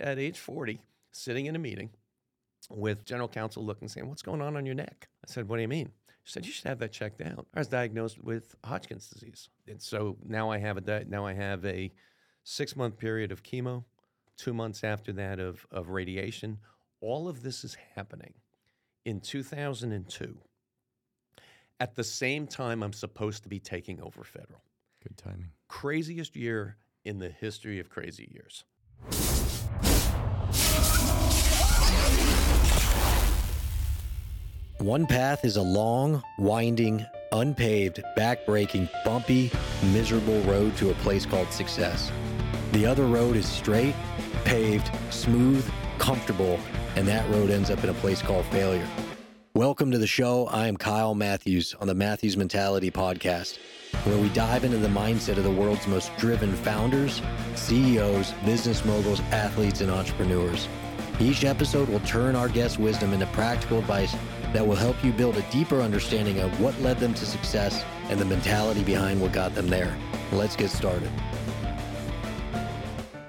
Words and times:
at 0.00 0.18
age 0.18 0.38
40, 0.38 0.80
sitting 1.12 1.46
in 1.46 1.56
a 1.56 1.58
meeting 1.58 1.90
with 2.70 3.04
general 3.04 3.28
counsel 3.28 3.64
looking, 3.64 3.88
saying, 3.88 4.08
What's 4.08 4.22
going 4.22 4.42
on 4.42 4.56
on 4.56 4.66
your 4.66 4.74
neck? 4.74 5.08
I 5.24 5.30
said, 5.30 5.48
What 5.48 5.56
do 5.56 5.62
you 5.62 5.68
mean? 5.68 5.90
She 6.24 6.32
said, 6.32 6.46
You 6.46 6.52
should 6.52 6.66
have 6.66 6.78
that 6.80 6.92
checked 6.92 7.20
out. 7.20 7.46
I 7.54 7.60
was 7.60 7.68
diagnosed 7.68 8.22
with 8.22 8.54
Hodgkin's 8.64 9.08
disease. 9.08 9.48
And 9.68 9.80
so 9.80 10.16
now 10.24 10.50
I 10.50 10.58
have 10.58 10.76
a, 10.76 10.80
di- 10.80 11.04
now 11.08 11.26
I 11.26 11.34
have 11.34 11.64
a 11.64 11.92
six 12.44 12.76
month 12.76 12.98
period 12.98 13.32
of 13.32 13.42
chemo, 13.42 13.84
two 14.36 14.52
months 14.52 14.84
after 14.84 15.12
that 15.14 15.38
of, 15.38 15.66
of 15.70 15.90
radiation. 15.90 16.58
All 17.00 17.28
of 17.28 17.42
this 17.42 17.64
is 17.64 17.76
happening 17.94 18.34
in 19.04 19.20
2002 19.20 20.36
at 21.80 21.94
the 21.94 22.04
same 22.04 22.46
time 22.46 22.82
I'm 22.82 22.92
supposed 22.92 23.42
to 23.42 23.48
be 23.48 23.58
taking 23.58 24.00
over 24.00 24.24
federal. 24.24 24.62
Good 25.02 25.16
timing. 25.16 25.50
Craziest 25.68 26.36
year 26.36 26.76
in 27.04 27.18
the 27.18 27.28
history 27.28 27.78
of 27.78 27.90
crazy 27.90 28.28
years. 28.32 28.64
One 34.78 35.06
path 35.06 35.44
is 35.44 35.56
a 35.56 35.62
long, 35.62 36.22
winding, 36.38 37.04
unpaved, 37.32 38.02
backbreaking, 38.16 38.88
bumpy, 39.04 39.50
miserable 39.92 40.40
road 40.42 40.76
to 40.76 40.90
a 40.90 40.94
place 40.94 41.26
called 41.26 41.50
success. 41.50 42.12
The 42.72 42.86
other 42.86 43.04
road 43.06 43.36
is 43.36 43.48
straight, 43.48 43.94
paved, 44.44 44.90
smooth, 45.10 45.68
comfortable, 45.98 46.60
and 46.94 47.08
that 47.08 47.28
road 47.30 47.50
ends 47.50 47.70
up 47.70 47.82
in 47.82 47.90
a 47.90 47.94
place 47.94 48.22
called 48.22 48.46
failure. 48.46 48.86
Welcome 49.54 49.90
to 49.90 49.98
the 49.98 50.06
show. 50.06 50.46
I 50.46 50.68
am 50.68 50.76
Kyle 50.76 51.14
Matthews 51.14 51.74
on 51.80 51.88
the 51.88 51.94
Matthews 51.94 52.36
Mentality 52.36 52.90
Podcast, 52.90 53.58
where 54.04 54.18
we 54.18 54.28
dive 54.28 54.64
into 54.64 54.78
the 54.78 54.88
mindset 54.88 55.38
of 55.38 55.44
the 55.44 55.50
world's 55.50 55.86
most 55.86 56.16
driven 56.16 56.54
founders, 56.54 57.22
CEOs, 57.54 58.32
business 58.44 58.84
moguls, 58.84 59.20
athletes, 59.32 59.80
and 59.80 59.90
entrepreneurs. 59.90 60.68
Each 61.18 61.44
episode 61.44 61.88
will 61.88 62.00
turn 62.00 62.36
our 62.36 62.46
guests' 62.46 62.78
wisdom 62.78 63.14
into 63.14 63.24
practical 63.28 63.78
advice 63.78 64.14
that 64.52 64.66
will 64.66 64.76
help 64.76 65.02
you 65.02 65.12
build 65.12 65.38
a 65.38 65.50
deeper 65.50 65.80
understanding 65.80 66.40
of 66.40 66.60
what 66.60 66.78
led 66.82 66.98
them 66.98 67.14
to 67.14 67.24
success 67.24 67.82
and 68.10 68.20
the 68.20 68.24
mentality 68.26 68.84
behind 68.84 69.22
what 69.22 69.32
got 69.32 69.54
them 69.54 69.66
there. 69.66 69.96
Let's 70.30 70.56
get 70.56 70.68
started. 70.68 71.10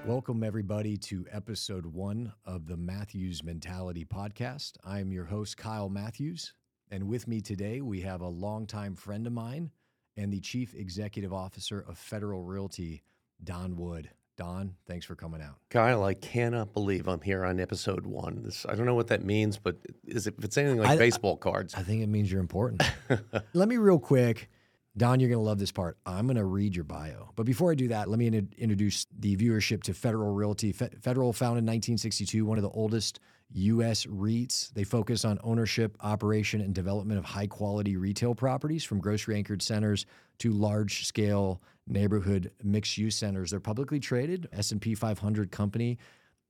Welcome, 0.05 0.43
everybody, 0.43 0.97
to 0.97 1.27
episode 1.31 1.85
one 1.85 2.33
of 2.43 2.67
the 2.67 2.75
Matthews 2.75 3.41
Mentality 3.41 4.03
Podcast. 4.03 4.73
I 4.83 4.99
am 4.99 5.13
your 5.13 5.25
host, 5.25 5.55
Kyle 5.55 5.87
Matthews. 5.87 6.53
And 6.91 7.07
with 7.07 7.25
me 7.25 7.39
today, 7.39 7.79
we 7.79 8.01
have 8.01 8.19
a 8.19 8.27
longtime 8.27 8.97
friend 8.97 9.25
of 9.25 9.31
mine 9.31 9.71
and 10.17 10.33
the 10.33 10.41
Chief 10.41 10.73
Executive 10.73 11.31
Officer 11.31 11.85
of 11.87 11.97
Federal 11.97 12.43
Realty, 12.43 13.03
Don 13.41 13.77
Wood. 13.77 14.09
Don, 14.37 14.75
thanks 14.85 15.03
for 15.05 15.15
coming 15.15 15.41
out. 15.41 15.55
Kyle, 15.71 16.03
I 16.03 16.13
cannot 16.13 16.71
believe 16.71 17.07
I'm 17.07 17.21
here 17.21 17.43
on 17.43 17.59
episode 17.59 18.05
one. 18.05 18.43
This, 18.43 18.67
I 18.69 18.75
don't 18.75 18.85
know 18.85 18.93
what 18.93 19.07
that 19.07 19.23
means, 19.25 19.57
but 19.57 19.77
is 20.05 20.27
it, 20.27 20.35
if 20.37 20.45
it's 20.45 20.57
anything 20.57 20.77
like 20.77 20.89
I- 20.89 20.97
baseball 20.97 21.37
cards, 21.37 21.73
I 21.73 21.81
think 21.81 22.03
it 22.03 22.07
means 22.07 22.31
you're 22.31 22.39
important. 22.41 22.83
let 23.53 23.67
me 23.67 23.77
real 23.77 23.97
quick, 23.97 24.47
Don, 24.95 25.19
you're 25.19 25.29
going 25.29 25.39
to 25.39 25.45
love 25.45 25.57
this 25.57 25.71
part. 25.71 25.97
I'm 26.05 26.27
going 26.27 26.37
to 26.37 26.45
read 26.45 26.75
your 26.75 26.83
bio. 26.83 27.31
But 27.35 27.47
before 27.47 27.71
I 27.71 27.75
do 27.75 27.87
that, 27.87 28.09
let 28.09 28.19
me 28.19 28.27
in- 28.27 28.53
introduce 28.59 29.07
the 29.17 29.35
viewership 29.35 29.81
to 29.83 29.93
Federal 29.95 30.31
Realty. 30.33 30.71
Fe- 30.71 30.89
Federal 31.01 31.33
founded 31.33 31.63
in 31.63 31.65
1962, 31.65 32.45
one 32.45 32.59
of 32.59 32.63
the 32.63 32.69
oldest 32.69 33.19
U.S. 33.53 34.05
REITs. 34.05 34.73
They 34.73 34.83
focus 34.83 35.25
on 35.25 35.39
ownership, 35.43 35.97
operation, 36.01 36.61
and 36.61 36.73
development 36.73 37.17
of 37.17 37.25
high 37.25 37.47
quality 37.47 37.95
retail 37.97 38.35
properties 38.35 38.83
from 38.83 38.99
grocery 38.99 39.35
anchored 39.35 39.61
centers 39.61 40.05
to 40.39 40.51
large 40.51 41.05
scale 41.05 41.61
neighborhood 41.87 42.51
mixed 42.63 42.97
use 42.97 43.15
centers. 43.15 43.51
They're 43.51 43.59
publicly 43.59 43.99
traded, 43.99 44.47
S&P 44.51 44.95
500 44.95 45.51
company, 45.51 45.97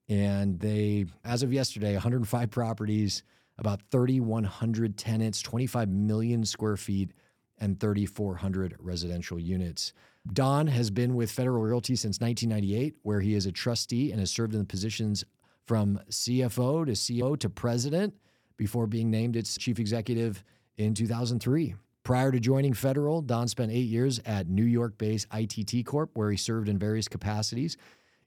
and 0.10 0.60
they, 0.60 1.06
as 1.24 1.44
of 1.44 1.54
yesterday, 1.54 1.94
105 1.94 2.50
properties, 2.50 3.24
about 3.60 3.82
3,100 3.92 4.98
tenants, 4.98 5.42
25 5.42 5.90
million 5.90 6.46
square 6.46 6.78
feet, 6.78 7.12
and 7.60 7.80
3,400 7.80 8.76
residential 8.80 9.40
units. 9.40 9.94
Don 10.34 10.68
has 10.68 10.90
been 10.92 11.16
with 11.16 11.32
Federal 11.32 11.62
Realty 11.62 11.96
since 11.96 12.20
1998, 12.20 12.96
where 13.04 13.22
he 13.22 13.34
is 13.34 13.46
a 13.46 13.52
trustee 13.52 14.12
and 14.12 14.20
has 14.20 14.30
served 14.30 14.54
in 14.54 14.60
the 14.60 14.66
positions 14.66 15.24
from 15.68 16.00
CFO 16.10 16.86
to 16.86 16.94
CEO 16.94 17.38
to 17.38 17.50
president 17.50 18.14
before 18.56 18.88
being 18.88 19.12
named 19.12 19.36
its 19.36 19.58
chief 19.58 19.80
executive 19.80 20.44
in 20.78 20.94
2003. 20.94 21.76
Prior 22.04 22.32
to 22.32 22.40
joining 22.40 22.74
Federal, 22.74 23.22
Don 23.22 23.50
spent 23.50 23.72
eight 23.72 23.90
years 23.90 24.22
at 24.26 24.48
New 24.48 24.64
York 24.64 24.98
based 24.98 25.28
ITT 25.34 25.86
Corp., 25.86 26.10
where 26.14 26.32
he 26.32 26.38
served 26.38 26.70
in 26.70 26.80
various 26.80 27.10
capacities, 27.10 27.76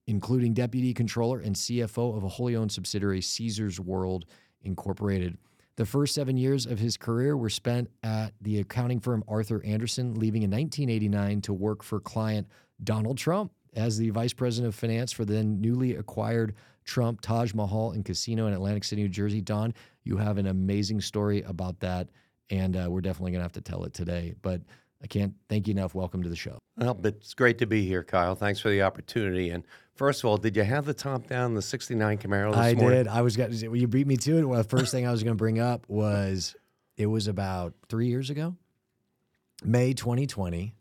including 0.07 0.53
deputy 0.53 0.93
controller 0.93 1.41
and 1.41 1.57
CFO 1.57 2.15
of 2.15 2.23
a 2.23 2.29
wholly 2.29 2.55
owned 2.55 2.71
subsidiary, 2.71 3.23
Caesars 3.23 3.81
World 3.81 4.27
Incorporated. 4.63 5.39
The 5.77 5.87
first 5.87 6.15
seven 6.15 6.37
years 6.37 6.67
of 6.67 6.79
his 6.79 6.99
career 6.99 7.39
were 7.39 7.49
spent 7.49 7.89
at 8.03 8.35
the 8.43 8.61
accounting 8.61 9.01
firm 9.01 9.25
Arthur 9.27 9.65
Andersen, 9.65 10.13
leaving 10.15 10.43
in 10.43 10.51
1989 10.51 11.41
to 11.43 11.55
work 11.55 11.83
for 11.83 12.01
client 12.01 12.47
Donald 12.85 13.17
Trump 13.17 13.51
as 13.75 13.97
the 13.97 14.11
vice 14.11 14.35
president 14.35 14.69
of 14.69 14.79
finance 14.79 15.11
for 15.11 15.25
the 15.25 15.33
then 15.33 15.59
newly 15.59 15.95
acquired 15.95 16.55
Trump 16.91 17.21
Taj 17.21 17.55
Mahal 17.55 17.93
and 17.93 18.05
Casino 18.05 18.49
in 18.49 18.53
Atlantic 18.53 18.83
City, 18.83 19.03
New 19.03 19.09
Jersey. 19.09 19.41
Don, 19.41 19.73
you 20.03 20.17
have 20.17 20.39
an 20.39 20.49
amazing 20.49 21.01
story 21.01 21.43
about 21.43 21.79
that, 21.79 22.09
and 22.51 22.77
uh, 22.77 22.89
we're 22.91 23.01
definitely 23.01 23.31
going 23.31 23.39
to 23.39 23.45
have 23.45 23.53
to 23.53 23.61
tell 23.61 23.85
it 23.85 23.95
today. 23.95 24.35
But 24.43 24.63
I 25.01 25.07
can't 25.07 25.33
thank 25.49 25.69
you 25.69 25.73
enough. 25.73 25.95
Welcome 25.95 26.25
to 26.25 26.29
the 26.29 26.35
show. 26.35 26.59
well, 26.77 26.99
it's 27.05 27.33
great 27.33 27.59
to 27.59 27.67
be 27.67 27.87
here, 27.87 28.03
Kyle. 28.03 28.35
Thanks 28.35 28.59
for 28.59 28.71
the 28.71 28.83
opportunity. 28.83 29.51
And 29.51 29.63
first 29.95 30.25
of 30.25 30.29
all, 30.29 30.37
did 30.37 30.57
you 30.57 30.65
have 30.65 30.85
the 30.85 30.93
top 30.93 31.29
down 31.29 31.55
the 31.55 31.63
69 31.63 32.19
Camaro 32.19 32.51
this 32.51 32.59
I 32.59 32.75
morning? 32.75 33.05
did. 33.05 33.09
I 33.09 33.23
was 33.23 33.37
going 33.37 33.53
to, 33.53 33.73
you 33.73 33.87
beat 33.87 34.09
me 34.09 34.17
to 34.17 34.39
it. 34.39 34.45
Well, 34.45 34.61
the 34.61 34.69
first 34.69 34.91
thing 34.91 35.07
I 35.07 35.13
was 35.13 35.23
going 35.23 35.37
to 35.37 35.39
bring 35.39 35.61
up 35.61 35.89
was 35.89 36.57
it 36.97 37.07
was 37.07 37.29
about 37.29 37.73
three 37.89 38.09
years 38.09 38.31
ago, 38.31 38.57
May 39.63 39.95
2020, 39.95 40.75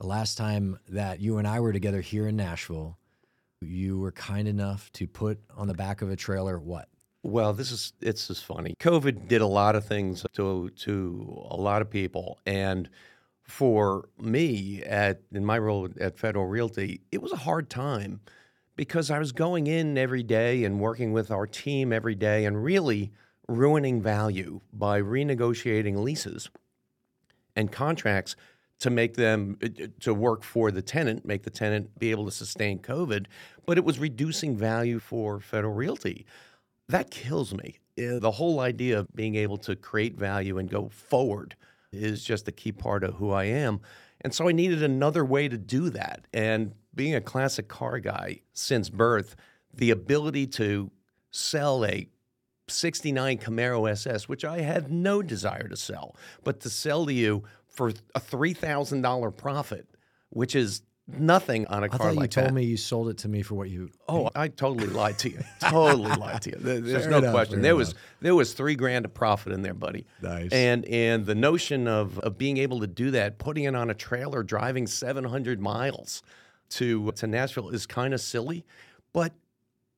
the 0.00 0.06
last 0.06 0.38
time 0.38 0.78
that 0.88 1.20
you 1.20 1.36
and 1.36 1.46
I 1.46 1.60
were 1.60 1.74
together 1.74 2.00
here 2.00 2.26
in 2.26 2.36
Nashville. 2.36 2.96
You 3.60 3.98
were 3.98 4.12
kind 4.12 4.48
enough 4.48 4.90
to 4.92 5.06
put 5.06 5.38
on 5.54 5.68
the 5.68 5.74
back 5.74 6.00
of 6.00 6.10
a 6.10 6.16
trailer 6.16 6.58
what? 6.58 6.88
Well, 7.22 7.52
this 7.52 7.70
is 7.70 7.92
it's 8.00 8.28
just 8.28 8.44
funny. 8.44 8.74
COVID 8.80 9.28
did 9.28 9.42
a 9.42 9.46
lot 9.46 9.76
of 9.76 9.84
things 9.84 10.24
to 10.32 10.70
to 10.70 11.46
a 11.50 11.56
lot 11.56 11.82
of 11.82 11.90
people, 11.90 12.38
and 12.46 12.88
for 13.42 14.08
me 14.18 14.82
at 14.84 15.20
in 15.30 15.44
my 15.44 15.58
role 15.58 15.88
at 16.00 16.18
Federal 16.18 16.46
Realty, 16.46 17.02
it 17.12 17.20
was 17.20 17.32
a 17.32 17.36
hard 17.36 17.68
time 17.68 18.20
because 18.76 19.10
I 19.10 19.18
was 19.18 19.32
going 19.32 19.66
in 19.66 19.98
every 19.98 20.22
day 20.22 20.64
and 20.64 20.80
working 20.80 21.12
with 21.12 21.30
our 21.30 21.46
team 21.46 21.92
every 21.92 22.14
day, 22.14 22.46
and 22.46 22.64
really 22.64 23.12
ruining 23.46 24.00
value 24.00 24.62
by 24.72 25.02
renegotiating 25.02 25.96
leases 25.96 26.48
and 27.56 27.70
contracts 27.70 28.36
to 28.80 28.90
make 28.90 29.14
them 29.14 29.56
uh, 29.62 29.68
to 30.00 30.12
work 30.12 30.42
for 30.42 30.70
the 30.70 30.82
tenant, 30.82 31.24
make 31.24 31.44
the 31.44 31.50
tenant 31.50 31.98
be 31.98 32.10
able 32.10 32.24
to 32.24 32.30
sustain 32.30 32.78
COVID, 32.78 33.26
but 33.66 33.78
it 33.78 33.84
was 33.84 33.98
reducing 33.98 34.56
value 34.56 34.98
for 34.98 35.38
Federal 35.40 35.74
Realty. 35.74 36.26
That 36.88 37.10
kills 37.10 37.54
me. 37.54 37.78
Uh, 37.98 38.18
The 38.18 38.32
whole 38.32 38.60
idea 38.60 38.98
of 38.98 39.14
being 39.14 39.36
able 39.36 39.58
to 39.58 39.76
create 39.76 40.16
value 40.16 40.58
and 40.58 40.68
go 40.68 40.88
forward 40.88 41.54
is 41.92 42.24
just 42.24 42.48
a 42.48 42.52
key 42.52 42.72
part 42.72 43.04
of 43.04 43.14
who 43.14 43.30
I 43.30 43.44
am. 43.44 43.80
And 44.22 44.34
so 44.34 44.48
I 44.48 44.52
needed 44.52 44.82
another 44.82 45.24
way 45.24 45.48
to 45.48 45.56
do 45.56 45.90
that. 45.90 46.26
And 46.32 46.72
being 46.94 47.14
a 47.14 47.20
classic 47.20 47.68
car 47.68 47.98
guy 48.00 48.40
since 48.52 48.90
birth, 48.90 49.36
the 49.72 49.90
ability 49.90 50.46
to 50.46 50.90
sell 51.30 51.84
a 51.84 52.08
69 52.68 53.38
Camaro 53.38 53.90
SS, 53.90 54.28
which 54.28 54.44
I 54.44 54.60
had 54.60 54.90
no 54.90 55.22
desire 55.22 55.68
to 55.68 55.76
sell, 55.76 56.16
but 56.44 56.60
to 56.60 56.70
sell 56.70 57.06
to 57.06 57.12
you 57.12 57.44
for 57.70 57.88
a 58.14 58.20
$3,000 58.20 59.36
profit, 59.36 59.86
which 60.30 60.54
is 60.54 60.82
nothing 61.08 61.66
on 61.66 61.82
a 61.82 61.86
I 61.86 61.88
car 61.88 61.98
thought 62.14 62.22
you 62.22 62.28
told 62.28 62.48
that. 62.48 62.52
me 62.54 62.64
you 62.64 62.76
sold 62.76 63.08
it 63.08 63.18
to 63.18 63.28
me 63.28 63.42
for 63.42 63.54
what 63.56 63.68
you. 63.68 63.90
Oh, 64.08 64.30
I 64.34 64.48
totally 64.48 64.86
lied 64.88 65.18
to 65.20 65.30
you. 65.30 65.40
totally 65.60 66.10
lied 66.16 66.42
to 66.42 66.50
you. 66.50 66.56
There- 66.58 66.80
There's 66.80 67.02
Fair 67.02 67.10
no 67.10 67.18
enough, 67.18 67.32
question. 67.32 67.62
There 67.62 67.74
was 67.76 67.94
there 68.20 68.34
was 68.34 68.52
three 68.52 68.76
grand 68.76 69.04
of 69.04 69.14
profit 69.14 69.52
in 69.52 69.62
there, 69.62 69.74
buddy. 69.74 70.06
Nice. 70.22 70.52
And 70.52 70.84
and 70.86 71.26
the 71.26 71.34
notion 71.34 71.88
of 71.88 72.18
of 72.20 72.38
being 72.38 72.58
able 72.58 72.80
to 72.80 72.86
do 72.86 73.10
that, 73.12 73.38
putting 73.38 73.64
it 73.64 73.74
on 73.74 73.90
a 73.90 73.94
trailer, 73.94 74.42
driving 74.44 74.86
700 74.86 75.60
miles 75.60 76.22
to 76.70 77.10
to 77.12 77.26
Nashville 77.26 77.70
is 77.70 77.86
kind 77.86 78.14
of 78.14 78.20
silly, 78.20 78.64
but 79.12 79.32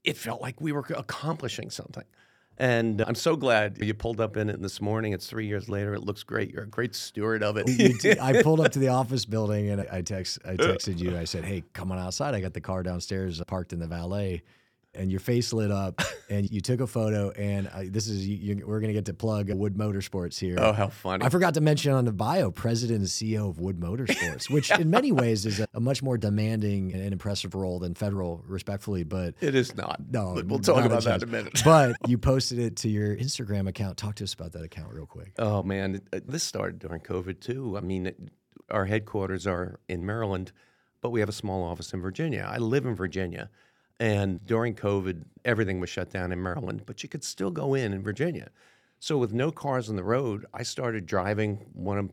it 0.05 0.17
felt 0.17 0.41
like 0.41 0.61
we 0.63 0.73
were 0.73 0.85
accomplishing 0.97 1.69
something. 1.71 2.05
And 2.59 3.01
uh, 3.01 3.05
I'm 3.09 3.15
so 3.15 3.37
glad 3.37 3.79
you 3.81 3.95
pulled 3.95 4.21
up 4.21 4.37
in 4.37 4.49
it 4.51 4.61
this 4.61 4.81
morning. 4.81 5.13
It's 5.13 5.27
three 5.27 5.47
years 5.47 5.69
later. 5.69 5.95
It 5.95 6.03
looks 6.05 6.23
great. 6.23 6.51
You're 6.51 6.65
a 6.65 6.69
great 6.69 6.95
steward 6.95 7.43
of 7.43 7.57
it. 7.59 8.19
I 8.21 8.43
pulled 8.43 8.61
up 8.61 8.73
to 8.73 8.79
the 8.79 8.89
office 8.89 9.25
building 9.25 9.71
and 9.71 9.87
I 9.91 10.03
text 10.03 10.39
I 10.45 10.57
texted 10.57 10.99
you. 10.99 11.17
I 11.17 11.25
said, 11.25 11.45
"Hey, 11.45 11.65
come 11.73 11.91
on 11.91 11.99
outside. 11.99 12.35
I 12.35 12.41
got 12.41 12.55
the 12.55 12.61
car 12.61 12.83
downstairs 12.83 13.41
uh, 13.41 13.45
parked 13.45 13.73
in 13.73 13.79
the 13.79 13.87
valet." 13.87 14.43
And 14.95 15.11
your 15.11 15.21
face 15.21 15.53
lit 15.53 15.71
up, 15.71 16.01
and 16.29 16.51
you 16.51 16.61
took 16.61 16.81
a 16.81 16.87
photo. 16.87 17.31
And 17.31 17.69
I, 17.69 17.89
this 17.89 18.09
is 18.09 18.27
you, 18.27 18.37
you, 18.55 18.67
we're 18.67 18.81
gonna 18.81 18.93
get 18.93 19.07
to 19.07 19.15
plug 19.15 19.51
Wood 19.51 19.75
Motorsports 19.75 20.39
here. 20.39 20.57
Oh, 20.59 20.73
how 20.73 20.89
funny! 20.89 21.25
I 21.25 21.29
forgot 21.29 21.55
to 21.55 21.61
mention 21.61 21.93
on 21.93 22.05
the 22.05 22.13
bio, 22.13 22.51
president 22.51 23.01
and 23.01 23.09
CEO 23.09 23.49
of 23.49 23.59
Wood 23.59 23.79
Motorsports, 23.81 24.51
which 24.51 24.71
in 24.71 24.91
many 24.91 25.13
ways 25.13 25.47
is 25.47 25.61
a, 25.61 25.69
a, 25.75 25.81
much 25.81 26.03
more 26.03 26.19
demanding 26.19 26.93
and 26.93 27.13
impressive 27.13 27.55
role 27.55 27.79
than 27.79 27.95
federal, 27.95 28.43
respectfully. 28.47 29.05
But 29.05 29.35
it 29.41 29.55
is 29.55 29.77
not. 29.77 30.01
No, 30.11 30.43
we'll 30.47 30.59
talk 30.59 30.85
about 30.85 31.05
that 31.05 31.23
in 31.23 31.29
a 31.29 31.33
minute. 31.33 31.63
but 31.65 31.97
you 32.07 32.19
posted 32.33 32.59
it 32.59 32.77
to 32.77 32.89
your 32.89 33.17
Instagram 33.17 33.69
account. 33.69 33.97
Talk 33.97 34.17
to 34.17 34.25
us 34.25 34.35
about 34.35 34.53
that 34.53 34.63
account 34.63 34.93
real 34.93 35.07
quick. 35.07 35.33
Oh 35.39 35.63
man, 35.63 36.01
this 36.11 36.43
started 36.43 36.79
during 36.79 37.01
COVID 37.01 37.41
too. 37.41 37.77
I 37.77 37.81
mean, 37.81 38.31
our 38.71 38.85
headquarters 38.85 39.47
are 39.47 39.81
in 39.89 40.05
Maryland, 40.05 40.53
but 41.01 41.11
we 41.11 41.21
have 41.21 41.29
a 41.29 41.33
small 41.33 41.65
office 41.65 41.93
in 41.93 42.01
Virginia. 42.01 42.49
I 42.49 42.59
live 42.59 42.87
in 42.87 42.95
Virginia. 42.95 43.51
And 44.01 44.45
during 44.47 44.75
COVID, 44.75 45.25
everything 45.45 45.81
was 45.81 45.91
shut 45.91 46.11
down 46.11 46.33
in 46.33 46.43
Maryland, 46.43 46.83
but 46.87 47.03
you 47.03 47.09
could 47.09 47.25
still 47.25 47.51
go 47.51 47.75
in 47.75 47.93
in 47.93 48.03
Virginia. 48.03 48.51
So 48.99 49.19
with 49.19 49.33
no 49.33 49.51
cars 49.51 49.89
on 49.89 49.97
the 49.97 50.05
road, 50.05 50.47
I 50.55 50.63
started 50.63 51.07
driving 51.07 51.67
one 51.73 51.99
of 51.99 52.11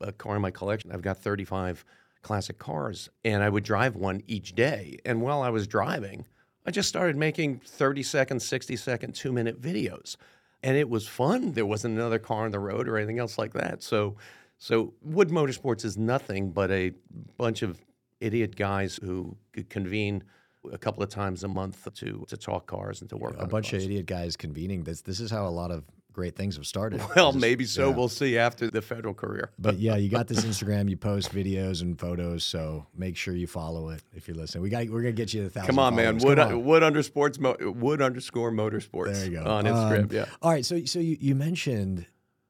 a 0.00 0.12
car 0.12 0.36
in 0.36 0.42
my 0.42 0.50
collection. 0.50 0.92
I've 0.92 1.02
got 1.02 1.18
35 1.18 1.84
classic 2.22 2.58
cars, 2.58 3.10
and 3.24 3.42
I 3.42 3.48
would 3.48 3.64
drive 3.64 3.96
one 3.96 4.22
each 4.26 4.54
day. 4.54 4.98
And 5.04 5.20
while 5.20 5.42
I 5.42 5.50
was 5.50 5.66
driving, 5.66 6.24
I 6.64 6.70
just 6.70 6.88
started 6.88 7.16
making 7.16 7.60
30 7.64 8.02
second, 8.02 8.40
60 8.40 8.76
second, 8.76 9.14
two 9.14 9.32
minute 9.32 9.60
videos. 9.60 10.16
And 10.62 10.76
it 10.76 10.88
was 10.88 11.08
fun. 11.08 11.52
There 11.52 11.66
wasn't 11.66 11.96
another 11.96 12.20
car 12.20 12.44
on 12.44 12.52
the 12.52 12.60
road 12.60 12.88
or 12.88 12.96
anything 12.96 13.18
else 13.18 13.36
like 13.36 13.52
that. 13.54 13.82
So, 13.82 14.16
so 14.58 14.94
Wood 15.02 15.28
Motorsports 15.28 15.84
is 15.84 15.98
nothing 15.98 16.50
but 16.52 16.70
a 16.70 16.92
bunch 17.36 17.62
of 17.62 17.80
idiot 18.20 18.54
guys 18.54 18.98
who 19.02 19.36
could 19.52 19.68
convene 19.68 20.22
a 20.70 20.78
couple 20.78 21.02
of 21.02 21.08
times 21.08 21.44
a 21.44 21.48
month 21.48 21.88
to 21.94 22.24
to 22.28 22.36
talk 22.36 22.66
cars 22.66 23.00
and 23.00 23.10
to 23.10 23.16
work. 23.16 23.34
a 23.38 23.46
bunch 23.46 23.70
cars. 23.70 23.84
of 23.84 23.90
idiot 23.90 24.06
guys 24.06 24.36
convening. 24.36 24.84
This 24.84 25.00
this 25.02 25.20
is 25.20 25.30
how 25.30 25.46
a 25.46 25.50
lot 25.50 25.70
of 25.70 25.84
great 26.12 26.36
things 26.36 26.56
have 26.56 26.66
started. 26.66 27.00
Well, 27.16 27.32
just, 27.32 27.40
maybe 27.40 27.64
so. 27.64 27.88
Yeah. 27.88 27.96
We'll 27.96 28.08
see 28.08 28.38
after 28.38 28.70
the 28.70 28.82
federal 28.82 29.14
career. 29.14 29.50
But 29.58 29.78
yeah, 29.78 29.96
you 29.96 30.08
got 30.08 30.28
this 30.28 30.44
Instagram. 30.44 30.88
You 30.88 30.96
post 30.96 31.32
videos 31.32 31.82
and 31.82 31.98
photos, 31.98 32.44
so 32.44 32.86
make 32.96 33.16
sure 33.16 33.34
you 33.34 33.46
follow 33.46 33.90
it 33.90 34.02
if 34.14 34.28
you're 34.28 34.36
listening. 34.36 34.62
We 34.62 34.70
got 34.70 34.88
we're 34.88 35.02
gonna 35.02 35.12
get 35.12 35.32
you 35.34 35.44
the 35.44 35.50
thousand. 35.50 35.68
Come 35.68 35.78
on, 35.78 35.94
followers. 35.94 36.22
man. 36.22 36.28
Wood 36.28 36.38
on. 36.38 36.64
Wood 36.64 36.82
under 36.82 37.02
sports. 37.02 37.38
Wood 37.38 38.02
underscore 38.02 38.50
motorsports. 38.52 39.14
There 39.14 39.24
you 39.26 39.38
go 39.38 39.44
on 39.44 39.64
Instagram. 39.64 40.04
Um, 40.04 40.08
yeah. 40.10 40.24
All 40.40 40.50
right. 40.50 40.64
So 40.64 40.84
so 40.84 40.98
you, 40.98 41.16
you 41.20 41.34
mentioned 41.34 42.06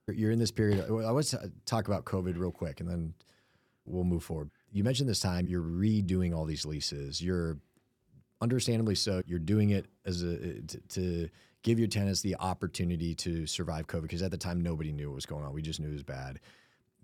you're 0.08 0.30
in 0.30 0.38
this 0.38 0.50
period. 0.50 0.84
I 0.88 1.12
want 1.12 1.26
to 1.26 1.52
talk 1.64 1.86
about 1.86 2.04
COVID 2.04 2.38
real 2.38 2.50
quick, 2.50 2.80
and 2.80 2.88
then 2.88 3.14
we'll 3.84 4.04
move 4.04 4.24
forward. 4.24 4.50
You 4.72 4.84
mentioned 4.84 5.08
this 5.08 5.20
time 5.20 5.46
you're 5.46 5.62
redoing 5.62 6.34
all 6.34 6.44
these 6.44 6.64
leases. 6.64 7.22
You're 7.22 7.58
understandably 8.42 8.94
so. 8.94 9.22
You're 9.26 9.38
doing 9.38 9.70
it 9.70 9.86
as 10.04 10.22
a 10.22 10.34
eh, 10.34 10.52
to, 10.66 10.80
to 10.88 11.28
give 11.62 11.78
your 11.78 11.88
tenants 11.88 12.20
the 12.20 12.36
opportunity 12.36 13.14
to 13.14 13.46
survive 13.46 13.86
COVID 13.86 14.02
because 14.02 14.22
at 14.22 14.30
the 14.30 14.36
time 14.36 14.60
nobody 14.60 14.92
knew 14.92 15.08
what 15.08 15.14
was 15.14 15.26
going 15.26 15.44
on. 15.44 15.52
We 15.52 15.62
just 15.62 15.80
knew 15.80 15.88
it 15.88 15.92
was 15.92 16.02
bad. 16.02 16.40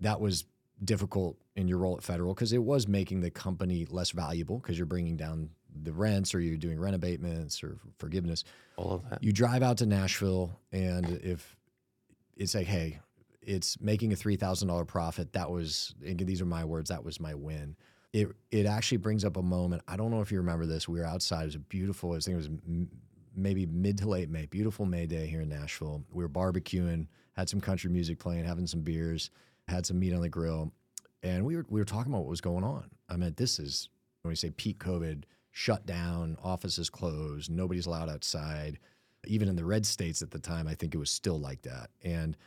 That 0.01 0.19
was 0.19 0.45
difficult 0.83 1.37
in 1.55 1.67
your 1.67 1.77
role 1.77 1.95
at 1.97 2.03
federal 2.03 2.33
because 2.33 2.53
it 2.53 2.61
was 2.61 2.87
making 2.87 3.21
the 3.21 3.31
company 3.31 3.85
less 3.89 4.11
valuable 4.11 4.59
because 4.59 4.77
you're 4.77 4.85
bringing 4.85 5.17
down 5.17 5.49
the 5.83 5.93
rents 5.93 6.35
or 6.35 6.39
you're 6.39 6.57
doing 6.57 6.79
rent 6.79 6.95
abatements 6.95 7.63
or 7.63 7.77
forgiveness. 7.97 8.43
All 8.75 8.93
of 8.93 9.09
that. 9.09 9.23
You 9.23 9.31
drive 9.31 9.63
out 9.63 9.77
to 9.77 9.85
Nashville 9.85 10.59
and 10.71 11.19
if 11.23 11.55
it's 12.35 12.55
like, 12.55 12.67
hey, 12.67 12.99
it's 13.41 13.79
making 13.81 14.13
a 14.13 14.15
three 14.15 14.35
thousand 14.35 14.67
dollar 14.67 14.85
profit. 14.85 15.33
That 15.33 15.49
was 15.49 15.95
these 16.01 16.41
are 16.41 16.45
my 16.45 16.65
words. 16.65 16.89
That 16.89 17.03
was 17.03 17.19
my 17.19 17.33
win 17.33 17.75
it 18.13 18.29
it 18.51 18.65
actually 18.65 18.97
brings 18.97 19.23
up 19.23 19.37
a 19.37 19.41
moment. 19.41 19.83
I 19.87 19.95
don't 19.95 20.11
know 20.11 20.21
if 20.21 20.31
you 20.31 20.39
remember 20.39 20.65
this. 20.65 20.87
We 20.87 20.99
were 20.99 21.05
outside. 21.05 21.43
It 21.43 21.45
was 21.45 21.55
a 21.55 21.59
beautiful. 21.59 22.13
I 22.13 22.19
think 22.19 22.33
it 22.33 22.37
was 22.37 22.47
m- 22.47 22.89
maybe 23.35 23.65
mid 23.65 23.97
to 23.99 24.09
late 24.09 24.29
May. 24.29 24.45
Beautiful 24.47 24.85
May 24.85 25.05
day 25.05 25.27
here 25.27 25.41
in 25.41 25.49
Nashville. 25.49 26.03
We 26.11 26.23
were 26.23 26.29
barbecuing, 26.29 27.07
had 27.33 27.49
some 27.49 27.61
country 27.61 27.89
music 27.89 28.19
playing, 28.19 28.45
having 28.45 28.67
some 28.67 28.81
beers, 28.81 29.29
had 29.67 29.85
some 29.85 29.99
meat 29.99 30.13
on 30.13 30.21
the 30.21 30.29
grill, 30.29 30.71
and 31.23 31.45
we 31.45 31.55
were 31.55 31.65
we 31.69 31.79
were 31.79 31.85
talking 31.85 32.11
about 32.11 32.21
what 32.21 32.29
was 32.29 32.41
going 32.41 32.63
on. 32.63 32.89
I 33.09 33.15
mean, 33.15 33.33
this 33.37 33.59
is 33.59 33.89
when 34.23 34.31
we 34.31 34.35
say 34.35 34.49
peak 34.49 34.79
COVID, 34.79 35.23
shut 35.51 35.85
down, 35.85 36.37
offices 36.43 36.89
closed, 36.89 37.51
nobody's 37.51 37.85
allowed 37.85 38.09
outside. 38.09 38.79
Even 39.27 39.49
in 39.49 39.55
the 39.57 39.65
red 39.65 39.85
states 39.85 40.21
at 40.21 40.31
the 40.31 40.39
time, 40.39 40.67
I 40.67 40.73
think 40.75 40.95
it 40.95 40.97
was 40.97 41.11
still 41.11 41.37
like 41.37 41.61
that. 41.63 41.89
And 42.03 42.37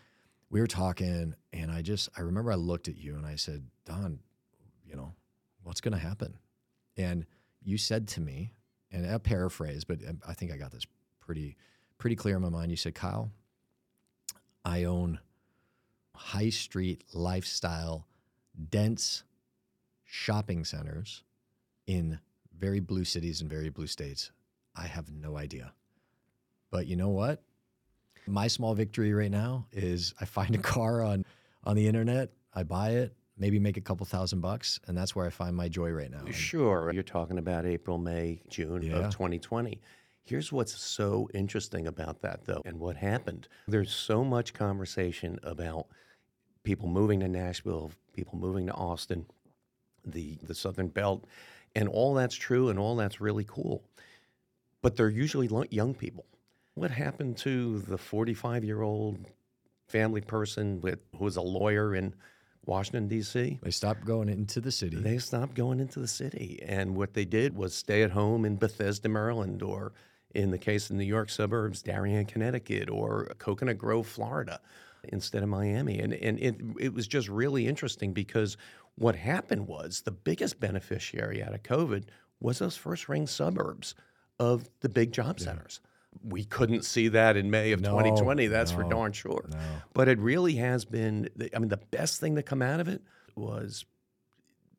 we 0.50 0.58
were 0.58 0.66
talking, 0.66 1.34
and 1.52 1.70
I 1.70 1.82
just 1.82 2.08
I 2.16 2.22
remember 2.22 2.50
I 2.50 2.56
looked 2.56 2.88
at 2.88 2.96
you 2.96 3.14
and 3.14 3.26
I 3.26 3.36
said, 3.36 3.64
Don, 3.84 4.18
you 4.84 4.96
know, 4.96 5.12
what's 5.62 5.80
going 5.80 5.92
to 5.92 5.98
happen? 5.98 6.36
And 6.96 7.26
you 7.62 7.78
said 7.78 8.08
to 8.08 8.20
me, 8.20 8.52
and 8.90 9.10
I 9.10 9.18
paraphrase, 9.18 9.84
but 9.84 9.98
um, 10.08 10.20
I 10.26 10.34
think 10.34 10.52
I 10.52 10.56
got 10.56 10.70
this 10.70 10.86
pretty 11.20 11.56
pretty 11.98 12.16
clear 12.16 12.36
in 12.36 12.42
my 12.42 12.48
mind. 12.48 12.70
You 12.70 12.76
said, 12.76 12.94
Kyle, 12.94 13.30
I 14.64 14.84
own 14.84 15.20
high 16.14 16.50
street 16.50 17.04
lifestyle, 17.14 18.06
dense 18.70 19.22
shopping 20.04 20.64
centers 20.64 21.22
in 21.86 22.18
very 22.58 22.80
blue 22.80 23.04
cities 23.04 23.40
and 23.40 23.48
very 23.48 23.70
blue 23.70 23.86
states. 23.86 24.30
I 24.76 24.86
have 24.86 25.10
no 25.10 25.36
idea. 25.36 25.72
But 26.70 26.86
you 26.86 26.96
know 26.96 27.10
what? 27.10 27.42
My 28.26 28.46
small 28.46 28.74
victory 28.74 29.12
right 29.12 29.30
now 29.30 29.66
is 29.72 30.14
I 30.20 30.24
find 30.24 30.54
a 30.54 30.58
car 30.58 31.02
on 31.02 31.24
on 31.64 31.76
the 31.76 31.86
internet, 31.86 32.30
I 32.52 32.64
buy 32.64 32.90
it, 32.90 33.14
maybe 33.36 33.58
make 33.58 33.76
a 33.76 33.80
couple 33.80 34.04
thousand 34.06 34.40
bucks, 34.40 34.80
and 34.86 34.96
that's 34.96 35.14
where 35.14 35.26
I 35.26 35.30
find 35.30 35.56
my 35.56 35.68
joy 35.68 35.90
right 35.90 36.10
now. 36.10 36.30
Sure, 36.30 36.92
you're 36.92 37.02
talking 37.02 37.38
about 37.38 37.66
April, 37.66 37.98
May, 37.98 38.40
June 38.48 38.82
yeah. 38.82 38.94
of 38.94 39.12
2020. 39.12 39.80
Here's 40.24 40.52
what's 40.52 40.80
so 40.80 41.28
interesting 41.34 41.86
about 41.86 42.20
that, 42.22 42.44
though, 42.44 42.62
and 42.64 42.78
what 42.78 42.96
happened. 42.96 43.48
There's 43.66 43.92
so 43.92 44.22
much 44.22 44.54
conversation 44.54 45.38
about 45.42 45.86
people 46.62 46.88
moving 46.88 47.20
to 47.20 47.28
Nashville, 47.28 47.90
people 48.12 48.38
moving 48.38 48.66
to 48.66 48.72
Austin, 48.72 49.26
the 50.04 50.38
the 50.42 50.54
Southern 50.54 50.88
Belt, 50.88 51.26
and 51.74 51.88
all 51.88 52.14
that's 52.14 52.36
true, 52.36 52.68
and 52.68 52.78
all 52.78 52.96
that's 52.96 53.20
really 53.20 53.44
cool. 53.44 53.82
But 54.80 54.96
they're 54.96 55.10
usually 55.10 55.48
young 55.70 55.94
people. 55.94 56.26
What 56.74 56.90
happened 56.90 57.36
to 57.38 57.80
the 57.80 57.98
45 57.98 58.64
year 58.64 58.82
old 58.82 59.26
family 59.88 60.20
person 60.20 60.80
with 60.80 61.00
who 61.16 61.24
was 61.24 61.36
a 61.36 61.42
lawyer 61.42 61.94
in 61.94 62.14
Washington, 62.64 63.08
D.C. 63.08 63.58
They 63.62 63.70
stopped 63.70 64.04
going 64.04 64.28
into 64.28 64.60
the 64.60 64.70
city. 64.70 64.96
They 64.96 65.18
stopped 65.18 65.54
going 65.54 65.80
into 65.80 65.98
the 65.98 66.08
city. 66.08 66.62
And 66.66 66.96
what 66.96 67.14
they 67.14 67.24
did 67.24 67.56
was 67.56 67.74
stay 67.74 68.02
at 68.02 68.12
home 68.12 68.44
in 68.44 68.56
Bethesda, 68.56 69.08
Maryland, 69.08 69.62
or 69.62 69.92
in 70.34 70.50
the 70.50 70.58
case 70.58 70.88
of 70.88 70.96
New 70.96 71.04
York 71.04 71.28
suburbs, 71.28 71.82
Darien, 71.82 72.24
Connecticut, 72.24 72.88
or 72.88 73.26
Coconut 73.38 73.78
Grove, 73.78 74.06
Florida, 74.06 74.60
instead 75.08 75.42
of 75.42 75.48
Miami. 75.48 75.98
And, 75.98 76.12
and 76.12 76.38
it, 76.38 76.56
it 76.78 76.94
was 76.94 77.08
just 77.08 77.28
really 77.28 77.66
interesting 77.66 78.12
because 78.12 78.56
what 78.94 79.16
happened 79.16 79.66
was 79.66 80.02
the 80.02 80.12
biggest 80.12 80.60
beneficiary 80.60 81.42
out 81.42 81.54
of 81.54 81.62
COVID 81.62 82.04
was 82.40 82.60
those 82.60 82.76
first 82.76 83.08
ring 83.08 83.26
suburbs 83.26 83.94
of 84.38 84.68
the 84.80 84.88
big 84.88 85.12
job 85.12 85.36
yeah. 85.38 85.46
centers 85.46 85.80
we 86.22 86.44
couldn't 86.44 86.84
see 86.84 87.08
that 87.08 87.36
in 87.36 87.50
May 87.50 87.72
of 87.72 87.80
no, 87.80 87.90
2020. 87.90 88.46
That's 88.46 88.72
no, 88.72 88.78
for 88.78 88.84
darn 88.84 89.12
sure. 89.12 89.44
No. 89.50 89.58
But 89.94 90.08
it 90.08 90.18
really 90.18 90.54
has 90.56 90.84
been. 90.84 91.28
I 91.54 91.58
mean, 91.58 91.68
the 91.68 91.76
best 91.90 92.20
thing 92.20 92.36
to 92.36 92.42
come 92.42 92.62
out 92.62 92.80
of 92.80 92.88
it 92.88 93.02
was 93.34 93.84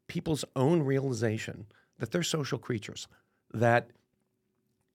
people's 0.07 0.45
own 0.55 0.83
realization 0.83 1.65
that 1.99 2.11
they're 2.11 2.23
social 2.23 2.57
creatures. 2.57 3.07
That 3.53 3.89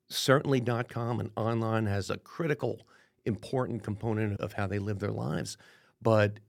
certainly 0.09 0.61
dot 0.61 0.89
.com 0.89 1.21
and 1.21 1.31
online 1.37 1.87
has 1.87 2.11
a 2.11 2.17
critical, 2.17 2.81
important 3.25 3.83
component 3.83 4.41
of 4.41 4.55
how 4.55 4.67
they 4.67 4.79
live 4.79 4.99
their 4.99 5.13
lives. 5.13 5.57
But 6.01 6.41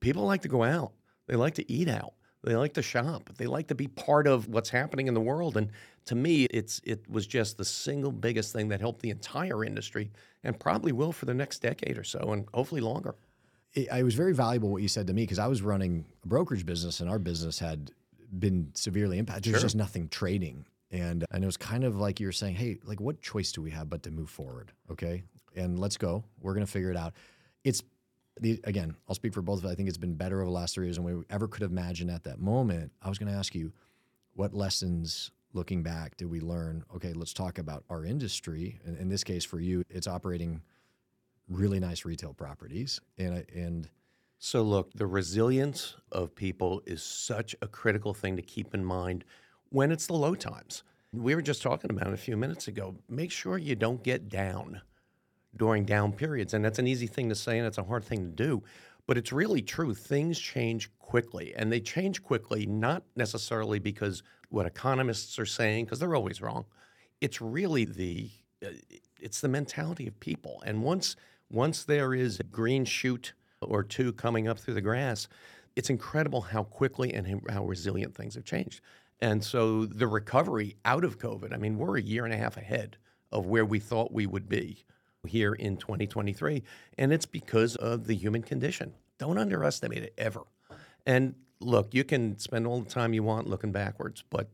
people 0.00 0.24
like 0.24 0.42
to 0.42 0.48
go 0.48 0.62
out. 0.62 0.92
They 1.26 1.36
like 1.36 1.54
to 1.54 1.70
eat 1.70 1.88
out. 1.88 2.14
They 2.44 2.56
like 2.56 2.74
to 2.74 2.82
shop. 2.82 3.30
They 3.36 3.46
like 3.46 3.68
to 3.68 3.74
be 3.74 3.86
part 3.86 4.26
of 4.26 4.48
what's 4.48 4.70
happening 4.70 5.06
in 5.06 5.14
the 5.14 5.20
world. 5.20 5.56
And 5.56 5.70
to 6.06 6.14
me, 6.14 6.44
it's 6.44 6.80
it 6.84 7.08
was 7.08 7.26
just 7.26 7.58
the 7.58 7.64
single 7.64 8.12
biggest 8.12 8.52
thing 8.52 8.68
that 8.68 8.80
helped 8.80 9.02
the 9.02 9.10
entire 9.10 9.64
industry, 9.64 10.10
and 10.44 10.58
probably 10.58 10.92
will 10.92 11.12
for 11.12 11.26
the 11.26 11.34
next 11.34 11.60
decade 11.60 11.98
or 11.98 12.04
so, 12.04 12.18
and 12.32 12.46
hopefully 12.52 12.80
longer. 12.80 13.14
It, 13.74 13.88
it 13.92 14.02
was 14.02 14.14
very 14.14 14.34
valuable 14.34 14.70
what 14.70 14.82
you 14.82 14.88
said 14.88 15.06
to 15.06 15.12
me 15.12 15.22
because 15.22 15.38
I 15.38 15.46
was 15.46 15.62
running 15.62 16.04
a 16.24 16.26
brokerage 16.26 16.66
business, 16.66 17.00
and 17.00 17.08
our 17.08 17.18
business 17.18 17.58
had 17.58 17.92
been 18.38 18.70
severely 18.74 19.18
impacted. 19.18 19.52
There's 19.52 19.60
sure. 19.60 19.66
just 19.66 19.76
nothing 19.76 20.08
trading, 20.08 20.66
and 20.90 21.24
and 21.30 21.42
it 21.42 21.46
was 21.46 21.56
kind 21.56 21.84
of 21.84 21.96
like 21.96 22.18
you're 22.18 22.32
saying, 22.32 22.56
hey, 22.56 22.78
like 22.84 23.00
what 23.00 23.20
choice 23.22 23.52
do 23.52 23.62
we 23.62 23.70
have 23.70 23.88
but 23.88 24.02
to 24.02 24.10
move 24.10 24.30
forward? 24.30 24.72
Okay, 24.90 25.22
and 25.56 25.78
let's 25.78 25.96
go. 25.96 26.24
We're 26.40 26.54
gonna 26.54 26.66
figure 26.66 26.90
it 26.90 26.96
out. 26.96 27.14
It's 27.64 27.82
the, 28.40 28.60
again, 28.64 28.96
I'll 29.08 29.14
speak 29.14 29.34
for 29.34 29.42
both 29.42 29.60
of 29.60 29.66
us. 29.66 29.72
I 29.72 29.74
think 29.74 29.88
it's 29.88 29.98
been 29.98 30.14
better 30.14 30.40
over 30.40 30.46
the 30.46 30.50
last 30.50 30.74
three 30.74 30.86
years 30.86 30.96
than 30.96 31.04
we 31.04 31.22
ever 31.30 31.46
could 31.46 31.62
have 31.62 31.70
imagined 31.70 32.10
at 32.10 32.24
that 32.24 32.40
moment. 32.40 32.90
I 33.02 33.10
was 33.10 33.18
going 33.18 33.30
to 33.30 33.38
ask 33.38 33.54
you, 33.54 33.72
what 34.34 34.54
lessons 34.54 35.30
looking 35.52 35.82
back 35.82 36.16
did 36.16 36.30
we 36.30 36.40
learn? 36.40 36.84
Okay, 36.94 37.12
let's 37.12 37.32
talk 37.32 37.58
about 37.58 37.84
our 37.90 38.04
industry. 38.04 38.80
In, 38.84 39.08
this 39.08 39.24
case, 39.24 39.44
for 39.44 39.60
you, 39.60 39.84
it's 39.90 40.06
operating 40.06 40.62
really 41.48 41.80
nice 41.80 42.04
retail 42.04 42.34
properties, 42.34 43.00
and 43.18 43.44
and. 43.54 43.88
So, 44.44 44.62
look, 44.62 44.92
the 44.94 45.06
resilience 45.06 45.94
of 46.10 46.34
people 46.34 46.82
is 46.84 47.00
such 47.00 47.54
a 47.62 47.68
critical 47.68 48.12
thing 48.12 48.34
to 48.34 48.42
keep 48.42 48.74
in 48.74 48.84
mind 48.84 49.24
when 49.68 49.92
it's 49.92 50.08
the 50.08 50.14
low 50.14 50.34
times. 50.34 50.82
We 51.12 51.36
were 51.36 51.42
just 51.42 51.62
talking 51.62 51.92
about 51.92 52.08
it 52.08 52.14
a 52.14 52.16
few 52.16 52.36
minutes 52.36 52.66
ago. 52.66 52.96
Make 53.08 53.30
sure 53.30 53.56
you 53.56 53.76
don't 53.76 54.02
get 54.02 54.28
down 54.28 54.80
during 55.56 55.84
down 55.84 56.12
periods. 56.12 56.54
And 56.54 56.64
that's 56.64 56.78
an 56.78 56.86
easy 56.86 57.06
thing 57.06 57.28
to 57.28 57.34
say 57.34 57.58
and 57.58 57.66
it's 57.66 57.78
a 57.78 57.84
hard 57.84 58.04
thing 58.04 58.24
to 58.24 58.30
do. 58.30 58.62
But 59.06 59.18
it's 59.18 59.32
really 59.32 59.62
true. 59.62 59.94
Things 59.94 60.38
change 60.38 60.90
quickly. 60.98 61.52
And 61.56 61.72
they 61.72 61.80
change 61.80 62.22
quickly, 62.22 62.66
not 62.66 63.02
necessarily 63.16 63.78
because 63.78 64.22
what 64.52 64.66
economists 64.66 65.38
are 65.38 65.46
saying, 65.46 65.84
because 65.84 65.98
they're 65.98 66.14
always 66.14 66.40
wrong. 66.40 66.64
It's 67.20 67.40
really 67.40 67.84
the 67.84 68.30
uh, 68.64 68.70
it's 69.20 69.40
the 69.40 69.48
mentality 69.48 70.06
of 70.06 70.18
people. 70.20 70.62
And 70.66 70.82
once 70.82 71.16
once 71.50 71.84
there 71.84 72.14
is 72.14 72.40
a 72.40 72.44
green 72.44 72.84
shoot 72.84 73.32
or 73.60 73.82
two 73.82 74.12
coming 74.12 74.48
up 74.48 74.58
through 74.58 74.74
the 74.74 74.80
grass, 74.80 75.28
it's 75.76 75.90
incredible 75.90 76.40
how 76.40 76.64
quickly 76.64 77.12
and 77.14 77.42
how 77.50 77.64
resilient 77.64 78.14
things 78.14 78.34
have 78.34 78.44
changed. 78.44 78.80
And 79.20 79.42
so 79.42 79.86
the 79.86 80.08
recovery 80.08 80.76
out 80.84 81.04
of 81.04 81.18
COVID, 81.18 81.54
I 81.54 81.56
mean, 81.56 81.78
we're 81.78 81.96
a 81.96 82.02
year 82.02 82.24
and 82.24 82.34
a 82.34 82.36
half 82.36 82.56
ahead 82.56 82.96
of 83.30 83.46
where 83.46 83.64
we 83.64 83.78
thought 83.78 84.12
we 84.12 84.26
would 84.26 84.48
be 84.48 84.84
here 85.26 85.52
in 85.54 85.76
2023. 85.76 86.62
And 86.98 87.12
it's 87.12 87.26
because 87.26 87.76
of 87.76 88.06
the 88.06 88.14
human 88.14 88.42
condition. 88.42 88.92
Don't 89.18 89.38
underestimate 89.38 90.02
it 90.02 90.14
ever. 90.18 90.42
And 91.06 91.36
look, 91.62 91.94
you 91.94 92.04
can 92.04 92.38
spend 92.38 92.66
all 92.66 92.80
the 92.80 92.90
time 92.90 93.14
you 93.14 93.22
want 93.22 93.46
looking 93.46 93.72
backwards, 93.72 94.22
but 94.30 94.48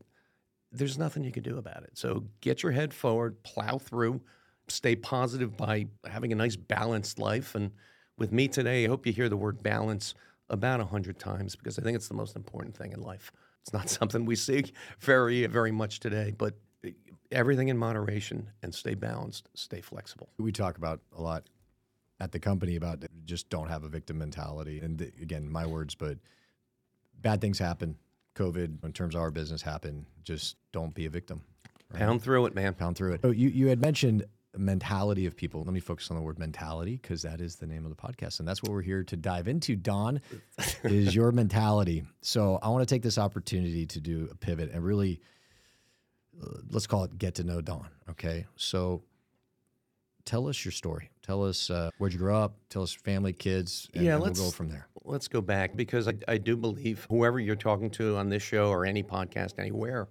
there's 0.71 0.97
nothing 0.97 1.23
you 1.23 1.31
can 1.31 1.43
do 1.43 1.57
about 1.57 1.83
it. 1.83 1.97
So 1.97 2.25
get 2.41 2.63
your 2.63 2.71
head 2.71 2.93
forward, 2.93 3.41
plow 3.43 3.77
through, 3.77 4.21
stay 4.67 4.95
positive 4.95 5.57
by 5.57 5.87
having 6.05 6.31
a 6.31 6.35
nice 6.35 6.55
balanced 6.55 7.19
life. 7.19 7.55
And 7.55 7.71
with 8.17 8.31
me 8.31 8.47
today, 8.47 8.85
I 8.85 8.87
hope 8.87 9.05
you 9.05 9.13
hear 9.13 9.29
the 9.29 9.37
word 9.37 9.63
balance 9.63 10.13
about 10.49 10.79
100 10.79 11.19
times 11.19 11.55
because 11.55 11.79
I 11.79 11.81
think 11.81 11.95
it's 11.95 12.07
the 12.07 12.13
most 12.13 12.35
important 12.35 12.75
thing 12.75 12.91
in 12.91 13.01
life. 13.01 13.31
It's 13.61 13.73
not 13.73 13.89
something 13.99 14.25
we 14.25 14.35
see 14.35 14.65
very, 14.99 15.45
very 15.47 15.71
much 15.71 15.99
today, 15.99 16.33
but 16.37 16.53
everything 17.31 17.67
in 17.69 17.77
moderation 17.77 18.49
and 18.63 18.73
stay 18.73 18.95
balanced, 18.95 19.49
stay 19.53 19.81
flexible. 19.81 20.29
We 20.37 20.51
talk 20.51 20.77
about 20.77 21.01
a 21.15 21.21
lot 21.21 21.49
at 22.19 22.31
the 22.31 22.39
company 22.39 22.75
about 22.75 23.03
just 23.25 23.49
don't 23.49 23.69
have 23.69 23.83
a 23.83 23.89
victim 23.89 24.17
mentality. 24.17 24.79
And 24.79 25.01
again, 25.21 25.49
my 25.49 25.65
words, 25.65 25.95
but 25.95 26.17
bad 27.21 27.41
things 27.41 27.59
happen. 27.59 27.95
COVID, 28.35 28.83
in 28.83 28.93
terms 28.93 29.15
of 29.15 29.21
our 29.21 29.31
business, 29.31 29.61
happen. 29.61 30.05
Just 30.23 30.55
don't 30.71 30.93
be 30.93 31.05
a 31.05 31.09
victim. 31.09 31.41
Right? 31.91 31.99
Pound 31.99 32.21
through 32.21 32.45
it, 32.45 32.55
man. 32.55 32.73
Pound 32.73 32.95
through 32.95 33.13
it. 33.13 33.21
So 33.21 33.31
you, 33.31 33.49
you 33.49 33.67
had 33.67 33.81
mentioned 33.81 34.25
mentality 34.57 35.25
of 35.25 35.35
people. 35.35 35.63
Let 35.63 35.73
me 35.73 35.79
focus 35.79 36.09
on 36.09 36.17
the 36.17 36.23
word 36.23 36.39
mentality 36.39 36.99
because 37.01 37.21
that 37.23 37.41
is 37.41 37.55
the 37.55 37.67
name 37.67 37.85
of 37.85 37.95
the 37.95 38.01
podcast. 38.01 38.39
And 38.39 38.47
that's 38.47 38.63
what 38.63 38.71
we're 38.71 38.81
here 38.81 39.03
to 39.03 39.17
dive 39.17 39.47
into. 39.47 39.75
Don 39.75 40.21
is 40.83 41.13
your 41.13 41.31
mentality. 41.31 42.03
So 42.21 42.59
I 42.61 42.69
want 42.69 42.87
to 42.87 42.93
take 42.93 43.03
this 43.03 43.17
opportunity 43.17 43.85
to 43.87 43.99
do 43.99 44.27
a 44.31 44.35
pivot 44.35 44.71
and 44.71 44.83
really 44.83 45.19
uh, 46.41 46.59
let's 46.71 46.87
call 46.87 47.03
it 47.03 47.17
get 47.17 47.35
to 47.35 47.43
know 47.43 47.61
Don. 47.61 47.87
Okay. 48.09 48.45
So 48.55 49.03
tell 50.29 50.47
us 50.47 50.63
your 50.63 50.71
story. 50.71 51.09
Tell 51.23 51.43
us 51.43 51.71
uh, 51.71 51.89
where'd 51.97 52.13
you 52.13 52.19
grow 52.19 52.37
up. 52.37 52.53
Tell 52.69 52.83
us 52.83 52.93
family, 52.93 53.33
kids. 53.33 53.89
And, 53.95 54.05
yeah, 54.05 54.13
and 54.13 54.23
let's 54.23 54.39
we'll 54.39 54.49
go 54.49 54.51
from 54.51 54.69
there. 54.69 54.87
Let's 55.03 55.27
go 55.27 55.41
back 55.41 55.75
because 55.75 56.07
I, 56.07 56.13
I 56.27 56.37
do 56.37 56.55
believe 56.55 57.07
whoever 57.09 57.39
you're 57.39 57.55
talking 57.55 57.89
to 57.91 58.15
on 58.15 58.29
this 58.29 58.43
show 58.43 58.69
or 58.69 58.85
any 58.85 59.01
podcast 59.01 59.57
anywhere, 59.57 60.07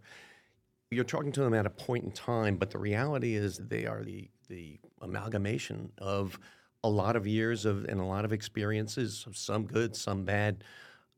you're 0.90 1.04
talking 1.04 1.30
to 1.32 1.40
them 1.42 1.54
at 1.54 1.66
a 1.66 1.70
point 1.70 2.04
in 2.04 2.10
time. 2.10 2.56
But 2.56 2.72
the 2.72 2.78
reality 2.78 3.36
is 3.36 3.58
they 3.58 3.86
are 3.86 4.02
the 4.02 4.28
the 4.48 4.80
amalgamation 5.02 5.92
of 5.98 6.36
a 6.82 6.88
lot 6.88 7.14
of 7.14 7.24
years 7.26 7.64
of 7.64 7.84
and 7.84 8.00
a 8.00 8.04
lot 8.04 8.24
of 8.24 8.32
experiences, 8.32 9.24
some 9.32 9.66
good, 9.66 9.94
some 9.94 10.24
bad, 10.24 10.64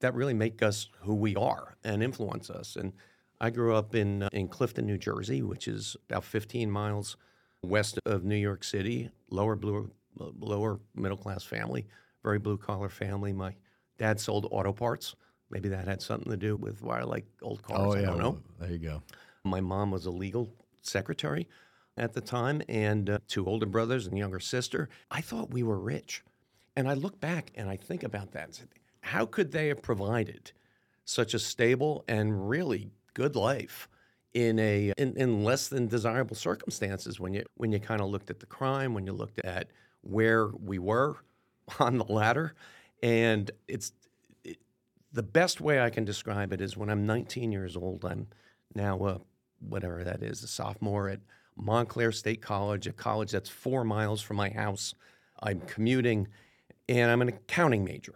that 0.00 0.14
really 0.14 0.35
make 0.35 0.62
us 0.62 0.88
who 1.00 1.14
we 1.14 1.35
are 1.37 1.75
and 1.85 2.02
influence 2.02 2.50
us. 2.50 2.76
And 2.76 2.92
I 3.40 3.49
grew 3.49 3.75
up 3.75 3.95
in, 3.95 4.25
uh, 4.25 4.28
in 4.33 4.49
Clifton, 4.49 4.85
New 4.87 4.99
Jersey, 4.99 5.40
which 5.42 5.69
is 5.69 5.97
about 6.11 6.25
15 6.25 6.71
miles 6.71 7.16
west 7.62 7.99
of 8.07 8.25
New 8.25 8.37
York 8.37 8.64
City, 8.64 9.11
lower 9.31 9.57
blue, 9.57 9.90
lower 10.17 10.81
middle 10.95 11.17
class 11.17 11.45
family, 11.45 11.87
very 12.23 12.38
blue 12.38 12.57
collar 12.57 12.88
family. 12.88 13.33
My 13.33 13.55
dad 13.99 14.21
sold 14.21 14.47
auto 14.50 14.73
parts. 14.73 15.14
Maybe 15.50 15.69
that 15.71 15.88
had 15.88 16.00
something 16.00 16.31
to 16.31 16.37
do 16.37 16.57
with 16.57 16.83
why 16.83 17.00
I 17.00 17.05
like 17.05 17.26
old 17.43 17.62
cars. 17.62 17.81
Oh, 17.81 17.95
yeah. 17.97 18.02
I 18.02 18.07
don't 18.07 18.19
know. 18.19 18.38
There 18.61 18.71
you 18.71 18.79
go. 18.79 19.02
My 19.45 19.61
mom 19.61 19.90
was 19.90 20.07
a 20.07 20.11
legal 20.11 20.49
secretary 20.83 21.49
at 21.97 22.12
the 22.12 22.21
time 22.21 22.62
and 22.69 23.11
uh, 23.11 23.19
two 23.26 23.47
older 23.47 23.67
brothers 23.67 24.07
and 24.07 24.17
younger 24.17 24.40
sister. 24.40 24.88
I 25.11 25.21
thought 25.21 25.50
we 25.52 25.62
were 25.62 25.79
rich. 25.79 26.23
And 26.76 26.88
I 26.88 26.95
look 26.95 27.21
back 27.21 27.50
and 27.57 27.69
I 27.69 27.76
think 27.76 28.05
about 28.05 28.33
that 28.33 28.55
said, 28.55 28.69
how 29.00 29.26
could 29.26 29.50
they 29.50 29.69
have 29.69 29.83
provided 29.83 30.52
such 31.05 31.35
a 31.35 31.38
stable 31.38 32.05
and 32.07 32.49
really 32.49 32.93
good 33.12 33.35
life 33.35 33.88
in 34.34 34.58
a 34.58 34.92
in, 34.96 35.16
in 35.16 35.44
less 35.44 35.68
than 35.68 35.88
desirable 35.88 36.37
circumstances 36.37 37.18
when 37.18 37.34
you 37.34 37.44
when 37.56 37.72
you 37.72 37.80
kind 37.80 38.00
of 38.00 38.08
looked 38.08 38.30
at 38.30 38.40
the 38.40 38.46
crime, 38.46 38.94
when 38.94 39.06
you 39.06 39.12
looked 39.12 39.40
at 39.44 39.68
where 40.02 40.49
we 40.49 40.78
were 40.78 41.16
on 41.78 41.99
the 41.99 42.04
ladder, 42.04 42.54
and 43.02 43.50
it's 43.68 43.92
it, 44.44 44.58
the 45.12 45.22
best 45.22 45.60
way 45.60 45.80
I 45.80 45.90
can 45.90 46.04
describe 46.04 46.52
it 46.52 46.60
is 46.60 46.76
when 46.76 46.90
I'm 46.90 47.06
19 47.06 47.52
years 47.52 47.76
old. 47.76 48.04
I'm 48.04 48.28
now 48.75 49.04
a 49.04 49.20
whatever 49.60 50.04
that 50.04 50.22
is, 50.22 50.42
a 50.42 50.49
sophomore 50.49 51.08
at 51.08 51.20
Montclair 51.56 52.12
State 52.12 52.40
College, 52.40 52.87
a 52.87 52.92
college 52.92 53.32
that's 53.32 53.50
four 53.50 53.84
miles 53.84 54.22
from 54.22 54.37
my 54.37 54.49
house. 54.49 54.94
I'm 55.42 55.60
commuting, 55.60 56.28
and 56.88 57.10
I'm 57.10 57.22
an 57.22 57.28
accounting 57.28 57.84
major. 57.84 58.14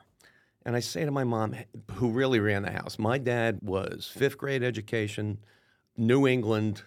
And 0.66 0.75
I 0.75 0.80
say 0.80 1.04
to 1.04 1.11
my 1.11 1.25
mom, 1.25 1.54
who 1.92 2.11
really 2.11 2.40
ran 2.40 2.62
the 2.62 2.71
house, 2.71 2.99
my 2.99 3.18
dad 3.18 3.59
was 3.62 4.11
fifth 4.12 4.38
grade 4.38 4.62
education, 4.62 5.38
New 5.97 6.27
England, 6.27 6.83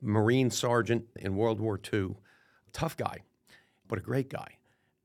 Marine 0.00 0.50
sergeant 0.50 1.06
in 1.16 1.36
World 1.36 1.60
War 1.60 1.80
II, 1.92 2.16
tough 2.72 2.96
guy, 2.96 3.22
but 3.88 3.98
a 3.98 4.02
great 4.02 4.28
guy. 4.28 4.58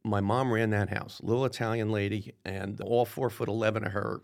My 0.04 0.22
mom 0.22 0.52
ran 0.52 0.70
that 0.70 0.90
house, 0.90 1.20
little 1.24 1.46
Italian 1.46 1.92
lady, 1.92 2.34
and 2.46 2.80
all 2.82 3.06
four 3.06 3.30
foot 3.30 3.50
11 3.50 3.86
of 3.86 3.92
her 3.92 4.22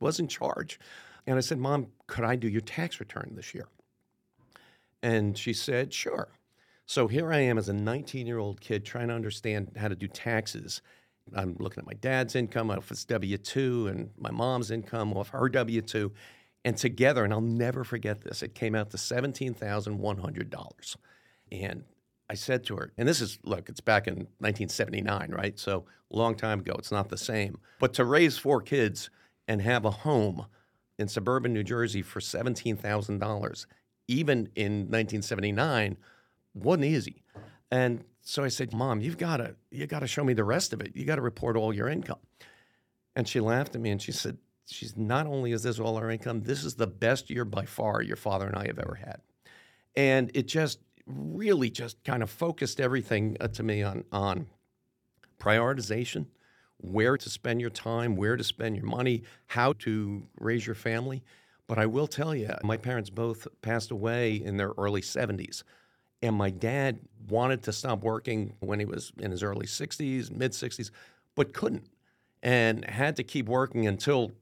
was 0.00 0.20
in 0.20 0.28
charge. 0.28 0.78
And 1.26 1.36
I 1.36 1.40
said, 1.40 1.58
Mom, 1.58 1.88
could 2.06 2.24
I 2.24 2.36
do 2.36 2.48
your 2.48 2.60
tax 2.60 3.00
return 3.00 3.32
this 3.34 3.54
year? 3.54 3.68
And 5.02 5.36
she 5.36 5.52
said, 5.52 5.92
Sure. 5.92 6.28
So 6.86 7.06
here 7.06 7.30
I 7.30 7.40
am 7.40 7.58
as 7.58 7.68
a 7.68 7.74
19 7.74 8.26
year 8.26 8.38
old 8.38 8.60
kid 8.60 8.84
trying 8.84 9.08
to 9.08 9.14
understand 9.14 9.72
how 9.76 9.88
to 9.88 9.94
do 9.94 10.08
taxes. 10.08 10.80
I'm 11.36 11.56
looking 11.58 11.82
at 11.82 11.86
my 11.86 11.94
dad's 11.94 12.34
income 12.34 12.70
off 12.70 12.88
his 12.88 13.04
W 13.04 13.36
2 13.36 13.88
and 13.88 14.10
my 14.16 14.30
mom's 14.30 14.70
income 14.70 15.12
off 15.12 15.28
her 15.30 15.48
W 15.50 15.82
2. 15.82 16.12
And 16.64 16.76
together, 16.76 17.24
and 17.24 17.32
I'll 17.32 17.40
never 17.40 17.84
forget 17.84 18.22
this, 18.22 18.42
it 18.42 18.54
came 18.54 18.74
out 18.74 18.90
to 18.90 18.96
$17,100. 18.96 20.96
And 21.50 21.84
I 22.28 22.34
said 22.34 22.64
to 22.64 22.76
her, 22.76 22.92
and 22.98 23.08
this 23.08 23.20
is, 23.20 23.38
look, 23.42 23.68
it's 23.68 23.80
back 23.80 24.06
in 24.06 24.14
1979, 24.38 25.30
right? 25.30 25.58
So 25.58 25.86
long 26.10 26.34
time 26.34 26.60
ago, 26.60 26.74
it's 26.78 26.92
not 26.92 27.08
the 27.08 27.16
same. 27.16 27.58
But 27.78 27.94
to 27.94 28.04
raise 28.04 28.38
four 28.38 28.60
kids 28.60 29.10
and 29.46 29.62
have 29.62 29.84
a 29.84 29.90
home 29.90 30.46
in 30.98 31.08
suburban 31.08 31.54
New 31.54 31.62
Jersey 31.62 32.02
for 32.02 32.20
$17,000, 32.20 33.66
even 34.08 34.48
in 34.54 34.90
1979, 34.90 35.96
wasn't 36.54 36.84
easy. 36.84 37.22
And 37.70 38.04
so 38.20 38.44
I 38.44 38.48
said, 38.48 38.74
"Mom, 38.74 39.00
you've 39.00 39.18
got 39.18 39.38
to 39.38 39.54
you 39.70 39.86
got 39.86 40.00
to 40.00 40.06
show 40.06 40.24
me 40.24 40.32
the 40.32 40.44
rest 40.44 40.72
of 40.72 40.80
it. 40.80 40.96
You 40.96 41.04
got 41.04 41.16
to 41.16 41.22
report 41.22 41.56
all 41.56 41.74
your 41.74 41.88
income." 41.88 42.18
And 43.14 43.28
she 43.28 43.40
laughed 43.40 43.74
at 43.74 43.80
me 43.80 43.90
and 43.90 44.00
she 44.00 44.12
said, 44.12 44.38
"She's 44.70 44.96
not 44.96 45.26
only 45.26 45.52
is 45.52 45.62
this 45.62 45.78
all 45.78 45.96
our 45.96 46.10
income, 46.10 46.42
this 46.42 46.64
is 46.64 46.74
the 46.74 46.86
best 46.86 47.30
year 47.30 47.44
by 47.44 47.64
far 47.64 48.02
your 48.02 48.16
father 48.16 48.46
and 48.46 48.56
I 48.56 48.66
have 48.66 48.78
ever 48.78 48.94
had." 48.94 49.20
And 49.96 50.30
it 50.34 50.46
just 50.46 50.80
really 51.06 51.70
just 51.70 52.02
kind 52.04 52.22
of 52.22 52.30
focused 52.30 52.80
everything 52.80 53.36
uh, 53.40 53.48
to 53.48 53.62
me 53.62 53.82
on 53.82 54.04
on 54.12 54.46
prioritization, 55.38 56.26
where 56.78 57.16
to 57.16 57.30
spend 57.30 57.60
your 57.60 57.70
time, 57.70 58.16
where 58.16 58.36
to 58.36 58.44
spend 58.44 58.76
your 58.76 58.86
money, 58.86 59.22
how 59.46 59.72
to 59.74 60.22
raise 60.40 60.66
your 60.66 60.74
family. 60.74 61.22
But 61.66 61.78
I 61.78 61.86
will 61.86 62.06
tell 62.06 62.34
you, 62.34 62.50
my 62.64 62.76
parents 62.76 63.10
both 63.10 63.46
passed 63.62 63.90
away 63.90 64.34
in 64.36 64.56
their 64.56 64.72
early 64.78 65.02
70s. 65.02 65.62
And 66.22 66.34
my 66.34 66.50
dad 66.50 66.98
wanted 67.28 67.62
to 67.64 67.72
stop 67.72 68.02
working 68.02 68.54
when 68.60 68.80
he 68.80 68.86
was 68.86 69.12
in 69.18 69.30
his 69.30 69.42
early 69.42 69.66
60s, 69.66 70.30
mid 70.30 70.52
60s, 70.52 70.90
but 71.34 71.52
couldn't 71.52 71.86
and 72.42 72.84
had 72.84 73.16
to 73.16 73.22
keep 73.22 73.46
working 73.46 73.86
until, 73.86 74.32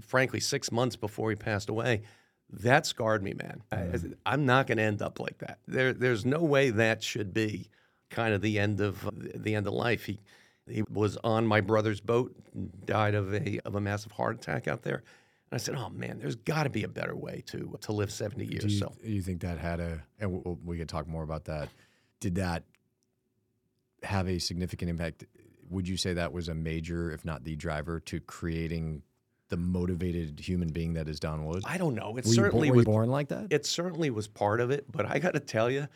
frankly, 0.00 0.40
six 0.40 0.70
months 0.72 0.96
before 0.96 1.30
he 1.30 1.36
passed 1.36 1.68
away. 1.68 2.02
That 2.50 2.86
scarred 2.86 3.22
me, 3.22 3.34
man. 3.34 3.62
Mm. 3.72 4.14
I, 4.26 4.34
am 4.34 4.46
not 4.46 4.66
going 4.66 4.78
to 4.78 4.84
end 4.84 5.02
up 5.02 5.18
like 5.18 5.38
that. 5.38 5.58
There, 5.66 5.92
there's 5.92 6.24
no 6.24 6.40
way 6.40 6.70
that 6.70 7.02
should 7.02 7.32
be 7.34 7.68
kind 8.10 8.34
of 8.34 8.42
the 8.42 8.58
end 8.58 8.80
of 8.80 9.08
the 9.34 9.54
end 9.54 9.66
of 9.66 9.72
life. 9.72 10.04
He, 10.04 10.20
he 10.68 10.82
was 10.90 11.18
on 11.24 11.46
my 11.46 11.60
brother's 11.60 12.00
boat, 12.00 12.34
died 12.86 13.14
of 13.14 13.34
a 13.34 13.60
of 13.64 13.74
a 13.74 13.80
massive 13.80 14.12
heart 14.12 14.36
attack 14.36 14.68
out 14.68 14.82
there. 14.82 15.02
And 15.50 15.52
I 15.52 15.56
said, 15.58 15.74
"Oh 15.74 15.90
man, 15.90 16.18
there's 16.20 16.36
got 16.36 16.64
to 16.64 16.70
be 16.70 16.84
a 16.84 16.88
better 16.88 17.16
way 17.16 17.42
to 17.46 17.76
to 17.82 17.92
live 17.92 18.10
70 18.10 18.44
years." 18.44 18.64
Do 18.64 18.68
you, 18.68 18.78
so 18.78 18.92
you 19.02 19.20
think 19.20 19.40
that 19.40 19.58
had 19.58 19.80
a, 19.80 20.02
and 20.18 20.32
we 20.32 20.56
we 20.64 20.78
could 20.78 20.88
talk 20.88 21.06
more 21.06 21.22
about 21.22 21.44
that. 21.46 21.68
Did 22.20 22.36
that 22.36 22.62
have 24.02 24.28
a 24.28 24.38
significant 24.38 24.90
impact? 24.90 25.24
Would 25.70 25.88
you 25.88 25.96
say 25.96 26.14
that 26.14 26.32
was 26.32 26.48
a 26.48 26.54
major, 26.54 27.10
if 27.10 27.24
not 27.24 27.44
the 27.44 27.56
driver, 27.56 28.00
to 28.00 28.20
creating 28.20 29.02
the 29.50 29.56
motivated 29.56 30.40
human 30.40 30.68
being 30.68 30.94
that 30.94 31.08
is 31.08 31.20
Don 31.20 31.44
Wood? 31.44 31.62
I 31.66 31.78
don't 31.78 31.94
know. 31.94 32.16
It 32.16 32.24
were 32.24 32.32
certainly 32.32 32.70
were 32.70 32.76
you 32.76 32.78
was 32.78 32.84
born 32.84 33.10
like 33.10 33.28
that? 33.28 33.48
it 33.50 33.66
certainly 33.66 34.10
was 34.10 34.26
part 34.26 34.60
of 34.60 34.70
it, 34.70 34.90
but 34.90 35.06
I 35.06 35.18
got 35.18 35.34
to 35.34 35.40
tell 35.40 35.70
you, 35.70 35.86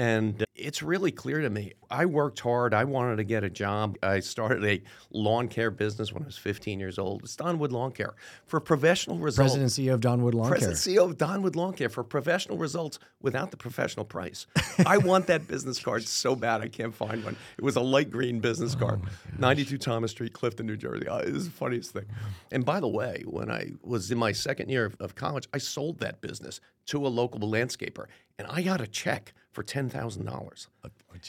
and 0.00 0.46
it's 0.54 0.82
really 0.82 1.12
clear 1.12 1.42
to 1.42 1.50
me. 1.50 1.74
I 1.90 2.06
worked 2.06 2.40
hard. 2.40 2.72
I 2.72 2.84
wanted 2.84 3.16
to 3.16 3.24
get 3.24 3.44
a 3.44 3.50
job. 3.50 3.98
I 4.02 4.20
started 4.20 4.64
a 4.64 4.80
lawn 5.10 5.46
care 5.46 5.70
business 5.70 6.10
when 6.10 6.22
I 6.22 6.26
was 6.26 6.38
15 6.38 6.80
years 6.80 6.98
old. 6.98 7.22
It's 7.22 7.36
Donwood 7.36 7.70
Lawn 7.70 7.92
Care 7.92 8.14
for 8.46 8.60
professional 8.60 9.18
results. 9.18 9.52
President 9.52 9.78
and 9.78 9.86
CEO 9.88 9.92
of 9.92 10.00
Don 10.00 10.22
Wood 10.22 10.32
Lawn 10.32 10.48
Care. 10.48 10.52
President 10.52 10.78
CEO 10.78 11.10
of 11.10 11.18
Donwood 11.18 11.54
Lawn 11.54 11.74
Care 11.74 11.90
for 11.90 12.02
professional 12.02 12.56
results 12.56 12.98
without 13.20 13.50
the 13.50 13.58
professional 13.58 14.06
price. 14.06 14.46
I 14.86 14.96
want 14.96 15.26
that 15.26 15.46
business 15.46 15.78
card 15.78 16.08
so 16.08 16.34
bad 16.34 16.62
I 16.62 16.68
can't 16.68 16.94
find 16.94 17.22
one. 17.22 17.36
It 17.58 17.64
was 17.64 17.76
a 17.76 17.82
light 17.82 18.10
green 18.10 18.40
business 18.40 18.74
card, 18.74 19.02
92 19.38 19.76
Thomas 19.76 20.12
Street, 20.12 20.32
Clifton, 20.32 20.66
New 20.66 20.78
Jersey. 20.78 21.08
Oh, 21.08 21.18
it 21.18 21.30
was 21.30 21.44
the 21.44 21.50
funniest 21.50 21.92
thing. 21.92 22.06
And 22.50 22.64
by 22.64 22.80
the 22.80 22.88
way, 22.88 23.22
when 23.26 23.50
I 23.50 23.72
was 23.82 24.10
in 24.10 24.16
my 24.16 24.32
second 24.32 24.70
year 24.70 24.86
of, 24.86 24.96
of 24.98 25.14
college, 25.14 25.46
I 25.52 25.58
sold 25.58 25.98
that 26.00 26.22
business 26.22 26.62
to 26.86 27.06
a 27.06 27.08
local 27.08 27.40
landscaper, 27.40 28.06
and 28.38 28.48
I 28.48 28.62
got 28.62 28.80
a 28.80 28.86
check 28.86 29.34
for 29.52 29.62
ten 29.62 29.88
thousand 29.88 30.26
dollars. 30.26 30.68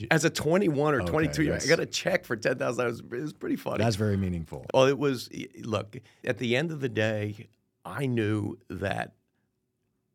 As 0.09 0.23
a 0.25 0.29
21 0.29 0.93
or 0.93 1.01
22 1.01 1.43
year, 1.43 1.59
I 1.61 1.65
got 1.65 1.79
a 1.79 1.85
check 1.85 2.25
for 2.25 2.35
ten 2.35 2.57
thousand 2.57 2.83
dollars. 2.85 2.99
It 2.99 3.11
was 3.11 3.33
pretty 3.33 3.55
funny. 3.55 3.83
That's 3.83 3.95
very 3.95 4.17
meaningful. 4.17 4.65
Well, 4.73 4.85
it 4.85 4.97
was, 4.97 5.29
look, 5.61 5.97
at 6.23 6.37
the 6.37 6.55
end 6.55 6.71
of 6.71 6.81
the 6.81 6.89
day, 6.89 7.47
I 7.83 8.05
knew 8.05 8.57
that 8.69 9.13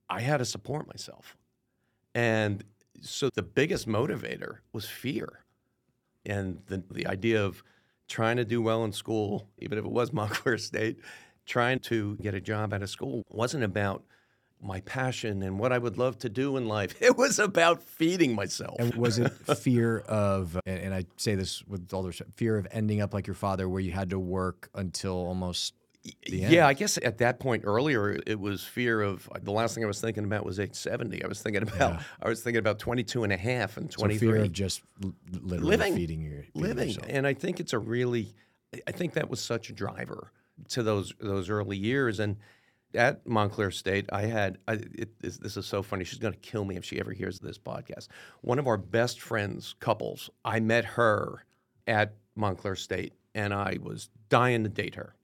I 0.08 0.20
had 0.20 0.38
to 0.38 0.44
support 0.44 0.86
myself. 0.86 1.36
And 2.14 2.64
so 3.00 3.28
the 3.34 3.42
biggest 3.42 3.86
motivator 3.88 4.58
was 4.72 4.86
fear. 4.86 5.40
And 6.24 6.60
the, 6.66 6.82
the 6.90 7.06
idea 7.06 7.44
of 7.44 7.62
trying 8.08 8.36
to 8.36 8.44
do 8.44 8.62
well 8.62 8.84
in 8.84 8.92
school, 8.92 9.48
even 9.58 9.78
if 9.78 9.84
it 9.84 9.90
was 9.90 10.12
Montclair 10.12 10.58
State, 10.58 11.00
trying 11.44 11.78
to 11.80 12.16
get 12.16 12.34
a 12.34 12.40
job 12.40 12.72
out 12.72 12.82
of 12.82 12.90
school 12.90 13.22
wasn't 13.28 13.62
about 13.64 14.04
my 14.66 14.80
passion 14.80 15.42
and 15.42 15.58
what 15.58 15.72
I 15.72 15.78
would 15.78 15.96
love 15.98 16.18
to 16.20 16.28
do 16.28 16.56
in 16.56 16.66
life. 16.66 16.94
It 17.02 17.16
was 17.16 17.38
about 17.38 17.82
feeding 17.82 18.34
myself. 18.34 18.76
And 18.78 18.94
was 18.94 19.18
it 19.18 19.30
fear 19.58 19.98
of, 20.00 20.58
and, 20.66 20.78
and 20.80 20.94
I 20.94 21.04
say 21.16 21.34
this 21.36 21.64
with 21.66 21.92
all 21.92 22.02
the 22.02 22.12
fear 22.36 22.56
of 22.58 22.66
ending 22.70 23.00
up 23.00 23.14
like 23.14 23.26
your 23.26 23.34
father, 23.34 23.68
where 23.68 23.80
you 23.80 23.92
had 23.92 24.10
to 24.10 24.18
work 24.18 24.68
until 24.74 25.12
almost 25.14 25.74
the 26.26 26.42
end? 26.44 26.52
Yeah, 26.52 26.66
I 26.66 26.74
guess 26.74 26.98
at 27.02 27.18
that 27.18 27.38
point 27.40 27.62
earlier, 27.64 28.18
it 28.26 28.38
was 28.40 28.62
fear 28.64 29.00
of 29.02 29.28
the 29.42 29.52
last 29.52 29.74
thing 29.74 29.84
I 29.84 29.86
was 29.86 30.00
thinking 30.00 30.24
about 30.24 30.44
was 30.44 30.58
age 30.60 30.74
70. 30.74 31.24
I 31.24 31.26
was 31.28 31.40
thinking 31.42 31.62
about 31.62 32.02
I 32.22 32.28
was 32.28 32.42
thinking 32.42 32.58
about 32.58 32.78
22 32.78 33.24
and 33.24 33.32
a 33.32 33.36
half 33.36 33.76
and 33.76 33.90
So 33.92 33.98
23. 33.98 34.28
fear 34.28 34.36
of 34.44 34.52
just 34.52 34.82
literally 35.32 35.76
Living. 35.76 35.94
feeding 35.96 36.22
your 36.22 36.42
feeding 36.42 36.62
living. 36.62 36.88
yourself. 36.88 37.06
And 37.08 37.26
I 37.26 37.34
think 37.34 37.60
it's 37.60 37.72
a 37.72 37.78
really 37.78 38.34
I 38.86 38.92
think 38.92 39.14
that 39.14 39.30
was 39.30 39.40
such 39.40 39.70
a 39.70 39.72
driver 39.72 40.32
to 40.70 40.82
those 40.82 41.12
those 41.20 41.50
early 41.50 41.76
years 41.76 42.18
and 42.20 42.36
at 42.94 43.26
Montclair 43.26 43.70
State, 43.70 44.06
I 44.12 44.22
had 44.22 44.58
I, 44.66 44.74
it, 44.74 45.18
this, 45.20 45.38
this 45.38 45.56
is 45.56 45.66
so 45.66 45.82
funny. 45.82 46.04
She's 46.04 46.18
going 46.18 46.34
to 46.34 46.40
kill 46.40 46.64
me 46.64 46.76
if 46.76 46.84
she 46.84 46.98
ever 47.00 47.12
hears 47.12 47.38
this 47.38 47.58
podcast. 47.58 48.08
One 48.42 48.58
of 48.58 48.66
our 48.66 48.76
best 48.76 49.20
friends, 49.20 49.74
couples, 49.80 50.30
I 50.44 50.60
met 50.60 50.84
her 50.84 51.44
at 51.86 52.14
Montclair 52.34 52.76
State, 52.76 53.14
and 53.34 53.52
I 53.52 53.78
was 53.82 54.08
dying 54.28 54.64
to 54.64 54.70
date 54.70 54.94
her, 54.94 55.14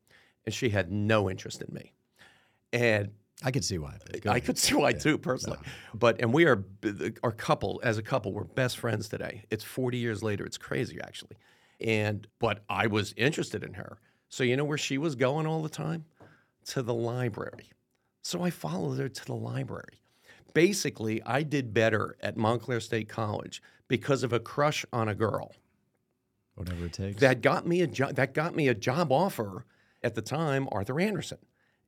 and 0.44 0.54
she 0.54 0.70
had 0.70 0.90
no 0.92 1.30
interest 1.30 1.62
in 1.62 1.74
me. 1.74 1.92
And 2.72 3.10
I 3.44 3.50
could 3.50 3.64
see 3.64 3.78
why. 3.78 3.96
I 4.24 4.28
ahead. 4.28 4.44
could 4.44 4.58
see 4.58 4.74
why 4.74 4.92
too, 4.92 5.18
personally. 5.18 5.58
But 5.94 6.20
and 6.20 6.32
we 6.32 6.46
are 6.46 6.64
our 7.22 7.32
couple 7.32 7.80
as 7.82 7.98
a 7.98 8.02
couple. 8.02 8.32
We're 8.32 8.44
best 8.44 8.78
friends 8.78 9.08
today. 9.08 9.44
It's 9.50 9.64
forty 9.64 9.98
years 9.98 10.22
later. 10.22 10.44
It's 10.44 10.58
crazy 10.58 10.98
actually. 11.02 11.36
And 11.80 12.26
but 12.38 12.62
I 12.68 12.86
was 12.86 13.12
interested 13.16 13.64
in 13.64 13.74
her. 13.74 13.98
So 14.28 14.44
you 14.44 14.56
know 14.56 14.64
where 14.64 14.78
she 14.78 14.96
was 14.96 15.14
going 15.14 15.46
all 15.46 15.62
the 15.62 15.68
time? 15.68 16.04
To 16.66 16.82
the 16.82 16.94
library. 16.94 17.70
So 18.22 18.42
I 18.42 18.50
followed 18.50 18.98
her 18.98 19.08
to 19.08 19.24
the 19.24 19.34
library. 19.34 20.00
Basically, 20.54 21.22
I 21.24 21.42
did 21.42 21.74
better 21.74 22.16
at 22.20 22.36
Montclair 22.36 22.80
State 22.80 23.08
College 23.08 23.62
because 23.88 24.22
of 24.22 24.32
a 24.32 24.40
crush 24.40 24.84
on 24.92 25.08
a 25.08 25.14
girl 25.14 25.52
Whatever 26.54 26.86
it 26.86 26.92
takes. 26.92 27.20
that 27.20 27.40
got 27.40 27.66
me 27.66 27.80
a 27.80 27.86
job 27.86 28.14
that 28.16 28.34
got 28.34 28.54
me 28.54 28.68
a 28.68 28.74
job 28.74 29.10
offer 29.10 29.64
at 30.02 30.14
the 30.14 30.22
time 30.22 30.68
arthur 30.70 31.00
andersen 31.00 31.38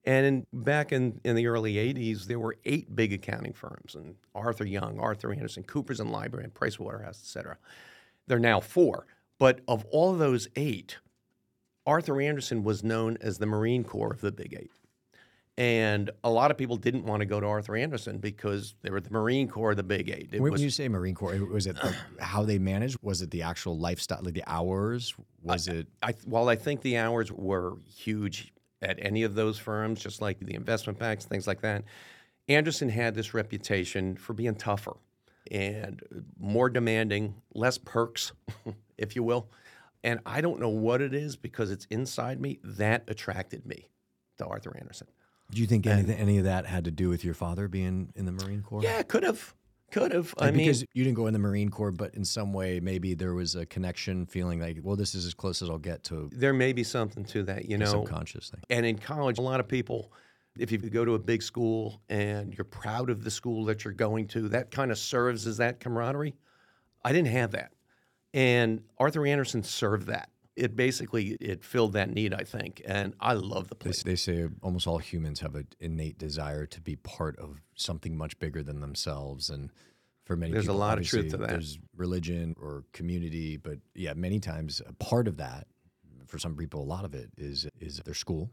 and 0.07 0.27
in, 0.27 0.47
back 0.53 0.93
in, 0.93 1.21
in 1.25 1.37
the 1.37 1.47
early 1.47 1.75
80s 1.75 2.25
there 2.25 2.39
were 2.39 2.57
eight 2.65 2.95
big 2.97 3.13
accounting 3.13 3.53
firms 3.53 3.95
and 3.95 4.17
arthur 4.35 4.65
young 4.65 4.99
arthur 4.99 5.33
andersen 5.33 5.63
coopers 5.63 6.01
and 6.01 6.11
lybrand 6.11 6.45
and 6.45 6.55
price 6.55 6.79
waterhouse 6.79 7.21
et 7.23 7.27
cetera 7.27 7.57
there 8.27 8.37
are 8.39 8.41
now 8.41 8.59
four 8.61 9.07
but 9.39 9.61
of 9.69 9.85
all 9.91 10.15
those 10.15 10.49
eight 10.57 10.97
arthur 11.87 12.21
andersen 12.21 12.63
was 12.63 12.83
known 12.83 13.17
as 13.21 13.39
the 13.39 13.47
marine 13.47 13.85
corps 13.85 14.13
of 14.13 14.21
the 14.21 14.33
big 14.33 14.55
eight 14.59 14.71
and 15.57 16.11
a 16.25 16.31
lot 16.31 16.51
of 16.51 16.59
people 16.59 16.77
didn't 16.77 17.05
want 17.05 17.21
to 17.21 17.27
go 17.27 17.41
to 17.41 17.47
arthur 17.47 17.77
andersen 17.77 18.19
because 18.19 18.75
they 18.83 18.91
were 18.91 19.01
the 19.01 19.11
marine 19.11 19.49
corps 19.49 19.71
of 19.73 19.77
the 19.77 19.83
big 19.83 20.11
eight 20.11 20.29
it 20.33 20.41
when, 20.41 20.53
was 20.53 20.63
you 20.63 20.71
say 20.71 20.89
Marine 20.89 21.15
Corps, 21.15 21.39
was 21.47 21.67
it 21.67 21.77
like 21.83 21.95
how 22.21 22.43
they 22.43 22.59
managed? 22.59 22.99
Was 23.03 23.23
it 23.23 23.31
the 23.31 23.43
actual 23.43 23.79
lifestyle, 23.79 24.21
like 24.23 24.35
the 24.35 24.43
hours? 24.47 25.15
Was 25.43 25.69
it? 25.69 25.87
I, 26.03 26.15
while 26.25 26.49
I 26.49 26.57
think 26.57 26.81
the 26.81 26.97
hours 26.97 27.31
were 27.31 27.77
huge 27.87 28.53
at 28.83 28.99
any 29.01 29.23
of 29.23 29.35
those 29.35 29.59
firms, 29.59 30.03
just 30.03 30.21
like 30.21 30.39
the 30.41 30.55
investment 30.55 30.99
banks, 30.99 31.25
things 31.25 31.47
like 31.47 31.61
that, 31.63 31.85
Andersen 32.49 32.89
had 32.89 33.15
this 33.15 33.35
reputation 33.35 34.17
for 34.17 34.35
being 34.35 34.55
tougher 34.55 34.95
and 35.51 36.03
more 36.39 36.69
demanding, 36.69 37.35
less 37.55 37.79
perks, 37.79 38.33
if 38.99 39.17
you 39.17 39.23
will. 39.23 39.49
And 40.05 40.21
I 40.27 40.43
don't 40.43 40.61
know 40.61 40.69
what 40.69 41.01
it 41.01 41.15
is 41.15 41.35
because 41.35 41.71
it's 41.71 41.87
inside 41.87 42.39
me 42.39 42.61
that 42.63 43.05
attracted 43.09 43.65
me 43.65 43.89
to 44.37 44.47
Arthur 44.47 44.77
Andersen. 44.79 45.09
Do 45.51 45.61
you 45.61 45.67
think 45.67 45.87
any, 45.87 46.15
any 46.15 46.39
of 46.39 46.45
that 46.45 46.67
had 46.67 46.85
to 46.85 46.91
do 46.91 47.09
with 47.09 47.25
your 47.25 47.35
father 47.35 47.69
being 47.69 48.13
in 48.15 48.27
the 48.27 48.33
Marine 48.33 48.63
Corps? 48.63 48.83
Yeah, 48.83 49.03
could 49.03 49.23
have, 49.23 49.55
could 49.91 50.13
have. 50.13 50.35
I 50.39 50.47
Like, 50.47 50.55
mean, 50.55 50.67
because 50.67 50.85
you 50.93 51.05
didn't 51.05 51.17
go 51.17 51.27
in 51.27 51.33
the 51.33 51.39
Marine 51.39 51.71
Corps, 51.71 51.91
but 51.91 52.15
in 52.15 52.25
some 52.25 52.53
way, 52.53 52.81
maybe 52.81 53.15
there 53.15 53.33
was 53.33 53.55
a 53.55 53.65
connection, 53.65 54.27
feeling 54.27 54.61
like, 54.61 54.79
well, 54.83 54.97
this 54.97 55.15
is 55.15 55.25
as 55.25 55.33
close 55.33 55.63
as 55.63 55.71
I'll 55.71 55.79
get 55.79 56.05
to 56.05 56.29
there 56.33 56.53
may 56.53 56.73
be 56.75 56.85
something 56.85 57.25
to 57.27 57.43
that, 57.45 57.65
you 57.65 57.79
know. 57.79 57.87
subconscious 57.87 58.51
thing. 58.51 58.61
And 58.69 58.85
in 58.85 58.99
college, 58.99 59.39
a 59.39 59.43
lot 59.43 59.61
of 59.61 59.69
people, 59.69 60.13
if 60.59 60.71
you 60.71 60.79
go 60.79 61.05
to 61.05 61.15
a 61.15 61.19
big 61.19 61.43
school 61.43 62.03
and 62.11 62.55
you're 62.55 62.65
proud 62.65 63.09
of 63.09 63.25
the 63.25 63.31
school 63.31 63.65
that 63.67 63.85
you're 63.85 63.95
going 63.95 64.27
to, 64.29 64.49
that 64.51 64.71
kind 64.71 64.91
of 64.91 64.99
serves 64.99 65.47
as 65.47 65.57
that 65.59 65.81
camaraderie. 65.81 66.35
I 67.05 67.13
didn't 67.13 67.29
have 67.29 67.53
that. 67.53 67.73
And 68.35 68.83
Arthur 68.99 69.27
Andersen 69.27 69.63
served 69.63 70.09
that. 70.09 70.29
It 70.57 70.77
basically 70.77 71.37
it 71.41 71.65
filled 71.65 71.95
that 71.95 72.11
need, 72.11 72.35
I 72.35 72.43
think. 72.45 72.83
And 72.85 73.15
I 73.21 73.33
love 73.33 73.69
the 73.69 73.75
place. 73.75 74.03
they 74.03 74.17
say 74.17 74.49
almost 74.63 74.87
all 74.87 74.99
humans 74.99 75.41
have 75.41 75.55
an 75.55 75.69
innate 75.81 76.19
desire 76.19 76.67
to 76.67 76.81
be 76.81 76.97
part 76.97 77.39
of 77.39 77.61
something 77.75 78.17
much 78.17 78.39
bigger 78.39 78.63
than 78.63 78.81
themselves, 78.81 79.51
and 79.51 79.71
for 80.25 80.37
many 80.37 80.53
There's 80.53 80.69
a 80.69 80.73
lot 80.73 80.99
of 80.99 81.07
truth 81.07 81.31
to 81.31 81.37
that. 81.39 81.49
There's 81.49 81.79
religion 81.97 82.55
or 82.61 82.85
community, 82.93 83.57
but 83.57 83.79
yeah, 83.95 84.15
many 84.15 84.41
times 84.41 84.83
a 84.87 84.93
part 84.93 85.29
of 85.29 85.37
that, 85.39 85.67
for 86.27 86.39
some 86.39 86.57
people, 86.57 86.83
a 86.83 86.85
lot 86.85 87.05
of 87.05 87.15
it 87.15 87.31
is 87.37 87.69
is 87.81 87.99
their 88.05 88.15
school, 88.15 88.51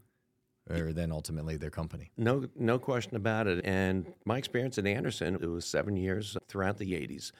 or 0.70 0.94
then 0.94 1.12
ultimately 1.12 1.56
their 1.58 1.70
company. 1.70 2.12
No, 2.18 2.48
no 2.56 2.78
question 2.80 3.16
about 3.16 3.48
it. 3.48 3.64
And 3.64 4.12
my 4.26 4.38
experience 4.38 4.78
at 4.78 4.86
Andersen, 4.86 5.36
it 5.36 5.48
was 5.48 5.66
seven 5.66 5.96
years 5.96 6.36
throughout 6.48 6.78
the 6.78 6.94
'80s. 6.94 7.32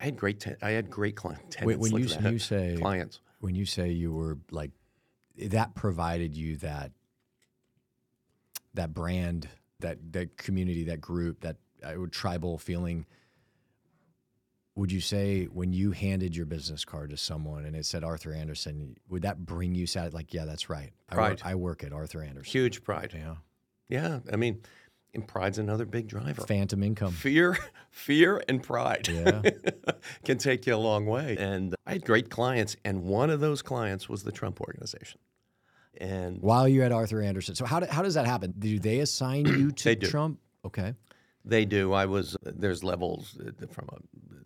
I 0.00 0.04
had 0.04 0.16
great, 0.16 0.46
I 0.62 0.70
had 0.70 0.90
great 0.90 1.16
client 1.16 1.56
When, 1.60 1.78
when 1.78 1.90
look 1.92 2.22
you 2.22 2.30
you 2.30 2.38
say 2.38 2.76
clients, 2.78 3.20
when 3.40 3.54
you 3.54 3.66
say 3.66 3.90
you 3.90 4.12
were 4.12 4.38
like 4.50 4.70
that 5.46 5.74
provided 5.74 6.36
you 6.36 6.56
that 6.56 6.92
that 8.74 8.94
brand 8.94 9.48
that 9.80 9.98
that 10.12 10.36
community 10.36 10.84
that 10.84 11.00
group 11.00 11.40
that 11.40 11.56
uh, 11.82 11.94
tribal 12.10 12.58
feeling 12.58 13.06
would 14.74 14.92
you 14.92 15.00
say 15.00 15.44
when 15.46 15.72
you 15.72 15.90
handed 15.90 16.36
your 16.36 16.46
business 16.46 16.84
card 16.84 17.10
to 17.10 17.16
someone 17.16 17.64
and 17.64 17.74
it 17.74 17.84
said 17.84 18.04
Arthur 18.04 18.32
Andersen 18.32 18.96
would 19.08 19.22
that 19.22 19.44
bring 19.44 19.74
you 19.74 19.86
sad 19.86 20.14
like 20.14 20.32
yeah 20.32 20.44
that's 20.44 20.70
right. 20.70 20.92
I 21.08 21.16
work, 21.16 21.40
Pride. 21.40 21.42
I 21.44 21.54
work 21.56 21.84
at 21.84 21.92
Arthur 21.92 22.22
Andersen 22.22 22.50
huge 22.50 22.84
pride. 22.84 23.12
yeah. 23.16 23.34
Yeah, 23.88 24.20
I 24.30 24.36
mean, 24.36 24.60
and 25.14 25.26
pride's 25.26 25.58
another 25.58 25.84
big 25.86 26.06
driver. 26.08 26.42
phantom 26.42 26.82
income 26.82 27.12
Fear, 27.12 27.56
fear, 27.90 28.42
and 28.48 28.62
pride 28.62 29.08
Yeah. 29.08 29.42
can 30.24 30.38
take 30.38 30.66
you 30.66 30.74
a 30.74 30.76
long 30.76 31.06
way. 31.06 31.36
And 31.38 31.74
I 31.86 31.92
had 31.94 32.04
great 32.04 32.30
clients, 32.30 32.76
and 32.84 33.04
one 33.04 33.30
of 33.30 33.40
those 33.40 33.62
clients 33.62 34.08
was 34.08 34.22
the 34.22 34.32
Trump 34.32 34.60
Organization. 34.60 35.20
And 36.00 36.40
while 36.42 36.68
you're 36.68 36.84
at 36.84 36.92
Arthur 36.92 37.20
Andersen 37.22 37.54
so 37.56 37.64
how, 37.64 37.80
do, 37.80 37.86
how 37.86 38.02
does 38.02 38.14
that 38.14 38.26
happen 38.26 38.54
do 38.58 38.78
they 38.78 39.00
assign 39.00 39.46
you 39.46 39.72
to. 39.82 39.96
Trump 39.96 40.38
okay 40.64 40.94
they 41.44 41.64
do. 41.64 41.92
I 41.92 42.04
was 42.06 42.36
there's 42.42 42.84
levels 42.84 43.36
uh, 43.40 43.66
from 43.72 43.88
a 43.92 43.96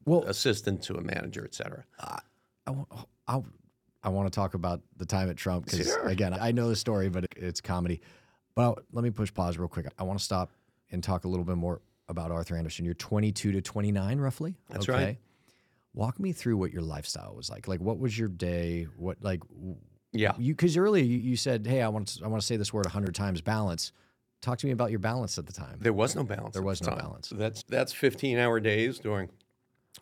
Well- 0.06 0.22
assistant 0.24 0.82
to 0.84 0.94
a 0.94 1.00
manager, 1.02 1.44
et 1.44 1.54
cetera. 1.54 1.84
I 1.98 2.70
want, 2.70 2.88
I, 3.26 3.40
I 4.04 4.08
want 4.10 4.32
to 4.32 4.34
talk 4.34 4.54
about 4.54 4.80
the 4.96 5.04
time 5.06 5.28
at 5.28 5.36
Trump 5.36 5.64
because 5.66 5.86
Sure. 5.88 6.06
again, 6.08 6.32
I 6.32 6.52
know 6.52 6.68
the 6.68 6.76
story, 6.76 7.08
but 7.08 7.24
it, 7.24 7.32
it's 7.36 7.60
comedy. 7.60 8.00
But 8.54 8.84
let 8.92 9.02
me 9.02 9.10
push 9.10 9.32
pause 9.32 9.58
real 9.58 9.68
quick. 9.68 9.86
I 9.98 10.02
want 10.02 10.18
to 10.18 10.24
stop 10.24 10.50
and 10.90 11.02
talk 11.02 11.24
a 11.24 11.28
little 11.28 11.44
bit 11.44 11.56
more 11.56 11.80
about 12.08 12.30
Arthur 12.30 12.56
Andersen. 12.56 12.84
You're 12.84 12.94
22 12.94 13.52
to 13.52 13.62
29, 13.62 14.18
roughly. 14.18 14.56
That's 14.68 14.88
right. 14.88 15.18
Walk 15.94 16.18
me 16.18 16.32
through 16.32 16.56
what 16.56 16.72
your 16.72 16.82
lifestyle 16.82 17.34
was 17.34 17.50
like. 17.50 17.68
Like, 17.68 17.80
what 17.80 17.98
was 17.98 18.18
your 18.18 18.28
day? 18.28 18.86
What 18.96 19.18
like, 19.22 19.40
Yeah. 20.12 20.32
You 20.38 20.54
because 20.54 20.76
earlier 20.76 21.04
you, 21.04 21.18
you 21.18 21.36
said, 21.36 21.66
"Hey, 21.66 21.82
I 21.82 21.88
want 21.88 22.08
to, 22.08 22.24
I 22.24 22.28
want 22.28 22.40
to 22.40 22.46
say 22.46 22.56
this 22.56 22.72
word 22.72 22.86
a 22.86 22.90
hundred 22.90 23.14
times. 23.14 23.40
Balance." 23.40 23.92
Talk 24.40 24.58
to 24.58 24.66
me 24.66 24.72
about 24.72 24.90
your 24.90 24.98
balance 24.98 25.38
at 25.38 25.46
the 25.46 25.52
time. 25.52 25.78
There 25.80 25.92
was 25.92 26.16
no 26.16 26.24
balance. 26.24 26.54
There 26.54 26.62
was 26.62 26.80
the 26.80 26.86
no 26.86 26.96
time. 26.96 27.04
balance. 27.04 27.28
That's 27.34 27.62
that's 27.64 27.92
15 27.92 28.38
hour 28.38 28.58
days 28.58 28.98
during 28.98 29.28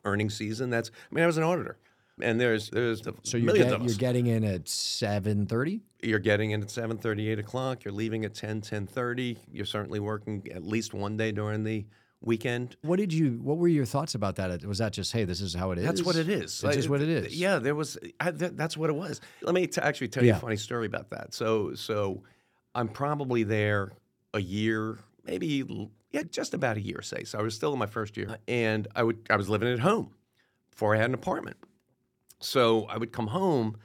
earnings 0.05 0.35
season. 0.35 0.71
That's 0.71 0.91
I 1.11 1.15
mean 1.15 1.25
I 1.25 1.27
was 1.27 1.37
an 1.37 1.43
auditor, 1.43 1.77
and 2.23 2.41
there's 2.41 2.71
there's 2.71 3.03
the 3.03 3.15
So 3.23 3.37
you're, 3.37 3.55
get, 3.55 3.83
you're 3.83 3.95
getting 3.95 4.27
in 4.27 4.45
at 4.45 4.69
seven 4.69 5.47
thirty. 5.47 5.81
You're 6.03 6.19
getting 6.19 6.53
in 6.53 6.63
at 6.63 6.69
7:30, 6.69 7.29
8 7.33 7.39
o'clock. 7.41 7.85
You're 7.85 7.93
leaving 7.93 8.25
at 8.25 8.35
10, 8.35 8.63
10:30. 8.63 9.37
You're 9.53 9.67
certainly 9.67 10.01
working 10.01 10.47
at 10.55 10.65
least 10.65 10.95
one 10.95 11.19
day 11.19 11.31
during 11.31 11.63
the 11.63 11.85
weekend. 12.23 12.77
What 12.83 12.99
did 12.99 13.13
you? 13.13 13.33
What 13.43 13.59
were 13.59 13.69
your 13.69 13.85
thoughts 13.85 14.15
about 14.15 14.37
that? 14.37 14.65
Was 14.65 14.79
that 14.79 14.93
just, 14.95 15.13
"Hey, 15.13 15.25
this 15.25 15.41
is 15.43 15.53
how 15.55 15.73
it 15.73 15.79
is"? 15.79 15.85
That's 15.85 16.03
what 16.03 16.17
it 16.17 16.29
is. 16.29 16.43
It's 16.45 16.61
just 16.63 16.79
Like, 16.79 16.89
what 16.89 17.03
it 17.03 17.09
is. 17.09 17.39
Yeah, 17.39 17.59
there 17.59 17.75
was. 17.75 17.99
I, 18.19 18.31
that, 18.31 18.57
that's 18.57 18.77
what 18.79 18.89
it 18.89 18.95
was. 18.97 19.21
Let 19.43 19.55
me 19.55 19.67
t- 19.67 19.81
actually 19.81 20.09
tell 20.09 20.23
you 20.23 20.31
Yeah. 20.31 20.37
a 20.37 20.41
funny 20.41 20.57
story 20.57 20.87
about 20.87 21.11
that. 21.11 21.35
So, 21.35 21.75
so 21.75 22.23
I'm 22.75 22.89
probably 22.89 23.43
there 23.43 23.93
a 24.33 24.41
year, 24.41 24.99
maybe 25.27 25.91
yeah, 26.13 26.23
just 26.31 26.55
about 26.55 26.77
a 26.77 26.81
year, 26.81 27.03
say. 27.03 27.25
So 27.25 27.39
I 27.39 27.43
was 27.43 27.55
still 27.55 27.73
in 27.73 27.79
my 27.79 27.87
first 27.87 28.17
year, 28.17 28.31
uh, 28.31 28.37
and 28.49 28.89
I 28.97 29.03
would 29.03 29.19
I 29.29 29.37
was 29.37 29.49
living 29.49 29.69
at 29.73 29.81
home 29.81 30.15
before 30.71 30.95
I 30.95 30.99
had 30.99 31.07
an 31.11 31.15
apartment. 31.15 31.57
So 32.41 32.85
I 32.87 32.97
would 32.97 33.13
come 33.13 33.29
home, 33.29 33.77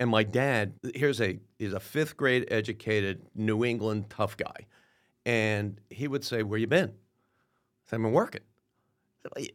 and 0.00 0.10
my 0.10 0.22
dad 0.22 0.74
here's 0.94 1.20
a 1.20 1.38
is 1.58 1.72
a 1.72 1.80
fifth 1.80 2.16
grade 2.16 2.46
educated 2.50 3.22
New 3.34 3.64
England 3.64 4.10
tough 4.10 4.36
guy, 4.36 4.66
and 5.26 5.80
he 5.90 6.08
would 6.08 6.24
say, 6.24 6.42
"Where 6.42 6.58
you 6.58 6.66
been?" 6.66 6.90
I 6.90 6.92
said, 7.86 7.96
"I've 7.96 8.02
been 8.02 8.12
working." 8.12 8.42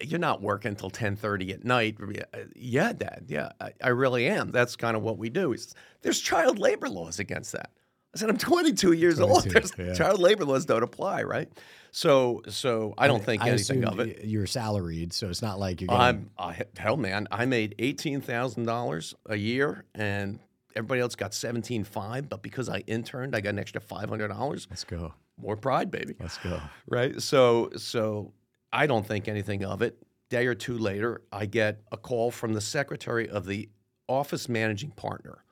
You're 0.02 0.20
not 0.20 0.42
working 0.42 0.70
until 0.70 0.90
10:30 0.90 1.54
at 1.54 1.64
night. 1.64 1.98
Uh, 2.02 2.40
yeah, 2.56 2.92
Dad. 2.94 3.26
Yeah, 3.28 3.52
I, 3.62 3.72
I 3.84 3.90
really 3.90 4.28
am. 4.28 4.52
That's 4.52 4.76
kind 4.76 4.98
of 4.98 5.04
what 5.04 5.18
we 5.20 5.30
do. 5.30 5.56
Says, 5.56 5.76
There's 6.02 6.20
child 6.20 6.58
labor 6.58 6.90
laws 6.90 7.20
against 7.20 7.52
that. 7.52 7.72
I 8.14 8.18
said, 8.18 8.30
I'm 8.30 8.38
22 8.38 8.94
years 8.94 9.20
old. 9.20 9.44
22, 9.44 9.50
There's 9.50 9.90
yeah. 9.90 9.94
child 9.94 10.20
labor 10.20 10.46
laws 10.46 10.66
don't 10.66 10.82
apply, 10.82 11.24
right? 11.24 11.50
So, 11.92 12.42
so 12.48 12.94
I 12.98 13.08
don't 13.08 13.24
think 13.24 13.44
I 13.44 13.50
anything 13.50 13.84
of 13.84 14.00
it. 14.00 14.26
You're 14.26 14.48
salaried, 14.48 15.14
so 15.14 15.30
it's 15.30 15.42
not 15.42 15.60
like 15.60 15.82
you're. 15.82 15.88
Getting, 15.88 16.02
I'm 16.02 16.30
I, 16.38 16.56
hell, 16.78 16.98
man. 16.98 17.28
I 17.32 17.46
made 17.46 17.76
eighteen 17.80 18.22
thousand 18.22 18.66
dollars 18.66 19.16
a 19.26 19.36
year, 19.36 19.86
and 19.96 20.40
everybody 20.76 21.02
else 21.02 21.16
got 21.16 21.34
seventeen 21.34 21.84
five. 21.84 22.30
But 22.30 22.42
because 22.44 22.70
I 22.70 22.80
interned, 22.80 23.36
I 23.36 23.42
got 23.42 23.50
an 23.50 23.60
extra 23.60 23.82
five 23.82 24.10
hundred 24.10 24.28
dollars. 24.28 24.68
Let's 24.70 24.84
go. 24.84 25.14
More 25.38 25.56
pride, 25.56 25.90
baby. 25.90 26.16
Let's 26.20 26.38
go. 26.38 26.62
right? 26.88 27.20
So, 27.22 27.70
so 27.78 28.34
I 28.74 28.86
don't 28.88 29.06
think 29.06 29.28
anything 29.28 29.64
of 29.64 29.82
it. 29.82 29.98
Day 30.30 30.46
or 30.46 30.54
two 30.54 30.78
later, 30.78 31.22
I 31.32 31.48
get 31.48 31.82
a 31.92 31.98
call 31.98 32.30
from 32.30 32.54
the 32.54 32.62
secretary 32.62 33.28
of 33.28 33.46
the 33.46 33.70
office 34.08 34.48
managing 34.48 34.92
partner, 34.92 35.44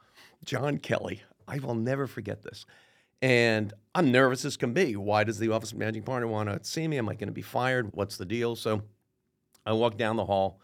John 0.44 0.78
Kelly. 0.78 1.24
I 1.48 1.60
will 1.60 1.76
never 1.76 2.08
forget 2.08 2.44
this. 2.44 2.66
And 3.22 3.74
I'm 3.96 4.12
nervous 4.12 4.46
as 4.46 4.58
can 4.58 4.74
be. 4.74 4.96
Why 4.96 5.24
does 5.24 5.40
the 5.40 5.50
office 5.50 5.74
managing 5.74 6.04
partner 6.04 6.28
want 6.28 6.50
to 6.50 6.70
see 6.70 6.88
me? 6.88 6.98
Am 6.98 7.10
I 7.10 7.14
going 7.14 7.28
to 7.28 7.34
be 7.34 7.42
fired? 7.42 7.90
What's 7.94 8.18
the 8.18 8.26
deal? 8.26 8.56
So 8.56 8.84
I 9.66 9.74
walk 9.74 9.98
down 9.98 10.18
the 10.18 10.26
hall, 10.26 10.60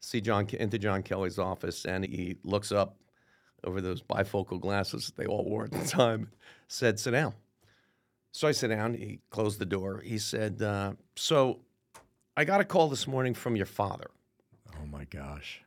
see 0.00 0.20
John 0.20 0.46
into 0.52 0.78
John 0.78 1.02
Kelly's 1.02 1.38
office, 1.38 1.84
and 1.84 2.04
he 2.04 2.36
looks 2.44 2.72
up 2.72 2.96
over 3.64 3.80
those 3.80 4.02
bifocal 4.02 4.60
glasses 4.60 5.06
that 5.06 5.16
they 5.16 5.26
all 5.26 5.44
wore 5.44 5.64
at 5.64 5.72
the 5.72 5.84
time. 5.86 6.30
Said, 6.68 6.98
"Sit 6.98 7.10
down." 7.10 7.34
So 8.32 8.48
I 8.48 8.52
sit 8.52 8.68
down. 8.68 8.94
He 8.94 9.20
closed 9.30 9.58
the 9.58 9.66
door. 9.66 10.00
He 10.04 10.18
said, 10.18 10.62
uh, 10.62 10.92
"So 11.16 11.60
I 12.38 12.44
got 12.44 12.60
a 12.60 12.64
call 12.64 12.88
this 12.88 13.08
morning 13.08 13.34
from 13.34 13.56
your 13.56 13.66
father. 13.66 14.10
Oh 14.80 14.86
my 14.86 15.02
gosh. 15.06 15.62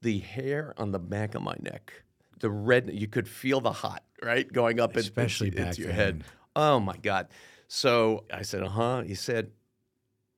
The 0.00 0.18
hair 0.18 0.72
on 0.78 0.92
the 0.92 0.98
back 0.98 1.34
of 1.34 1.42
my 1.42 1.56
neck, 1.60 2.03
the 2.44 2.50
red. 2.50 2.90
You 2.92 3.08
could 3.08 3.26
feel 3.26 3.62
the 3.62 3.72
hot 3.72 4.04
right 4.22 4.50
going 4.52 4.78
up 4.78 4.92
in- 4.92 4.98
Especially 4.98 5.48
back 5.48 5.68
into 5.68 5.80
your 5.80 5.88
then. 5.88 5.96
head. 5.96 6.24
Oh 6.54 6.78
my 6.78 6.98
god!" 6.98 7.28
So 7.68 8.24
I 8.30 8.42
said, 8.42 8.62
"Uh 8.62 8.68
huh." 8.68 9.00
He 9.02 9.14
said, 9.14 9.50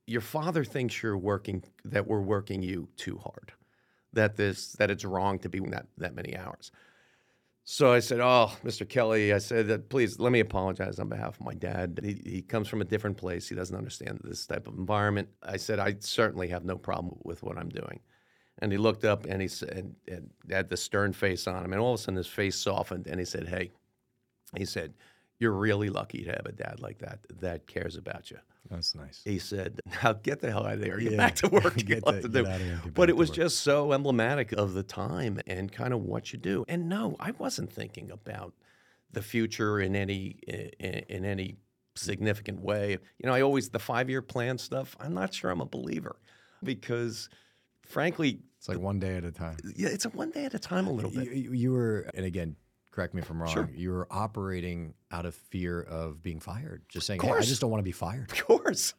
"Your 0.07 0.21
father 0.21 0.63
thinks 0.63 1.03
you're 1.03 1.19
working 1.19 1.65
that 1.85 2.07
we're 2.07 2.21
working 2.21 2.63
you 2.63 2.89
too 2.97 3.19
hard. 3.19 3.53
That 4.13 4.37
this 4.37 4.73
that 4.75 4.89
it's 4.89 5.05
wrong 5.05 5.41
to 5.41 5.49
be 5.49 5.59
that 5.59 5.89
that 5.99 6.15
many 6.15 6.37
hours." 6.37 6.71
So 7.65 7.93
I 7.93 7.99
said, 7.99 8.21
"Oh, 8.21 8.53
Mr. 8.65 8.89
Kelly," 8.89 9.33
I 9.33 9.39
said, 9.39 9.89
"Please 9.89 10.21
let 10.21 10.31
me 10.31 10.39
apologize 10.39 11.01
on 11.01 11.09
behalf 11.09 11.41
of 11.41 11.45
my 11.45 11.55
dad. 11.55 11.99
He, 12.05 12.23
he 12.25 12.41
comes 12.43 12.69
from 12.69 12.81
a 12.81 12.85
different 12.85 13.17
place. 13.17 13.49
He 13.49 13.57
doesn't 13.57 13.77
understand 13.77 14.21
this 14.23 14.47
type 14.47 14.69
of 14.69 14.79
environment." 14.79 15.29
I 15.43 15.57
said, 15.57 15.81
"I 15.81 15.97
certainly 15.99 16.47
have 16.49 16.65
no 16.65 16.79
problem 16.79 17.19
with 17.25 17.43
what 17.43 17.59
I'm 17.59 17.69
doing." 17.69 17.99
And 18.61 18.73
he 18.73 18.79
looked 18.79 19.05
up 19.05 19.27
and 19.27 19.43
he 19.43 19.49
said, 19.49 19.95
and 20.09 20.31
had 20.51 20.71
the 20.71 20.77
stern 20.77 21.13
face 21.13 21.47
on 21.47 21.65
him, 21.65 21.73
and 21.73 21.81
all 21.81 21.95
of 21.95 22.01
a 22.01 22.03
sudden 22.03 22.17
his 22.17 22.27
face 22.27 22.57
softened, 22.57 23.07
and 23.07 23.19
he 23.21 23.27
said, 23.27 23.49
"Hey," 23.49 23.71
he 24.57 24.65
said, 24.65 24.95
"You're 25.39 25.53
really 25.53 25.91
lucky 25.91 26.25
to 26.25 26.31
have 26.31 26.47
a 26.47 26.53
dad 26.53 26.81
like 26.81 26.99
that 27.01 27.19
that 27.41 27.67
cares 27.67 27.97
about 27.97 28.31
you." 28.31 28.39
That's 28.71 28.95
nice. 28.95 29.21
He 29.25 29.39
said, 29.39 29.79
"Now 30.03 30.15
get 30.15 30.41
the 30.41 30.51
hell 30.51 30.67
out 30.67 30.75
of 30.75 30.81
there. 30.81 30.99
Get 30.99 31.13
Yeah. 31.13 31.19
back 31.19 31.35
to 31.37 31.49
work. 31.49 31.75
Get 31.77 32.03
Get 32.03 32.05
to 32.05 32.13
get 32.23 32.33
do." 32.33 32.45
here 32.45 32.81
get 32.83 32.95
But 32.95 33.11
it 33.11 33.17
was 33.17 33.29
work. 33.29 33.37
just 33.37 33.61
so 33.61 33.93
emblematic 33.93 34.53
of 34.53 34.73
the 34.73 34.83
time 34.83 35.39
and 35.47 35.71
kind 35.71 35.93
of 35.93 36.01
what 36.03 36.33
you 36.33 36.39
do. 36.39 36.65
And 36.67 36.89
no, 36.89 37.15
I 37.21 37.33
wasn't 37.33 37.71
thinking 37.73 38.11
about 38.11 38.55
the 39.13 39.23
future 39.23 39.81
in 39.81 39.95
any 39.95 40.39
in, 40.49 40.93
in 41.09 41.25
any 41.27 41.57
significant 41.95 42.61
way. 42.61 42.93
You 43.19 43.27
know, 43.27 43.33
I 43.35 43.43
always 43.43 43.69
the 43.69 43.79
five 43.79 44.09
year 44.09 44.23
plan 44.23 44.57
stuff. 44.59 44.97
I'm 44.99 45.13
not 45.15 45.35
sure 45.35 45.51
I'm 45.51 45.61
a 45.61 45.67
believer 45.67 46.17
because, 46.63 47.29
frankly, 47.87 48.41
It's 48.59 48.69
like 48.69 48.79
one 48.79 48.99
day 48.99 49.17
at 49.17 49.25
a 49.25 49.33
time. 49.33 49.57
yeah, 49.77 49.89
it's 49.89 50.05
a 50.05 50.11
one 50.11 50.31
day 50.31 50.45
at 50.45 50.55
a 50.55 50.59
time 50.59 50.87
a 50.87 50.93
little 50.93 51.11
bit. 51.11 51.33
you- 51.33 51.53
you 51.53 51.73
were, 51.73 52.09
and 52.15 52.25
again, 52.27 52.57
correct 52.91 53.15
me 53.15 53.21
if 53.23 53.31
I'm 53.31 53.41
wrong. 53.43 53.53
Sure. 53.53 53.71
You 53.75 53.91
were 53.93 54.07
operating 54.11 54.95
out 55.11 55.27
of 55.27 55.35
fear 55.35 55.81
of 55.83 56.23
being 56.23 56.41
fired, 56.41 56.83
just 56.89 57.07
saying, 57.07 57.21
"Hey, 57.21 57.31
I 57.31 57.41
just 57.43 57.61
don't 57.61 57.71
want 57.71 57.81
to 57.81 57.85
be 57.85 57.93
fired." 57.93 58.31
Of 58.33 58.45
course, 58.47 58.95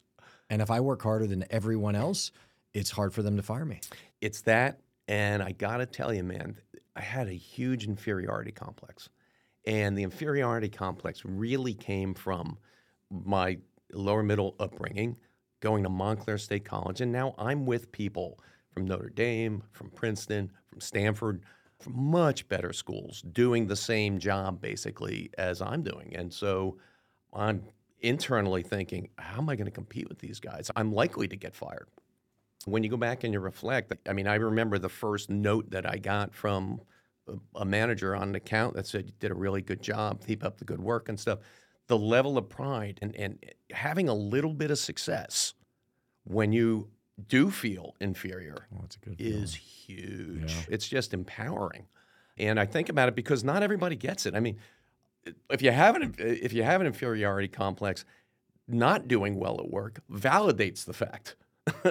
And 0.50 0.62
if 0.62 0.72
I 0.72 0.80
work 0.80 1.02
harder 1.02 1.28
than 1.28 1.44
everyone 1.50 1.96
else, 1.96 2.32
it's 2.74 2.92
hard 2.92 3.14
for 3.14 3.22
them 3.22 3.36
to 3.38 3.44
fire 3.44 3.66
me. 3.66 3.82
it's 4.22 4.42
that. 4.42 4.80
And 5.10 5.42
I 5.44 5.52
got 5.52 5.78
to 5.78 5.86
tell 5.86 6.14
you, 6.14 6.24
man, 6.24 6.58
I 6.96 7.02
had 7.02 7.28
a 7.28 7.34
huge 7.34 7.86
inferiority 7.86 8.52
complex. 8.52 9.10
And 9.66 9.98
the 9.98 10.04
inferiority 10.04 10.70
complex 10.70 11.24
really 11.26 11.74
came 11.74 12.14
from 12.14 12.58
my 13.10 13.58
lower 13.94 14.24
middle 14.24 14.56
upbringing, 14.60 15.18
going 15.60 15.84
to 15.84 15.90
Montclair 15.90 16.38
State 16.38 16.66
College. 16.66 17.02
And 17.02 17.12
now 17.12 17.36
I'm 17.38 17.66
with 17.66 17.92
people 17.92 18.40
from 18.78 18.86
Notre 18.86 19.10
Dame, 19.10 19.64
from 19.72 19.90
Princeton, 19.90 20.52
from 20.70 20.82
Stanford, 20.82 21.42
from 21.80 22.00
much 22.00 22.48
better 22.48 22.72
schools, 22.72 23.24
doing 23.32 23.66
the 23.66 23.76
same 23.76 24.20
job 24.20 24.62
basically 24.62 25.32
as 25.40 25.64
I'm 25.64 25.82
doing. 25.82 26.16
And 26.16 26.32
so 26.32 26.78
I'm 27.34 27.64
internally 28.02 28.62
thinking, 28.62 29.10
how 29.18 29.40
am 29.40 29.50
I 29.50 29.56
going 29.56 29.66
to 29.66 29.72
compete 29.72 30.08
with 30.08 30.20
these 30.20 30.40
guys? 30.40 30.70
I'm 30.76 30.94
likely 30.94 31.28
to 31.28 31.36
get 31.36 31.56
fired. 31.56 31.88
When 32.66 32.84
you 32.84 32.90
go 32.92 32.98
back 32.98 33.24
and 33.24 33.34
you 33.34 33.40
reflect, 33.40 33.92
I 34.08 34.14
mean, 34.14 34.28
I 34.28 34.36
remember 34.36 34.78
the 34.78 34.90
first 34.90 35.32
note 35.32 35.72
that 35.72 35.90
I 35.90 35.98
got 35.98 36.36
from 36.36 36.80
a- 37.56 37.66
manager 37.66 38.16
on 38.16 38.30
an 38.30 38.36
account 38.36 38.76
that 38.76 38.86
said, 38.86 39.08
You 39.08 39.14
did 39.20 39.32
a 39.32 39.36
really 39.36 39.64
good 39.64 39.82
job, 39.82 40.24
keep 40.24 40.46
up 40.46 40.60
the 40.60 40.66
good 40.66 40.80
work 40.80 41.10
and 41.10 41.20
stuff. 41.20 41.40
The 41.88 41.98
level 41.98 42.38
of 42.38 42.48
pride 42.48 43.00
and, 43.02 43.16
and 43.16 43.44
having 43.72 44.08
a 44.08 44.14
little 44.14 44.54
bit 44.54 44.70
of 44.70 44.78
success 44.78 45.56
when 46.26 46.54
you 46.54 46.90
do 47.28 47.50
feel 47.50 47.96
inferior 48.00 48.68
Well, 48.72 48.82
that's 48.82 48.96
a 48.98 49.00
good. 49.00 49.16
is 49.20 49.56
huge. 49.56 50.52
Yeah. 50.54 50.62
It's 50.70 50.88
just 50.88 51.14
empowering. 51.14 51.88
And 52.38 52.60
I 52.60 52.66
think 52.66 52.90
about 52.90 53.08
it 53.10 53.16
because 53.16 53.44
not 53.44 53.64
everybody 53.64 53.96
gets 53.96 54.26
it. 54.28 54.36
I 54.36 54.40
mean, 54.40 54.58
if 55.50 55.62
you 55.62 55.72
have 55.72 55.96
an 55.96 56.14
if 56.20 56.54
you 56.54 56.64
have 56.64 56.80
an 56.82 56.88
inferiority 56.88 57.48
complex, 57.48 58.06
not 58.68 59.08
doing 59.08 59.36
well 59.40 59.60
at 59.60 59.70
work 59.70 60.00
validates 60.12 60.86
the 60.86 60.94
fact 60.94 61.36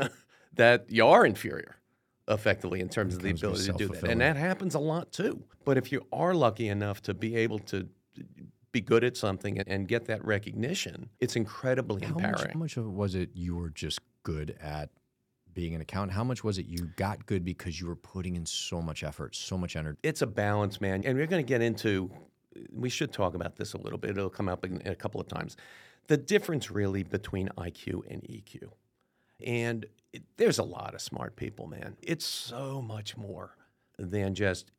that 0.55 0.87
you 0.91 1.07
are 1.07 1.27
inferior 1.27 1.77
effectively 2.29 2.81
in 2.81 2.89
terms 2.89 3.15
of 3.15 3.23
the 3.23 3.31
ability 3.31 3.67
to 3.67 3.73
do 3.73 3.89
that. 3.89 4.05
And 4.05 4.21
that 4.21 4.37
happens 4.37 4.75
a 4.75 4.79
lot 4.79 5.13
too. 5.13 5.43
But 5.65 5.77
if 5.79 5.91
you 5.93 6.07
are 6.13 6.35
lucky 6.35 6.69
enough 6.69 7.03
to 7.03 7.15
be 7.15 7.37
able 7.37 7.59
to 7.61 7.89
be 8.73 8.81
good 8.81 9.05
at 9.05 9.17
something 9.17 9.59
and- 9.61 9.89
get 9.89 10.07
that 10.07 10.25
recognition, 10.25 11.09
it's 11.21 11.37
incredibly 11.37 12.05
How 12.05 12.15
much, 12.15 12.25
empowering. 12.25 12.53
how 12.53 12.59
much 12.59 12.77
of 12.77 12.85
it 12.87 12.91
was 12.91 13.15
it 13.15 13.31
you 13.35 13.57
were 13.57 13.71
just 13.71 14.01
good 14.23 14.57
at 14.61 14.91
being 15.57 15.75
an 15.75 15.81
accountant? 15.81 16.13
How 16.13 16.23
much 16.23 16.45
was 16.45 16.59
it 16.59 16.67
you 16.67 16.91
got 16.97 17.27
good 17.27 17.45
because 17.45 17.81
you 17.81 17.89
were 17.89 17.97
putting 17.97 18.37
in 18.37 18.47
so 18.47 18.81
much 18.81 19.03
effort, 19.03 19.35
so 19.35 19.59
much 19.59 19.75
energy? 19.75 19.99
it's 20.05 20.23
a 20.23 20.27
balance, 20.27 20.81
man. 20.81 21.03
And 21.05 21.19
we're 21.19 21.27
going 21.27 21.45
to 21.45 21.49
get 21.49 21.63
into, 21.63 22.11
we 22.73 22.89
should 22.91 23.13
talk 23.13 23.35
about 23.35 23.57
this 23.57 23.73
a 23.73 23.79
little 23.79 23.99
bit. 23.99 24.11
It'll 24.11 24.31
come 24.31 24.49
up 24.49 24.65
in, 24.65 24.81
in 24.83 24.93
a 24.93 24.95
couple 24.95 25.21
of 25.21 25.27
times. 25.27 25.57
The 26.07 26.19
difference 26.19 26.71
really 26.71 27.03
between 27.03 27.49
IQ 27.59 28.03
and 28.09 28.23
EQ. 28.23 28.69
And 29.45 29.87
it, 30.13 30.23
there's 30.37 30.59
a 30.59 30.63
lot 30.63 30.95
of 30.95 31.01
smart 31.01 31.35
people, 31.35 31.67
man. 31.67 31.97
It's 32.03 32.27
so 32.27 32.81
much 32.83 33.17
more 33.17 33.57
than 33.99 34.35
just 34.35 34.71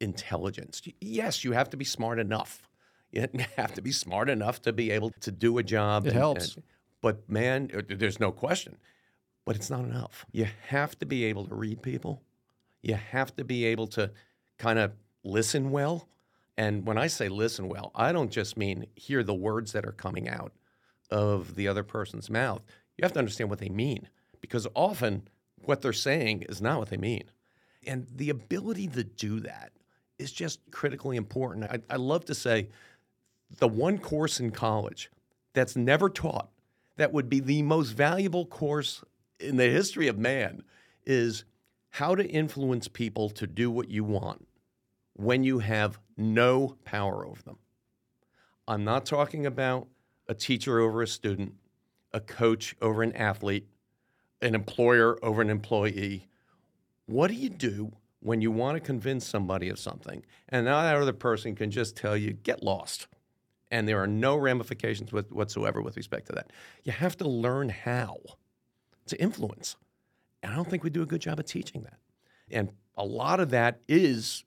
intelligence. 0.00 0.82
Yes, 1.00 1.44
you 1.44 1.52
have 1.52 1.70
to 1.70 1.76
be 1.76 1.84
smart 1.84 2.18
enough. 2.18 2.62
You 3.12 3.28
have 3.56 3.74
to 3.74 3.82
be 3.82 3.92
smart 3.92 4.30
enough 4.30 4.62
to 4.62 4.72
be 4.72 4.90
able 4.90 5.10
to 5.20 5.30
do 5.30 5.58
a 5.58 5.62
job. 5.62 6.06
It 6.06 6.10
and- 6.10 6.18
helps. 6.18 6.54
and- 6.54 6.64
but 7.02 7.28
man, 7.28 7.70
uh, 7.76 7.82
there's 7.86 8.18
no 8.18 8.32
question. 8.32 8.78
But 9.44 9.56
it's 9.56 9.70
not 9.70 9.84
enough. 9.84 10.26
You 10.32 10.46
have 10.68 10.98
to 11.00 11.06
be 11.06 11.24
able 11.24 11.46
to 11.46 11.54
read 11.54 11.82
people. 11.82 12.22
You 12.82 12.94
have 12.94 13.34
to 13.36 13.44
be 13.44 13.64
able 13.66 13.86
to 13.88 14.10
kind 14.58 14.78
of 14.78 14.92
listen 15.24 15.70
well 15.70 16.08
And 16.56 16.86
when 16.86 16.98
I 16.98 17.08
say 17.08 17.28
listen 17.28 17.68
well, 17.68 17.90
I 17.94 18.12
don't 18.12 18.30
just 18.30 18.56
mean 18.56 18.86
hear 18.94 19.22
the 19.22 19.34
words 19.34 19.72
that 19.72 19.84
are 19.86 19.92
coming 19.92 20.28
out 20.28 20.52
of 21.10 21.56
the 21.56 21.68
other 21.68 21.82
person's 21.82 22.30
mouth. 22.30 22.62
You 22.96 23.02
have 23.02 23.12
to 23.14 23.18
understand 23.18 23.50
what 23.50 23.58
they 23.58 23.68
mean 23.68 24.08
because 24.40 24.66
often 24.74 25.28
what 25.64 25.82
they're 25.82 25.92
saying 25.92 26.42
is 26.42 26.62
not 26.62 26.78
what 26.78 26.90
they 26.90 26.96
mean. 26.96 27.24
And 27.86 28.06
the 28.14 28.30
ability 28.30 28.88
to 28.88 29.04
do 29.04 29.40
that 29.40 29.72
is 30.18 30.32
just 30.32 30.60
critically 30.70 31.16
important. 31.16 31.64
I, 31.64 31.80
I 31.90 31.96
love 31.96 32.24
to 32.26 32.34
say 32.34 32.68
the 33.58 33.68
one 33.68 33.98
course 33.98 34.40
in 34.40 34.50
college 34.52 35.10
that's 35.54 35.76
never 35.76 36.08
taught 36.08 36.50
that 36.96 37.12
would 37.12 37.28
be 37.28 37.40
the 37.40 37.62
most 37.62 37.90
valuable 37.90 38.46
course 38.46 39.02
in 39.40 39.56
the 39.56 39.68
history 39.68 40.08
of 40.08 40.18
man 40.18 40.62
is 41.04 41.44
how 41.90 42.14
to 42.14 42.26
influence 42.26 42.88
people 42.88 43.30
to 43.30 43.46
do 43.46 43.70
what 43.70 43.90
you 43.90 44.04
want 44.04 44.46
when 45.14 45.44
you 45.44 45.60
have 45.60 45.98
no 46.16 46.76
power 46.84 47.26
over 47.26 47.40
them. 47.42 47.58
I'm 48.66 48.84
not 48.84 49.06
talking 49.06 49.46
about 49.46 49.86
a 50.28 50.34
teacher 50.34 50.80
over 50.80 51.02
a 51.02 51.06
student, 51.06 51.54
a 52.12 52.20
coach 52.20 52.74
over 52.80 53.02
an 53.02 53.12
athlete, 53.12 53.68
an 54.40 54.54
employer 54.54 55.18
over 55.22 55.42
an 55.42 55.50
employee. 55.50 56.28
What 57.06 57.28
do 57.28 57.34
you 57.34 57.50
do 57.50 57.92
when 58.20 58.40
you 58.40 58.50
want 58.50 58.76
to 58.76 58.80
convince 58.80 59.26
somebody 59.26 59.68
of 59.68 59.78
something 59.78 60.24
and 60.48 60.66
that 60.66 60.96
other 60.96 61.12
person 61.12 61.54
can 61.54 61.70
just 61.70 61.96
tell 61.96 62.16
you, 62.16 62.32
get 62.32 62.62
lost? 62.62 63.06
And 63.70 63.86
there 63.86 64.02
are 64.02 64.06
no 64.06 64.36
ramifications 64.36 65.12
with, 65.12 65.30
whatsoever 65.32 65.82
with 65.82 65.96
respect 65.96 66.26
to 66.26 66.32
that. 66.34 66.52
You 66.84 66.92
have 66.92 67.16
to 67.18 67.28
learn 67.28 67.68
how 67.68 68.18
to 69.06 69.20
influence. 69.20 69.76
And 70.42 70.52
I 70.52 70.56
don't 70.56 70.68
think 70.68 70.84
we 70.84 70.90
do 70.90 71.02
a 71.02 71.06
good 71.06 71.20
job 71.20 71.38
of 71.38 71.46
teaching 71.46 71.82
that. 71.82 71.98
And 72.50 72.70
a 72.96 73.04
lot 73.04 73.40
of 73.40 73.50
that 73.50 73.80
is, 73.88 74.44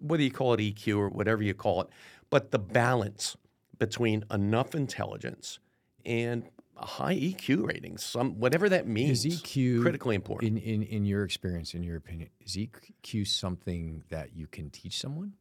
whether 0.00 0.22
you 0.22 0.30
call 0.30 0.54
it 0.54 0.60
EQ 0.60 0.98
or 0.98 1.08
whatever 1.08 1.42
you 1.42 1.54
call 1.54 1.82
it, 1.82 1.88
but 2.30 2.50
the 2.50 2.58
balance 2.58 3.36
between 3.78 4.24
enough 4.30 4.74
intelligence 4.74 5.58
and 6.04 6.44
a 6.76 6.86
high 6.86 7.14
EQ 7.14 7.66
rating, 7.66 7.96
some 7.96 8.38
whatever 8.38 8.68
that 8.68 8.86
means. 8.86 9.24
Is 9.24 9.42
EQ 9.42 9.82
critically 9.82 10.14
important? 10.14 10.58
In, 10.58 10.58
in 10.58 10.82
in 10.82 11.04
your 11.04 11.24
experience, 11.24 11.74
in 11.74 11.82
your 11.82 11.96
opinion, 11.96 12.30
is 12.40 12.56
EQ 12.56 13.26
something 13.26 14.02
that 14.10 14.34
you 14.34 14.46
can 14.46 14.70
teach 14.70 14.98
someone? 14.98 15.34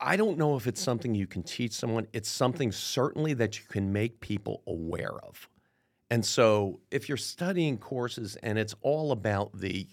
I 0.00 0.16
don't 0.16 0.36
know 0.36 0.56
if 0.56 0.66
it's 0.66 0.80
something 0.80 1.14
you 1.14 1.26
can 1.26 1.42
teach 1.42 1.72
someone. 1.72 2.08
It's 2.12 2.28
something 2.28 2.72
certainly 2.72 3.34
that 3.34 3.58
you 3.58 3.64
can 3.68 3.92
make 3.92 4.20
people 4.20 4.62
aware 4.66 5.14
of. 5.22 5.48
And 6.12 6.26
so 6.26 6.78
if 6.90 7.08
you're 7.08 7.16
studying 7.16 7.78
courses 7.78 8.36
and 8.42 8.58
it's 8.58 8.74
all 8.82 9.12
about 9.12 9.58
the 9.58 9.88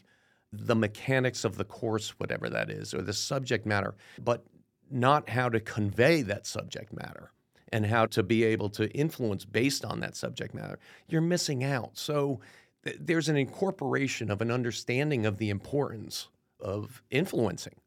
the 0.52 0.76
mechanics 0.76 1.46
of 1.46 1.56
the 1.56 1.64
course, 1.64 2.10
whatever 2.20 2.50
that 2.50 2.70
is, 2.70 2.94
or 2.94 3.02
the 3.02 3.14
subject 3.14 3.66
matter, 3.66 3.96
but 4.22 4.44
not 4.92 5.30
how 5.30 5.48
to 5.48 5.62
convey 5.62 6.22
that 6.24 6.46
subject 6.46 6.92
matter 6.92 7.32
and 7.72 7.86
how 7.86 8.06
to 8.08 8.22
be 8.22 8.44
able 8.44 8.68
to 8.72 8.90
influence 8.90 9.46
based 9.46 9.86
on 9.86 10.02
that 10.02 10.18
subject 10.18 10.54
matter, 10.54 10.78
you're 11.08 11.22
missing 11.22 11.64
out. 11.64 11.92
So 11.94 12.42
th- 12.84 12.98
there's 13.00 13.30
an 13.30 13.38
incorporation 13.38 14.30
of 14.30 14.42
an 14.42 14.52
understanding 14.52 15.26
of 15.26 15.38
the 15.38 15.50
importance 15.50 16.28
of 16.60 17.02
influencing 17.10 17.80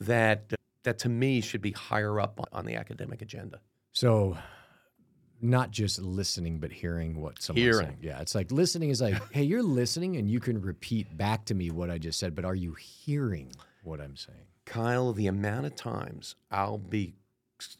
that 0.00 0.54
that 0.84 0.98
to 1.00 1.10
me 1.10 1.42
should 1.42 1.60
be 1.60 1.72
higher 1.72 2.18
up 2.18 2.40
on 2.50 2.64
the 2.64 2.76
academic 2.76 3.20
agenda. 3.20 3.60
So 3.92 4.38
not 5.40 5.70
just 5.70 6.00
listening, 6.00 6.58
but 6.58 6.72
hearing 6.72 7.20
what 7.20 7.42
someone's 7.42 7.64
Hearing. 7.64 7.86
saying. 7.86 7.98
Yeah, 8.02 8.20
it's 8.20 8.34
like 8.34 8.50
listening 8.50 8.90
is 8.90 9.00
like, 9.02 9.20
hey, 9.32 9.42
you're 9.42 9.62
listening 9.62 10.16
and 10.16 10.28
you 10.30 10.40
can 10.40 10.60
repeat 10.60 11.16
back 11.16 11.44
to 11.46 11.54
me 11.54 11.70
what 11.70 11.90
I 11.90 11.98
just 11.98 12.18
said, 12.18 12.34
but 12.34 12.44
are 12.44 12.54
you 12.54 12.74
hearing 12.74 13.52
what 13.82 14.00
I'm 14.00 14.16
saying? 14.16 14.38
Kyle, 14.64 15.12
the 15.12 15.26
amount 15.26 15.66
of 15.66 15.76
times 15.76 16.36
I'll 16.50 16.78
be 16.78 17.14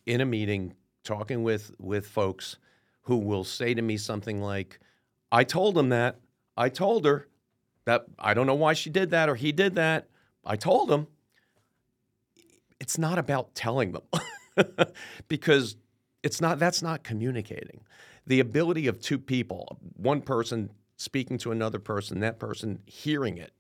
in 0.07 0.21
a 0.21 0.27
meeting 0.27 0.75
talking 1.03 1.43
with 1.43 1.71
with 1.79 2.07
folks 2.07 2.57
who 3.03 3.17
will 3.17 3.45
say 3.45 3.73
to 3.75 3.83
me 3.83 3.97
something 3.97 4.40
like, 4.40 4.79
"I 5.33 5.45
told 5.45 5.77
him 5.79 5.88
that. 5.90 6.21
I 6.57 6.69
told 6.69 7.05
her 7.07 7.29
that 7.87 8.05
I 8.19 8.35
don't 8.35 8.47
know 8.47 8.55
why 8.55 8.75
she 8.75 8.90
did 8.90 9.11
that 9.11 9.29
or 9.29 9.35
he 9.35 9.53
did 9.53 9.75
that. 9.77 10.09
I 10.45 10.57
told 10.57 10.90
him." 10.90 11.07
It's 12.81 12.99
not 12.99 13.19
about 13.19 13.55
telling 13.55 13.93
them 13.93 14.03
because 15.29 15.77
it's 16.24 16.40
not 16.40 16.58
that's 16.58 16.82
not 16.82 17.04
communicating. 17.04 17.82
The 18.26 18.40
ability 18.40 18.87
of 18.87 19.00
two 19.00 19.18
people, 19.18 19.78
one 19.96 20.22
person 20.22 20.70
speaking 20.96 21.38
to 21.38 21.52
another 21.52 21.78
person, 21.78 22.20
that 22.20 22.38
person 22.38 22.80
hearing 22.87 23.37
it 23.37 23.52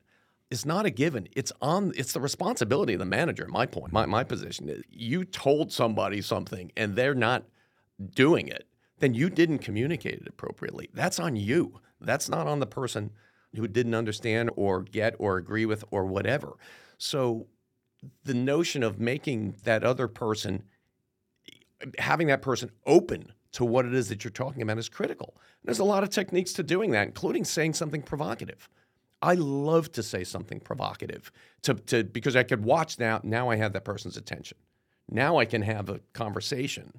is 0.50 0.64
not 0.64 0.86
a 0.86 0.90
given. 0.90 1.28
It's 1.36 1.52
on 1.60 1.92
it's 1.96 2.12
the 2.12 2.20
responsibility 2.20 2.94
of 2.94 2.98
the 2.98 3.04
manager, 3.04 3.46
my 3.48 3.66
point, 3.66 3.92
my, 3.92 4.06
my 4.06 4.24
position. 4.24 4.68
Is, 4.68 4.82
you 4.90 5.24
told 5.24 5.70
somebody 5.72 6.22
something 6.22 6.72
and 6.76 6.96
they're 6.96 7.14
not 7.14 7.44
doing 8.14 8.48
it, 8.48 8.66
then 8.98 9.14
you 9.14 9.28
didn't 9.28 9.58
communicate 9.58 10.14
it 10.14 10.26
appropriately. 10.26 10.88
That's 10.94 11.20
on 11.20 11.36
you. 11.36 11.80
That's 12.00 12.28
not 12.28 12.46
on 12.46 12.60
the 12.60 12.66
person 12.66 13.10
who 13.54 13.68
didn't 13.68 13.94
understand 13.94 14.50
or 14.56 14.82
get 14.82 15.14
or 15.18 15.36
agree 15.36 15.66
with 15.66 15.84
or 15.90 16.06
whatever. 16.06 16.54
So 16.96 17.46
the 18.24 18.34
notion 18.34 18.82
of 18.82 18.98
making 18.98 19.56
that 19.64 19.84
other 19.84 20.08
person 20.08 20.64
having 21.98 22.26
that 22.28 22.42
person 22.42 22.70
open 22.86 23.32
to 23.52 23.64
what 23.64 23.86
it 23.86 23.94
is 23.94 24.08
that 24.08 24.24
you're 24.24 24.30
talking 24.30 24.62
about 24.62 24.78
is 24.78 24.88
critical. 24.88 25.34
And 25.36 25.66
there's 25.66 25.78
a 25.78 25.84
lot 25.84 26.02
of 26.02 26.10
techniques 26.10 26.52
to 26.54 26.62
doing 26.62 26.90
that, 26.90 27.06
including 27.06 27.44
saying 27.44 27.74
something 27.74 28.02
provocative. 28.02 28.68
I 29.22 29.34
love 29.34 29.90
to 29.92 30.02
say 30.02 30.24
something 30.24 30.60
provocative 30.60 31.32
to, 31.62 31.74
to 31.74 32.04
because 32.04 32.36
I 32.36 32.42
could 32.42 32.64
watch 32.64 32.98
now. 32.98 33.20
Now 33.22 33.48
I 33.48 33.56
have 33.56 33.72
that 33.72 33.84
person's 33.84 34.16
attention. 34.16 34.58
Now 35.10 35.38
I 35.38 35.44
can 35.44 35.62
have 35.62 35.88
a 35.88 36.00
conversation 36.12 36.92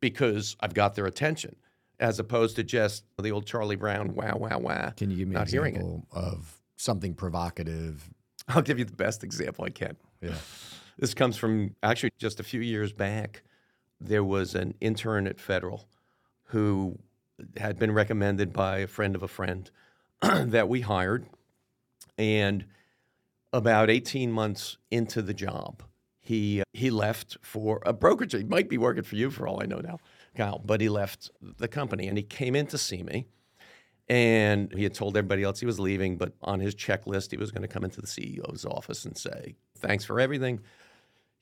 because 0.00 0.56
I've 0.60 0.74
got 0.74 0.94
their 0.94 1.06
attention, 1.06 1.54
as 2.00 2.18
opposed 2.18 2.56
to 2.56 2.64
just 2.64 3.04
the 3.20 3.30
old 3.30 3.46
Charlie 3.46 3.76
Brown 3.76 4.14
wow 4.14 4.36
wow 4.36 4.58
wow. 4.58 4.92
Can 4.96 5.10
you 5.10 5.18
give 5.18 5.28
me 5.28 5.34
not 5.34 5.48
an 5.48 5.52
hearing 5.52 5.74
it? 5.74 5.78
example 5.78 6.06
of 6.12 6.60
something 6.76 7.14
provocative? 7.14 8.08
I'll 8.48 8.62
give 8.62 8.78
you 8.78 8.84
the 8.84 8.96
best 8.96 9.22
example 9.22 9.64
I 9.64 9.70
can. 9.70 9.96
Yeah. 10.20 10.34
This 10.98 11.14
comes 11.14 11.36
from 11.36 11.76
actually 11.82 12.12
just 12.18 12.40
a 12.40 12.42
few 12.42 12.60
years 12.60 12.92
back. 12.92 13.42
There 14.00 14.24
was 14.24 14.54
an 14.54 14.74
intern 14.80 15.26
at 15.26 15.40
Federal 15.40 15.86
who 16.44 16.98
had 17.56 17.78
been 17.78 17.92
recommended 17.92 18.52
by 18.52 18.78
a 18.78 18.86
friend 18.86 19.14
of 19.14 19.22
a 19.22 19.28
friend 19.28 19.70
that 20.22 20.68
we 20.68 20.80
hired. 20.80 21.26
And 22.18 22.64
about 23.52 23.90
18 23.90 24.30
months 24.30 24.76
into 24.90 25.22
the 25.22 25.34
job, 25.34 25.82
he, 26.18 26.62
he 26.72 26.90
left 26.90 27.38
for 27.40 27.80
a 27.84 27.92
brokerage. 27.92 28.32
He 28.32 28.44
might 28.44 28.68
be 28.68 28.78
working 28.78 29.02
for 29.02 29.16
you 29.16 29.30
for 29.30 29.48
all 29.48 29.62
I 29.62 29.66
know 29.66 29.80
now, 29.80 29.98
Kyle, 30.36 30.60
but 30.64 30.80
he 30.80 30.88
left 30.88 31.30
the 31.40 31.68
company 31.68 32.06
and 32.08 32.16
he 32.16 32.22
came 32.22 32.54
in 32.54 32.66
to 32.68 32.78
see 32.78 33.02
me. 33.02 33.26
And 34.08 34.72
he 34.74 34.82
had 34.82 34.92
told 34.92 35.16
everybody 35.16 35.44
else 35.44 35.60
he 35.60 35.66
was 35.66 35.78
leaving, 35.78 36.16
but 36.16 36.32
on 36.42 36.58
his 36.58 36.74
checklist, 36.74 37.30
he 37.30 37.36
was 37.36 37.52
going 37.52 37.62
to 37.62 37.68
come 37.68 37.84
into 37.84 38.00
the 38.00 38.08
CEO's 38.08 38.64
office 38.64 39.04
and 39.04 39.16
say, 39.16 39.54
Thanks 39.78 40.04
for 40.04 40.18
everything. 40.18 40.60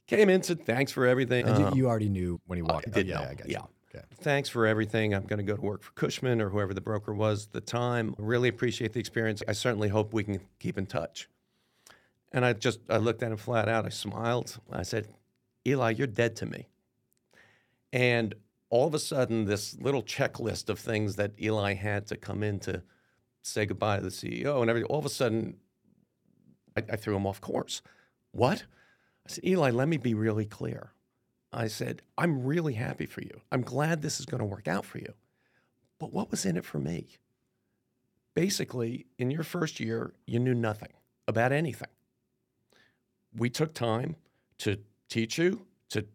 Came 0.09 0.29
in, 0.31 0.43
said, 0.43 0.65
Thanks 0.65 0.91
for 0.91 1.07
everything. 1.07 1.47
And 1.47 1.59
you- 1.59 1.67
Um, 1.67 1.77
you 1.77 1.87
already 1.89 2.09
knew 2.09 2.41
when 2.47 2.57
he 2.57 2.63
walked. 2.63 2.89
I 2.89 2.91
oh, 2.91 2.95
did 2.95 3.07
yeah, 3.07 3.15
know, 3.17 3.23
I 3.23 3.35
got 3.35 3.49
you. 3.49 3.53
yeah. 3.53 3.65
Okay. 3.95 4.05
Thanks 4.17 4.49
for 4.49 4.67
everything. 4.67 5.15
I'm 5.15 5.25
going 5.25 5.39
to 5.39 5.43
go 5.45 5.55
to 5.57 5.63
work 5.63 5.83
for 5.83 5.93
Cushman 5.93 6.41
or 6.43 6.51
whoever 6.51 6.75
the 6.75 6.81
broker 6.81 7.15
was 7.15 7.47
at 7.47 7.53
the 7.53 7.61
time. 7.61 8.15
Really 8.19 8.49
appreciate 8.49 8.93
the 8.93 9.01
experience. 9.01 9.43
I 9.49 9.53
certainly 9.53 9.89
hope 9.89 10.13
we 10.13 10.25
can 10.25 10.41
keep 10.59 10.77
in 10.77 10.87
touch. 10.87 11.29
And 12.33 12.45
I 12.45 12.53
just 12.53 12.81
I 12.91 12.99
looked 12.99 13.23
at 13.23 13.31
him 13.31 13.39
flat 13.39 13.69
out. 13.69 13.87
I 13.87 13.89
smiled. 13.89 14.59
I 14.71 14.83
said, 14.83 15.09
Eli, 15.67 15.93
you're 15.93 16.07
dead 16.07 16.37
to 16.37 16.47
me. 16.47 16.69
And 17.93 18.35
all 18.69 18.87
of 18.87 18.93
a 18.93 18.99
sudden, 18.99 19.47
this 19.47 19.79
little 19.81 20.03
checklist 20.03 20.69
of 20.69 20.79
things 20.79 21.17
that 21.17 21.33
Eli 21.41 21.73
had 21.73 22.07
to 22.09 22.17
come 22.17 22.43
in 22.43 22.59
to 22.61 22.83
say 23.41 23.65
goodbye 23.65 23.97
to 23.97 24.03
the 24.03 24.11
CEO 24.11 24.61
and 24.61 24.69
everything, 24.69 24.91
all 24.91 24.99
of 24.99 25.07
a 25.07 25.11
sudden, 25.11 25.57
I, 26.77 26.83
I 26.93 26.97
threw 26.97 27.17
him 27.17 27.27
off 27.27 27.41
course. 27.41 27.81
What? 28.33 28.65
I 29.29 29.33
said, 29.33 29.45
Eli, 29.45 29.71
let 29.71 29.89
me 29.89 29.99
be 29.99 30.15
really 30.15 30.47
clear. 30.47 30.93
I 31.53 31.69
said, 31.69 32.03
I'm 32.17 32.45
really 32.45 32.75
happy 32.75 33.07
for 33.07 33.21
you. 33.21 33.41
I'm 33.53 33.63
glad 33.63 34.01
this 34.01 34.21
is 34.21 34.27
going 34.27 34.41
to 34.41 34.45
work 34.47 34.69
out 34.69 34.85
for 34.85 34.99
you. 34.99 35.13
But 35.99 36.13
what 36.13 36.31
was 36.31 36.47
in 36.47 36.57
it 36.57 36.65
for 36.65 36.79
me? 36.79 37.09
Basically, 38.35 39.07
in 39.19 39.31
your 39.31 39.43
first 39.43 39.81
year, 39.81 40.15
you 40.27 40.39
knew 40.39 40.55
nothing 40.55 40.93
about 41.27 41.53
anything. 41.53 41.89
We 43.37 43.51
took 43.51 43.75
time 43.75 44.17
to 44.59 44.79
teach 45.09 45.39
you, 45.39 45.67
to 45.91 46.07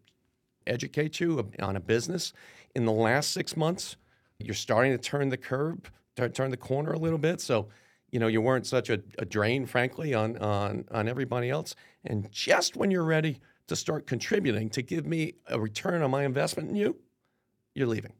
educate 0.66 1.20
you 1.20 1.48
on 1.60 1.76
a 1.76 1.80
business. 1.80 2.32
In 2.74 2.84
the 2.84 2.92
last 2.92 3.30
six 3.30 3.56
months, 3.56 3.96
you're 4.38 4.54
starting 4.54 4.92
to 4.92 4.98
turn 4.98 5.28
the 5.28 5.36
curb, 5.36 5.88
tur- 6.16 6.28
turn 6.30 6.50
the 6.50 6.56
corner 6.56 6.92
a 6.92 6.98
little 6.98 7.18
bit. 7.18 7.40
So, 7.40 7.68
you 8.10 8.18
know, 8.18 8.26
you 8.26 8.40
weren't 8.40 8.66
such 8.66 8.90
a, 8.90 9.00
a 9.18 9.24
drain, 9.24 9.66
frankly, 9.66 10.14
on, 10.14 10.36
on, 10.38 10.84
on 10.90 11.08
everybody 11.08 11.50
else. 11.50 11.74
And 12.04 12.30
just 12.30 12.76
when 12.76 12.90
you're 12.90 13.04
ready 13.04 13.40
to 13.66 13.76
start 13.76 14.06
contributing 14.06 14.68
to 14.70 14.82
give 14.82 15.06
me 15.06 15.34
a 15.46 15.58
return 15.58 16.02
on 16.02 16.10
my 16.10 16.24
investment 16.24 16.68
in 16.68 16.76
you, 16.76 16.96
you're 17.74 17.86
leaving. 17.86 18.12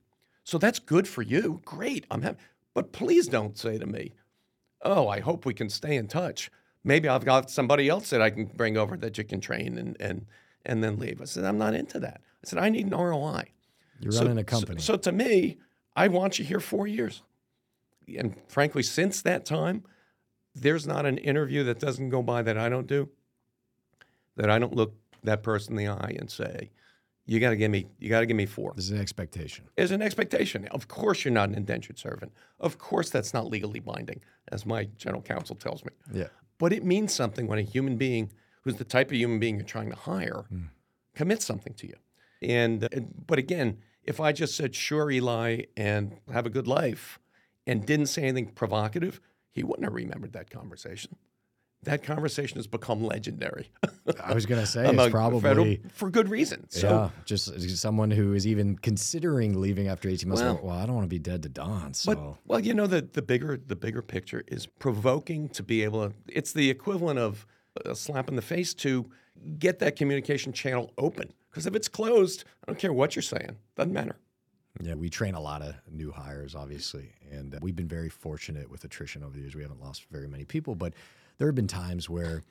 So 0.44 0.58
that's 0.58 0.78
good 0.78 1.06
for 1.06 1.22
you. 1.22 1.60
Great. 1.64 2.06
I'm 2.10 2.22
happy. 2.22 2.38
But 2.74 2.92
please 2.92 3.28
don't 3.28 3.56
say 3.56 3.78
to 3.78 3.86
me, 3.86 4.12
oh, 4.82 5.08
I 5.08 5.20
hope 5.20 5.46
we 5.46 5.54
can 5.54 5.68
stay 5.68 5.96
in 5.96 6.08
touch. 6.08 6.50
Maybe 6.82 7.08
I've 7.08 7.24
got 7.24 7.50
somebody 7.50 7.88
else 7.88 8.10
that 8.10 8.20
I 8.20 8.30
can 8.30 8.46
bring 8.46 8.76
over 8.76 8.96
that 8.98 9.16
you 9.16 9.24
can 9.24 9.40
train 9.40 9.78
and, 9.78 9.96
and, 10.00 10.26
and 10.66 10.82
then 10.82 10.98
leave. 10.98 11.20
I 11.20 11.24
said, 11.24 11.44
I'm 11.44 11.56
not 11.58 11.74
into 11.74 11.98
that. 12.00 12.20
I 12.44 12.46
said, 12.48 12.58
I 12.58 12.68
need 12.68 12.86
an 12.86 12.96
ROI. 12.96 13.44
You're 14.00 14.12
So- 14.12 14.22
running 14.22 14.38
a 14.38 14.40
so- 14.40 14.44
company. 14.44 14.80
So, 14.80 14.96
to 14.96 15.12
me, 15.12 15.58
I 15.96 16.08
want 16.08 16.38
you 16.38 16.44
here 16.44 16.60
four 16.60 16.86
years. 16.86 17.22
And 18.18 18.34
frankly, 18.48 18.82
since 18.82 19.22
that 19.22 19.46
time, 19.46 19.84
there's 20.54 20.86
not 20.86 21.06
an 21.06 21.16
interview 21.18 21.64
that 21.64 21.78
doesn't 21.78 22.10
go 22.10 22.22
by 22.22 22.42
that 22.42 22.58
I 22.58 22.68
don't 22.68 22.86
do, 22.86 23.08
that 24.36 24.50
I 24.50 24.58
don't 24.58 24.74
look 24.74 24.94
that 25.22 25.42
person 25.42 25.72
in 25.72 25.84
the 25.84 25.92
eye 25.92 26.16
and 26.18 26.30
say, 26.30 26.70
you 27.26 27.40
got 27.40 27.50
to 27.50 27.56
give 27.56 27.70
me, 27.70 27.86
you 27.98 28.10
got 28.10 28.20
to 28.20 28.26
give 28.26 28.36
me 28.36 28.46
four. 28.46 28.72
There's 28.74 28.90
an 28.90 29.00
expectation. 29.00 29.66
There's 29.76 29.90
an 29.90 30.02
expectation. 30.02 30.68
Of 30.68 30.88
course, 30.88 31.24
you're 31.24 31.32
not 31.32 31.48
an 31.48 31.54
indentured 31.54 31.98
servant. 31.98 32.32
Of 32.60 32.78
course, 32.78 33.08
that's 33.08 33.32
not 33.32 33.46
legally 33.46 33.80
binding, 33.80 34.20
as 34.52 34.66
my 34.66 34.84
general 34.98 35.22
counsel 35.22 35.56
tells 35.56 35.84
me. 35.84 35.92
Yeah. 36.12 36.28
But 36.58 36.72
it 36.72 36.84
means 36.84 37.14
something 37.14 37.46
when 37.46 37.58
a 37.58 37.62
human 37.62 37.96
being, 37.96 38.30
who's 38.62 38.76
the 38.76 38.84
type 38.84 39.08
of 39.10 39.16
human 39.16 39.38
being 39.38 39.56
you're 39.56 39.64
trying 39.64 39.90
to 39.90 39.96
hire, 39.96 40.44
hmm. 40.50 40.64
commits 41.14 41.46
something 41.46 41.72
to 41.74 41.86
you. 41.86 41.94
And, 42.42 42.86
and 42.92 43.24
but 43.26 43.38
again, 43.38 43.78
if 44.02 44.20
I 44.20 44.32
just 44.32 44.54
said 44.54 44.74
sure, 44.74 45.10
Eli, 45.10 45.62
and 45.76 46.18
have 46.30 46.44
a 46.44 46.50
good 46.50 46.66
life, 46.66 47.18
and 47.66 47.86
didn't 47.86 48.06
say 48.06 48.24
anything 48.24 48.48
provocative, 48.48 49.20
he 49.50 49.62
wouldn't 49.62 49.84
have 49.84 49.94
remembered 49.94 50.32
that 50.34 50.50
conversation. 50.50 51.16
That 51.84 52.02
conversation 52.02 52.56
has 52.58 52.66
become 52.66 53.04
legendary. 53.04 53.70
I 54.22 54.34
was 54.34 54.46
going 54.46 54.60
to 54.60 54.66
say 54.66 54.86
it's 54.88 55.08
probably 55.10 55.40
federal- 55.40 55.76
for 55.92 56.10
good 56.10 56.28
reason. 56.28 56.68
So 56.70 56.88
yeah, 56.88 57.10
just 57.24 57.78
someone 57.78 58.10
who 58.10 58.32
is 58.34 58.46
even 58.46 58.76
considering 58.76 59.60
leaving 59.60 59.88
after 59.88 60.08
18 60.08 60.28
months. 60.28 60.42
Well- 60.42 60.60
Well, 60.62 60.76
I 60.76 60.86
don't 60.86 60.94
want 60.94 61.04
to 61.04 61.08
be 61.10 61.18
dead 61.18 61.42
to 61.44 61.48
dawn. 61.48 61.94
So 61.94 62.14
But 62.14 62.36
well, 62.46 62.60
you 62.60 62.74
know 62.74 62.86
the 62.86 63.02
the 63.02 63.22
bigger 63.22 63.56
the 63.56 63.76
bigger 63.76 64.02
picture 64.02 64.44
is 64.48 64.66
provoking 64.66 65.48
to 65.50 65.62
be 65.62 65.82
able 65.84 66.08
to. 66.08 66.14
It's 66.28 66.52
the 66.52 66.70
equivalent 66.70 67.18
of 67.18 67.46
a 67.84 67.94
slap 67.94 68.28
in 68.28 68.36
the 68.36 68.42
face 68.42 68.72
to 68.74 69.10
get 69.58 69.78
that 69.80 69.96
communication 69.96 70.52
channel 70.52 70.92
open. 70.98 71.32
Because 71.50 71.66
if 71.66 71.74
it's 71.74 71.88
closed, 71.88 72.44
I 72.62 72.70
don't 72.70 72.78
care 72.78 72.92
what 72.92 73.14
you're 73.16 73.22
saying. 73.22 73.56
Doesn't 73.76 73.92
matter. 73.92 74.16
Yeah, 74.80 74.94
we 74.94 75.08
train 75.08 75.34
a 75.34 75.40
lot 75.40 75.62
of 75.62 75.74
new 75.88 76.10
hires, 76.10 76.56
obviously, 76.56 77.12
and 77.30 77.56
we've 77.62 77.76
been 77.76 77.86
very 77.88 78.08
fortunate 78.08 78.68
with 78.68 78.82
attrition 78.84 79.22
over 79.22 79.34
the 79.34 79.40
years. 79.42 79.54
We 79.54 79.62
haven't 79.62 79.80
lost 79.80 80.06
very 80.10 80.26
many 80.26 80.44
people, 80.44 80.74
but 80.74 80.94
there 81.38 81.48
have 81.48 81.54
been 81.54 81.66
times 81.68 82.08
where 82.08 82.42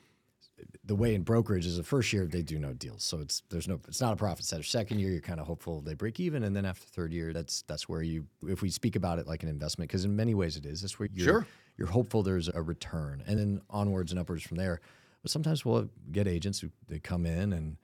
the 0.85 0.95
way 0.95 1.15
in 1.15 1.23
brokerage 1.23 1.65
is 1.65 1.77
the 1.77 1.83
first 1.83 2.11
year 2.13 2.25
they 2.25 2.41
do 2.41 2.59
no 2.59 2.73
deals, 2.73 3.03
so 3.03 3.19
it's 3.19 3.41
there's 3.49 3.67
no 3.67 3.79
it's 3.87 4.01
not 4.01 4.13
a 4.13 4.15
profit 4.15 4.45
center. 4.45 4.63
Second 4.63 4.99
year 4.99 5.11
you're 5.11 5.21
kind 5.21 5.39
of 5.39 5.47
hopeful 5.47 5.81
they 5.81 5.93
break 5.93 6.19
even, 6.19 6.43
and 6.43 6.55
then 6.55 6.65
after 6.65 6.85
third 6.85 7.11
year, 7.13 7.33
that's 7.33 7.63
that's 7.63 7.87
where 7.89 8.01
you 8.01 8.25
if 8.47 8.61
we 8.61 8.69
speak 8.69 8.95
about 8.95 9.19
it 9.19 9.27
like 9.27 9.43
an 9.43 9.49
investment, 9.49 9.89
because 9.89 10.05
in 10.05 10.15
many 10.15 10.33
ways 10.35 10.57
it 10.57 10.65
is. 10.65 10.81
That's 10.81 10.99
where 10.99 11.09
you're 11.13 11.25
Sure. 11.25 11.47
you're 11.77 11.87
hopeful 11.87 12.23
there's 12.23 12.49
a 12.49 12.61
return, 12.61 13.23
and 13.27 13.37
then 13.39 13.61
onwards 13.69 14.11
and 14.11 14.19
upwards 14.19 14.43
from 14.43 14.57
there. 14.57 14.79
But 15.21 15.31
sometimes 15.31 15.63
we'll 15.63 15.89
get 16.11 16.27
agents 16.27 16.59
who 16.59 16.69
they 16.87 16.99
come 16.99 17.25
in 17.25 17.53
and 17.53 17.77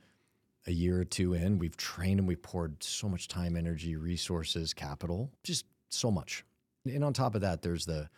a 0.67 0.71
year 0.71 0.99
or 0.99 1.05
two 1.05 1.33
in, 1.33 1.57
we've 1.57 1.77
trained 1.77 2.19
them, 2.19 2.25
we've 2.27 2.41
poured 2.41 2.83
so 2.83 3.07
much 3.07 3.29
time, 3.29 3.55
energy, 3.55 3.95
resources, 3.95 4.73
capital, 4.73 5.31
just 5.41 5.65
so 5.87 6.11
much. 6.11 6.43
And 6.85 7.01
on 7.03 7.13
top 7.13 7.33
of 7.35 7.41
that, 7.41 7.61
there's 7.61 7.85
the 7.85 8.09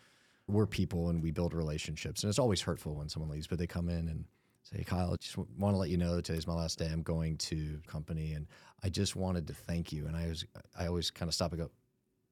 we're 0.52 0.66
people 0.66 1.08
and 1.08 1.22
we 1.22 1.30
build 1.30 1.54
relationships. 1.54 2.22
And 2.22 2.28
it's 2.28 2.38
always 2.38 2.60
hurtful 2.60 2.94
when 2.94 3.08
someone 3.08 3.30
leaves, 3.30 3.46
but 3.46 3.58
they 3.58 3.66
come 3.66 3.88
in 3.88 4.08
and 4.08 4.24
say, 4.62 4.84
Kyle, 4.84 5.12
I 5.12 5.16
just 5.20 5.36
want 5.36 5.74
to 5.74 5.78
let 5.78 5.90
you 5.90 5.96
know 5.96 6.16
that 6.16 6.24
today's 6.24 6.46
my 6.46 6.54
last 6.54 6.78
day. 6.78 6.88
I'm 6.90 7.02
going 7.02 7.36
to 7.38 7.80
company 7.86 8.32
and 8.32 8.46
I 8.82 8.88
just 8.88 9.16
wanted 9.16 9.46
to 9.48 9.54
thank 9.54 9.92
you. 9.92 10.06
And 10.06 10.16
I 10.16 10.28
was 10.28 10.44
I 10.78 10.86
always 10.86 11.10
kind 11.10 11.28
of 11.28 11.34
stop 11.34 11.52
and 11.52 11.62
go, 11.62 11.70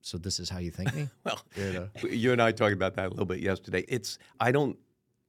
So 0.03 0.19
this 0.19 0.41
is 0.41 0.49
how 0.49 0.59
you 0.59 0.71
thank 0.71 0.95
me? 0.95 1.09
Well, 1.25 1.41
You 1.57 1.73
know? 1.73 1.89
you 2.09 2.33
and 2.33 2.43
I 2.43 2.53
talked 2.53 2.75
about 2.75 2.95
that 2.95 3.07
a 3.07 3.11
little 3.11 3.27
bit 3.27 3.41
yesterday. 3.41 3.85
It's 3.89 4.19
I 4.39 4.53
don't 4.53 4.79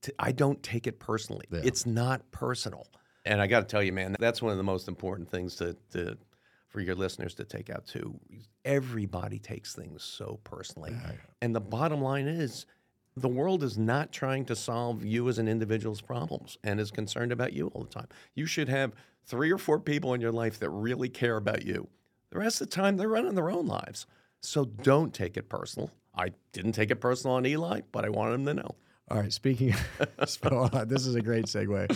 t- 0.01 0.13
I 0.19 0.32
don't 0.32 0.62
take 0.63 0.88
it 0.88 0.99
personally. 0.99 1.45
Yeah. 1.51 1.62
It's 1.63 1.86
not 1.86 2.30
personal. 2.32 2.88
And 3.25 3.39
I 3.39 3.47
got 3.47 3.60
to 3.60 3.65
tell 3.65 3.84
you, 3.84 3.93
man, 3.93 4.15
that's 4.19 4.41
one 4.41 4.51
of 4.51 4.58
the 4.58 4.63
most 4.63 4.88
important 4.88 5.30
things 5.30 5.56
to, 5.58 5.77
to 5.91 6.17
for 6.69 6.82
your 6.82 6.95
listeners 6.95 7.36
to 7.36 7.43
take 7.43 7.69
out 7.69 7.86
too. 7.86 8.19
Everybody 8.65 9.38
takes 9.38 9.75
things 9.75 10.04
so 10.04 10.39
personally. 10.43 10.95
And 11.41 11.54
the 11.56 11.60
bottom 11.62 12.01
line 12.01 12.27
is 12.27 12.65
the 13.15 13.28
world 13.28 13.63
is 13.63 13.78
not 13.78 14.12
trying 14.12 14.45
to 14.45 14.56
solve 14.56 15.04
you 15.04 15.28
as 15.28 15.38
an 15.38 15.47
individual's 15.47 16.02
problems 16.02 16.58
and 16.63 16.80
is 16.80 16.91
concerned 16.91 17.32
about 17.32 17.54
you 17.54 17.67
all 17.67 17.84
the 17.84 17.89
time. 17.89 18.08
You 18.36 18.45
should 18.45 18.69
have 18.69 18.93
three 19.26 19.52
or 19.52 19.58
four 19.58 19.80
people 19.80 20.13
in 20.13 20.21
your 20.21 20.32
life 20.32 20.60
that 20.60 20.69
really 20.69 21.10
care 21.10 21.38
about 21.38 21.65
you. 21.65 21.88
The 22.32 22.39
rest 22.39 22.62
of 22.62 22.69
the 22.69 22.76
time, 22.76 22.97
they're 22.97 23.10
running 23.10 23.36
their 23.36 23.52
own 23.52 23.67
lives. 23.67 24.06
So 24.39 24.65
don't 24.65 25.13
take 25.13 25.38
it 25.38 25.50
personal. 25.50 25.91
I 26.15 26.32
didn't 26.54 26.74
take 26.74 26.91
it 26.91 26.97
personal 26.97 27.36
on 27.36 27.45
Eli, 27.45 27.82
but 27.91 28.06
I 28.06 28.10
wanted 28.10 28.36
him 28.36 28.45
to 28.45 28.54
know. 28.56 28.76
All 29.10 29.19
right. 29.19 29.32
Speaking, 29.32 29.76
so, 30.26 30.69
uh, 30.71 30.86
this 30.86 31.06
is 31.06 31.15
a 31.15 31.21
great 31.21 31.45
segue. 31.45 31.95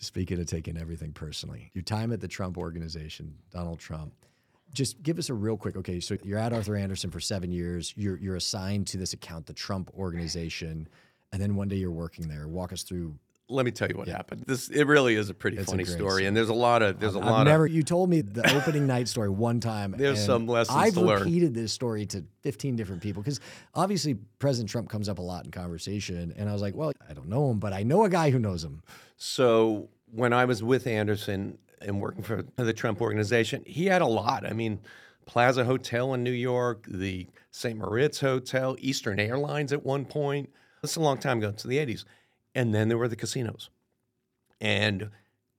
Speaking 0.00 0.40
of 0.40 0.46
taking 0.46 0.76
everything 0.76 1.12
personally, 1.12 1.70
your 1.74 1.82
time 1.82 2.12
at 2.12 2.20
the 2.20 2.28
Trump 2.28 2.58
organization, 2.58 3.34
Donald 3.50 3.78
Trump. 3.78 4.12
Just 4.76 5.02
give 5.02 5.18
us 5.18 5.30
a 5.30 5.34
real 5.34 5.56
quick. 5.56 5.74
Okay, 5.76 6.00
so 6.00 6.16
you're 6.22 6.38
at 6.38 6.52
Arthur 6.52 6.76
Andersen 6.76 7.10
for 7.10 7.18
seven 7.18 7.50
years. 7.50 7.94
You're 7.96 8.18
you're 8.18 8.36
assigned 8.36 8.86
to 8.88 8.98
this 8.98 9.14
account, 9.14 9.46
the 9.46 9.54
Trump 9.54 9.90
organization, 9.98 10.86
and 11.32 11.40
then 11.40 11.56
one 11.56 11.68
day 11.68 11.76
you're 11.76 11.90
working 11.90 12.28
there. 12.28 12.46
Walk 12.46 12.72
us 12.72 12.82
through. 12.82 13.14
Let 13.48 13.64
me 13.64 13.70
tell 13.70 13.88
you 13.88 13.96
what 13.96 14.08
happened. 14.08 14.44
This 14.46 14.68
it 14.68 14.86
really 14.86 15.14
is 15.14 15.30
a 15.30 15.34
pretty 15.34 15.56
It's 15.56 15.70
funny 15.70 15.84
great 15.84 15.96
story, 15.96 16.26
and 16.26 16.36
there's 16.36 16.48
a 16.50 16.54
lot 16.54 16.82
of 16.82 17.00
there's 17.00 17.14
a 17.14 17.20
I've 17.20 17.24
lot 17.24 17.44
never. 17.44 17.64
of 17.64 17.72
You 17.72 17.82
told 17.84 18.10
me 18.10 18.20
the 18.20 18.54
opening 18.54 18.86
night 18.94 19.08
story 19.08 19.30
one 19.30 19.60
time. 19.60 19.94
There's 19.96 20.18
and 20.18 20.26
some 20.26 20.46
lessons 20.46 20.76
I've 20.76 20.94
to 20.94 21.00
learn. 21.00 21.20
repeated 21.22 21.54
this 21.54 21.72
story 21.72 22.04
to 22.06 22.24
15 22.42 22.76
different 22.76 23.00
people 23.02 23.22
because 23.22 23.40
obviously 23.74 24.14
President 24.40 24.68
Trump 24.68 24.88
comes 24.90 25.08
up 25.08 25.18
a 25.18 25.22
lot 25.22 25.44
in 25.46 25.52
conversation, 25.52 26.34
and 26.36 26.50
I 26.50 26.52
was 26.52 26.60
like, 26.60 26.74
well, 26.74 26.92
I 27.08 27.14
don't 27.14 27.28
know 27.28 27.50
him, 27.50 27.60
but 27.60 27.72
I 27.72 27.82
know 27.82 28.04
a 28.04 28.10
guy 28.10 28.30
who 28.30 28.38
knows 28.38 28.62
him. 28.64 28.82
So 29.16 29.88
when 30.10 30.32
I 30.32 30.44
was 30.44 30.62
with 30.62 30.86
Andersen 30.86 31.58
and 31.80 32.00
working 32.00 32.22
for 32.22 32.44
the 32.56 32.72
Trump 32.72 33.00
organization, 33.00 33.62
he 33.66 33.86
had 33.86 34.02
a 34.02 34.06
lot. 34.06 34.46
I 34.46 34.52
mean, 34.52 34.80
Plaza 35.26 35.64
Hotel 35.64 36.14
in 36.14 36.22
New 36.22 36.30
York, 36.30 36.86
the 36.88 37.26
St. 37.50 37.78
Moritz 37.78 38.20
Hotel, 38.20 38.76
Eastern 38.78 39.18
Airlines 39.18 39.72
at 39.72 39.84
one 39.84 40.04
point. 40.04 40.50
This 40.82 40.92
is 40.92 40.96
a 40.96 41.00
long 41.00 41.18
time 41.18 41.38
ago, 41.38 41.50
to 41.52 41.68
the 41.68 41.78
80s. 41.78 42.04
And 42.54 42.74
then 42.74 42.88
there 42.88 42.98
were 42.98 43.08
the 43.08 43.16
casinos. 43.16 43.70
And 44.60 45.10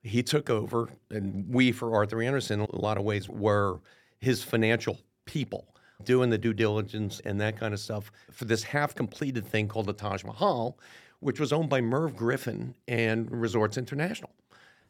he 0.02 0.24
took 0.24 0.50
over, 0.50 0.90
and 1.12 1.46
we, 1.54 1.72
for 1.72 1.94
Arthur 1.94 2.22
Andersen, 2.22 2.62
in 2.62 2.68
a 2.72 2.80
lot 2.80 2.98
of 2.98 3.04
ways, 3.04 3.28
were 3.28 3.80
his 4.20 4.42
financial 4.44 5.00
people 5.26 5.76
doing 6.04 6.30
the 6.30 6.38
due 6.38 6.54
diligence 6.54 7.20
and 7.26 7.42
that 7.42 7.60
kind 7.60 7.74
of 7.74 7.80
stuff 7.80 8.12
for 8.32 8.46
this 8.46 8.64
half 8.64 8.96
completed 8.96 9.46
thing 9.46 9.68
called 9.68 9.88
the 9.88 9.94
Taj 9.94 10.24
Mahal, 10.24 10.78
which 11.20 11.40
was 11.40 11.52
owned 11.52 11.70
by 11.70 11.82
Merv 11.82 12.16
Griffin 12.16 12.76
and 12.88 13.30
Resorts 13.30 13.78
International. 13.78 14.32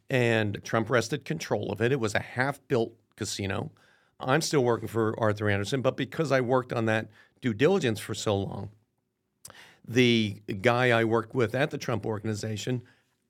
And 0.10 0.64
Trump 0.64 0.90
wrested 0.90 1.26
control 1.26 1.72
of 1.72 1.82
it. 1.82 1.92
It 1.92 2.00
was 2.00 2.16
a 2.16 2.20
half 2.20 2.66
built 2.68 2.94
casino. 3.16 3.72
I'm 4.20 4.42
still 4.42 4.64
working 4.64 4.88
for 4.88 5.18
Arthur 5.20 5.50
Andersen, 5.50 5.82
but 5.82 5.98
because 5.98 6.32
I 6.32 6.42
worked 6.42 6.74
on 6.74 6.86
that 6.86 7.10
due 7.42 7.54
diligence 7.54 8.00
for 8.00 8.16
so 8.16 8.36
long, 8.36 8.70
the 9.88 10.42
guy 10.62 10.92
I 10.98 11.04
worked 11.04 11.36
with 11.36 11.54
at 11.56 11.72
the 11.72 11.78
Trump 11.78 12.06
organization 12.06 12.82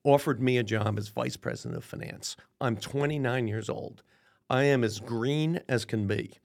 offered 0.04 0.40
me 0.40 0.56
a 0.56 0.62
job 0.62 0.98
as 0.98 1.08
vice 1.08 1.36
president 1.36 1.76
of 1.76 1.84
finance. 1.84 2.36
I'm 2.60 2.76
29 2.76 3.48
years 3.48 3.68
old. 3.68 4.02
I 4.48 4.64
am 4.64 4.82
as 4.82 5.00
green 5.00 5.60
as 5.68 5.84
can 5.84 6.06
be. 6.06 6.38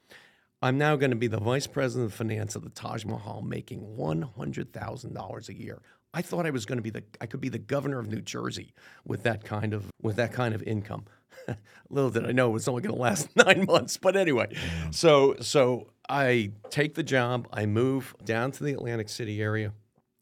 I'm 0.62 0.78
now 0.78 0.96
going 0.96 1.12
to 1.12 1.18
be 1.18 1.28
the 1.28 1.40
vice 1.40 1.68
president 1.68 2.12
of 2.12 2.14
finance 2.14 2.56
of 2.56 2.64
the 2.64 2.70
Taj 2.70 3.06
Mahal, 3.06 3.42
making 3.42 3.82
$100,000 3.98 5.50
a 5.50 5.54
year. 5.54 5.82
I 6.14 6.22
thought 6.22 6.46
I 6.46 6.52
was 6.52 6.66
going 6.66 6.78
to 6.78 6.84
be 6.84 6.90
the 6.92 7.04
I 7.20 7.26
could 7.26 7.42
be 7.42 7.50
the 7.50 7.58
governor 7.60 8.00
of 8.00 8.08
New 8.08 8.22
Jersey 8.22 8.74
with 9.06 9.24
that 9.24 9.44
kind 9.44 9.74
of 9.74 9.90
with 10.02 10.16
that 10.18 10.32
kind 10.34 10.54
of 10.54 10.62
income. 10.64 11.06
Little 11.90 12.12
did 12.12 12.26
I 12.26 12.32
know 12.32 12.50
it 12.50 12.54
was 12.54 12.68
only 12.68 12.82
going 12.82 12.96
to 12.96 13.02
last 13.02 13.30
nine 13.36 13.66
months, 13.66 13.98
but 13.98 14.16
anyway. 14.16 14.56
So 14.92 15.36
so 15.42 15.90
I 16.10 16.52
take 16.70 16.94
the 16.96 17.04
job. 17.04 17.48
I 17.52 17.66
move 17.66 18.16
down 18.24 18.52
to 18.52 18.64
the 18.64 18.74
Atlantic 18.74 19.10
City 19.10 19.42
area. 19.42 19.74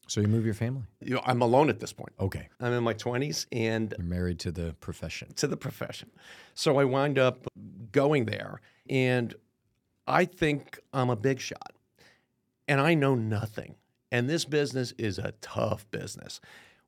So 0.08 0.20
you 0.20 0.26
move 0.28 0.44
your 0.44 0.54
family? 0.54 0.82
You 1.00 1.14
know, 1.14 1.22
I'm 1.24 1.40
alone 1.40 1.70
at 1.70 1.80
this 1.80 1.92
point. 1.92 2.12
Okay. 2.20 2.48
I'm 2.60 2.72
in 2.72 2.84
my 2.84 2.92
20s 2.92 3.46
and 3.50 3.94
You're 3.96 4.06
married 4.06 4.38
to 4.40 4.52
the 4.52 4.74
profession. 4.80 5.32
to 5.36 5.46
the 5.46 5.56
profession. 5.56 6.10
So 6.54 6.78
I 6.78 6.84
wind 6.84 7.18
up 7.18 7.46
going 7.92 8.26
there, 8.26 8.60
and 8.90 9.34
I 10.06 10.24
think 10.26 10.80
I'm 10.92 11.08
a 11.08 11.16
big 11.16 11.40
shot, 11.40 11.72
and 12.68 12.80
I 12.80 12.94
know 12.94 13.14
nothing. 13.14 13.76
And 14.12 14.28
this 14.28 14.44
business 14.44 14.92
is 14.98 15.18
a 15.18 15.32
tough 15.40 15.90
business. 15.90 16.40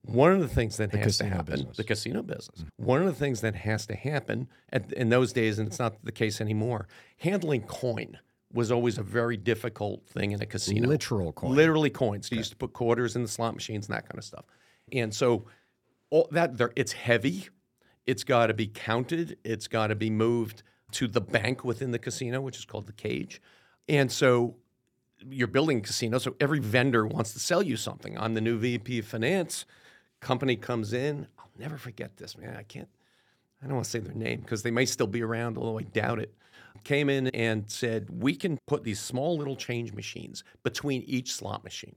One 0.02 0.32
of 0.32 0.40
the 0.40 0.48
things 0.48 0.76
that 0.76 0.94
has 0.94 1.16
to 1.18 1.24
happen, 1.24 1.54
business. 1.56 1.76
the 1.78 1.84
casino 1.84 2.22
business, 2.22 2.60
mm-hmm. 2.60 2.84
one 2.84 3.00
of 3.00 3.06
the 3.06 3.14
things 3.14 3.40
that 3.40 3.54
has 3.54 3.86
to 3.86 3.96
happen 3.96 4.48
at, 4.70 4.92
in 4.92 5.08
those 5.08 5.32
days, 5.32 5.58
and 5.58 5.66
it's 5.66 5.78
not 5.78 6.04
the 6.04 6.12
case 6.12 6.42
anymore, 6.42 6.86
handling 7.16 7.62
coin 7.62 8.18
was 8.52 8.70
always 8.70 8.98
a 8.98 9.02
very 9.02 9.38
difficult 9.38 10.06
thing 10.06 10.32
in 10.32 10.42
a 10.42 10.46
casino. 10.46 10.86
Literal 10.86 11.32
coin. 11.32 11.54
Literally 11.56 11.88
coins. 11.88 12.30
You 12.30 12.36
used 12.36 12.50
to 12.50 12.56
put 12.56 12.74
quarters 12.74 13.16
in 13.16 13.22
the 13.22 13.28
slot 13.28 13.54
machines 13.54 13.88
and 13.88 13.96
that 13.96 14.06
kind 14.06 14.18
of 14.18 14.24
stuff. 14.24 14.44
And 14.92 15.12
so 15.12 15.46
all 16.10 16.28
that 16.32 16.58
there, 16.58 16.70
it's 16.76 16.92
heavy. 16.92 17.48
It's 18.06 18.22
got 18.22 18.48
to 18.48 18.54
be 18.54 18.66
counted. 18.66 19.38
It's 19.42 19.66
got 19.66 19.86
to 19.86 19.94
be 19.94 20.10
moved 20.10 20.62
to 20.92 21.08
the 21.08 21.22
bank 21.22 21.64
within 21.64 21.90
the 21.90 21.98
casino, 21.98 22.42
which 22.42 22.58
is 22.58 22.66
called 22.66 22.86
the 22.86 22.92
cage. 22.92 23.40
And 23.88 24.12
so 24.12 24.56
you're 25.30 25.48
building 25.48 25.78
a 25.78 25.80
casino, 25.80 26.18
so 26.18 26.36
every 26.40 26.60
vendor 26.60 27.06
wants 27.06 27.32
to 27.32 27.38
sell 27.38 27.62
you 27.62 27.76
something. 27.76 28.18
I'm 28.18 28.34
the 28.34 28.40
new 28.40 28.58
VP 28.58 29.00
of 29.00 29.06
finance. 29.06 29.66
Company 30.20 30.56
comes 30.56 30.92
in. 30.92 31.26
I'll 31.38 31.50
never 31.58 31.76
forget 31.76 32.16
this, 32.16 32.36
man. 32.36 32.56
I 32.56 32.62
can't. 32.62 32.88
I 33.62 33.66
don't 33.66 33.76
want 33.76 33.84
to 33.84 33.90
say 33.90 33.98
their 33.98 34.14
name 34.14 34.40
because 34.40 34.62
they 34.62 34.70
may 34.70 34.84
still 34.84 35.06
be 35.06 35.22
around, 35.22 35.56
although 35.56 35.78
I 35.78 35.82
doubt 35.82 36.18
it, 36.18 36.34
came 36.82 37.08
in 37.08 37.28
and 37.28 37.70
said, 37.70 38.08
We 38.10 38.34
can 38.34 38.58
put 38.66 38.84
these 38.84 39.00
small 39.00 39.38
little 39.38 39.56
change 39.56 39.92
machines 39.92 40.44
between 40.62 41.02
each 41.02 41.32
slot 41.32 41.64
machine. 41.64 41.96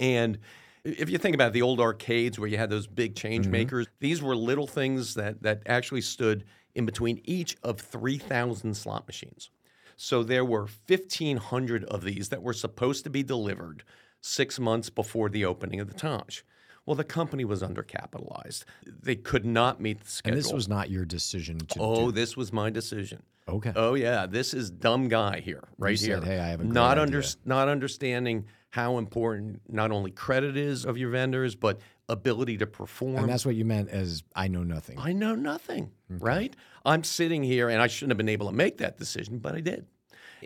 And 0.00 0.38
if 0.84 1.08
you 1.08 1.18
think 1.18 1.34
about 1.34 1.52
the 1.52 1.62
old 1.62 1.80
arcades 1.80 2.38
where 2.38 2.48
you 2.48 2.58
had 2.58 2.70
those 2.70 2.86
big 2.88 3.14
change 3.14 3.44
Mm-hmm. 3.44 3.52
makers, 3.52 3.86
these 4.00 4.22
were 4.22 4.34
little 4.34 4.66
things 4.66 5.14
that, 5.14 5.42
that 5.42 5.62
actually 5.66 6.00
stood 6.00 6.44
in 6.74 6.86
between 6.86 7.20
each 7.24 7.56
of 7.62 7.80
3,000 7.80 8.74
slot 8.74 9.06
machines. 9.06 9.50
So 9.96 10.22
there 10.22 10.44
were 10.44 10.68
1,500 10.86 11.84
of 11.84 12.04
these 12.04 12.28
that 12.30 12.42
were 12.42 12.52
supposed 12.52 13.04
to 13.04 13.10
be 13.10 13.22
delivered 13.22 13.84
six 14.20 14.58
months 14.58 14.90
before 14.90 15.28
the 15.28 15.44
opening 15.44 15.80
of 15.80 15.88
the 15.88 15.94
Taj. 15.94 16.42
Well, 16.86 16.96
the 16.96 17.04
company 17.04 17.44
was 17.44 17.62
undercapitalized. 17.62 18.64
They 18.86 19.14
could 19.14 19.44
not 19.44 19.80
meet 19.80 20.00
the 20.00 20.10
schedule. 20.10 20.36
And 20.36 20.44
this 20.44 20.52
was 20.52 20.68
not 20.68 20.90
your 20.90 21.04
decision 21.04 21.58
to 21.58 21.78
oh, 21.78 22.06
do. 22.06 22.12
this 22.12 22.36
was 22.36 22.52
my 22.52 22.70
decision. 22.70 23.22
Okay. 23.48 23.72
Oh 23.74 23.94
yeah, 23.94 24.26
this 24.26 24.54
is 24.54 24.70
dumb 24.70 25.08
guy 25.08 25.40
here, 25.40 25.64
right 25.78 25.98
said, 25.98 26.06
here. 26.06 26.20
"Hey, 26.20 26.38
I 26.38 26.48
have 26.48 26.60
a 26.60 26.64
not 26.64 26.98
under, 26.98 27.18
idea." 27.18 27.30
not 27.44 27.68
understanding 27.68 28.46
how 28.70 28.98
important 28.98 29.60
not 29.68 29.90
only 29.90 30.10
credit 30.10 30.56
is 30.56 30.84
of 30.84 30.96
your 30.96 31.10
vendors, 31.10 31.54
but 31.54 31.80
ability 32.12 32.58
to 32.58 32.66
perform. 32.66 33.16
and 33.16 33.28
that's 33.28 33.44
what 33.44 33.54
you 33.54 33.64
meant 33.64 33.88
as 33.88 34.22
I 34.36 34.48
know 34.48 34.62
nothing. 34.62 34.98
I 34.98 35.12
know 35.12 35.34
nothing, 35.34 35.90
right? 36.08 36.54
I'm 36.84 37.04
sitting 37.04 37.42
here 37.42 37.68
and 37.68 37.80
I 37.80 37.86
shouldn't 37.86 38.10
have 38.10 38.18
been 38.18 38.28
able 38.28 38.46
to 38.46 38.52
make 38.52 38.78
that 38.78 38.98
decision, 38.98 39.38
but 39.38 39.54
I 39.54 39.60
did. 39.60 39.86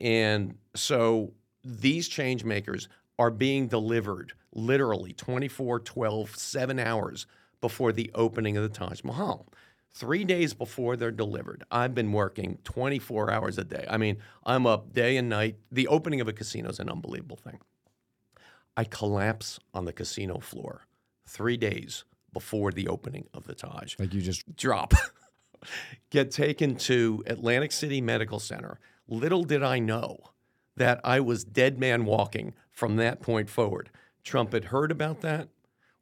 And 0.00 0.56
so 0.74 1.32
these 1.64 2.08
change 2.08 2.44
makers 2.44 2.88
are 3.18 3.30
being 3.30 3.66
delivered 3.66 4.32
literally 4.52 5.12
24, 5.12 5.80
12, 5.80 6.36
seven 6.36 6.78
hours 6.78 7.26
before 7.60 7.92
the 7.92 8.10
opening 8.14 8.56
of 8.56 8.62
the 8.62 8.68
Taj 8.68 9.02
Mahal. 9.02 9.46
Three 9.92 10.24
days 10.24 10.52
before 10.52 10.96
they're 10.96 11.10
delivered, 11.10 11.64
I've 11.70 11.94
been 11.94 12.12
working 12.12 12.58
24 12.64 13.30
hours 13.30 13.56
a 13.56 13.64
day. 13.64 13.86
I 13.88 13.96
mean, 13.96 14.18
I'm 14.44 14.66
up 14.66 14.92
day 14.92 15.16
and 15.16 15.30
night. 15.30 15.56
The 15.72 15.88
opening 15.88 16.20
of 16.20 16.28
a 16.28 16.34
casino 16.34 16.68
is 16.68 16.78
an 16.78 16.90
unbelievable 16.90 17.36
thing. 17.36 17.60
I 18.76 18.84
collapse 18.84 19.58
on 19.72 19.86
the 19.86 19.92
casino 19.94 20.38
floor 20.38 20.82
three 21.27 21.57
days 21.57 22.05
before 22.33 22.70
the 22.72 22.89
opening 22.89 23.27
of 23.35 23.47
the 23.47 23.55
Taj 23.55 23.95
like 23.99 24.12
you 24.14 24.20
just 24.20 24.57
drop, 24.57 24.93
get 26.11 26.31
taken 26.31 26.77
to 26.77 27.22
Atlantic 27.27 27.72
City 27.72 28.01
Medical 28.01 28.39
Center. 28.39 28.79
Little 29.09 29.45
did 29.45 29.62
I 29.62 29.79
know 29.79 30.18
that 30.77 31.01
I 31.05 31.20
was 31.20 31.45
dead 31.45 31.79
man 31.79 32.05
walking 32.05 32.55
from 32.70 32.97
that 32.97 33.20
point 33.20 33.49
forward. 33.49 33.91
Trump 34.22 34.53
had 34.53 34.64
heard 34.66 34.91
about 34.91 35.20
that. 35.22 35.49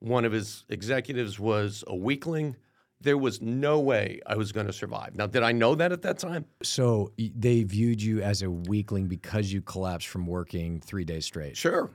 One 0.00 0.24
of 0.24 0.32
his 0.32 0.64
executives 0.68 1.38
was 1.38 1.84
a 1.86 1.94
weakling. 1.94 2.56
There 3.00 3.18
was 3.18 3.40
no 3.40 3.78
way 3.80 4.20
I 4.26 4.36
was 4.36 4.50
going 4.50 4.66
to 4.66 4.72
survive. 4.72 5.14
Now, 5.14 5.26
did 5.26 5.42
I 5.42 5.52
know 5.52 5.74
that 5.74 5.92
at 5.92 6.02
that 6.02 6.18
time? 6.18 6.46
so 6.62 7.12
they 7.16 7.62
viewed 7.62 8.02
you 8.02 8.22
as 8.22 8.42
a 8.42 8.50
weakling 8.50 9.06
because 9.06 9.52
you 9.52 9.60
collapsed 9.62 10.08
from 10.08 10.26
working 10.26 10.80
three 10.80 11.04
days 11.04 11.26
straight, 11.26 11.56
Sure. 11.56 11.90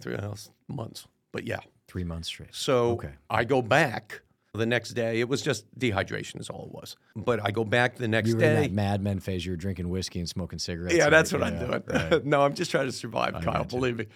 Three 0.00 0.14
and 0.14 0.24
a 0.24 0.28
half 0.28 0.48
months. 0.68 1.06
But 1.32 1.46
yeah. 1.46 1.60
Three 1.94 2.02
months 2.02 2.26
straight. 2.26 2.52
So 2.52 2.90
Okay. 2.94 3.12
I 3.30 3.44
go 3.44 3.62
back 3.62 4.20
the 4.52 4.66
next 4.66 4.90
day. 4.94 5.20
It 5.20 5.28
was 5.28 5.42
just 5.42 5.64
dehydration, 5.78 6.40
is 6.40 6.50
all 6.50 6.64
it 6.66 6.72
was. 6.72 6.96
But 7.14 7.38
I 7.46 7.52
go 7.52 7.62
back 7.64 7.94
the 7.98 8.08
next 8.08 8.28
You 8.30 8.36
were 8.36 8.42
in 8.42 8.54
day. 8.56 8.62
that 8.62 8.72
Mad 8.72 9.00
Men 9.00 9.20
phase. 9.20 9.46
You 9.46 9.52
were 9.52 9.56
drinking 9.56 9.88
whiskey 9.88 10.18
and 10.18 10.28
smoking 10.28 10.58
cigarettes. 10.58 10.96
Yeah, 10.96 11.04
right? 11.04 11.10
that's 11.10 11.32
what 11.32 11.44
I'm 11.44 11.56
doing. 11.56 11.82
right. 11.86 12.24
no, 12.34 12.42
I'm 12.42 12.52
just 12.54 12.72
trying 12.72 12.86
to 12.86 12.92
survive, 12.92 13.34
Kyle. 13.34 13.42
gotcha. 13.62 13.68
Believe 13.76 13.96
me. 13.96 14.06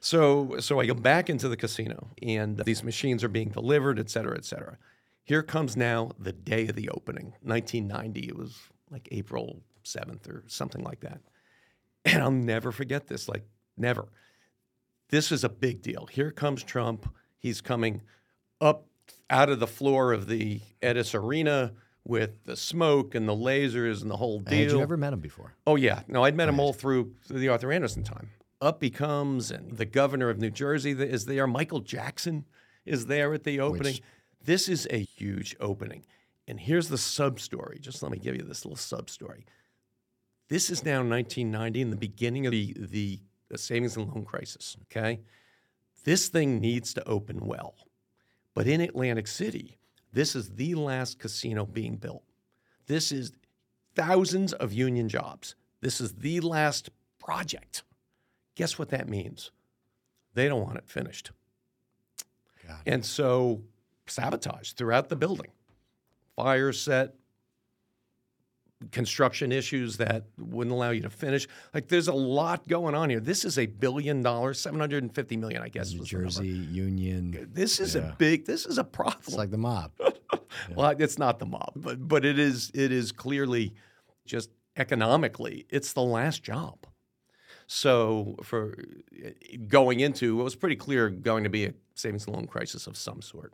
So, 0.00 0.56
so 0.58 0.80
I 0.80 0.86
go 0.86 0.94
back 0.94 1.30
into 1.30 1.48
the 1.48 1.56
casino, 1.56 2.08
and 2.20 2.56
these 2.58 2.82
machines 2.82 3.22
are 3.22 3.28
being 3.28 3.50
delivered, 3.50 4.00
et 4.00 4.10
cetera, 4.10 4.36
et 4.36 4.44
cetera. 4.44 4.78
Here 5.22 5.44
comes 5.44 5.76
now 5.76 6.10
the 6.18 6.32
day 6.32 6.66
of 6.66 6.74
the 6.74 6.88
opening, 6.90 7.34
1990. 7.42 8.20
It 8.28 8.36
was 8.36 8.58
like 8.90 9.08
April 9.12 9.62
7th 9.84 10.28
or 10.28 10.42
something 10.48 10.82
like 10.82 11.00
that. 11.00 11.20
And 12.04 12.20
I'll 12.20 12.30
never 12.32 12.72
forget 12.72 13.06
this, 13.06 13.28
like 13.28 13.44
never. 13.76 14.06
This 15.10 15.30
is 15.32 15.44
a 15.44 15.48
big 15.48 15.82
deal. 15.82 16.06
Here 16.06 16.30
comes 16.32 16.62
Trump. 16.64 17.08
He's 17.38 17.60
coming 17.60 18.02
up 18.60 18.86
out 19.30 19.48
of 19.48 19.60
the 19.60 19.66
floor 19.66 20.12
of 20.12 20.26
the 20.26 20.60
Etess 20.82 21.14
Arena 21.14 21.72
with 22.04 22.44
the 22.44 22.56
smoke 22.56 23.14
and 23.14 23.28
the 23.28 23.36
lasers 23.36 24.02
and 24.02 24.10
the 24.10 24.16
whole 24.16 24.40
deal. 24.40 24.58
Had 24.58 24.70
you 24.70 24.80
ever 24.80 24.96
met 24.96 25.12
him 25.12 25.20
before? 25.20 25.54
Oh 25.66 25.76
yeah, 25.76 26.02
no, 26.08 26.24
I'd 26.24 26.34
met 26.34 26.48
him 26.48 26.58
all 26.58 26.72
through 26.72 27.14
the 27.28 27.48
Arthur 27.48 27.70
Andersen 27.70 28.02
time. 28.02 28.30
Up 28.60 28.82
he 28.82 28.90
comes, 28.90 29.50
and 29.52 29.76
the 29.76 29.84
governor 29.84 30.30
of 30.30 30.38
New 30.38 30.50
Jersey 30.50 30.92
is 30.92 31.26
there. 31.26 31.46
Michael 31.46 31.80
Jackson 31.80 32.44
is 32.84 33.06
there 33.06 33.32
at 33.34 33.44
the 33.44 33.60
opening. 33.60 34.00
this 34.44 34.68
is 34.68 34.88
a 34.90 34.98
huge 34.98 35.54
opening, 35.60 36.04
and 36.48 36.58
here's 36.58 36.88
the 36.88 36.98
sub 36.98 37.38
story. 37.38 37.78
Just 37.78 38.02
let 38.02 38.10
me 38.10 38.18
give 38.18 38.34
you 38.34 38.42
this 38.42 38.64
little 38.64 38.76
sub 38.76 39.10
story. 39.10 39.46
This 40.48 40.70
is 40.70 40.84
now 40.84 41.02
1990, 41.02 41.80
in 41.82 41.90
the 41.90 41.96
beginning 41.96 42.46
of 42.46 42.52
the 42.52 42.74
the, 42.76 43.20
the 43.48 43.58
savings 43.58 43.96
and 43.96 44.08
loan 44.08 44.24
crisis. 44.24 44.76
Okay, 44.84 45.20
this 46.08 46.28
thing 46.28 46.58
needs 46.58 46.94
to 46.94 47.06
open 47.06 47.44
well, 47.44 47.74
but 48.54 48.66
in 48.66 48.80
Atlantic 48.80 49.26
City, 49.26 49.76
this 50.10 50.34
is 50.34 50.54
the 50.54 50.74
last 50.74 51.18
casino 51.18 51.66
being 51.66 51.96
built. 51.96 52.22
This 52.86 53.12
is 53.12 53.32
thousands 53.94 54.54
of 54.54 54.72
union 54.72 55.10
jobs. 55.10 55.54
This 55.82 56.00
is 56.00 56.14
the 56.14 56.40
last 56.40 56.88
project. 57.18 57.82
Guess 58.54 58.78
what 58.78 58.88
that 58.88 59.06
means? 59.06 59.50
They 60.32 60.48
don't 60.48 60.62
want 60.62 60.78
it 60.78 60.88
finished. 60.88 61.30
God. 62.66 62.78
And 62.86 63.04
so 63.04 63.60
sabotage 64.06 64.72
throughout 64.72 65.10
the 65.10 65.16
building. 65.16 65.50
Fire 66.36 66.72
set, 66.72 67.16
construction 68.92 69.50
issues 69.52 69.96
that 69.96 70.24
wouldn't 70.38 70.72
allow 70.74 70.90
you 70.90 71.02
to 71.02 71.10
finish. 71.10 71.48
Like 71.74 71.88
there's 71.88 72.08
a 72.08 72.12
lot 72.12 72.66
going 72.68 72.94
on 72.94 73.10
here. 73.10 73.20
This 73.20 73.44
is 73.44 73.58
a 73.58 73.66
billion 73.66 74.22
dollars, 74.22 74.60
750 74.60 75.36
million, 75.36 75.62
I 75.62 75.68
guess. 75.68 75.92
New 75.92 76.00
was 76.00 76.08
the. 76.10 76.16
Jersey 76.18 76.46
Union. 76.48 77.48
This 77.52 77.80
is 77.80 77.94
Yeah. 77.94 78.10
a 78.10 78.16
big, 78.16 78.46
this 78.46 78.66
is 78.66 78.78
a 78.78 78.84
problem. 78.84 79.18
It's 79.26 79.36
like 79.36 79.50
the 79.50 79.58
mob. 79.58 79.92
Well, 80.74 80.90
it's 80.98 81.18
not 81.18 81.38
the 81.38 81.46
mob, 81.46 81.72
but 81.76 82.08
but 82.08 82.24
it 82.24 82.38
is 82.38 82.70
it 82.74 82.90
is 82.90 83.12
clearly 83.12 83.74
just 84.24 84.50
economically, 84.76 85.66
it's 85.68 85.92
the 85.92 86.02
last 86.02 86.42
job. 86.42 86.86
So 87.66 88.36
for 88.42 88.76
going 89.68 90.00
into 90.00 90.40
it 90.40 90.42
was 90.42 90.56
pretty 90.56 90.76
clear 90.76 91.10
going 91.10 91.44
to 91.44 91.50
be 91.50 91.66
a 91.66 91.74
savings 91.94 92.26
and 92.26 92.34
loan 92.34 92.46
crisis 92.46 92.86
of 92.86 92.96
some 92.96 93.20
sort. 93.22 93.52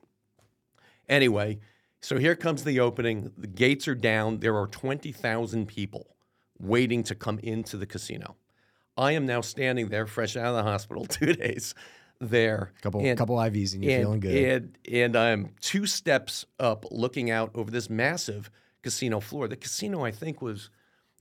Anyway, 1.09 1.59
so 2.05 2.19
here 2.19 2.37
comes 2.37 2.65
the 2.65 2.81
opening. 2.81 3.33
The 3.39 3.47
gates 3.47 3.89
are 3.89 3.95
down. 3.95 4.41
There 4.41 4.57
are 4.59 4.67
20,000 4.67 5.67
people 5.67 6.17
waiting 6.61 7.03
to 7.05 7.15
come 7.15 7.39
into 7.39 7.79
the 7.79 7.87
casino. 7.87 8.37
I 8.95 9.13
am 9.13 9.25
now 9.25 9.41
standing 9.41 9.89
there, 9.89 10.07
fresh 10.07 10.37
out 10.37 10.49
of 10.49 10.57
the 10.57 10.63
hospital, 10.63 11.07
two 11.09 11.33
days 11.33 11.75
there. 12.21 12.73
Couple 12.83 13.01
and- 13.01 13.17
couple 13.17 13.37
IVs 13.37 13.73
and 13.73 13.83
you're 13.83 13.95
and, 13.95 14.03
feeling 14.03 14.21
good. 14.21 14.35
And, 14.35 14.79
and 14.93 15.17
I'm 15.17 15.55
two 15.63 15.87
steps 15.87 16.45
up 16.61 16.85
looking 16.91 17.31
out 17.31 17.51
over 17.55 17.71
this 17.71 17.89
massive 17.89 18.51
casino 18.83 19.19
floor. 19.19 19.49
The 19.49 19.57
casino, 19.57 20.05
I 20.05 20.11
think, 20.11 20.43
was 20.43 20.69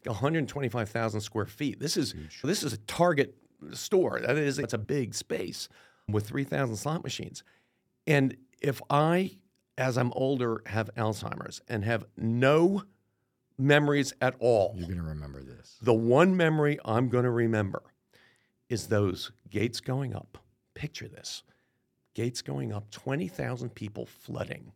125,000 0.06 1.22
square 1.22 1.46
feet. 1.46 1.80
This 1.80 1.96
is 1.96 2.14
this 2.44 2.62
is 2.62 2.74
a 2.74 2.78
Target 2.80 3.38
store. 3.72 4.20
That 4.20 4.38
is, 4.38 4.60
it's 4.60 4.74
a 4.74 4.78
big 4.78 5.16
space 5.16 5.70
with 6.10 6.28
3,000 6.28 6.76
slot 6.76 7.06
machines. 7.06 7.42
And 8.06 8.36
if 8.62 8.82
I, 8.90 9.38
as 9.78 9.98
I'm 9.98 10.12
older, 10.14 10.62
have 10.68 10.90
Alzheimer's 10.96 11.62
and 11.68 11.84
have 11.84 12.06
no 12.18 12.84
memories 13.58 14.14
at 14.22 14.36
all, 14.40 14.74
You're 14.78 14.88
gonna 14.88 15.04
remember 15.04 15.42
this. 15.44 15.78
the 15.82 15.94
one 15.94 16.36
memory 16.36 16.80
I'm 16.84 17.10
going 17.10 17.24
to 17.24 17.32
remember 17.32 17.84
is 18.70 18.88
those 18.88 19.32
gates 19.50 19.80
going 19.80 20.16
up. 20.16 20.38
Picture 20.74 21.08
this 21.08 21.44
gates 22.16 22.42
going 22.42 22.72
up, 22.72 22.90
20,000 22.92 23.74
people 23.74 24.06
flooding 24.06 24.72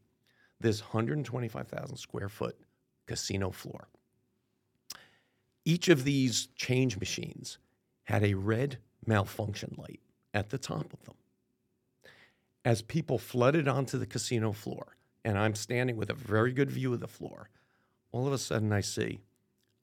this 0.60 0.82
125,000 0.82 1.98
square 1.98 2.30
foot 2.30 2.58
casino 3.06 3.52
floor. 3.52 3.88
Each 5.66 5.88
of 5.90 6.04
these 6.04 6.48
change 6.56 6.98
machines 7.00 7.58
had 8.06 8.24
a 8.24 8.34
red 8.34 8.78
malfunction 9.06 9.76
light 9.78 10.00
at 10.34 10.50
the 10.50 10.58
top 10.58 10.94
of 10.94 11.04
them. 11.06 11.16
As 12.68 12.82
people 12.82 13.18
flooded 13.18 13.66
onto 13.70 13.98
the 13.98 14.06
casino 14.06 14.52
floor, 14.52 14.98
and 15.24 15.40
I'm 15.40 15.56
standing 15.56 15.96
with 15.96 16.10
a 16.10 16.14
very 16.14 16.52
good 16.52 16.70
view 16.70 16.94
of 16.94 17.00
the 17.00 17.08
floor, 17.08 17.50
all 18.12 18.28
of 18.28 18.34
a 18.34 18.38
sudden 18.38 18.74
I 18.74 18.82
see 18.82 19.22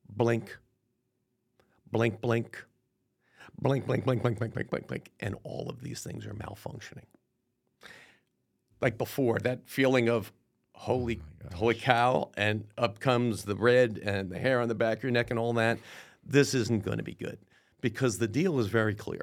blink, 0.07 0.59
blink, 1.91 2.21
blink, 2.21 2.67
blink, 3.59 3.87
blink, 3.87 4.05
blink, 4.05 4.21
blink, 4.21 4.39
blink, 4.39 4.53
blink, 4.53 4.69
blink, 4.69 4.87
blink, 4.87 5.11
and 5.19 5.35
all 5.45 5.71
of 5.71 5.81
these 5.81 6.03
things 6.03 6.27
are 6.27 6.35
malfunctioning. 6.35 7.07
Like 8.83 8.99
before, 8.99 9.39
that 9.39 9.67
feeling 9.67 10.11
of 10.11 10.31
holy, 10.75 11.23
holy 11.55 11.77
cow, 11.77 12.33
and 12.37 12.67
up 12.77 13.01
comes 13.01 13.45
the 13.45 13.57
red 13.57 13.97
and 13.97 14.31
the 14.31 14.39
hair 14.39 14.61
on 14.61 14.69
the 14.69 14.75
back 14.75 14.99
of 14.99 15.05
your 15.05 15.13
neck 15.13 15.31
and 15.31 15.39
all 15.39 15.55
that. 15.55 15.79
This 16.23 16.53
isn't 16.53 16.85
going 16.85 16.99
to 16.99 17.03
be 17.03 17.15
good 17.15 17.39
because 17.81 18.19
the 18.19 18.29
deal 18.29 18.59
is 18.59 18.67
very 18.67 18.95
clear. 18.95 19.23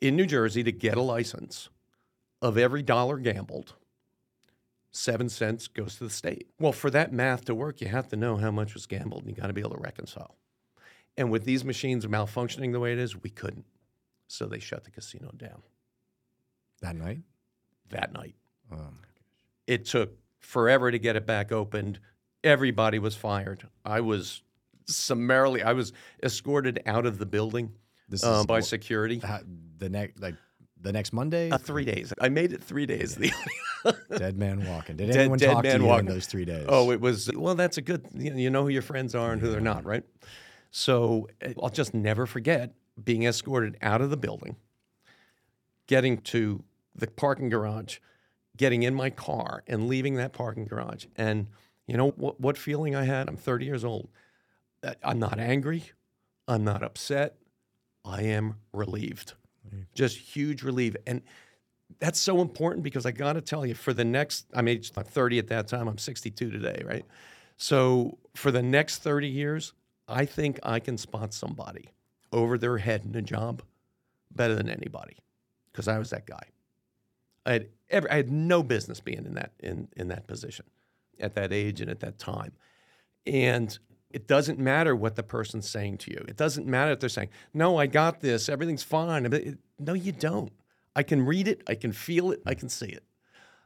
In 0.00 0.16
New 0.16 0.26
Jersey, 0.26 0.64
to 0.64 0.72
get 0.72 0.96
a 0.96 1.00
license 1.00 1.68
of 2.42 2.56
every 2.58 2.82
dollar 2.82 3.18
gambled, 3.18 3.74
seven 4.90 5.28
cents 5.28 5.68
goes 5.68 5.96
to 5.96 6.04
the 6.04 6.10
state. 6.10 6.48
Well, 6.58 6.72
for 6.72 6.90
that 6.90 7.12
math 7.12 7.44
to 7.46 7.54
work, 7.54 7.80
you 7.80 7.88
have 7.88 8.08
to 8.08 8.16
know 8.16 8.36
how 8.36 8.50
much 8.50 8.74
was 8.74 8.86
gambled 8.86 9.22
and 9.24 9.30
you 9.30 9.40
got 9.40 9.48
to 9.48 9.52
be 9.52 9.60
able 9.60 9.72
to 9.74 9.80
reconcile. 9.80 10.36
And 11.16 11.30
with 11.30 11.44
these 11.44 11.64
machines 11.64 12.06
malfunctioning 12.06 12.72
the 12.72 12.80
way 12.80 12.92
it 12.92 12.98
is, 12.98 13.20
we 13.20 13.30
couldn't. 13.30 13.64
So 14.28 14.46
they 14.46 14.58
shut 14.60 14.84
the 14.84 14.90
casino 14.90 15.30
down 15.36 15.62
That 16.82 16.96
night? 16.96 17.20
that 17.90 18.12
night. 18.12 18.34
Oh, 18.70 18.76
It 19.66 19.86
took 19.86 20.12
forever 20.40 20.90
to 20.90 20.98
get 20.98 21.16
it 21.16 21.24
back 21.26 21.50
opened. 21.50 21.98
Everybody 22.44 22.98
was 22.98 23.16
fired. 23.16 23.66
I 23.84 24.00
was 24.02 24.42
summarily, 24.86 25.62
I 25.62 25.72
was 25.72 25.92
escorted 26.22 26.82
out 26.84 27.06
of 27.06 27.18
the 27.18 27.24
building 27.26 27.72
uh, 28.22 28.44
by 28.44 28.60
security. 28.60 29.20
the 29.78 29.88
next 29.88 30.20
like 30.20 30.34
the 30.80 30.92
next 30.92 31.12
Monday. 31.12 31.50
Uh, 31.50 31.58
three 31.58 31.84
days. 31.84 32.12
I 32.20 32.28
made 32.28 32.52
it 32.52 32.62
three 32.62 32.86
days. 32.86 33.14
The- 33.16 33.32
dead 34.16 34.36
man 34.36 34.64
walking. 34.66 34.96
Did 34.96 35.08
Dead- 35.08 35.16
anyone 35.20 35.38
dead 35.38 35.52
talk 35.52 35.62
to 35.64 35.68
man 35.68 35.80
you 35.82 35.86
walking. 35.86 36.06
in 36.08 36.12
those 36.14 36.26
three 36.26 36.44
days? 36.44 36.66
Oh, 36.68 36.90
it 36.90 37.00
was, 37.00 37.30
well, 37.34 37.54
that's 37.54 37.78
a 37.78 37.82
good, 37.82 38.06
you 38.14 38.34
you 38.34 38.50
know 38.50 38.62
who 38.62 38.68
your 38.68 38.82
friends 38.82 39.14
are 39.14 39.32
and 39.32 39.40
who 39.40 39.50
they're 39.50 39.60
not, 39.60 39.84
right? 39.84 40.04
So 40.70 41.28
uh, 41.44 41.50
I'll 41.62 41.70
just 41.70 41.94
never 41.94 42.26
forget 42.26 42.74
being 43.02 43.24
escorted 43.24 43.76
out 43.82 44.00
of 44.00 44.10
the 44.10 44.16
building, 44.16 44.56
getting 45.86 46.18
to 46.18 46.62
the 46.94 47.06
parking 47.06 47.48
garage, 47.48 47.98
getting 48.56 48.82
in 48.82 48.94
my 48.94 49.10
car 49.10 49.62
and 49.66 49.86
leaving 49.88 50.14
that 50.14 50.32
parking 50.32 50.64
garage. 50.64 51.06
And 51.16 51.46
you 51.86 51.96
know 51.96 52.10
what, 52.10 52.40
what 52.40 52.58
feeling 52.58 52.94
I 52.96 53.04
had? 53.04 53.28
I'm 53.28 53.36
30 53.36 53.64
years 53.64 53.84
old. 53.84 54.08
Uh, 54.82 54.94
I'm 55.02 55.18
not 55.18 55.38
angry. 55.38 55.84
I'm 56.46 56.64
not 56.64 56.82
upset. 56.82 57.36
I 58.04 58.22
am 58.22 58.56
relieved. 58.72 59.34
Just 59.94 60.16
huge 60.16 60.62
relief. 60.62 60.96
And 61.06 61.22
that's 61.98 62.18
so 62.18 62.40
important 62.40 62.84
because 62.84 63.06
I 63.06 63.10
got 63.10 63.34
to 63.34 63.40
tell 63.40 63.64
you, 63.64 63.74
for 63.74 63.92
the 63.92 64.04
next, 64.04 64.46
I'm 64.54 64.68
age 64.68 64.92
I'm 64.96 65.04
30 65.04 65.38
at 65.38 65.48
that 65.48 65.68
time, 65.68 65.88
I'm 65.88 65.98
62 65.98 66.50
today, 66.50 66.82
right? 66.84 67.04
So 67.56 68.18
for 68.34 68.50
the 68.50 68.62
next 68.62 68.98
30 68.98 69.28
years, 69.28 69.72
I 70.06 70.24
think 70.24 70.58
I 70.62 70.80
can 70.80 70.96
spot 70.96 71.34
somebody 71.34 71.88
over 72.32 72.58
their 72.58 72.78
head 72.78 73.04
in 73.04 73.14
a 73.14 73.22
job 73.22 73.62
better 74.30 74.54
than 74.54 74.68
anybody 74.68 75.16
because 75.72 75.88
I 75.88 75.98
was 75.98 76.10
that 76.10 76.26
guy. 76.26 76.42
I 77.46 77.52
had, 77.52 77.68
ever, 77.90 78.12
I 78.12 78.16
had 78.16 78.30
no 78.30 78.62
business 78.62 79.00
being 79.00 79.24
in 79.24 79.34
that, 79.34 79.52
in, 79.60 79.88
in 79.96 80.08
that 80.08 80.26
position 80.26 80.66
at 81.18 81.34
that 81.34 81.52
age 81.52 81.80
and 81.80 81.90
at 81.90 82.00
that 82.00 82.18
time. 82.18 82.52
And 83.26 83.76
it 84.10 84.26
doesn't 84.26 84.58
matter 84.58 84.96
what 84.96 85.16
the 85.16 85.22
person's 85.22 85.68
saying 85.68 85.98
to 85.98 86.10
you. 86.10 86.24
It 86.28 86.36
doesn't 86.36 86.66
matter 86.66 86.92
if 86.92 87.00
they're 87.00 87.08
saying, 87.08 87.28
no, 87.52 87.76
I 87.76 87.86
got 87.86 88.20
this, 88.20 88.48
everything's 88.48 88.82
fine. 88.82 89.58
No, 89.78 89.92
you 89.94 90.12
don't. 90.12 90.52
I 90.96 91.02
can 91.02 91.24
read 91.24 91.46
it, 91.48 91.62
I 91.68 91.74
can 91.74 91.92
feel 91.92 92.30
it, 92.32 92.40
I 92.46 92.54
can 92.54 92.68
see 92.68 92.86
it. 92.88 93.04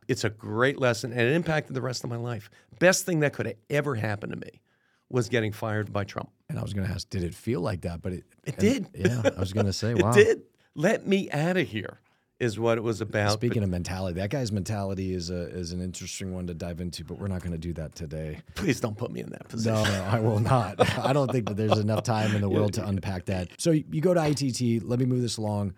It's 0.09 0.25
a 0.25 0.31
great 0.31 0.79
lesson 0.81 1.13
and 1.13 1.21
it 1.21 1.33
impacted 1.33 1.75
the 1.75 1.81
rest 1.81 2.03
of 2.05 2.11
my 2.11 2.17
life. 2.17 2.51
Best 2.81 3.07
thing 3.07 3.21
that 3.21 3.33
could 3.33 3.47
have 3.47 3.57
ever 3.71 3.95
happened 3.95 4.33
to 4.33 4.39
me 4.39 4.61
was 5.09 5.29
getting 5.29 5.53
fired 5.53 5.93
by 5.93 6.05
Trump. 6.05 6.31
and 6.49 6.59
I 6.59 6.63
was 6.63 6.75
going 6.75 6.87
to 6.87 6.93
ask, 6.93 7.09
did 7.09 7.23
it 7.23 7.35
feel 7.35 7.61
like 7.61 7.83
that? 7.83 8.03
But 8.03 8.13
it 8.15 8.25
It 8.45 8.55
and- 8.55 8.91
did. 8.93 9.07
Yeah, 9.07 9.31
I 9.37 9.41
was 9.41 9.53
going 9.53 9.67
to 9.67 9.73
say, 9.73 9.95
wow. 10.03 10.11
It 10.11 10.15
did. 10.25 10.43
Let 10.75 11.07
me 11.07 11.31
out 11.31 11.57
of 11.57 11.69
here 11.69 12.01
is 12.43 12.59
what 12.59 12.77
it 12.77 12.81
was 12.81 13.01
about. 13.01 13.33
Speaking 13.33 13.63
of 13.63 13.71
mentality, 13.71 14.19
that 14.19 14.31
guy's 14.31 14.51
mentality 14.51 15.15
is 15.15 15.31
a 15.31 15.49
is 15.51 15.71
an 15.71 15.81
interesting 15.81 16.35
one 16.35 16.49
to 16.49 16.55
dive 16.55 16.81
into, 16.81 17.05
but 17.05 17.19
we're 17.19 17.29
not 17.29 17.41
going 17.41 17.53
to 17.53 17.59
do 17.59 17.73
that 17.75 17.95
today. 17.95 18.41
Please 18.57 18.81
don't 18.81 18.99
put 18.99 19.13
me 19.13 19.21
in 19.21 19.31
that 19.31 19.49
position. 19.49 19.75
No, 19.75 19.85
no, 19.85 20.05
I 20.05 20.19
will 20.19 20.41
not. 20.41 20.99
I 20.99 21.13
don't 21.13 21.31
think 21.31 21.47
that 21.47 21.57
there's 21.57 21.79
enough 21.79 22.03
time 22.03 22.35
in 22.35 22.41
the 22.41 22.49
world 22.49 22.73
to 22.75 22.87
unpack 22.87 23.27
that. 23.27 23.49
So 23.59 23.71
you 23.71 24.01
go 24.01 24.13
to 24.13 24.27
ITT. 24.27 24.83
Let 24.83 24.99
me 24.99 25.05
move 25.05 25.23
this 25.23 25.37
along. 25.37 25.75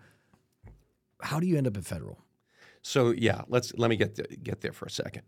How 1.21 1.39
do 1.39 1.45
you 1.45 1.55
end 1.55 1.67
up 1.67 1.77
at 1.77 1.85
federal? 1.85 2.17
So 2.81 3.11
yeah, 3.11 3.43
let's 3.47 3.71
let 3.77 3.91
me 3.91 3.95
get 3.95 4.15
th- 4.15 4.43
get 4.43 4.61
there 4.61 4.73
for 4.73 4.85
a 4.85 4.91
second. 4.91 5.21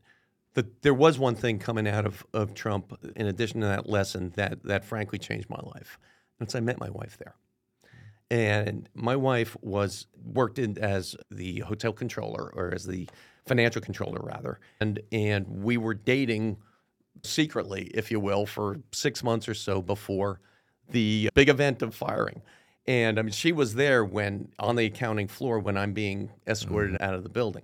The, 0.56 0.68
there 0.82 0.94
was 0.94 1.20
one 1.20 1.36
thing 1.36 1.60
coming 1.60 1.88
out 1.88 2.08
of, 2.08 2.26
of 2.34 2.56
Trump, 2.56 2.98
in 3.16 3.28
addition 3.28 3.62
to 3.62 3.68
that 3.68 3.88
lesson, 3.88 4.32
that 4.38 4.64
that 4.64 4.84
frankly 4.84 5.20
changed 5.20 5.52
my 5.52 5.60
life. 5.62 6.00
Once 6.40 6.56
I 6.56 6.62
met 6.62 6.80
my 6.80 6.90
wife 6.90 7.16
there, 7.20 7.36
and 8.30 8.90
my 8.94 9.16
wife 9.16 9.56
was 9.62 10.08
worked 10.24 10.60
in 10.60 10.78
as 10.78 11.16
the 11.32 11.60
hotel 11.62 11.94
controller 11.94 12.52
or 12.54 12.74
as 12.74 12.86
the 12.86 13.08
financial 13.46 13.82
controller 13.82 14.22
rather, 14.22 14.60
and 14.80 15.00
and 15.12 15.48
we 15.48 15.78
were 15.78 15.94
dating 15.94 16.58
secretly, 17.24 17.90
if 17.94 18.12
you 18.12 18.20
will, 18.20 18.46
for 18.46 18.80
six 18.92 19.24
months 19.24 19.48
or 19.48 19.54
so 19.54 19.82
before 19.82 20.40
the 20.90 21.30
big 21.34 21.50
event 21.50 21.82
of 21.82 21.96
firing. 21.96 22.42
And 22.86 23.20
I 23.20 23.22
mean, 23.22 23.32
she 23.32 23.52
was 23.52 23.76
there 23.76 24.06
when 24.06 24.50
on 24.60 24.76
the 24.76 24.86
accounting 24.86 25.28
floor 25.28 25.60
when 25.60 25.78
I'm 25.78 25.94
being 25.94 26.30
escorted 26.48 26.96
mm-hmm. 26.96 27.04
out 27.04 27.14
of 27.14 27.24
the 27.24 27.30
building. 27.30 27.64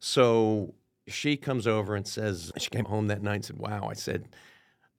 So 0.00 0.74
she 1.06 1.36
comes 1.36 1.66
over 1.66 1.96
and 1.96 2.06
says, 2.06 2.52
she 2.58 2.68
came 2.68 2.84
home 2.84 3.06
that 3.08 3.22
night 3.22 3.36
and 3.36 3.44
said, 3.44 3.58
Wow. 3.58 3.88
I 3.90 3.94
said, 3.94 4.28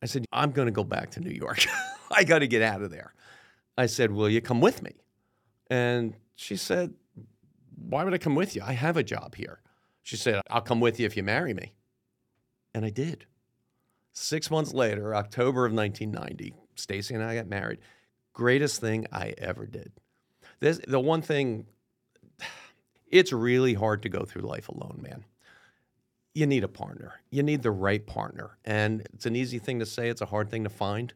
I 0.01 0.05
said, 0.05 0.25
I'm 0.31 0.51
going 0.51 0.67
to 0.67 0.71
go 0.71 0.83
back 0.83 1.11
to 1.11 1.19
New 1.19 1.31
York. 1.31 1.65
I 2.11 2.23
got 2.23 2.39
to 2.39 2.47
get 2.47 2.61
out 2.61 2.81
of 2.81 2.89
there. 2.89 3.13
I 3.79 3.85
said, 3.85 4.11
Will 4.11 4.29
you 4.29 4.41
come 4.41 4.59
with 4.59 4.83
me? 4.83 4.91
And 5.69 6.13
she 6.35 6.57
said, 6.57 6.93
Why 7.77 8.03
would 8.03 8.13
I 8.13 8.17
come 8.17 8.35
with 8.35 8.53
you? 8.53 8.61
I 8.61 8.73
have 8.73 8.97
a 8.97 9.03
job 9.03 9.35
here. 9.35 9.61
She 10.03 10.17
said, 10.17 10.41
I'll 10.51 10.59
come 10.59 10.81
with 10.81 10.99
you 10.99 11.05
if 11.05 11.15
you 11.15 11.23
marry 11.23 11.53
me. 11.53 11.71
And 12.73 12.83
I 12.83 12.89
did. 12.89 13.25
Six 14.11 14.51
months 14.51 14.73
later, 14.73 15.15
October 15.15 15.65
of 15.65 15.71
1990, 15.71 16.55
Stacy 16.75 17.13
and 17.13 17.23
I 17.23 17.35
got 17.35 17.47
married. 17.47 17.79
Greatest 18.33 18.81
thing 18.81 19.07
I 19.13 19.33
ever 19.37 19.65
did. 19.65 19.93
This, 20.59 20.81
the 20.85 20.99
one 20.99 21.21
thing, 21.21 21.65
it's 23.07 23.31
really 23.31 23.75
hard 23.75 24.03
to 24.03 24.09
go 24.09 24.25
through 24.25 24.41
life 24.41 24.67
alone, 24.67 24.99
man. 25.01 25.23
You 26.33 26.47
need 26.47 26.65
a 26.65 26.69
partner. 26.69 27.21
You 27.31 27.43
need 27.43 27.61
the 27.61 27.71
right 27.71 28.05
partner. 28.05 28.57
And 28.65 29.07
it's 29.13 29.25
an 29.25 29.37
easy 29.37 29.57
thing 29.57 29.79
to 29.79 29.85
say, 29.85 30.09
it's 30.09 30.21
a 30.21 30.25
hard 30.25 30.51
thing 30.51 30.65
to 30.65 30.69
find, 30.69 31.13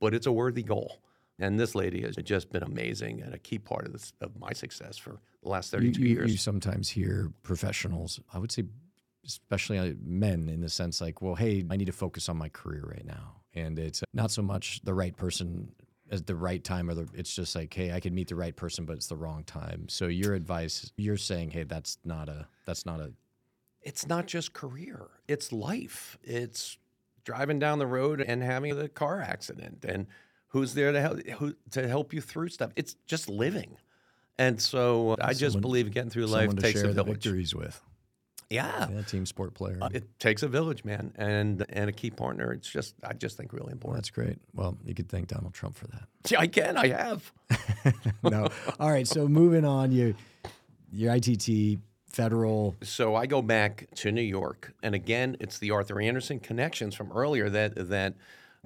but 0.00 0.14
it's 0.14 0.26
a 0.26 0.32
worthy 0.32 0.62
goal. 0.62 1.00
And 1.38 1.60
this 1.60 1.74
lady 1.74 2.02
has 2.02 2.16
just 2.16 2.50
been 2.50 2.62
amazing 2.62 3.20
and 3.20 3.34
a 3.34 3.38
key 3.38 3.58
part 3.58 3.86
of 3.86 3.92
this 3.92 4.12
of 4.20 4.38
my 4.40 4.52
success 4.52 4.96
for 4.96 5.18
the 5.42 5.48
last 5.48 5.70
32 5.70 6.00
you, 6.00 6.08
years. 6.08 6.30
you 6.32 6.38
sometimes 6.38 6.88
hear 6.88 7.30
professionals, 7.42 8.20
I 8.32 8.38
would 8.38 8.50
say, 8.50 8.64
especially 9.26 9.78
uh, 9.78 9.92
men, 10.02 10.48
in 10.48 10.60
the 10.60 10.70
sense 10.70 11.00
like, 11.00 11.20
well, 11.20 11.34
hey, 11.34 11.64
I 11.70 11.76
need 11.76 11.86
to 11.86 11.92
focus 11.92 12.28
on 12.28 12.38
my 12.38 12.48
career 12.48 12.84
right 12.86 13.04
now. 13.04 13.42
And 13.54 13.78
it's 13.78 14.02
not 14.14 14.30
so 14.30 14.42
much 14.42 14.80
the 14.84 14.94
right 14.94 15.16
person 15.16 15.72
at 16.10 16.26
the 16.26 16.36
right 16.36 16.62
time, 16.62 16.88
or 16.88 16.94
the, 16.94 17.08
it's 17.14 17.34
just 17.34 17.54
like, 17.54 17.74
hey, 17.74 17.92
I 17.92 18.00
could 18.00 18.12
meet 18.12 18.28
the 18.28 18.36
right 18.36 18.54
person, 18.54 18.84
but 18.84 18.96
it's 18.96 19.08
the 19.08 19.16
wrong 19.16 19.44
time. 19.44 19.88
So 19.88 20.06
your 20.06 20.34
advice, 20.34 20.92
you're 20.96 21.16
saying, 21.16 21.50
hey, 21.50 21.64
that's 21.64 21.98
not 22.04 22.28
a, 22.28 22.46
that's 22.64 22.86
not 22.86 23.00
a, 23.00 23.12
it's 23.82 24.06
not 24.06 24.26
just 24.26 24.52
career, 24.52 25.08
it's 25.28 25.52
life. 25.52 26.18
It's 26.22 26.78
driving 27.24 27.58
down 27.58 27.78
the 27.78 27.86
road 27.86 28.20
and 28.20 28.42
having 28.42 28.76
the 28.76 28.88
car 28.88 29.20
accident 29.20 29.84
and 29.86 30.06
who's 30.48 30.74
there 30.74 30.92
to 30.92 31.00
help 31.00 31.26
who, 31.26 31.54
to 31.72 31.86
help 31.88 32.12
you 32.12 32.20
through 32.20 32.48
stuff. 32.48 32.70
It's 32.76 32.94
just 33.06 33.28
living. 33.28 33.76
And 34.38 34.60
so 34.60 35.16
I 35.20 35.32
just 35.32 35.60
believe 35.60 35.90
getting 35.92 36.10
through 36.10 36.26
life 36.26 36.54
takes 36.56 36.82
a 36.82 36.92
village. 36.92 37.06
victories 37.24 37.54
with. 37.54 37.80
Yeah. 38.50 38.88
Yeah, 38.90 39.02
team 39.02 39.26
sport 39.26 39.54
player. 39.54 39.78
Uh, 39.80 39.88
It 39.92 40.04
takes 40.20 40.42
a 40.44 40.48
village, 40.48 40.84
man, 40.84 41.12
and 41.16 41.64
and 41.70 41.88
a 41.90 41.92
key 41.92 42.10
partner. 42.10 42.52
It's 42.52 42.70
just 42.70 42.94
I 43.02 43.12
just 43.12 43.36
think 43.36 43.52
really 43.52 43.72
important. 43.72 43.96
that's 43.98 44.10
great. 44.10 44.38
Well, 44.54 44.76
you 44.84 44.94
could 44.94 45.08
thank 45.08 45.28
Donald 45.28 45.52
Trump 45.54 45.76
for 45.76 45.86
that. 45.88 46.02
Yeah, 46.30 46.40
I 46.40 46.46
can. 46.48 46.76
I 46.76 46.88
have. 46.88 47.32
no. 48.22 48.48
All 48.80 48.90
right. 48.90 49.06
So 49.06 49.26
moving 49.28 49.64
on, 49.64 49.90
your 49.92 50.14
your 50.92 51.14
ITT 51.14 51.78
federal. 52.08 52.74
So 52.82 53.14
I 53.14 53.26
go 53.26 53.42
back 53.42 53.86
to 53.96 54.10
New 54.12 54.22
York, 54.22 54.72
and 54.82 54.94
again, 54.94 55.36
it's 55.40 55.58
the 55.58 55.70
Arthur 55.70 56.00
Andersen 56.00 56.38
connections 56.40 56.94
from 56.94 57.10
earlier 57.12 57.48
that 57.50 57.88
that 57.90 58.14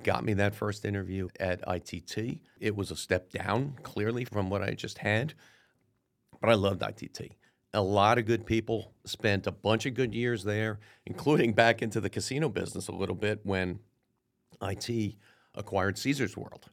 got 0.02 0.24
me 0.24 0.34
that 0.34 0.54
first 0.54 0.84
interview 0.84 1.28
at 1.38 1.62
ITT. 1.66 2.40
It 2.58 2.76
was 2.76 2.90
a 2.90 2.96
step 2.96 3.30
down, 3.30 3.74
clearly, 3.82 4.24
from 4.24 4.50
what 4.50 4.62
I 4.62 4.72
just 4.72 4.98
had, 4.98 5.34
but 6.40 6.50
I 6.50 6.54
loved 6.54 6.82
ITT. 6.82 7.32
A 7.72 7.82
lot 7.82 8.18
of 8.18 8.26
good 8.26 8.46
people 8.46 8.92
spent 9.04 9.46
a 9.46 9.52
bunch 9.52 9.86
of 9.86 9.94
good 9.94 10.14
years 10.14 10.42
there, 10.42 10.80
including 11.06 11.52
back 11.52 11.82
into 11.82 12.00
the 12.00 12.10
casino 12.10 12.48
business 12.48 12.88
a 12.88 12.92
little 12.92 13.14
bit 13.14 13.40
when 13.44 13.78
ITT 14.60 15.16
acquired 15.54 15.98
Caesars 15.98 16.36
World. 16.36 16.70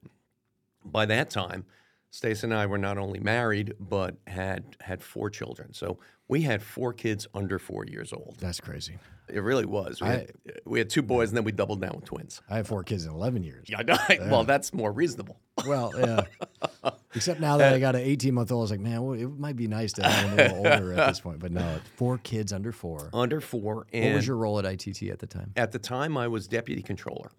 By 0.84 1.06
that 1.06 1.30
time, 1.30 1.66
Stace 2.10 2.44
and 2.44 2.54
I 2.54 2.66
were 2.66 2.78
not 2.78 2.98
only 2.98 3.20
married 3.20 3.74
but 3.80 4.16
had 4.28 4.76
had 4.82 5.04
four 5.04 5.30
children. 5.30 5.74
So 5.74 6.00
we 6.28 6.42
had 6.42 6.62
four 6.62 6.94
kids 6.94 7.28
under 7.34 7.60
four 7.60 7.86
years 7.86 8.12
old. 8.14 8.38
That's 8.40 8.60
crazy. 8.60 8.98
It 9.30 9.44
really 9.44 9.66
was. 9.66 10.00
We, 10.02 10.08
had, 10.08 10.32
we 10.66 10.80
had 10.80 10.90
two 10.90 11.02
boys, 11.02 11.30
and 11.30 11.38
then 11.38 11.44
we 11.44 11.52
doubled 11.52 11.82
down 11.82 11.92
with 11.96 12.06
twins. 12.06 12.42
I 12.50 12.58
have 12.58 12.68
four 12.68 12.82
kids 12.84 13.06
in 13.06 13.12
11 13.12 13.44
years. 13.44 13.68
Yeah, 13.70 13.82
I 13.86 14.20
well, 14.32 14.46
that's 14.46 14.74
more 14.74 14.90
reasonable. 14.92 15.38
Well, 15.68 15.92
yeah. 15.98 16.92
Except 17.14 17.42
now 17.42 17.58
that 17.58 17.74
I 17.74 17.80
got 17.80 17.96
an 17.96 18.02
18 18.02 18.34
month 18.34 18.54
old, 18.54 18.62
I 18.62 18.64
was 18.64 18.72
like, 18.72 18.80
man, 18.80 19.02
well, 19.04 19.20
it 19.20 19.28
might 19.38 19.58
be 19.58 19.68
nice 19.68 19.92
to 19.94 20.04
have 20.08 20.32
a 20.32 20.36
little 20.36 20.58
older 20.66 20.94
at 20.94 21.08
this 21.10 21.20
point. 21.20 21.40
But 21.40 21.52
no, 21.52 21.80
four 21.98 22.20
kids 22.20 22.54
under 22.54 22.72
four. 22.72 23.10
Under 23.14 23.42
four, 23.42 23.86
What 23.92 24.14
was 24.14 24.26
your 24.26 24.38
role 24.38 24.60
at 24.60 24.66
ITT 24.66 25.04
at 25.10 25.20
the 25.20 25.28
time? 25.28 25.52
at 25.58 25.74
the 25.74 25.80
time 25.80 26.16
I 26.18 26.30
was 26.30 26.48
deputy 26.48 26.82
controller. 26.82 27.32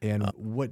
And 0.00 0.22
uh, 0.22 0.32
what, 0.36 0.70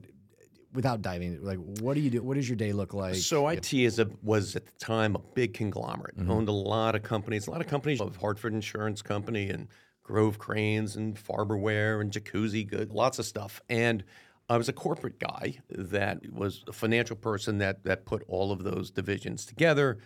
without 0.72 1.02
diving, 1.02 1.42
like, 1.42 1.58
what 1.58 1.94
do 1.94 2.00
you 2.00 2.10
do? 2.10 2.22
What 2.22 2.34
does 2.34 2.48
your 2.48 2.56
day 2.56 2.72
look 2.72 2.94
like? 2.94 3.16
So 3.16 3.48
ITT 3.48 3.74
is 3.74 3.98
a, 3.98 4.08
was 4.22 4.56
at 4.56 4.66
the 4.66 4.72
time 4.78 5.14
a 5.14 5.20
big 5.34 5.54
conglomerate, 5.54 6.16
mm-hmm. 6.16 6.30
owned 6.30 6.48
a 6.48 6.52
lot 6.52 6.94
of 6.94 7.02
companies, 7.02 7.46
a 7.46 7.50
lot 7.50 7.60
of 7.60 7.66
companies 7.66 8.00
of 8.00 8.16
Hartford 8.16 8.54
Insurance 8.54 9.02
Company 9.02 9.50
and 9.50 9.68
Grove 10.02 10.38
cranes 10.38 10.96
and 10.96 11.16
Farberware 11.16 12.00
and 12.00 12.10
jacuzzi 12.10 12.66
good, 12.66 12.92
lots 12.92 13.18
of 13.18 13.24
stuff. 13.24 13.60
And 13.68 14.02
I 14.48 14.56
was 14.56 14.68
a 14.68 14.72
corporate 14.72 15.18
guy 15.18 15.58
that 15.70 16.30
was 16.32 16.64
a 16.66 16.72
financial 16.72 17.16
person 17.16 17.58
that 17.58 17.84
that 17.84 18.04
put 18.04 18.24
all 18.26 18.50
of 18.50 18.64
those 18.64 18.90
divisions 18.90 19.46
together, 19.46 19.98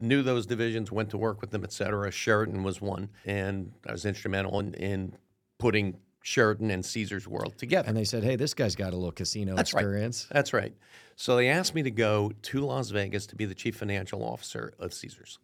knew 0.00 0.22
those 0.22 0.46
divisions, 0.46 0.92
went 0.92 1.10
to 1.10 1.18
work 1.18 1.40
with 1.40 1.50
them, 1.50 1.64
et 1.64 1.72
cetera. 1.72 2.10
Sheraton 2.10 2.62
was 2.62 2.80
one, 2.80 3.08
and 3.24 3.72
I 3.88 3.92
was 3.92 4.04
instrumental 4.04 4.60
in, 4.60 4.74
in 4.74 5.16
putting 5.58 5.96
Sheraton 6.26 6.70
and 6.70 6.82
Caesars 6.82 7.28
World 7.28 7.58
together. 7.58 7.86
And 7.86 7.94
they 7.94 8.04
said, 8.04 8.24
"Hey, 8.24 8.34
this 8.34 8.54
guy's 8.54 8.74
got 8.74 8.94
a 8.94 8.96
little 8.96 9.12
casino 9.12 9.54
That's 9.54 9.74
right. 9.74 9.80
experience." 9.80 10.26
That's 10.32 10.54
right. 10.54 10.74
So 11.16 11.36
they 11.36 11.50
asked 11.50 11.74
me 11.74 11.82
to 11.82 11.90
go 11.90 12.32
to 12.42 12.60
Las 12.60 12.88
Vegas 12.88 13.26
to 13.26 13.36
be 13.36 13.44
the 13.44 13.54
chief 13.54 13.76
financial 13.76 14.24
officer 14.24 14.72
of 14.78 14.94
Caesars. 14.94 15.38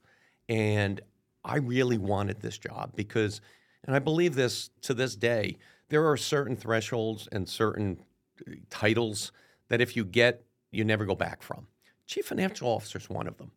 And 0.48 1.02
I 1.44 1.58
really 1.58 1.98
wanted 1.98 2.40
this 2.40 2.56
job 2.56 2.92
because, 2.96 3.42
and 3.84 3.94
I 3.94 3.98
believe 3.98 4.34
this 4.34 4.70
to 4.80 4.94
this 4.94 5.16
day, 5.16 5.58
there 5.90 6.08
are 6.08 6.16
certain 6.16 6.56
thresholds 6.56 7.28
and 7.30 7.46
certain 7.46 8.02
uh, 8.48 8.52
titles 8.70 9.32
that 9.68 9.82
if 9.82 9.94
you 9.96 10.06
get, 10.06 10.42
you 10.70 10.82
never 10.82 11.04
go 11.04 11.14
back 11.14 11.42
from. 11.42 11.66
Chief 12.06 12.24
financial 12.24 12.68
officer 12.68 12.96
is 12.96 13.10
one 13.10 13.26
of 13.26 13.36
them. 13.36 13.50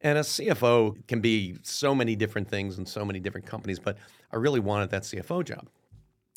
And 0.00 0.16
a 0.16 0.22
CFO 0.22 1.06
can 1.08 1.20
be 1.20 1.56
so 1.62 1.92
many 1.92 2.14
different 2.14 2.48
things 2.48 2.78
in 2.78 2.86
so 2.86 3.04
many 3.04 3.18
different 3.18 3.46
companies, 3.46 3.80
but 3.80 3.98
I 4.30 4.36
really 4.36 4.60
wanted 4.60 4.90
that 4.90 5.02
CFO 5.02 5.44
job. 5.44 5.68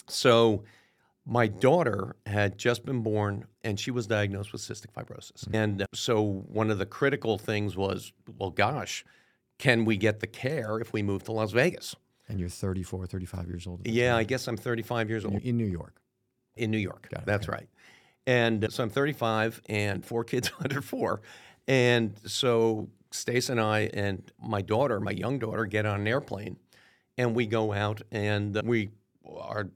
So 0.07 0.63
my 1.25 1.47
daughter 1.47 2.15
had 2.25 2.57
just 2.57 2.85
been 2.85 3.01
born 3.01 3.45
and 3.63 3.79
she 3.79 3.91
was 3.91 4.05
diagnosed 4.07 4.51
with 4.51 4.61
cystic 4.61 4.91
fibrosis. 4.95 5.47
And 5.53 5.81
uh, 5.81 5.85
so 5.93 6.21
one 6.21 6.69
of 6.69 6.77
the 6.77 6.85
critical 6.85 7.37
things 7.37 7.75
was, 7.75 8.13
well, 8.37 8.51
gosh, 8.51 9.03
can 9.57 9.85
we 9.85 9.97
get 9.97 10.19
the 10.19 10.27
care 10.27 10.79
if 10.79 10.93
we 10.93 11.01
move 11.01 11.23
to 11.23 11.31
Las 11.31 11.51
Vegas? 11.51 11.95
And 12.27 12.39
you're 12.39 12.49
34, 12.49 13.07
35 13.07 13.47
years 13.47 13.67
old. 13.67 13.87
Yeah, 13.87 14.11
time. 14.11 14.19
I 14.19 14.23
guess 14.23 14.47
I'm 14.47 14.57
35 14.57 15.09
years 15.09 15.25
old 15.25 15.41
in 15.41 15.57
New 15.57 15.65
York. 15.65 15.95
in 16.55 16.71
New 16.71 16.77
York. 16.77 17.07
It, 17.11 17.25
That's 17.25 17.47
right. 17.47 17.67
And 18.27 18.71
so 18.71 18.83
I'm 18.83 18.89
35 18.89 19.61
and 19.67 20.03
four 20.03 20.23
kids 20.23 20.51
under 20.59 20.81
four. 20.81 21.21
And 21.67 22.15
so 22.25 22.89
Stace 23.11 23.49
and 23.49 23.61
I 23.61 23.89
and 23.93 24.31
my 24.41 24.61
daughter, 24.61 24.99
my 24.99 25.11
young 25.11 25.39
daughter, 25.39 25.65
get 25.65 25.85
on 25.85 26.01
an 26.01 26.07
airplane 26.07 26.57
and 27.17 27.33
we 27.35 27.45
go 27.45 27.71
out 27.73 28.01
and 28.11 28.61
we 28.63 28.89
are 29.25 29.69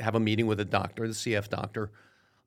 have 0.00 0.14
a 0.14 0.20
meeting 0.20 0.46
with 0.46 0.60
a 0.60 0.64
doctor, 0.64 1.06
the 1.06 1.14
CF 1.14 1.48
doctor, 1.48 1.90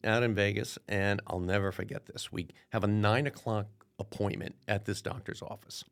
out 0.03 0.23
in 0.23 0.35
Vegas. 0.35 0.77
And 0.87 1.21
I'll 1.27 1.39
never 1.39 1.71
forget 1.71 2.05
this. 2.05 2.31
We 2.31 2.47
have 2.69 2.83
a 2.83 2.87
nine 2.87 3.27
o'clock 3.27 3.67
appointment 3.99 4.55
at 4.67 4.85
this 4.85 5.01
doctor's 5.01 5.41
office. 5.41 5.83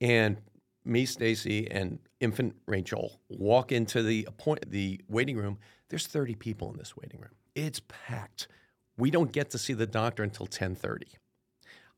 And 0.00 0.38
me, 0.84 1.06
Stacy, 1.06 1.70
and 1.70 1.98
infant 2.20 2.56
Rachel 2.66 3.20
walk 3.28 3.72
into 3.72 4.02
the 4.02 4.24
appoint 4.28 4.70
the 4.70 5.00
waiting 5.08 5.36
room. 5.36 5.58
There's 5.88 6.06
30 6.06 6.34
people 6.34 6.70
in 6.70 6.76
this 6.76 6.96
waiting 6.96 7.20
room. 7.20 7.30
It's 7.54 7.80
packed. 7.88 8.48
We 8.96 9.10
don't 9.10 9.32
get 9.32 9.50
to 9.50 9.58
see 9.58 9.74
the 9.74 9.86
doctor 9.86 10.22
until 10.22 10.46
10:30. 10.46 11.04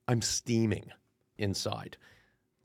I'm 0.07 0.21
steaming 0.21 0.93
inside. 1.39 1.97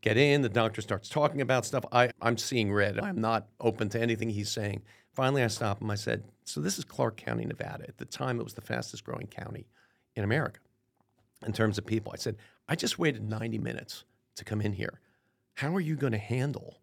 Get 0.01 0.17
in, 0.17 0.41
the 0.41 0.49
doctor 0.49 0.81
starts 0.81 1.09
talking 1.09 1.41
about 1.41 1.65
stuff. 1.65 1.83
I, 1.91 2.11
I'm 2.21 2.37
seeing 2.37 2.71
red. 2.71 2.99
I'm 2.99 3.19
not 3.19 3.47
open 3.59 3.89
to 3.89 4.01
anything 4.01 4.29
he's 4.29 4.49
saying. 4.49 4.81
Finally, 5.19 5.43
I 5.43 5.47
stopped 5.47 5.81
him. 5.81 5.91
I 5.91 5.95
said, 5.95 6.23
So 6.45 6.61
this 6.61 6.79
is 6.79 6.85
Clark 6.85 7.17
County, 7.17 7.43
Nevada. 7.43 7.83
At 7.89 7.97
the 7.97 8.05
time, 8.05 8.39
it 8.39 8.43
was 8.45 8.53
the 8.53 8.61
fastest 8.61 9.03
growing 9.03 9.27
county 9.27 9.67
in 10.15 10.23
America 10.23 10.61
in 11.45 11.51
terms 11.51 11.77
of 11.77 11.85
people. 11.85 12.13
I 12.13 12.17
said, 12.17 12.37
I 12.69 12.77
just 12.77 12.97
waited 12.97 13.29
90 13.29 13.57
minutes 13.57 14.05
to 14.35 14.45
come 14.45 14.61
in 14.61 14.71
here. 14.71 15.01
How 15.55 15.75
are 15.75 15.81
you 15.81 15.97
going 15.97 16.13
to 16.13 16.17
handle 16.17 16.77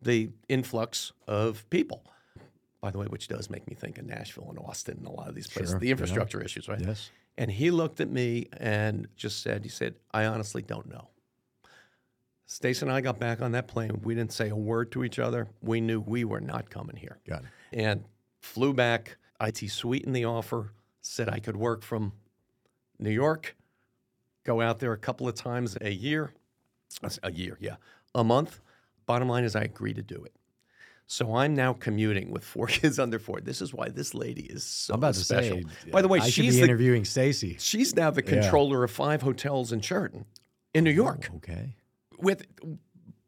the 0.00 0.30
influx 0.48 1.12
of 1.28 1.64
people? 1.70 2.02
By 2.80 2.90
the 2.90 2.98
way, 2.98 3.06
which 3.06 3.28
does 3.28 3.48
make 3.48 3.68
me 3.68 3.76
think 3.76 3.96
of 3.96 4.06
Nashville 4.06 4.48
and 4.50 4.58
Austin 4.58 4.96
and 4.98 5.06
a 5.06 5.12
lot 5.12 5.28
of 5.28 5.36
these 5.36 5.46
places, 5.46 5.70
Sure, 5.70 5.78
the 5.78 5.86
yeah. 5.86 5.92
infrastructure 5.92 6.42
issues, 6.42 6.68
right? 6.68 6.80
Yes. 6.84 7.12
And 7.38 7.48
he 7.48 7.70
looked 7.70 8.00
at 8.00 8.10
me 8.10 8.48
and 8.56 9.06
just 9.14 9.40
said, 9.40 9.62
he 9.62 9.68
said, 9.70 9.94
I 10.12 10.24
honestly 10.24 10.62
don't 10.62 10.88
know. 10.88 11.10
Stace 12.52 12.82
and 12.82 12.92
I 12.92 13.00
got 13.00 13.18
back 13.18 13.40
on 13.40 13.52
that 13.52 13.66
plane. 13.66 13.98
We 14.04 14.14
didn't 14.14 14.32
say 14.32 14.50
a 14.50 14.54
word 14.56 14.92
to 14.92 15.04
each 15.04 15.18
other. 15.18 15.48
We 15.62 15.80
knew 15.80 16.00
we 16.00 16.24
were 16.24 16.40
not 16.40 16.68
coming 16.68 16.96
here 16.96 17.18
Got 17.26 17.44
it. 17.44 17.48
and 17.72 18.04
flew 18.40 18.74
back. 18.74 19.16
ITT 19.40 19.70
sweetened 19.70 20.14
the 20.14 20.26
offer, 20.26 20.72
said 21.00 21.30
I 21.30 21.38
could 21.38 21.56
work 21.56 21.82
from 21.82 22.12
New 22.98 23.10
York, 23.10 23.56
go 24.44 24.60
out 24.60 24.80
there 24.80 24.92
a 24.92 24.98
couple 24.98 25.26
of 25.26 25.34
times 25.34 25.78
a 25.80 25.90
year, 25.90 26.34
a 27.22 27.32
year, 27.32 27.56
yeah, 27.58 27.76
a 28.14 28.22
month. 28.22 28.60
Bottom 29.06 29.28
line 29.28 29.44
is 29.44 29.56
I 29.56 29.62
agreed 29.62 29.96
to 29.96 30.02
do 30.02 30.22
it. 30.22 30.32
So 31.06 31.34
I'm 31.34 31.54
now 31.54 31.72
commuting 31.72 32.30
with 32.30 32.44
four 32.44 32.66
kids 32.78 32.98
under 32.98 33.18
four. 33.18 33.40
This 33.40 33.62
is 33.62 33.72
why 33.72 33.88
this 33.88 34.12
lady 34.14 34.42
is 34.42 34.62
so 34.62 34.92
I'm 34.94 35.00
about 35.00 35.14
to 35.14 35.20
special. 35.20 35.56
say. 35.84 35.90
By 35.90 36.02
the 36.02 36.08
way, 36.08 36.18
I 36.20 36.28
she's 36.28 36.54
be 36.54 36.60
the, 36.60 36.64
interviewing 36.64 37.04
Stacy. 37.06 37.56
she's 37.58 37.96
now 37.96 38.10
the 38.10 38.22
Yeah. 38.22 38.42
controller 38.42 38.84
of 38.84 38.90
five 38.90 39.22
hotels 39.22 39.72
in 39.72 39.80
Sheraton, 39.80 40.26
in 40.74 40.84
New 40.84 40.90
York 40.90 41.30
Oh, 41.32 41.36
okay. 41.36 41.74
With 42.22 42.46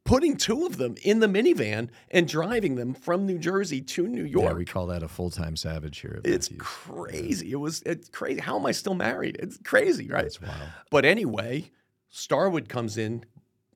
putting 0.04 0.36
two 0.36 0.66
of 0.66 0.76
them 0.76 0.94
in 1.02 1.20
the 1.20 1.26
minivan 1.26 1.88
and 2.10 2.28
driving 2.28 2.74
them 2.76 2.94
from 2.94 3.26
New 3.26 3.38
Jersey 3.38 3.80
to 3.80 4.06
New 4.06 4.24
York. 4.24 4.44
Yeah, 4.44 4.52
we 4.52 4.64
call 4.64 4.86
that 4.86 5.02
a 5.02 5.08
full 5.08 5.30
time 5.30 5.56
savage 5.56 5.98
here. 6.00 6.20
At 6.24 6.30
it's 6.30 6.50
Matthews. 6.50 6.66
crazy. 6.68 7.52
It 7.52 7.56
was 7.56 7.82
it's 7.82 8.08
crazy. 8.08 8.40
How 8.40 8.58
am 8.58 8.66
I 8.66 8.72
still 8.72 8.94
married? 8.94 9.36
It's 9.40 9.58
crazy, 9.58 10.08
right? 10.08 10.22
That's 10.22 10.40
wild. 10.40 10.68
But 10.90 11.04
anyway, 11.04 11.70
Starwood 12.10 12.68
comes 12.68 12.96
in, 12.98 13.24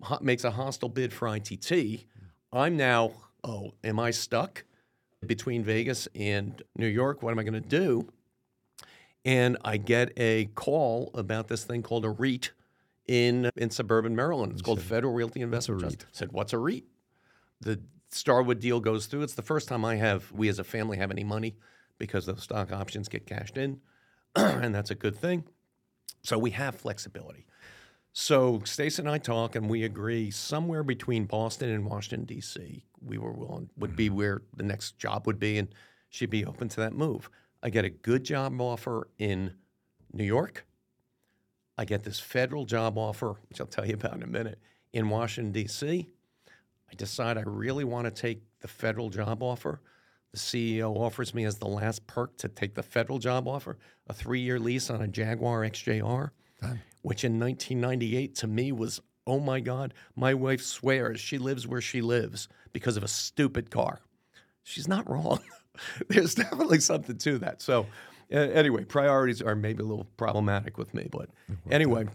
ho- 0.02 0.18
makes 0.20 0.44
a 0.44 0.50
hostile 0.50 0.88
bid 0.88 1.12
for 1.12 1.28
ITT. 1.34 2.04
I'm 2.52 2.76
now, 2.76 3.12
oh, 3.44 3.72
am 3.84 3.98
I 3.98 4.10
stuck 4.10 4.64
between 5.26 5.64
Vegas 5.64 6.08
and 6.14 6.62
New 6.76 6.86
York? 6.86 7.22
What 7.22 7.32
am 7.32 7.38
I 7.38 7.42
going 7.42 7.60
to 7.60 7.68
do? 7.68 8.08
And 9.24 9.58
I 9.64 9.76
get 9.76 10.12
a 10.16 10.46
call 10.54 11.10
about 11.12 11.48
this 11.48 11.64
thing 11.64 11.82
called 11.82 12.04
a 12.04 12.10
REIT 12.10 12.52
in 13.09 13.50
in 13.56 13.70
suburban 13.70 14.14
Maryland. 14.14 14.52
It's 14.52 14.62
called 14.62 14.80
Federal 14.80 15.12
Realty 15.12 15.40
Investment 15.40 15.80
Trust. 15.80 16.04
I 16.06 16.11
said, 16.12 16.32
what's 16.32 16.52
a 16.52 16.59
REIT? 16.59 16.84
The 17.61 17.80
Starwood 18.11 18.61
deal 18.61 18.78
goes 18.80 19.06
through. 19.06 19.22
It's 19.22 19.34
the 19.34 19.42
first 19.42 19.68
time 19.68 19.84
I 19.84 19.96
have, 19.96 20.30
we 20.32 20.48
as 20.48 20.59
a 20.59 20.64
family 20.64 20.96
have 20.98 21.11
any 21.11 21.24
money 21.24 21.56
because 21.98 22.26
the 22.26 22.36
stock 22.36 22.72
options 22.72 23.09
get 23.09 23.26
cashed 23.26 23.56
in, 23.56 23.80
and 24.36 24.74
that's 24.74 24.90
a 24.90 24.94
good 24.94 25.16
thing. 25.16 25.44
So 26.22 26.38
we 26.38 26.50
have 26.52 26.76
flexibility. 26.76 27.46
So 28.12 28.61
Stace 28.64 28.98
and 28.98 29.09
I 29.09 29.18
talk, 29.18 29.56
and 29.56 29.68
we 29.68 29.84
agree 29.84 30.30
somewhere 30.30 30.82
between 30.82 31.24
Boston 31.24 31.70
and 31.70 31.84
Washington 31.84 32.24
D.C. 32.24 32.84
We 33.00 33.18
were 33.18 33.32
willing 33.32 33.70
would 33.76 33.96
be 33.96 34.11
where 34.11 34.42
the 34.56 34.64
next 34.64 34.98
job 34.98 35.26
would 35.26 35.38
be, 35.38 35.59
and 35.59 35.68
she'd 36.09 36.30
be 36.30 36.44
open 36.44 36.68
to 36.70 36.80
that 36.80 36.92
move. 36.92 37.30
I 37.62 37.70
get 37.70 37.84
a 37.84 37.90
good 37.90 38.24
job 38.24 38.61
offer 38.61 39.09
in 39.18 39.54
New 40.12 40.24
York. 40.24 40.66
I 41.78 41.84
get 41.84 42.02
this 42.02 42.20
federal 42.20 42.66
job 42.66 42.98
offer, 42.98 43.36
which 43.48 43.60
I'll 43.60 43.66
tell 43.66 43.86
you 43.86 43.94
about 43.94 44.14
in 44.14 44.22
a 44.22 44.26
minute, 44.26 44.58
in 44.92 45.08
Washington 45.08 45.52
D.C. 45.52 46.08
I 46.90 46.94
decide 46.96 47.38
I 47.38 47.42
really 47.42 47.84
want 47.84 48.04
to 48.04 48.10
take 48.10 48.42
the 48.60 48.68
federal 48.68 49.08
job 49.08 49.42
offer. 49.42 49.80
The 50.32 50.38
CEO 50.38 50.94
offers 50.94 51.32
me 51.32 51.44
as 51.44 51.56
the 51.56 51.68
last 51.68 52.06
perk 52.06 52.36
to 52.38 52.48
take 52.48 52.74
the 52.74 52.82
federal 52.82 53.18
job 53.18 53.48
offer 53.48 53.78
a 54.08 54.12
three-year 54.12 54.58
lease 54.58 54.90
on 54.90 55.00
a 55.00 55.08
Jaguar 55.08 55.62
XJR 55.62 56.30
which 57.02 57.24
in 57.24 57.38
1998 57.38 58.34
to 58.36 58.46
me 58.46 58.72
was, 58.72 59.00
oh 59.26 59.40
my 59.40 59.60
God, 59.60 59.94
my 60.16 60.34
wife 60.34 60.62
swears 60.62 61.20
she 61.20 61.38
lives 61.38 61.66
where 61.66 61.80
she 61.80 62.00
lives 62.00 62.48
because 62.72 62.96
of 62.96 63.02
a 63.02 63.08
stupid 63.08 63.70
car. 63.70 64.00
She's 64.62 64.88
not 64.88 65.08
wrong. 65.08 65.40
There's 66.08 66.34
definitely 66.34 66.80
something 66.80 67.16
to 67.18 67.38
that. 67.38 67.62
So, 67.62 67.86
uh, 68.32 68.36
anyway, 68.36 68.84
priorities 68.84 69.40
are 69.40 69.54
maybe 69.54 69.82
a 69.82 69.86
little 69.86 70.06
problematic 70.16 70.76
with 70.76 70.92
me. 70.94 71.08
But 71.10 71.30
anyway, 71.70 72.06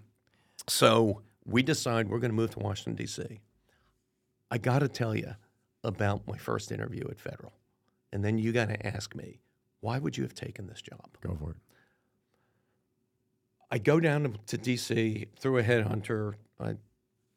so 0.68 1.22
we 1.45 1.64
decide 1.64 2.09
we're 2.09 2.20
going 2.20 2.32
to 2.32 2.36
move 2.36 2.51
to 2.51 2.59
Washington, 2.59 2.95
D.C. 2.95 3.41
I 4.51 4.57
got 4.57 4.80
to 4.80 4.88
tell 4.88 5.16
you 5.16 5.36
about 5.84 6.28
my 6.28 6.38
first 6.38 6.72
interview 6.72 7.03
at 7.09 7.20
Federal. 7.20 7.53
And 8.11 8.24
then 8.24 8.38
you 8.38 8.51
got 8.51 8.70
to 8.70 8.86
ask 8.86 9.16
me, 9.16 9.39
why 9.82 9.97
would 9.97 10.16
you 10.16 10.24
have 10.24 10.36
taken 10.36 10.68
this 10.68 10.82
job? 10.82 11.18
Go 11.22 11.36
for 11.36 11.51
it. 11.51 11.57
I 13.72 13.80
go 13.80 13.99
down 13.99 14.24
to, 14.24 14.57
to 14.57 14.72
DC 14.72 15.28
through 15.39 15.57
a 15.57 15.64
headhunter. 15.64 16.36
I 16.59 16.76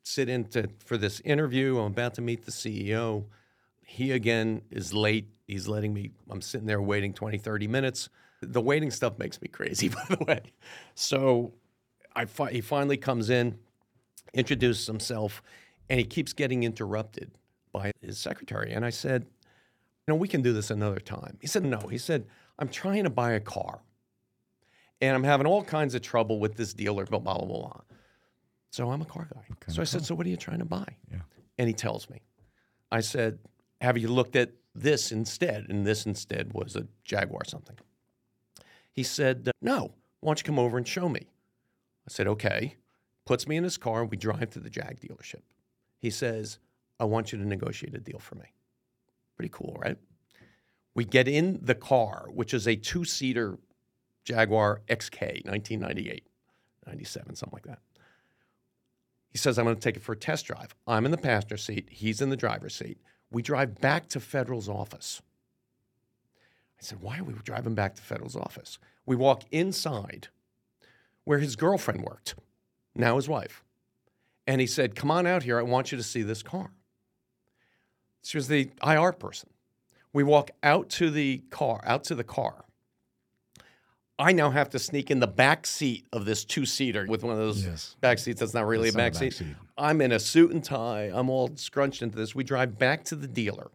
sit 0.02 0.28
in 0.28 0.44
to, 0.48 0.68
for 0.84 0.98
this 0.98 1.20
interview. 1.20 1.78
I'm 1.78 1.86
about 1.86 2.14
to 2.14 2.20
meet 2.20 2.44
the 2.44 2.52
CEO. 2.52 3.24
He 3.82 4.12
again 4.12 4.60
is 4.70 4.92
late. 4.92 5.28
He's 5.46 5.66
letting 5.66 5.94
me, 5.94 6.10
I'm 6.28 6.42
sitting 6.42 6.66
there 6.66 6.82
waiting 6.82 7.14
20, 7.14 7.38
30 7.38 7.68
minutes. 7.68 8.10
The 8.52 8.60
waiting 8.60 8.90
stuff 8.90 9.18
makes 9.18 9.40
me 9.40 9.48
crazy, 9.48 9.88
by 9.88 10.04
the 10.08 10.24
way. 10.24 10.40
So 10.94 11.52
I 12.14 12.24
fi- 12.24 12.52
he 12.52 12.60
finally 12.60 12.96
comes 12.96 13.30
in, 13.30 13.58
introduces 14.32 14.86
himself, 14.86 15.42
and 15.88 15.98
he 15.98 16.04
keeps 16.06 16.32
getting 16.32 16.62
interrupted 16.62 17.30
by 17.72 17.92
his 18.00 18.18
secretary. 18.18 18.72
And 18.72 18.84
I 18.84 18.90
said, 18.90 19.22
you 19.22 20.12
know, 20.12 20.16
we 20.16 20.28
can 20.28 20.42
do 20.42 20.52
this 20.52 20.70
another 20.70 21.00
time. 21.00 21.38
He 21.40 21.46
said, 21.46 21.64
no. 21.64 21.78
He 21.78 21.98
said, 21.98 22.26
I'm 22.58 22.68
trying 22.68 23.04
to 23.04 23.10
buy 23.10 23.32
a 23.32 23.40
car 23.40 23.80
and 25.00 25.14
I'm 25.14 25.24
having 25.24 25.46
all 25.46 25.62
kinds 25.62 25.94
of 25.94 26.02
trouble 26.02 26.38
with 26.38 26.56
this 26.56 26.72
dealer, 26.72 27.04
blah, 27.04 27.18
blah, 27.18 27.38
blah, 27.38 27.46
blah. 27.46 27.80
So 28.70 28.90
I'm 28.90 29.02
a 29.02 29.06
car 29.06 29.28
guy. 29.32 29.42
so 29.68 29.80
I 29.80 29.84
said, 29.84 30.04
So 30.04 30.14
what 30.14 30.26
are 30.26 30.30
you 30.30 30.36
trying 30.36 30.58
to 30.58 30.64
buy? 30.64 30.86
Yeah. 31.10 31.18
And 31.58 31.68
he 31.68 31.74
tells 31.74 32.08
me. 32.10 32.20
I 32.90 33.00
said, 33.00 33.38
have 33.80 33.98
you 33.98 34.08
looked 34.08 34.36
at 34.36 34.52
this 34.74 35.12
instead? 35.12 35.66
And 35.68 35.86
this 35.86 36.06
instead 36.06 36.52
was 36.52 36.76
a 36.76 36.86
Jaguar 37.04 37.44
something. 37.44 37.76
He 38.96 39.02
said, 39.02 39.44
uh, 39.46 39.52
no, 39.60 39.92
why 40.20 40.30
don't 40.30 40.40
you 40.40 40.44
come 40.44 40.58
over 40.58 40.78
and 40.78 40.88
show 40.88 41.08
me? 41.08 41.28
I 42.08 42.10
said, 42.10 42.26
okay. 42.26 42.76
Puts 43.26 43.46
me 43.46 43.56
in 43.56 43.64
his 43.64 43.76
car 43.76 44.00
and 44.00 44.10
we 44.10 44.16
drive 44.16 44.50
to 44.50 44.60
the 44.60 44.70
Jag 44.70 45.00
dealership. 45.00 45.42
He 45.98 46.10
says, 46.10 46.58
I 46.98 47.04
want 47.04 47.30
you 47.30 47.38
to 47.38 47.46
negotiate 47.46 47.94
a 47.94 48.00
deal 48.00 48.18
for 48.18 48.36
me. 48.36 48.46
Pretty 49.36 49.50
cool, 49.52 49.76
right? 49.80 49.98
We 50.94 51.04
get 51.04 51.28
in 51.28 51.58
the 51.60 51.74
car, 51.74 52.26
which 52.32 52.54
is 52.54 52.66
a 52.66 52.74
two 52.76 53.04
seater 53.04 53.58
Jaguar 54.24 54.80
XK, 54.88 55.44
1998, 55.44 56.26
97, 56.86 57.36
something 57.36 57.54
like 57.54 57.66
that. 57.66 57.80
He 59.30 59.38
says, 59.38 59.58
I'm 59.58 59.66
going 59.66 59.76
to 59.76 59.82
take 59.82 59.96
it 59.96 60.02
for 60.02 60.12
a 60.12 60.16
test 60.16 60.46
drive. 60.46 60.74
I'm 60.86 61.04
in 61.04 61.10
the 61.10 61.18
passenger 61.18 61.58
seat, 61.58 61.88
he's 61.90 62.22
in 62.22 62.30
the 62.30 62.36
driver's 62.36 62.74
seat. 62.74 62.98
We 63.30 63.42
drive 63.42 63.80
back 63.80 64.08
to 64.10 64.20
Federal's 64.20 64.68
office. 64.68 65.20
I 66.78 66.82
said, 66.82 67.00
Why 67.00 67.18
are 67.18 67.24
we 67.24 67.32
driving 67.44 67.74
back 67.74 67.94
to 67.96 68.02
Federal's 68.02 68.36
office? 68.36 68.78
We 69.04 69.16
walk 69.16 69.42
inside 69.50 70.28
where 71.24 71.38
his 71.38 71.56
girlfriend 71.56 72.02
worked, 72.02 72.34
now 72.94 73.16
his 73.16 73.28
wife. 73.28 73.62
And 74.46 74.60
he 74.60 74.66
said, 74.66 74.94
Come 74.94 75.10
on 75.10 75.26
out 75.26 75.42
here. 75.42 75.58
I 75.58 75.62
want 75.62 75.90
you 75.92 75.98
to 75.98 76.04
see 76.04 76.22
this 76.22 76.42
car. 76.42 76.70
She 78.22 78.36
was 78.38 78.48
the 78.48 78.70
IR 78.84 79.12
person. 79.12 79.50
We 80.12 80.22
walk 80.24 80.50
out 80.62 80.88
to 80.90 81.10
the 81.10 81.38
car, 81.50 81.80
out 81.84 82.04
to 82.04 82.14
the 82.14 82.24
car. 82.24 82.64
I 84.18 84.32
now 84.32 84.50
have 84.50 84.70
to 84.70 84.78
sneak 84.78 85.10
in 85.10 85.20
the 85.20 85.26
back 85.26 85.66
seat 85.66 86.06
of 86.10 86.24
this 86.24 86.42
two 86.44 86.64
seater 86.64 87.04
with 87.06 87.22
one 87.22 87.32
of 87.32 87.38
those 87.38 87.64
Yes. 87.66 87.96
back 88.00 88.18
seats 88.18 88.40
that's 88.40 88.54
not 88.54 88.66
really 88.66 88.88
It's 88.88 88.94
a 88.94 88.98
not 88.98 89.04
back 89.04 89.14
seat. 89.14 89.24
back 89.30 89.32
seat. 89.34 89.56
I'm 89.76 90.00
in 90.00 90.10
a 90.10 90.18
suit 90.18 90.52
and 90.52 90.64
tie. 90.64 91.10
I'm 91.12 91.28
all 91.28 91.54
scrunched 91.56 92.00
into 92.00 92.16
this. 92.16 92.34
We 92.34 92.42
drive 92.42 92.78
back 92.78 93.04
to 93.04 93.14
the 93.14 93.26
dealer, 93.28 93.70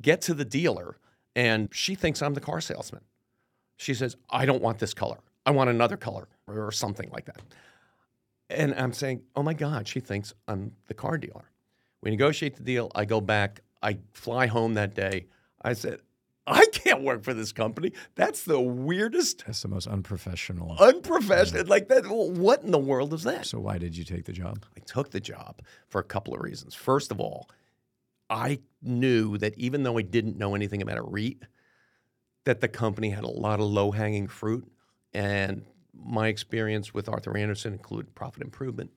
get 0.00 0.22
to 0.22 0.34
the 0.34 0.46
dealer, 0.46 0.96
and 1.38 1.68
she 1.72 1.94
thinks 1.94 2.20
I'm 2.20 2.34
the 2.34 2.40
car 2.40 2.60
salesman. 2.60 3.02
She 3.76 3.94
says, 3.94 4.16
I 4.28 4.44
don't 4.44 4.60
want 4.60 4.80
this 4.80 4.92
color. 4.92 5.18
I 5.46 5.52
want 5.52 5.70
another 5.70 5.96
color 5.96 6.26
or 6.48 6.72
something 6.72 7.08
like 7.12 7.26
that. 7.26 7.40
And 8.50 8.74
I'm 8.74 8.92
saying, 8.92 9.22
oh 9.36 9.44
my 9.44 9.54
God, 9.54 9.86
she 9.86 10.00
thinks 10.00 10.34
I'm 10.48 10.72
the 10.88 10.94
car 10.94 11.16
dealer. 11.16 11.44
We 12.02 12.10
negotiate 12.10 12.56
the 12.56 12.64
deal. 12.64 12.90
I 12.92 13.04
go 13.04 13.20
back. 13.20 13.60
I 13.80 13.98
fly 14.10 14.48
home 14.48 14.74
that 14.74 14.96
day. 14.96 15.26
I 15.62 15.74
said, 15.74 16.00
I 16.44 16.66
can't 16.72 17.02
work 17.02 17.22
for 17.22 17.34
this 17.34 17.52
company. 17.52 17.92
That's 18.16 18.42
the 18.42 18.58
weirdest, 18.60 19.44
That's 19.46 19.62
the 19.62 19.68
most 19.68 19.86
unprofessional. 19.86 20.76
unprofessional. 20.80 21.66
Like 21.66 21.86
that. 21.86 22.04
What 22.08 22.64
in 22.64 22.72
the 22.72 22.78
world 22.78 23.14
is 23.14 23.22
that? 23.22 23.46
so 23.46 23.60
why 23.60 23.78
did 23.78 23.96
you 23.96 24.02
take 24.02 24.24
the 24.24 24.32
job? 24.32 24.64
I 24.76 24.80
took 24.80 25.10
the 25.10 25.20
job 25.20 25.62
for 25.86 26.00
a 26.00 26.04
couple 26.04 26.34
of 26.34 26.40
reasons. 26.40 26.74
First 26.74 27.12
of 27.12 27.20
all, 27.20 27.48
I 28.30 28.60
knew 28.82 29.38
that 29.38 29.58
even 29.58 29.82
though 29.82 29.98
I 29.98 30.02
didn't 30.02 30.36
know 30.36 30.54
anything 30.54 30.82
about 30.82 30.98
a 30.98 31.02
REIT, 31.02 31.42
that 32.44 32.60
the 32.60 32.68
company 32.68 33.10
had 33.10 33.24
a 33.24 33.28
lot 33.28 33.60
of 33.60 33.66
low 33.66 33.90
hanging 33.90 34.28
fruit. 34.28 34.70
And 35.12 35.64
my 35.94 36.28
experience 36.28 36.94
with 36.94 37.08
Arthur 37.08 37.36
Andersen 37.36 37.72
included 37.72 38.14
profit 38.14 38.42
improvement. 38.42 38.90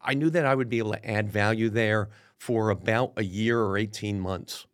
I 0.00 0.14
knew 0.14 0.30
that 0.30 0.46
I 0.46 0.54
would 0.54 0.68
be 0.68 0.78
able 0.78 0.92
to 0.92 1.08
add 1.08 1.30
value 1.30 1.68
there 1.68 2.08
for 2.38 2.70
about 2.70 3.12
a 3.16 3.24
year 3.24 3.60
or 3.60 3.76
18 3.76 4.20
months 4.20 4.66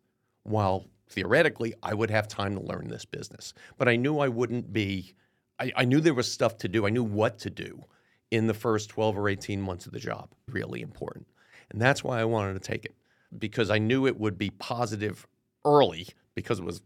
while 0.43 0.85
theoretically 1.09 1.73
I 1.81 1.93
would 1.93 2.09
have 2.09 2.27
time 2.27 2.55
to 2.55 2.61
learn 2.61 2.87
this 2.87 3.05
business. 3.05 3.53
But 3.77 3.87
I 3.87 3.95
knew 3.95 4.19
I 4.19 4.27
wouldn't 4.27 4.71
be, 4.71 5.13
I, 5.59 5.71
I 5.75 5.85
knew 5.85 5.99
there 5.99 6.13
was 6.13 6.31
stuff 6.31 6.57
to 6.59 6.67
do. 6.67 6.85
I 6.85 6.89
knew 6.89 7.03
what 7.03 7.39
to 7.39 7.49
do 7.49 7.83
in 8.31 8.47
the 8.47 8.53
first 8.53 8.89
12 8.89 9.17
or 9.17 9.29
18 9.29 9.61
months 9.61 9.85
of 9.85 9.91
the 9.91 9.99
job. 9.99 10.29
Really 10.47 10.81
important. 10.81 11.27
And 11.69 11.81
that's 11.81 12.03
why 12.03 12.19
I 12.19 12.25
wanted 12.25 12.53
to 12.53 12.59
take 12.59 12.85
it 12.85 12.95
because 13.39 13.69
I 13.69 13.77
knew 13.79 14.07
it 14.07 14.19
would 14.19 14.37
be 14.37 14.49
positive 14.49 15.27
early 15.65 16.07
because 16.35 16.59
it 16.59 16.65
was 16.65 16.81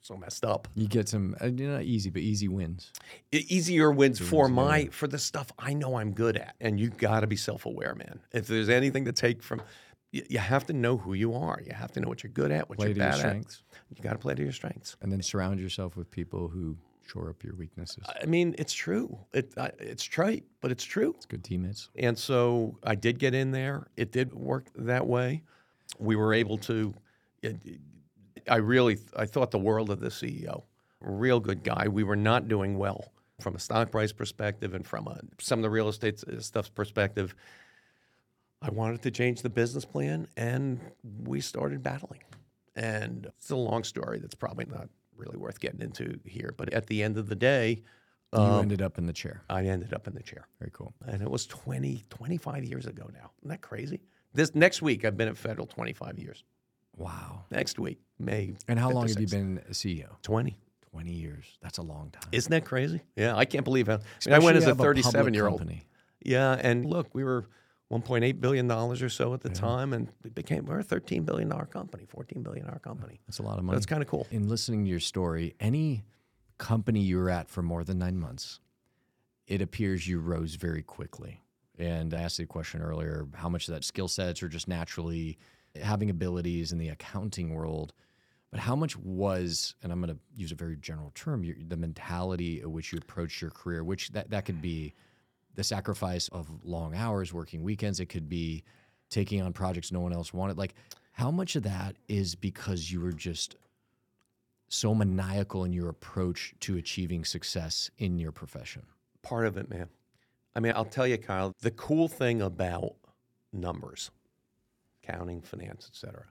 so 0.00 0.16
messed 0.16 0.44
up. 0.44 0.68
You 0.74 0.86
get 0.86 1.08
some, 1.08 1.36
uh, 1.40 1.46
you 1.46 1.68
know, 1.68 1.80
easy, 1.80 2.10
but 2.10 2.22
easy 2.22 2.48
wins. 2.48 2.92
Easier 3.32 3.90
wins 3.90 4.20
for 4.20 4.48
my 4.48 4.78
yeah. 4.78 4.88
for 4.90 5.08
the 5.08 5.18
stuff 5.18 5.48
I 5.58 5.74
know 5.74 5.96
I'm 5.96 6.12
good 6.12 6.36
at. 6.36 6.54
And 6.60 6.78
you 6.78 6.90
got 6.90 7.20
to 7.20 7.26
be 7.26 7.36
self-aware, 7.36 7.94
man. 7.96 8.20
If 8.32 8.46
there's 8.46 8.68
anything 8.68 9.04
to 9.06 9.12
take 9.12 9.42
from 9.42 9.62
you, 10.12 10.22
you 10.28 10.38
have 10.38 10.66
to 10.66 10.72
know 10.72 10.96
who 10.96 11.14
you 11.14 11.34
are. 11.34 11.60
You 11.64 11.72
have 11.74 11.90
to 11.92 12.00
know 12.00 12.08
what 12.08 12.22
you're 12.22 12.32
good 12.32 12.52
at, 12.52 12.68
what 12.68 12.78
Play 12.78 12.88
you're 12.88 12.94
to 12.94 13.00
your 13.00 13.10
bad 13.10 13.36
at. 13.36 13.56
You 13.96 14.02
got 14.02 14.12
to 14.12 14.18
play 14.18 14.34
to 14.34 14.42
your 14.42 14.52
strengths. 14.52 14.96
and 15.02 15.10
then 15.10 15.22
surround 15.22 15.60
yourself 15.60 15.96
with 15.96 16.10
people 16.10 16.48
who 16.48 16.76
shore 17.06 17.30
up 17.30 17.42
your 17.42 17.54
weaknesses. 17.54 18.04
I 18.22 18.26
mean, 18.26 18.54
it's 18.58 18.72
true. 18.72 19.18
It 19.32 19.52
I, 19.56 19.70
it's 19.78 20.04
trite, 20.04 20.44
but 20.60 20.70
it's 20.70 20.84
true. 20.84 21.14
It's 21.16 21.26
good 21.26 21.44
teammates. 21.44 21.88
And 21.96 22.18
so 22.18 22.78
I 22.82 22.94
did 22.94 23.18
get 23.18 23.34
in 23.34 23.52
there. 23.52 23.88
It 23.96 24.12
did 24.12 24.34
work 24.34 24.66
that 24.76 25.06
way. 25.06 25.42
We 25.98 26.16
were 26.16 26.34
able 26.34 26.58
to. 26.58 26.94
It, 27.42 27.56
I 28.48 28.56
really 28.56 28.98
I 29.16 29.26
thought 29.26 29.50
the 29.50 29.58
world 29.58 29.90
of 29.90 30.00
the 30.00 30.08
CEO. 30.08 30.62
Real 31.00 31.40
good 31.40 31.62
guy. 31.62 31.88
We 31.88 32.04
were 32.04 32.16
not 32.16 32.48
doing 32.48 32.78
well 32.78 33.12
from 33.40 33.54
a 33.54 33.58
stock 33.58 33.90
price 33.90 34.12
perspective 34.12 34.74
and 34.74 34.86
from 34.86 35.06
a, 35.08 35.20
some 35.40 35.58
of 35.58 35.62
the 35.62 35.70
real 35.70 35.88
estate 35.88 36.22
s- 36.26 36.46
stuff 36.46 36.74
perspective. 36.74 37.34
I 38.62 38.70
wanted 38.70 39.02
to 39.02 39.10
change 39.10 39.42
the 39.42 39.50
business 39.50 39.84
plan, 39.84 40.26
and 40.36 40.80
we 41.24 41.40
started 41.40 41.82
battling. 41.82 42.20
And 42.74 43.26
it's 43.38 43.50
a 43.50 43.56
long 43.56 43.84
story 43.84 44.18
that's 44.18 44.34
probably 44.34 44.64
not 44.66 44.88
really 45.16 45.36
worth 45.36 45.60
getting 45.60 45.80
into 45.82 46.18
here. 46.24 46.54
But 46.56 46.72
at 46.72 46.86
the 46.86 47.02
end 47.02 47.18
of 47.18 47.28
the 47.28 47.34
day, 47.36 47.82
You 48.32 48.38
um, 48.40 48.60
ended 48.62 48.80
up 48.82 48.98
in 48.98 49.06
the 49.06 49.12
chair. 49.12 49.42
I 49.50 49.64
ended 49.66 49.92
up 49.92 50.06
in 50.06 50.14
the 50.14 50.22
chair 50.22 50.46
Very 50.58 50.70
cool. 50.72 50.94
and 51.06 51.22
it 51.22 51.30
was 51.30 51.46
20, 51.46 52.04
25 52.10 52.64
years 52.64 52.86
ago 52.86 53.08
now. 53.12 53.30
Isn't 53.40 53.50
that 53.50 53.60
crazy? 53.60 54.00
This 54.36 54.54
next 54.54 54.82
week, 54.82 55.04
I've 55.06 55.16
been 55.16 55.28
at 55.28 55.38
Federal 55.38 55.66
25 55.66 56.18
years. 56.18 56.44
Wow. 56.94 57.44
Next 57.50 57.78
week, 57.78 57.98
May. 58.18 58.54
And 58.68 58.78
how 58.78 58.90
5th 58.90 58.94
long 58.94 59.08
have 59.08 59.20
you 59.20 59.26
been 59.26 59.60
a 59.68 59.72
CEO? 59.72 60.20
20. 60.22 60.58
20 60.90 61.10
years. 61.10 61.44
That's 61.62 61.78
a 61.78 61.82
long 61.82 62.10
time. 62.10 62.28
Isn't 62.32 62.50
that 62.50 62.66
crazy? 62.66 63.00
Yeah, 63.16 63.34
I 63.34 63.46
can't 63.46 63.64
believe 63.64 63.86
how. 63.86 63.94
I, 63.94 63.98
mean, 64.26 64.34
I 64.34 64.38
went 64.38 64.56
as 64.58 64.66
a 64.66 64.72
of 64.72 64.78
public 64.78 64.96
37 65.04 65.32
year 65.34 65.46
old. 65.46 65.60
company. 65.60 65.84
Yeah, 66.22 66.58
and 66.60 66.84
look, 66.84 67.14
we 67.14 67.24
were 67.24 67.46
1.8 67.90 68.40
billion 68.40 68.68
dollars 68.68 69.02
or 69.02 69.08
so 69.08 69.32
at 69.32 69.40
the 69.40 69.48
time, 69.48 69.94
and 69.94 70.08
it 70.24 70.34
became 70.34 70.66
we're 70.66 70.80
a 70.80 70.82
13 70.82 71.24
billion 71.24 71.48
dollar 71.48 71.66
company, 71.66 72.04
14 72.06 72.42
billion 72.42 72.66
dollar 72.66 72.78
company. 72.80 73.20
That's 73.26 73.38
a 73.38 73.42
lot 73.42 73.58
of 73.58 73.64
money. 73.64 73.76
That's 73.76 73.86
kind 73.86 74.02
of 74.02 74.08
cool. 74.08 74.26
in 74.30 74.48
listening 74.48 74.84
to 74.84 74.90
your 74.90 75.00
story, 75.00 75.54
any 75.60 76.04
company 76.58 77.00
you 77.00 77.18
were 77.18 77.30
at 77.30 77.48
for 77.48 77.62
more 77.62 77.84
than 77.84 77.98
nine 77.98 78.18
months, 78.18 78.60
it 79.46 79.62
appears 79.62 80.06
you 80.08 80.18
rose 80.18 80.56
very 80.56 80.82
quickly. 80.82 81.42
And 81.78 82.14
I 82.14 82.22
asked 82.22 82.38
you 82.38 82.44
a 82.44 82.48
question 82.48 82.80
earlier 82.80 83.26
how 83.34 83.48
much 83.48 83.68
of 83.68 83.74
that 83.74 83.84
skill 83.84 84.08
sets 84.08 84.42
or 84.42 84.48
just 84.48 84.68
naturally 84.68 85.38
having 85.82 86.10
abilities 86.10 86.72
in 86.72 86.78
the 86.78 86.88
accounting 86.88 87.52
world, 87.54 87.92
but 88.50 88.60
how 88.60 88.74
much 88.74 88.96
was, 88.96 89.74
and 89.82 89.92
I'm 89.92 90.00
going 90.00 90.14
to 90.14 90.20
use 90.34 90.52
a 90.52 90.54
very 90.54 90.76
general 90.76 91.12
term, 91.14 91.44
your, 91.44 91.56
the 91.68 91.76
mentality 91.76 92.60
at 92.60 92.70
which 92.70 92.92
you 92.92 92.98
approached 92.98 93.42
your 93.42 93.50
career, 93.50 93.84
which 93.84 94.10
that, 94.12 94.30
that 94.30 94.44
could 94.44 94.62
be 94.62 94.94
the 95.54 95.64
sacrifice 95.64 96.28
of 96.28 96.48
long 96.62 96.94
hours, 96.94 97.32
working 97.32 97.62
weekends, 97.62 98.00
it 98.00 98.06
could 98.06 98.28
be 98.28 98.62
taking 99.10 99.42
on 99.42 99.52
projects 99.52 99.92
no 99.92 100.00
one 100.00 100.12
else 100.12 100.32
wanted. 100.32 100.58
Like, 100.58 100.74
how 101.12 101.30
much 101.30 101.56
of 101.56 101.62
that 101.62 101.96
is 102.08 102.34
because 102.34 102.90
you 102.92 103.00
were 103.00 103.12
just 103.12 103.56
so 104.68 104.94
maniacal 104.94 105.64
in 105.64 105.72
your 105.72 105.88
approach 105.88 106.54
to 106.60 106.76
achieving 106.76 107.24
success 107.24 107.90
in 107.98 108.18
your 108.18 108.32
profession? 108.32 108.82
Part 109.22 109.46
of 109.46 109.56
it, 109.56 109.70
man. 109.70 109.88
I 110.56 110.60
mean, 110.60 110.72
I'll 110.74 110.86
tell 110.86 111.06
you, 111.06 111.18
Kyle, 111.18 111.52
the 111.60 111.70
cool 111.70 112.08
thing 112.08 112.40
about 112.40 112.94
numbers, 113.52 114.10
accounting, 115.02 115.42
finance, 115.42 115.86
et 115.92 115.94
cetera, 115.94 116.24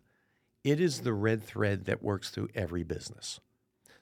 it 0.64 0.82
is 0.82 1.02
the 1.02 1.14
red 1.14 1.44
thread 1.44 1.86
that 1.86 2.02
works 2.02 2.32
through 2.32 2.50
every 2.56 2.82
business. 2.82 3.40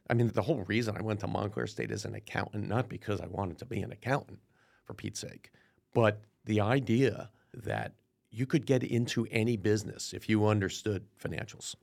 I 0.09 0.13
mean, 0.13 0.29
the 0.29 0.43
whole 0.43 0.63
reason 0.63 0.95
I 0.97 1.01
went 1.01 1.19
to 1.19 1.27
Montclair 1.27 1.67
State 1.67 1.91
as 1.91 2.05
an 2.05 2.15
accountant, 2.15 2.69
not 2.69 2.87
because 2.87 3.19
I 3.19 3.27
wanted 3.27 3.57
to 3.59 3.65
be 3.65 3.81
an 3.81 3.91
accountant, 3.91 4.39
for 4.85 4.93
Pete's 4.93 5.19
sake, 5.19 5.51
but 5.93 6.21
the 6.45 6.61
idea 6.61 7.29
that 7.53 7.93
you 8.31 8.45
could 8.45 8.65
get 8.65 8.81
into 8.81 9.27
any 9.29 9.57
business 9.57 10.13
if 10.13 10.29
you 10.29 10.47
understood 10.47 11.03
financials, 11.21 11.75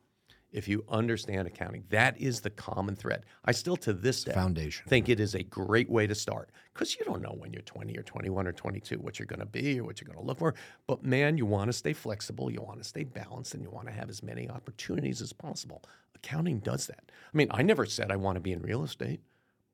if 0.52 0.68
you 0.68 0.84
understand 0.88 1.46
accounting. 1.46 1.84
That 1.90 2.20
is 2.20 2.40
the 2.40 2.50
common 2.50 2.96
thread. 2.96 3.24
I 3.44 3.52
still, 3.52 3.76
to 3.78 3.92
this 3.92 4.24
day, 4.24 4.32
Foundation. 4.32 4.86
think 4.88 5.08
it 5.08 5.20
is 5.20 5.34
a 5.34 5.42
great 5.42 5.88
way 5.88 6.06
to 6.06 6.14
start 6.14 6.50
because 6.72 6.96
you 6.98 7.04
don't 7.04 7.22
know 7.22 7.34
when 7.38 7.52
you're 7.52 7.62
20 7.62 7.96
or 7.96 8.02
21 8.02 8.46
or 8.46 8.52
22 8.52 8.96
what 8.96 9.18
you're 9.18 9.26
going 9.26 9.40
to 9.40 9.46
be 9.46 9.78
or 9.78 9.84
what 9.84 10.00
you're 10.00 10.12
going 10.12 10.18
to 10.18 10.26
look 10.26 10.38
for. 10.38 10.54
But 10.86 11.04
man, 11.04 11.36
you 11.36 11.46
want 11.46 11.68
to 11.68 11.72
stay 11.72 11.92
flexible, 11.92 12.50
you 12.50 12.60
want 12.60 12.78
to 12.78 12.88
stay 12.88 13.04
balanced, 13.04 13.54
and 13.54 13.62
you 13.62 13.70
want 13.70 13.86
to 13.86 13.92
have 13.92 14.10
as 14.10 14.22
many 14.22 14.48
opportunities 14.48 15.22
as 15.22 15.32
possible. 15.32 15.82
Accounting 16.14 16.58
does 16.58 16.86
that. 16.86 17.10
I 17.32 17.36
mean, 17.36 17.48
I 17.50 17.62
never 17.62 17.86
said 17.86 18.10
I 18.10 18.16
want 18.16 18.36
to 18.36 18.40
be 18.40 18.52
in 18.52 18.60
real 18.60 18.84
estate. 18.84 19.20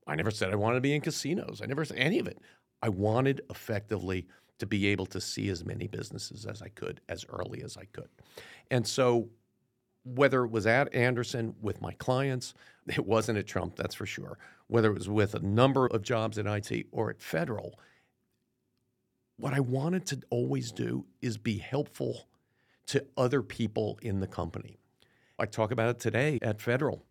I 0.07 0.15
never 0.15 0.31
said 0.31 0.53
I 0.53 0.57
wanted 0.57 0.77
to 0.77 0.81
be 0.83 0.95
in 0.95 1.01
casinos. 1.01 1.61
I 1.63 1.67
never 1.67 1.85
said 1.85 1.97
any 1.97 2.19
of 2.19 2.29
it. 2.29 2.39
I 2.83 2.89
wanted 2.89 3.41
effectively 3.51 4.27
to 4.59 4.67
be 4.67 4.87
able 4.87 5.07
to 5.07 5.21
see 5.21 5.49
as 5.49 5.65
many 5.65 5.87
businesses 5.87 6.47
as 6.47 6.63
I 6.63 6.69
could 6.69 7.01
as 7.09 7.27
early 7.29 7.63
as 7.63 7.77
I 7.77 7.85
could. 7.93 8.09
And 8.71 8.87
so 8.87 9.29
whether 10.07 10.45
it 10.45 10.51
was 10.51 10.67
at 10.67 10.95
Andersen 10.95 11.55
with 11.61 11.81
my 11.81 11.93
clients, 11.95 12.55
it 12.87 13.05
wasn't 13.05 13.39
at 13.39 13.47
Trump, 13.47 13.77
that's 13.77 13.95
for 13.95 14.07
sure. 14.07 14.39
Whether 14.69 14.91
it 14.91 14.99
was 14.99 15.09
with 15.09 15.35
a 15.35 15.41
number 15.41 15.87
of 15.87 16.03
jobs 16.03 16.39
at 16.39 16.47
ITT 16.47 16.87
or 16.93 17.11
at 17.11 17.21
Federal, 17.21 17.79
what 19.37 19.53
I 19.53 19.61
wanted 19.61 20.07
to 20.07 20.23
always 20.31 20.73
do 20.73 21.05
is 21.21 21.37
be 21.37 21.59
helpful 21.59 22.27
to 22.87 23.05
other 23.17 23.43
people 23.43 23.99
in 24.01 24.21
the 24.21 24.27
company. 24.27 24.79
I 25.39 25.47
talk 25.47 25.71
about 25.71 25.91
it 25.91 25.99
today 25.99 26.39
at 26.41 26.61
Federal. 26.61 27.05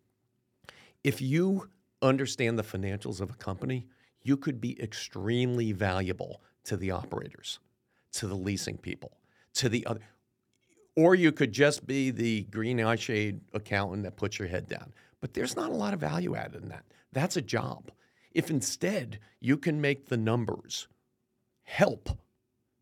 If 1.04 1.22
you 1.22 1.68
understand 2.02 2.58
the 2.58 2.64
financials 2.64 3.20
of 3.20 3.30
a 3.30 3.34
company, 3.34 3.86
you 4.22 4.36
could 4.36 4.60
be 4.60 4.80
extremely 4.82 5.72
valuable 5.72 6.42
to 6.64 6.76
the 6.76 6.90
operators, 6.90 7.60
to 8.12 8.26
the 8.26 8.34
leasing 8.34 8.76
people, 8.76 9.18
to 9.54 9.68
the 9.68 9.86
other. 9.86 10.00
Or 10.96 11.14
you 11.14 11.30
could 11.30 11.52
just 11.52 11.86
be 11.86 12.10
the 12.10 12.42
green 12.44 12.78
eyeshade 12.78 13.40
accountant 13.52 14.04
that 14.04 14.16
puts 14.16 14.38
your 14.38 14.48
head 14.48 14.66
down. 14.66 14.92
But 15.20 15.34
there's 15.34 15.56
not 15.56 15.70
a 15.70 15.74
lot 15.74 15.94
of 15.94 16.00
value 16.00 16.34
added 16.34 16.62
in 16.62 16.68
that. 16.70 16.84
That's 17.12 17.36
a 17.36 17.42
job. 17.42 17.90
If 18.32 18.50
instead 18.50 19.18
you 19.40 19.56
can 19.56 19.80
make 19.80 20.06
the 20.06 20.16
numbers 20.16 20.88
help 21.64 22.10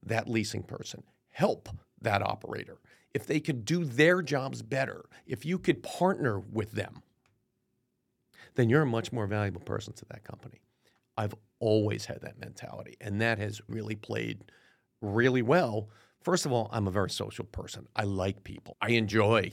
that 0.02 0.28
leasing 0.28 0.62
person, 0.62 1.02
help 1.30 1.68
that 2.00 2.22
operator, 2.22 2.78
if 3.14 3.26
they 3.26 3.40
could 3.40 3.64
do 3.64 3.84
their 3.84 4.22
jobs 4.22 4.62
better, 4.62 5.04
if 5.26 5.44
you 5.44 5.58
could 5.58 5.82
partner 5.82 6.40
with 6.40 6.72
them, 6.72 7.02
then 8.56 8.68
you're 8.68 8.82
a 8.82 8.86
much 8.86 9.12
more 9.12 9.26
valuable 9.26 9.60
person 9.60 9.92
to 9.94 10.04
that 10.10 10.24
company. 10.24 10.60
I've 11.16 11.34
always 11.60 12.04
had 12.04 12.20
that 12.22 12.38
mentality, 12.40 12.96
and 13.00 13.20
that 13.20 13.38
has 13.38 13.60
really 13.68 13.94
played 13.94 14.44
really 15.00 15.42
well. 15.42 15.88
First 16.24 16.46
of 16.46 16.52
all, 16.52 16.70
I'm 16.72 16.88
a 16.88 16.90
very 16.90 17.10
social 17.10 17.44
person. 17.44 17.86
I 17.94 18.04
like 18.04 18.44
people. 18.44 18.78
I 18.80 18.92
enjoy 18.92 19.52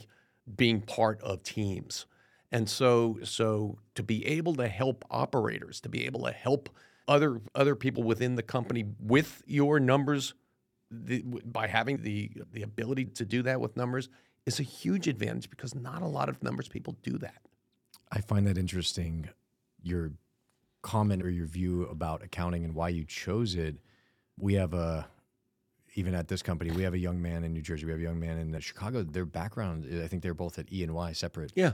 being 0.56 0.80
part 0.80 1.20
of 1.20 1.42
teams. 1.42 2.06
And 2.50 2.68
so 2.68 3.18
so 3.24 3.78
to 3.94 4.02
be 4.02 4.26
able 4.26 4.54
to 4.56 4.66
help 4.66 5.04
operators, 5.10 5.80
to 5.82 5.90
be 5.90 6.06
able 6.06 6.24
to 6.24 6.32
help 6.32 6.70
other 7.06 7.42
other 7.54 7.76
people 7.76 8.02
within 8.02 8.36
the 8.36 8.42
company 8.42 8.84
with 8.98 9.42
your 9.46 9.80
numbers 9.80 10.34
the, 10.90 11.22
by 11.44 11.66
having 11.66 11.98
the 12.02 12.30
the 12.52 12.62
ability 12.62 13.04
to 13.04 13.24
do 13.26 13.42
that 13.42 13.60
with 13.60 13.76
numbers 13.76 14.08
is 14.46 14.58
a 14.58 14.62
huge 14.62 15.08
advantage 15.08 15.50
because 15.50 15.74
not 15.74 16.00
a 16.02 16.06
lot 16.06 16.28
of 16.28 16.42
numbers 16.42 16.68
people 16.68 16.96
do 17.02 17.18
that. 17.18 17.42
I 18.10 18.20
find 18.20 18.46
that 18.46 18.56
interesting. 18.56 19.28
Your 19.82 20.12
comment 20.80 21.22
or 21.22 21.30
your 21.30 21.46
view 21.46 21.84
about 21.84 22.22
accounting 22.22 22.64
and 22.64 22.74
why 22.74 22.88
you 22.88 23.04
chose 23.04 23.56
it. 23.56 23.76
We 24.38 24.54
have 24.54 24.74
a 24.74 25.06
even 25.94 26.14
at 26.14 26.28
this 26.28 26.42
company, 26.42 26.70
we 26.70 26.82
have 26.82 26.94
a 26.94 26.98
young 26.98 27.20
man 27.20 27.44
in 27.44 27.52
New 27.52 27.60
Jersey. 27.60 27.84
We 27.84 27.92
have 27.92 28.00
a 28.00 28.04
young 28.04 28.18
man 28.18 28.38
in 28.38 28.58
Chicago. 28.60 29.02
Their 29.02 29.26
background, 29.26 29.86
I 30.02 30.06
think 30.06 30.22
they're 30.22 30.34
both 30.34 30.58
at 30.58 30.72
E 30.72 30.82
and 30.82 30.94
Y 30.94 31.12
separate. 31.12 31.52
Yeah. 31.54 31.72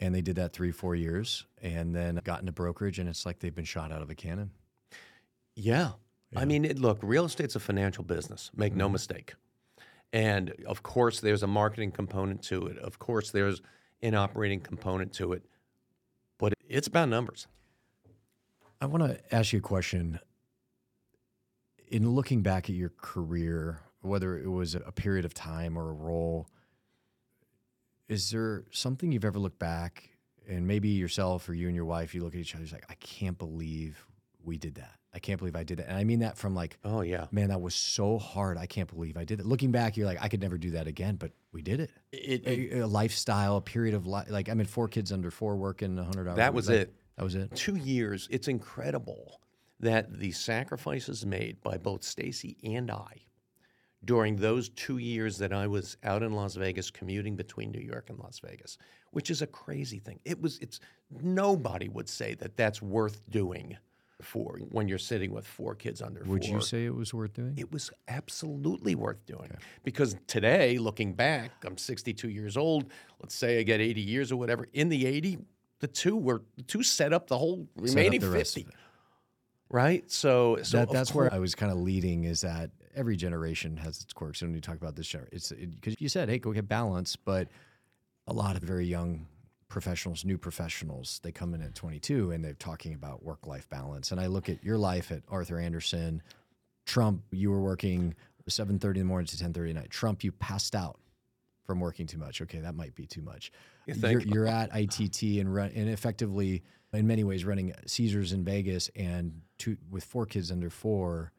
And 0.00 0.14
they 0.14 0.20
did 0.20 0.36
that 0.36 0.52
three, 0.52 0.70
four 0.70 0.94
years 0.94 1.44
and 1.60 1.94
then 1.94 2.20
got 2.24 2.40
into 2.40 2.52
brokerage, 2.52 2.98
and 2.98 3.08
it's 3.08 3.26
like 3.26 3.40
they've 3.40 3.54
been 3.54 3.64
shot 3.64 3.90
out 3.92 4.00
of 4.00 4.10
a 4.10 4.14
cannon. 4.14 4.52
Yeah. 5.56 5.92
yeah. 6.30 6.40
I 6.40 6.44
mean, 6.44 6.64
it, 6.64 6.78
look, 6.78 6.98
real 7.02 7.24
estate's 7.24 7.56
a 7.56 7.60
financial 7.60 8.04
business, 8.04 8.50
make 8.56 8.72
mm-hmm. 8.72 8.78
no 8.78 8.88
mistake. 8.88 9.34
And 10.12 10.54
of 10.66 10.82
course, 10.82 11.20
there's 11.20 11.42
a 11.42 11.46
marketing 11.46 11.90
component 11.90 12.42
to 12.44 12.66
it. 12.66 12.78
Of 12.78 12.98
course, 12.98 13.30
there's 13.30 13.60
an 14.00 14.14
operating 14.14 14.60
component 14.60 15.12
to 15.14 15.32
it. 15.32 15.42
But 16.38 16.54
it's 16.68 16.86
about 16.86 17.08
numbers. 17.08 17.46
I 18.80 18.86
want 18.86 19.02
to 19.02 19.34
ask 19.34 19.52
you 19.52 19.58
a 19.58 19.62
question. 19.62 20.20
In 21.90 22.10
looking 22.10 22.42
back 22.42 22.68
at 22.68 22.76
your 22.76 22.92
career, 23.00 23.80
whether 24.00 24.38
it 24.38 24.48
was 24.48 24.74
a 24.74 24.92
period 24.92 25.24
of 25.24 25.34
time 25.34 25.78
or 25.78 25.90
a 25.90 25.92
role, 25.92 26.48
is 28.08 28.30
there 28.30 28.64
something 28.70 29.12
you've 29.12 29.24
ever 29.24 29.38
looked 29.38 29.58
back 29.58 30.10
and 30.48 30.66
maybe 30.66 30.88
yourself 30.88 31.48
or 31.48 31.54
you 31.54 31.66
and 31.66 31.76
your 31.76 31.84
wife, 31.84 32.14
you 32.14 32.22
look 32.22 32.34
at 32.34 32.40
each 32.40 32.54
other, 32.54 32.64
like, 32.72 32.86
I 32.88 32.94
can't 32.94 33.38
believe 33.38 34.06
we 34.42 34.56
did 34.56 34.76
that. 34.76 34.94
I 35.12 35.18
can't 35.18 35.38
believe 35.38 35.56
I 35.56 35.64
did 35.64 35.78
that. 35.78 35.88
And 35.88 35.96
I 35.96 36.04
mean 36.04 36.20
that 36.20 36.36
from 36.36 36.54
like, 36.54 36.78
oh 36.84 37.00
yeah, 37.00 37.26
man, 37.30 37.48
that 37.48 37.60
was 37.60 37.74
so 37.74 38.18
hard. 38.18 38.58
I 38.58 38.66
can't 38.66 38.88
believe 38.88 39.16
I 39.16 39.24
did 39.24 39.40
it. 39.40 39.46
Looking 39.46 39.72
back, 39.72 39.96
you're 39.96 40.06
like, 40.06 40.18
I 40.20 40.28
could 40.28 40.40
never 40.40 40.58
do 40.58 40.72
that 40.72 40.86
again, 40.86 41.16
but 41.16 41.32
we 41.52 41.62
did 41.62 41.80
it. 41.80 41.90
it, 42.12 42.46
it 42.46 42.72
a, 42.72 42.84
a, 42.84 42.86
lifestyle, 42.86 43.56
a 43.56 43.60
period 43.60 43.94
of 43.94 44.06
life. 44.06 44.30
Like 44.30 44.48
I 44.48 44.54
mean, 44.54 44.66
four 44.66 44.86
kids 44.86 45.10
under 45.10 45.30
four, 45.30 45.56
working 45.56 45.96
hundred 45.96 46.28
hours. 46.28 46.36
That 46.36 46.52
was 46.54 46.68
like, 46.68 46.78
it. 46.78 46.94
That 47.16 47.24
was 47.24 47.34
it. 47.34 47.54
Two 47.54 47.76
years. 47.76 48.28
It's 48.30 48.48
incredible 48.48 49.40
that 49.80 50.18
the 50.18 50.32
sacrifices 50.32 51.24
made 51.24 51.60
by 51.62 51.76
both 51.78 52.02
Stacy 52.02 52.56
and 52.64 52.90
I 52.90 53.22
during 54.04 54.36
those 54.36 54.68
two 54.70 54.98
years 54.98 55.38
that 55.38 55.52
I 55.52 55.66
was 55.66 55.96
out 56.04 56.22
in 56.22 56.32
Las 56.32 56.54
Vegas 56.54 56.90
commuting 56.90 57.36
between 57.36 57.70
New 57.70 57.80
York 57.80 58.10
and 58.10 58.18
Las 58.18 58.40
Vegas, 58.40 58.78
which 59.10 59.30
is 59.30 59.42
a 59.42 59.46
crazy 59.46 59.98
thing. 59.98 60.20
It 60.24 60.40
was 60.40 60.58
it's 60.58 60.80
nobody 61.22 61.88
would 61.88 62.08
say 62.08 62.34
that 62.34 62.56
that's 62.56 62.80
worth 62.80 63.28
doing 63.30 63.76
for 64.20 64.58
when 64.70 64.88
you're 64.88 64.98
sitting 64.98 65.32
with 65.32 65.46
four 65.46 65.74
kids 65.74 66.02
under 66.02 66.24
would 66.24 66.44
four. 66.44 66.56
you 66.56 66.60
say 66.60 66.84
it 66.84 66.94
was 66.94 67.14
worth 67.14 67.34
doing? 67.34 67.54
It 67.56 67.70
was 67.70 67.90
absolutely 68.08 68.94
worth 68.94 69.24
doing. 69.26 69.44
Okay. 69.44 69.58
Because 69.84 70.16
today, 70.26 70.78
looking 70.78 71.12
back, 71.12 71.52
I'm 71.64 71.78
62 71.78 72.28
years 72.28 72.56
old. 72.56 72.86
Let's 73.20 73.34
say 73.34 73.60
I 73.60 73.62
get 73.62 73.80
80 73.80 74.00
years 74.00 74.32
or 74.32 74.36
whatever. 74.36 74.66
In 74.72 74.88
the 74.88 75.06
80, 75.06 75.38
the 75.80 75.86
two 75.86 76.16
were 76.16 76.42
the 76.56 76.64
two 76.64 76.82
set 76.82 77.12
up 77.12 77.28
the 77.28 77.38
whole 77.38 77.68
remaining 77.76 78.20
the 78.20 78.30
50. 78.30 78.66
Right? 79.70 80.10
So, 80.10 80.58
so 80.62 80.78
that, 80.78 80.90
that's 80.90 81.14
where 81.14 81.32
I 81.32 81.38
was 81.38 81.54
kind 81.54 81.70
of 81.70 81.78
leading 81.78 82.24
is 82.24 82.40
that 82.40 82.70
every 82.94 83.16
generation 83.16 83.76
has 83.76 84.00
its 84.00 84.12
quirks. 84.12 84.40
And 84.40 84.50
when 84.50 84.54
you 84.54 84.60
talk 84.60 84.76
about 84.76 84.96
this 84.96 85.06
generation, 85.06 85.36
it's 85.36 85.50
because 85.50 85.94
it, 85.94 86.00
you 86.00 86.08
said, 86.08 86.28
hey, 86.28 86.38
go 86.38 86.52
get 86.52 86.68
balance, 86.68 87.16
but 87.16 87.48
a 88.26 88.32
lot 88.32 88.56
of 88.56 88.62
very 88.62 88.86
young 88.86 89.26
professionals, 89.68 90.24
new 90.24 90.38
professionals, 90.38 91.20
they 91.22 91.30
come 91.30 91.54
in 91.54 91.62
at 91.62 91.74
22 91.74 92.30
and 92.30 92.42
they're 92.42 92.54
talking 92.54 92.94
about 92.94 93.22
work 93.22 93.46
life 93.46 93.68
balance. 93.68 94.10
And 94.10 94.20
I 94.20 94.26
look 94.26 94.48
at 94.48 94.64
your 94.64 94.78
life 94.78 95.12
at 95.12 95.22
Arthur 95.28 95.58
Andersen, 95.58 96.22
Trump, 96.86 97.22
you 97.30 97.50
were 97.50 97.60
working 97.60 98.14
7:30 98.48 98.84
in 98.96 98.98
the 99.00 99.04
morning 99.04 99.26
to 99.26 99.36
10:30 99.36 99.70
at 99.70 99.74
night. 99.74 99.90
Trump, 99.90 100.24
you 100.24 100.32
passed 100.32 100.74
out 100.74 100.98
from 101.64 101.80
working 101.80 102.06
too 102.06 102.16
much. 102.16 102.40
Okay, 102.40 102.60
that 102.60 102.74
might 102.74 102.94
be 102.94 103.06
too 103.06 103.20
much. 103.20 103.52
You 103.86 103.94
you're, 103.94 104.20
you're, 104.20 104.46
at 104.46 104.70
ITT 104.74 105.38
and 105.38 105.54
run, 105.54 105.70
and 105.74 105.88
effectively, 105.88 106.62
in 106.92 107.06
many 107.06 107.24
ways, 107.24 107.44
running 107.44 107.74
Caesars 107.86 108.32
in 108.32 108.44
Vegas 108.44 108.90
and 108.96 109.42
two, 109.58 109.76
with 109.90 110.04
four 110.04 110.26
kids 110.26 110.50
under 110.50 110.70
four 110.70 111.32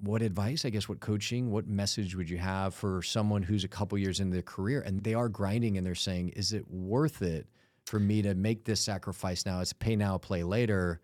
what 0.00 0.22
advice, 0.22 0.64
I 0.64 0.70
guess, 0.70 0.88
what 0.88 1.00
coaching, 1.00 1.50
what 1.50 1.66
message 1.66 2.14
would 2.14 2.28
you 2.28 2.38
have 2.38 2.74
for 2.74 3.02
someone 3.02 3.42
who's 3.42 3.64
a 3.64 3.68
couple 3.68 3.96
years 3.98 4.20
into 4.20 4.34
their 4.34 4.42
career 4.42 4.80
and 4.80 5.02
they 5.02 5.14
are 5.14 5.28
grinding 5.28 5.78
and 5.78 5.86
they're 5.86 5.94
saying, 5.94 6.30
is 6.30 6.52
it 6.52 6.68
worth 6.70 7.22
it 7.22 7.46
for 7.84 7.98
me 7.98 8.22
to 8.22 8.34
make 8.34 8.64
this 8.64 8.80
sacrifice 8.80 9.46
now? 9.46 9.60
It's 9.60 9.72
pay 9.72 9.96
now, 9.96 10.18
play 10.18 10.42
later. 10.42 11.00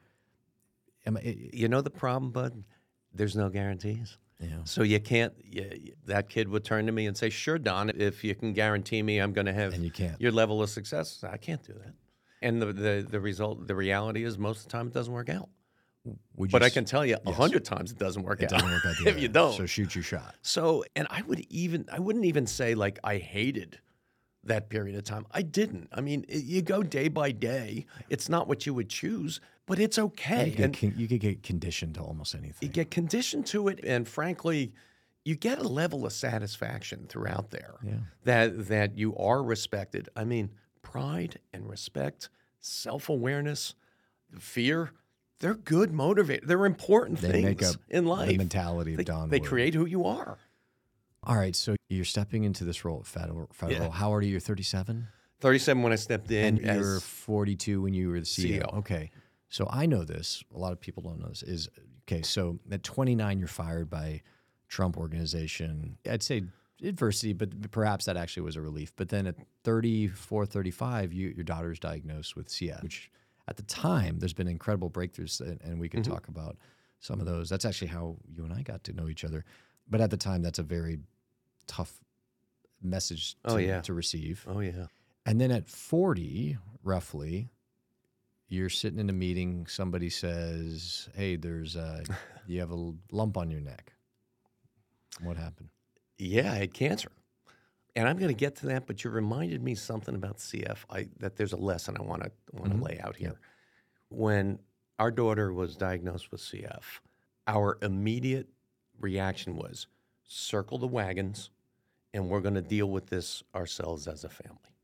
Am 1.06 1.16
I, 1.16 1.50
you 1.52 1.68
know 1.68 1.80
the 1.80 1.90
problem, 1.90 2.32
bud? 2.32 2.64
There's 3.14 3.36
no 3.36 3.48
guarantees. 3.48 4.18
Yeah. 4.38 4.64
So 4.64 4.82
you 4.82 5.00
can't. 5.00 5.34
You, 5.44 5.92
that 6.06 6.30
kid 6.30 6.48
would 6.48 6.64
turn 6.64 6.86
to 6.86 6.92
me 6.92 7.06
and 7.06 7.14
say, 7.14 7.28
"Sure, 7.28 7.58
Don, 7.58 7.90
if 7.90 8.24
you 8.24 8.34
can 8.34 8.54
guarantee 8.54 9.02
me 9.02 9.18
I'm 9.18 9.34
going 9.34 9.46
to 9.46 9.52
have 9.52 9.74
and 9.74 9.84
you 9.84 9.90
can't. 9.90 10.18
your 10.18 10.32
level 10.32 10.62
of 10.62 10.70
success." 10.70 11.22
I 11.22 11.36
can't 11.36 11.62
do 11.62 11.74
that. 11.74 11.92
And 12.40 12.62
the, 12.62 12.72
the 12.72 13.06
the 13.10 13.20
result, 13.20 13.66
the 13.66 13.74
reality 13.74 14.24
is, 14.24 14.38
most 14.38 14.60
of 14.60 14.64
the 14.64 14.70
time 14.70 14.86
it 14.86 14.94
doesn't 14.94 15.12
work 15.12 15.28
out. 15.28 15.50
Would 16.36 16.50
but 16.50 16.62
I 16.62 16.70
can 16.70 16.84
tell 16.84 17.04
you 17.04 17.16
a 17.16 17.20
yes. 17.26 17.36
hundred 17.36 17.64
times 17.64 17.92
it 17.92 17.98
doesn't 17.98 18.22
work 18.22 18.40
it 18.42 18.52
out. 18.52 18.60
Doesn't 18.60 18.70
work 18.70 18.86
out 18.86 18.94
if 19.06 19.20
you 19.20 19.28
don't. 19.28 19.54
So 19.54 19.66
shoot 19.66 19.94
your 19.94 20.04
shot. 20.04 20.34
So, 20.42 20.84
and 20.96 21.06
I 21.10 21.22
would 21.22 21.46
even, 21.50 21.86
I 21.92 21.98
wouldn't 21.98 22.24
even 22.24 22.46
say 22.46 22.74
like 22.74 22.98
I 23.04 23.18
hated 23.18 23.78
that 24.44 24.70
period 24.70 24.96
of 24.96 25.04
time. 25.04 25.26
I 25.30 25.42
didn't. 25.42 25.88
I 25.92 26.00
mean, 26.00 26.24
you 26.28 26.62
go 26.62 26.82
day 26.82 27.08
by 27.08 27.32
day. 27.32 27.86
It's 28.08 28.28
not 28.28 28.48
what 28.48 28.64
you 28.64 28.72
would 28.72 28.88
choose, 28.88 29.40
but 29.66 29.78
it's 29.78 29.98
okay. 29.98 30.54
You 30.56 30.64
and 30.64 30.82
you 30.96 31.06
could 31.06 31.20
get 31.20 31.42
conditioned 31.42 31.96
to 31.96 32.00
almost 32.00 32.34
anything. 32.34 32.56
You 32.60 32.68
get 32.68 32.90
conditioned 32.90 33.46
to 33.46 33.68
it, 33.68 33.80
and 33.84 34.08
frankly, 34.08 34.72
you 35.24 35.34
get 35.36 35.58
a 35.58 35.68
level 35.68 36.06
of 36.06 36.12
satisfaction 36.12 37.06
throughout 37.08 37.50
there 37.50 37.74
yeah. 37.84 37.92
that 38.24 38.68
that 38.68 38.96
you 38.96 39.14
are 39.16 39.42
respected. 39.42 40.08
I 40.16 40.24
mean, 40.24 40.50
pride 40.82 41.38
and 41.52 41.68
respect, 41.68 42.30
self 42.60 43.08
awareness, 43.10 43.74
fear 44.38 44.92
they're 45.40 45.54
good 45.54 45.90
motivators. 45.90 46.46
They're 46.46 46.66
important 46.66 47.18
they 47.20 47.30
things 47.32 47.44
make 47.44 47.62
up 47.62 47.76
in 47.88 48.06
life. 48.06 48.28
The 48.28 48.38
mentality 48.38 48.92
of 48.92 48.98
they, 48.98 49.04
Don. 49.04 49.28
They 49.30 49.40
Wood. 49.40 49.48
create 49.48 49.74
who 49.74 49.86
you 49.86 50.04
are. 50.04 50.38
All 51.24 51.36
right, 51.36 51.54
so 51.54 51.76
you're 51.88 52.04
stepping 52.04 52.44
into 52.44 52.64
this 52.64 52.84
role 52.84 53.00
at 53.00 53.06
Federal. 53.06 53.48
federal. 53.52 53.88
Yeah. 53.88 53.90
How 53.90 54.08
old 54.08 54.22
are 54.22 54.24
you? 54.24 54.32
You're 54.32 54.40
37. 54.40 55.06
37 55.40 55.82
when 55.82 55.92
I 55.92 55.96
stepped 55.96 56.30
in. 56.30 56.58
And 56.64 56.80
you're 56.80 57.00
42 57.00 57.82
when 57.82 57.94
you 57.94 58.10
were 58.10 58.20
the 58.20 58.26
CEO. 58.26 58.62
CEO. 58.62 58.78
Okay, 58.78 59.10
so 59.48 59.66
I 59.70 59.86
know 59.86 60.04
this. 60.04 60.44
A 60.54 60.58
lot 60.58 60.72
of 60.72 60.80
people 60.80 61.02
don't 61.02 61.18
know 61.18 61.28
this. 61.28 61.42
Is 61.42 61.68
okay. 62.08 62.22
So 62.22 62.58
at 62.70 62.82
29, 62.82 63.38
you're 63.38 63.48
fired 63.48 63.90
by 63.90 64.22
Trump 64.68 64.96
organization. 64.96 65.98
I'd 66.08 66.22
say 66.22 66.42
adversity, 66.82 67.32
but 67.32 67.70
perhaps 67.70 68.06
that 68.06 68.16
actually 68.16 68.42
was 68.44 68.56
a 68.56 68.60
relief. 68.60 68.92
But 68.96 69.08
then 69.10 69.26
at 69.26 69.36
34, 69.64 70.46
35, 70.46 71.12
you, 71.12 71.28
your 71.34 71.44
daughter's 71.44 71.78
diagnosed 71.78 72.36
with 72.36 72.48
CF, 72.48 72.82
which 72.82 73.10
at 73.50 73.56
the 73.56 73.62
time, 73.64 74.20
there's 74.20 74.32
been 74.32 74.48
incredible 74.48 74.88
breakthroughs, 74.88 75.40
and, 75.40 75.60
and 75.62 75.80
we 75.80 75.88
can 75.88 76.02
mm-hmm. 76.02 76.12
talk 76.12 76.28
about 76.28 76.56
some 77.00 77.18
of 77.18 77.26
those. 77.26 77.50
That's 77.50 77.64
actually 77.64 77.88
how 77.88 78.16
you 78.32 78.44
and 78.44 78.52
I 78.52 78.62
got 78.62 78.84
to 78.84 78.92
know 78.92 79.08
each 79.08 79.24
other. 79.24 79.44
But 79.88 80.00
at 80.00 80.10
the 80.10 80.16
time, 80.16 80.40
that's 80.40 80.60
a 80.60 80.62
very 80.62 81.00
tough 81.66 81.92
message 82.80 83.34
to, 83.44 83.54
oh, 83.54 83.56
yeah. 83.56 83.80
to 83.82 83.92
receive. 83.92 84.46
Oh, 84.48 84.60
yeah. 84.60 84.86
And 85.26 85.40
then 85.40 85.50
at 85.50 85.68
40, 85.68 86.58
roughly, 86.84 87.50
you're 88.48 88.70
sitting 88.70 89.00
in 89.00 89.10
a 89.10 89.12
meeting, 89.12 89.66
somebody 89.66 90.10
says, 90.10 91.08
Hey, 91.14 91.36
there's 91.36 91.74
a, 91.74 92.04
you 92.46 92.60
have 92.60 92.70
a 92.70 92.92
lump 93.10 93.36
on 93.36 93.50
your 93.50 93.60
neck. 93.60 93.92
What 95.22 95.36
happened? 95.36 95.70
Yeah, 96.18 96.52
I 96.52 96.56
had 96.56 96.72
cancer. 96.72 97.10
And 97.96 98.08
I'm 98.08 98.16
going 98.16 98.28
to 98.28 98.34
get 98.34 98.56
to 98.56 98.66
that, 98.66 98.86
but 98.86 99.02
you 99.02 99.10
reminded 99.10 99.62
me 99.62 99.74
something 99.74 100.14
about 100.14 100.38
CF. 100.38 100.78
I, 100.90 101.08
that 101.18 101.36
there's 101.36 101.52
a 101.52 101.56
lesson 101.58 101.96
I 101.98 102.02
want 102.02 102.22
to 102.22 102.30
want 102.52 102.70
to 102.72 102.78
Mhm. 102.78 102.82
lay 102.82 102.98
out 103.00 103.16
here. 103.16 103.40
When 104.08 104.60
our 104.98 105.10
daughter 105.10 105.52
was 105.52 105.76
diagnosed 105.76 106.30
with 106.30 106.40
CF, 106.40 107.00
our 107.46 107.78
immediate 107.82 108.48
reaction 108.98 109.56
was 109.56 109.86
circle 110.24 110.78
the 110.78 110.86
wagons, 110.86 111.50
and 112.14 112.28
we're 112.28 112.40
going 112.40 112.54
to 112.54 112.62
deal 112.62 112.88
with 112.90 113.06
this 113.06 113.42
ourselves 113.54 114.06
as 114.06 114.24
a 114.24 114.28
family. 114.28 114.74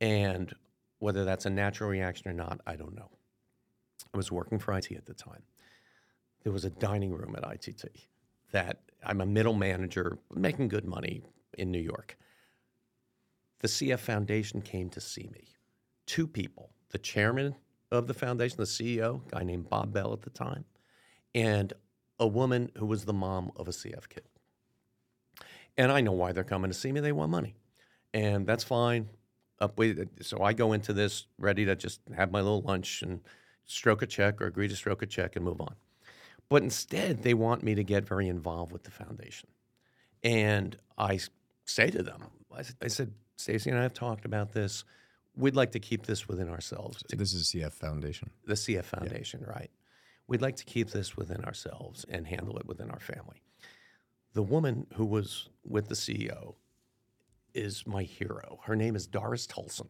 And 0.00 0.54
whether 0.98 1.24
that's 1.24 1.46
a 1.46 1.50
natural 1.50 1.90
reaction 1.90 2.28
or 2.30 2.34
not, 2.34 2.60
I 2.66 2.76
don't 2.76 2.94
know. 2.94 3.10
I 4.12 4.16
was 4.16 4.32
working 4.32 4.58
for 4.58 4.72
ITT 4.72 4.96
at 4.96 5.06
the 5.06 5.14
time. 5.14 5.42
There 6.42 6.52
was 6.52 6.64
a 6.64 6.70
dining 6.70 7.12
room 7.12 7.36
at 7.36 7.44
ITT 7.44 8.08
that 8.50 8.80
I'm 9.04 9.20
a 9.20 9.26
middle 9.26 9.54
manager 9.54 10.18
making 10.34 10.68
good 10.68 10.84
money 10.84 11.22
in 11.60 11.70
New 11.70 11.80
York. 11.80 12.16
The 13.60 13.68
CF 13.68 13.98
Foundation 13.98 14.62
came 14.62 14.88
to 14.90 15.00
see 15.00 15.28
me. 15.32 15.44
Two 16.06 16.26
people, 16.26 16.70
the 16.90 16.98
chairman 16.98 17.54
of 17.92 18.06
the 18.06 18.14
foundation, 18.14 18.56
the 18.56 18.64
CEO, 18.64 19.26
a 19.26 19.36
guy 19.36 19.42
named 19.44 19.68
Bob 19.68 19.92
Beall 19.92 20.12
at 20.12 20.22
the 20.22 20.30
time, 20.30 20.64
and 21.34 21.72
a 22.18 22.26
woman 22.26 22.70
who 22.76 22.86
was 22.86 23.04
the 23.04 23.12
mom 23.12 23.50
of 23.56 23.68
a 23.68 23.72
CF 23.72 24.08
kid. 24.08 24.24
And 25.76 25.92
I 25.92 26.00
know 26.00 26.12
why 26.12 26.32
they're 26.32 26.44
coming 26.44 26.70
to 26.70 26.76
see 26.76 26.92
me. 26.92 27.00
They 27.00 27.12
want 27.12 27.30
money. 27.30 27.54
And 28.12 28.46
that's 28.46 28.64
fine. 28.64 29.08
Up 29.60 29.78
so 30.22 30.42
I 30.42 30.54
go 30.54 30.72
into 30.72 30.94
this 30.94 31.26
ready 31.38 31.66
to 31.66 31.76
just 31.76 32.00
have 32.16 32.32
my 32.32 32.40
little 32.40 32.62
lunch 32.62 33.02
and 33.02 33.20
stroke 33.66 34.00
a 34.02 34.06
check 34.06 34.40
or 34.40 34.46
agree 34.46 34.68
to 34.68 34.76
stroke 34.76 35.02
a 35.02 35.06
check 35.06 35.36
and 35.36 35.44
move 35.44 35.60
on. 35.60 35.74
But 36.48 36.62
instead, 36.62 37.22
they 37.22 37.34
want 37.34 37.62
me 37.62 37.74
to 37.74 37.84
get 37.84 38.08
very 38.08 38.26
involved 38.26 38.72
with 38.72 38.84
the 38.84 38.90
foundation. 38.90 39.50
And 40.22 40.76
I 40.98 41.20
say 41.70 41.90
to 41.90 42.02
them, 42.02 42.24
I 42.82 42.88
said, 42.88 43.12
Stacy 43.36 43.70
and 43.70 43.78
I 43.78 43.82
have 43.82 43.94
talked 43.94 44.24
about 44.24 44.52
this. 44.52 44.84
We'd 45.36 45.56
like 45.56 45.72
to 45.72 45.80
keep 45.80 46.04
this 46.04 46.28
within 46.28 46.48
ourselves. 46.48 47.02
This 47.08 47.32
is 47.32 47.50
the 47.50 47.60
CF 47.60 47.72
Foundation. 47.72 48.30
The 48.44 48.54
CF 48.54 48.84
Foundation, 48.84 49.44
right? 49.46 49.70
We'd 50.26 50.42
like 50.42 50.56
to 50.56 50.64
keep 50.64 50.90
this 50.90 51.16
within 51.16 51.44
ourselves 51.44 52.04
and 52.08 52.26
handle 52.26 52.58
it 52.58 52.66
within 52.66 52.90
our 52.90 53.00
family. 53.00 53.42
The 54.34 54.42
woman 54.42 54.86
who 54.94 55.06
was 55.06 55.48
with 55.64 55.88
the 55.88 55.94
CEO 55.94 56.54
is 57.54 57.86
my 57.86 58.02
hero. 58.02 58.60
Her 58.64 58.76
name 58.76 58.94
is 58.94 59.06
Doris 59.06 59.46
Tulcin. 59.46 59.88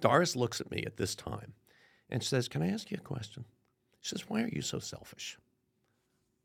Doris 0.00 0.36
looks 0.36 0.60
at 0.60 0.70
me 0.70 0.84
at 0.86 0.96
this 0.96 1.14
time 1.14 1.54
and 2.08 2.22
says, 2.22 2.48
Can 2.48 2.62
I 2.62 2.68
ask 2.68 2.90
you 2.90 2.98
a 3.00 3.04
question? 3.04 3.44
She 4.00 4.10
says, 4.10 4.28
Why 4.28 4.42
are 4.42 4.48
you 4.48 4.62
so 4.62 4.78
selfish? 4.78 5.38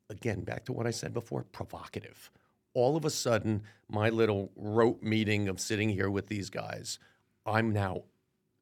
Again, 0.09 0.41
back 0.41 0.65
to 0.65 0.73
what 0.73 0.87
I 0.87 0.91
said 0.91 1.13
before 1.13 1.43
provocative. 1.43 2.31
All 2.73 2.95
of 2.95 3.05
a 3.05 3.09
sudden, 3.09 3.63
my 3.89 4.09
little 4.09 4.51
rote 4.55 5.01
meeting 5.03 5.47
of 5.47 5.59
sitting 5.59 5.89
here 5.89 6.09
with 6.09 6.27
these 6.27 6.49
guys, 6.49 6.99
I'm 7.45 7.71
now 7.71 8.03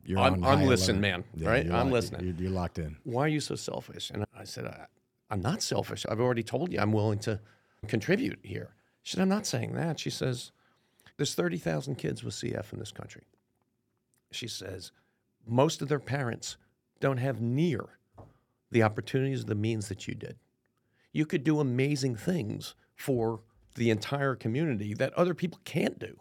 You're 0.04 0.20
I'm- 0.20 0.44
I'm 0.44 0.66
listening, 0.66 1.02
man, 1.02 1.24
right? 1.38 1.66
I'm 1.66 1.72
locked- 1.72 1.92
listening. 1.92 2.26
You're, 2.26 2.36
you're 2.36 2.52
locked 2.52 2.80
in. 2.80 2.98
why 3.04 3.26
are 3.26 3.28
you 3.30 3.40
so 3.40 3.56
selfish? 3.56 4.10
And 4.10 4.26
I 4.36 4.44
said, 4.44 4.66
I, 4.66 4.86
I'm 5.30 5.42
not 5.42 5.62
selfish. 5.62 6.06
I've 6.10 6.20
already 6.20 6.44
told 6.44 6.72
you 6.74 6.80
I'm 6.80 6.92
willing 6.92 7.20
to 7.20 7.40
contribute 7.88 8.40
here. 8.44 8.74
She 9.04 9.16
said, 9.16 9.22
I'm 9.22 9.30
not 9.30 9.46
saying 9.46 9.74
that. 9.76 10.00
She 10.00 10.10
says, 10.10 10.52
there's 11.18 11.34
30,000 11.36 11.96
kids 11.96 12.24
with 12.24 12.34
CF 12.34 12.74
in 12.74 12.80
this 12.80 12.92
country. 12.92 13.24
She 14.32 14.48
says, 14.48 14.92
most 15.48 15.82
of 15.82 15.88
their 15.88 16.00
parents 16.00 16.58
don't 17.00 17.18
have 17.18 17.40
near 17.42 17.86
the 18.72 18.84
opportunities, 18.84 19.46
the 19.46 19.56
means 19.56 19.88
that 19.90 20.08
you 20.08 20.16
did. 20.16 20.38
You 21.14 21.26
could 21.26 21.44
do 21.44 21.60
amazing 21.60 22.16
things 22.16 22.74
for 22.96 23.42
the 23.76 23.90
entire 23.90 24.36
community 24.36 24.94
that 24.96 25.14
other 25.14 25.34
people 25.34 25.60
can't 25.66 25.98
do. 26.00 26.18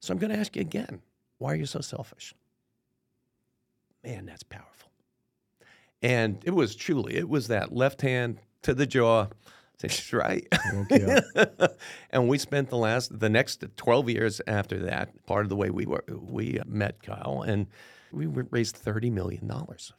So 0.00 0.12
I'm 0.12 0.18
going 0.18 0.32
to 0.32 0.38
ask 0.38 0.56
you 0.56 0.62
again, 0.62 1.00
why 1.38 1.52
are 1.52 1.56
you 1.56 1.66
so 1.66 1.80
selfish? 1.80 2.34
Man, 4.04 4.26
that's 4.26 4.42
powerful. 4.42 4.90
And 6.02 6.42
it 6.44 6.50
was 6.50 6.74
truly, 6.74 7.14
it 7.14 7.28
was 7.28 7.48
that 7.48 7.72
left 7.72 8.02
hand 8.02 8.38
to 8.62 8.74
the 8.74 8.86
jaw. 8.86 9.28
That's 9.78 10.12
right. 10.12 10.46
Okay. 10.74 11.20
and 12.10 12.28
we 12.28 12.38
spent 12.38 12.70
the 12.70 12.76
last, 12.76 13.18
the 13.18 13.28
next 13.28 13.64
12 13.76 14.08
years 14.08 14.40
after 14.46 14.78
that, 14.84 15.10
part 15.26 15.44
of 15.44 15.48
the 15.48 15.56
way 15.56 15.70
we 15.70 15.86
were, 15.86 16.04
we 16.08 16.58
uh, 16.58 16.64
met 16.66 17.02
Kyle, 17.02 17.42
and 17.46 17.66
we 18.12 18.26
raised 18.26 18.82
$30 18.84 19.10
million 19.10 19.48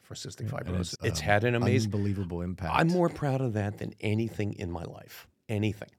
for 0.02 0.14
cystic 0.14 0.48
fibrosis. 0.48 0.96
It's, 1.02 1.20
um, 1.20 1.26
had 1.26 1.44
an 1.44 1.54
amazing, 1.54 1.92
unbelievable 1.92 2.42
impact. 2.42 2.72
I'm 2.74 2.88
more 2.88 3.08
proud 3.08 3.40
of 3.40 3.54
that 3.54 3.78
than 3.78 3.94
anything 4.00 4.54
in 4.54 4.70
my 4.70 4.84
life, 4.84 5.26
anything. 5.48 5.90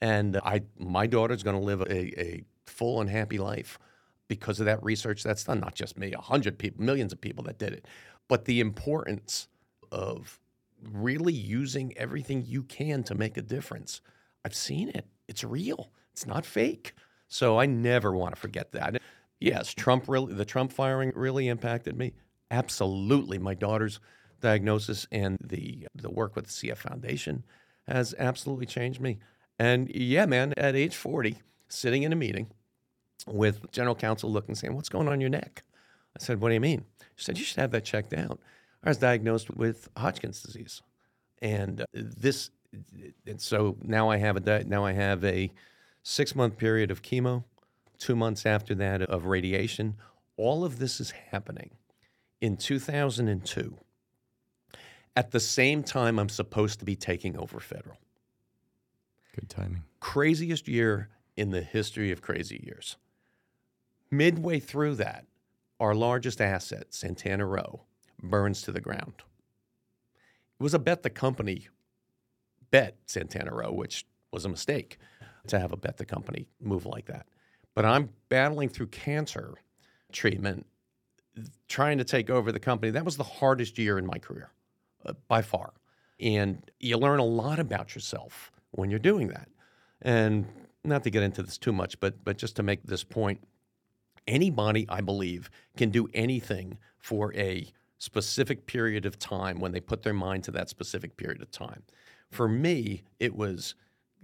And 0.00 0.36
I, 0.38 0.62
my 0.78 1.06
daughter's 1.06 1.42
going 1.42 1.56
to 1.58 1.64
live 1.64 1.80
a, 1.82 2.20
a 2.20 2.44
full 2.66 3.00
and 3.00 3.08
happy 3.08 3.38
life 3.38 3.78
because 4.28 4.60
of 4.60 4.66
that 4.66 4.82
research 4.82 5.22
that's 5.22 5.44
done. 5.44 5.60
Not 5.60 5.74
just 5.74 5.98
me, 5.98 6.12
a 6.12 6.20
hundred 6.20 6.58
people, 6.58 6.84
millions 6.84 7.12
of 7.12 7.20
people 7.20 7.44
that 7.44 7.58
did 7.58 7.72
it, 7.72 7.86
but 8.28 8.44
the 8.44 8.60
importance 8.60 9.48
of 9.90 10.38
really 10.82 11.32
using 11.32 11.96
everything 11.96 12.44
you 12.46 12.62
can 12.62 13.02
to 13.04 13.14
make 13.14 13.36
a 13.36 13.42
difference. 13.42 14.00
I've 14.44 14.54
seen 14.54 14.90
it. 14.90 15.06
It's 15.28 15.42
real. 15.44 15.90
It's 16.12 16.26
not 16.26 16.44
fake. 16.44 16.94
So 17.28 17.58
I 17.58 17.66
never 17.66 18.12
want 18.12 18.34
to 18.34 18.40
forget 18.40 18.72
that. 18.72 19.00
Yes, 19.40 19.74
Trump 19.74 20.08
really, 20.08 20.32
the 20.34 20.44
Trump 20.44 20.72
firing 20.72 21.12
really 21.14 21.48
impacted 21.48 21.96
me. 21.96 22.14
Absolutely. 22.50 23.38
My 23.38 23.54
daughter's 23.54 24.00
diagnosis 24.40 25.06
and 25.10 25.38
the 25.42 25.86
the 25.94 26.10
work 26.10 26.36
with 26.36 26.46
the 26.46 26.52
CF 26.52 26.76
Foundation 26.76 27.44
has 27.86 28.14
absolutely 28.18 28.66
changed 28.66 29.00
me. 29.00 29.18
And 29.58 29.90
yeah, 29.94 30.26
man, 30.26 30.54
at 30.56 30.76
age 30.76 30.96
40, 30.96 31.38
sitting 31.68 32.02
in 32.02 32.12
a 32.12 32.16
meeting 32.16 32.48
with 33.26 33.70
general 33.72 33.94
counsel 33.94 34.30
looking 34.30 34.54
saying, 34.54 34.74
What's 34.74 34.88
going 34.88 35.08
on 35.08 35.14
in 35.14 35.20
your 35.20 35.30
neck? 35.30 35.62
I 36.16 36.22
said, 36.22 36.40
What 36.40 36.48
do 36.48 36.54
you 36.54 36.60
mean? 36.60 36.84
She 37.16 37.24
said, 37.24 37.38
You 37.38 37.44
should 37.44 37.58
have 37.58 37.70
that 37.72 37.84
checked 37.84 38.12
out. 38.12 38.40
I 38.84 38.90
was 38.90 38.98
diagnosed 38.98 39.50
with 39.56 39.88
Hodgkin's 39.96 40.42
disease. 40.42 40.82
And 41.42 41.80
uh, 41.80 41.86
this, 41.92 42.50
and 43.26 43.40
so 43.40 43.76
now 43.82 44.10
I 44.10 44.18
have 44.18 44.36
a, 44.36 44.64
now 44.64 44.84
I 44.84 44.92
have 44.92 45.24
a 45.24 45.50
six 46.02 46.34
month 46.34 46.56
period 46.56 46.90
of 46.90 47.02
chemo, 47.02 47.44
two 47.98 48.16
months 48.16 48.46
after 48.46 48.74
that 48.76 49.02
of 49.02 49.26
radiation. 49.26 49.96
All 50.36 50.64
of 50.64 50.78
this 50.78 51.00
is 51.00 51.12
happening 51.30 51.70
in 52.40 52.56
2002 52.56 53.76
at 55.16 55.30
the 55.30 55.40
same 55.40 55.82
time 55.82 56.18
I'm 56.18 56.28
supposed 56.28 56.78
to 56.80 56.84
be 56.84 56.94
taking 56.94 57.36
over 57.38 57.58
federal. 57.58 57.96
Good 59.36 59.50
timing. 59.50 59.82
Craziest 60.00 60.66
year 60.66 61.10
in 61.36 61.50
the 61.50 61.60
history 61.60 62.10
of 62.10 62.22
crazy 62.22 62.62
years. 62.64 62.96
Midway 64.10 64.60
through 64.60 64.94
that, 64.94 65.26
our 65.78 65.94
largest 65.94 66.40
asset, 66.40 66.94
Santana 66.94 67.44
Row, 67.44 67.82
burns 68.22 68.62
to 68.62 68.72
the 68.72 68.80
ground. 68.80 69.12
It 70.58 70.62
was 70.62 70.72
a 70.72 70.78
bet 70.78 71.02
the 71.02 71.10
company 71.10 71.68
bet 72.70 72.96
Santana 73.04 73.52
Row, 73.52 73.72
which 73.72 74.06
was 74.32 74.46
a 74.46 74.48
mistake 74.48 74.98
to 75.48 75.58
have 75.58 75.70
a 75.70 75.76
bet 75.76 75.98
the 75.98 76.06
company 76.06 76.46
move 76.60 76.86
like 76.86 77.04
that. 77.06 77.26
But 77.74 77.84
I'm 77.84 78.08
battling 78.30 78.70
through 78.70 78.86
cancer 78.86 79.54
treatment, 80.12 80.66
trying 81.68 81.98
to 81.98 82.04
take 82.04 82.30
over 82.30 82.52
the 82.52 82.58
company. 82.58 82.90
That 82.90 83.04
was 83.04 83.18
the 83.18 83.24
hardest 83.24 83.76
year 83.76 83.98
in 83.98 84.06
my 84.06 84.18
career, 84.18 84.50
uh, 85.04 85.12
by 85.28 85.42
far. 85.42 85.74
And 86.18 86.70
you 86.80 86.96
learn 86.96 87.18
a 87.18 87.24
lot 87.24 87.58
about 87.58 87.94
yourself 87.94 88.50
when 88.76 88.90
you're 88.90 88.98
doing 88.98 89.28
that. 89.28 89.48
And 90.02 90.46
not 90.84 91.02
to 91.04 91.10
get 91.10 91.22
into 91.22 91.42
this 91.42 91.58
too 91.58 91.72
much, 91.72 91.98
but 92.00 92.24
but 92.24 92.38
just 92.38 92.56
to 92.56 92.62
make 92.62 92.84
this 92.84 93.04
point, 93.04 93.42
anybody 94.26 94.86
I 94.88 95.00
believe 95.00 95.50
can 95.76 95.90
do 95.90 96.08
anything 96.14 96.78
for 96.98 97.34
a 97.34 97.70
specific 97.98 98.66
period 98.66 99.06
of 99.06 99.18
time 99.18 99.58
when 99.58 99.72
they 99.72 99.80
put 99.80 100.02
their 100.02 100.14
mind 100.14 100.44
to 100.44 100.50
that 100.52 100.68
specific 100.68 101.16
period 101.16 101.42
of 101.42 101.50
time. 101.50 101.82
For 102.30 102.48
me, 102.48 103.02
it 103.18 103.34
was 103.34 103.74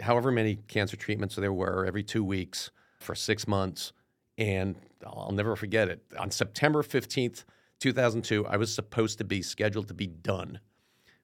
however 0.00 0.30
many 0.30 0.56
cancer 0.68 0.96
treatments 0.96 1.36
there 1.36 1.52
were 1.52 1.86
every 1.86 2.02
two 2.02 2.24
weeks 2.24 2.70
for 3.00 3.14
six 3.14 3.46
months. 3.46 3.92
And 4.38 4.76
I'll 5.06 5.32
never 5.32 5.56
forget 5.56 5.88
it. 5.88 6.02
On 6.18 6.30
September 6.30 6.82
15th, 6.82 7.44
2002, 7.80 8.46
I 8.46 8.56
was 8.56 8.74
supposed 8.74 9.18
to 9.18 9.24
be 9.24 9.42
scheduled 9.42 9.88
to 9.88 9.94
be 9.94 10.06
done 10.06 10.60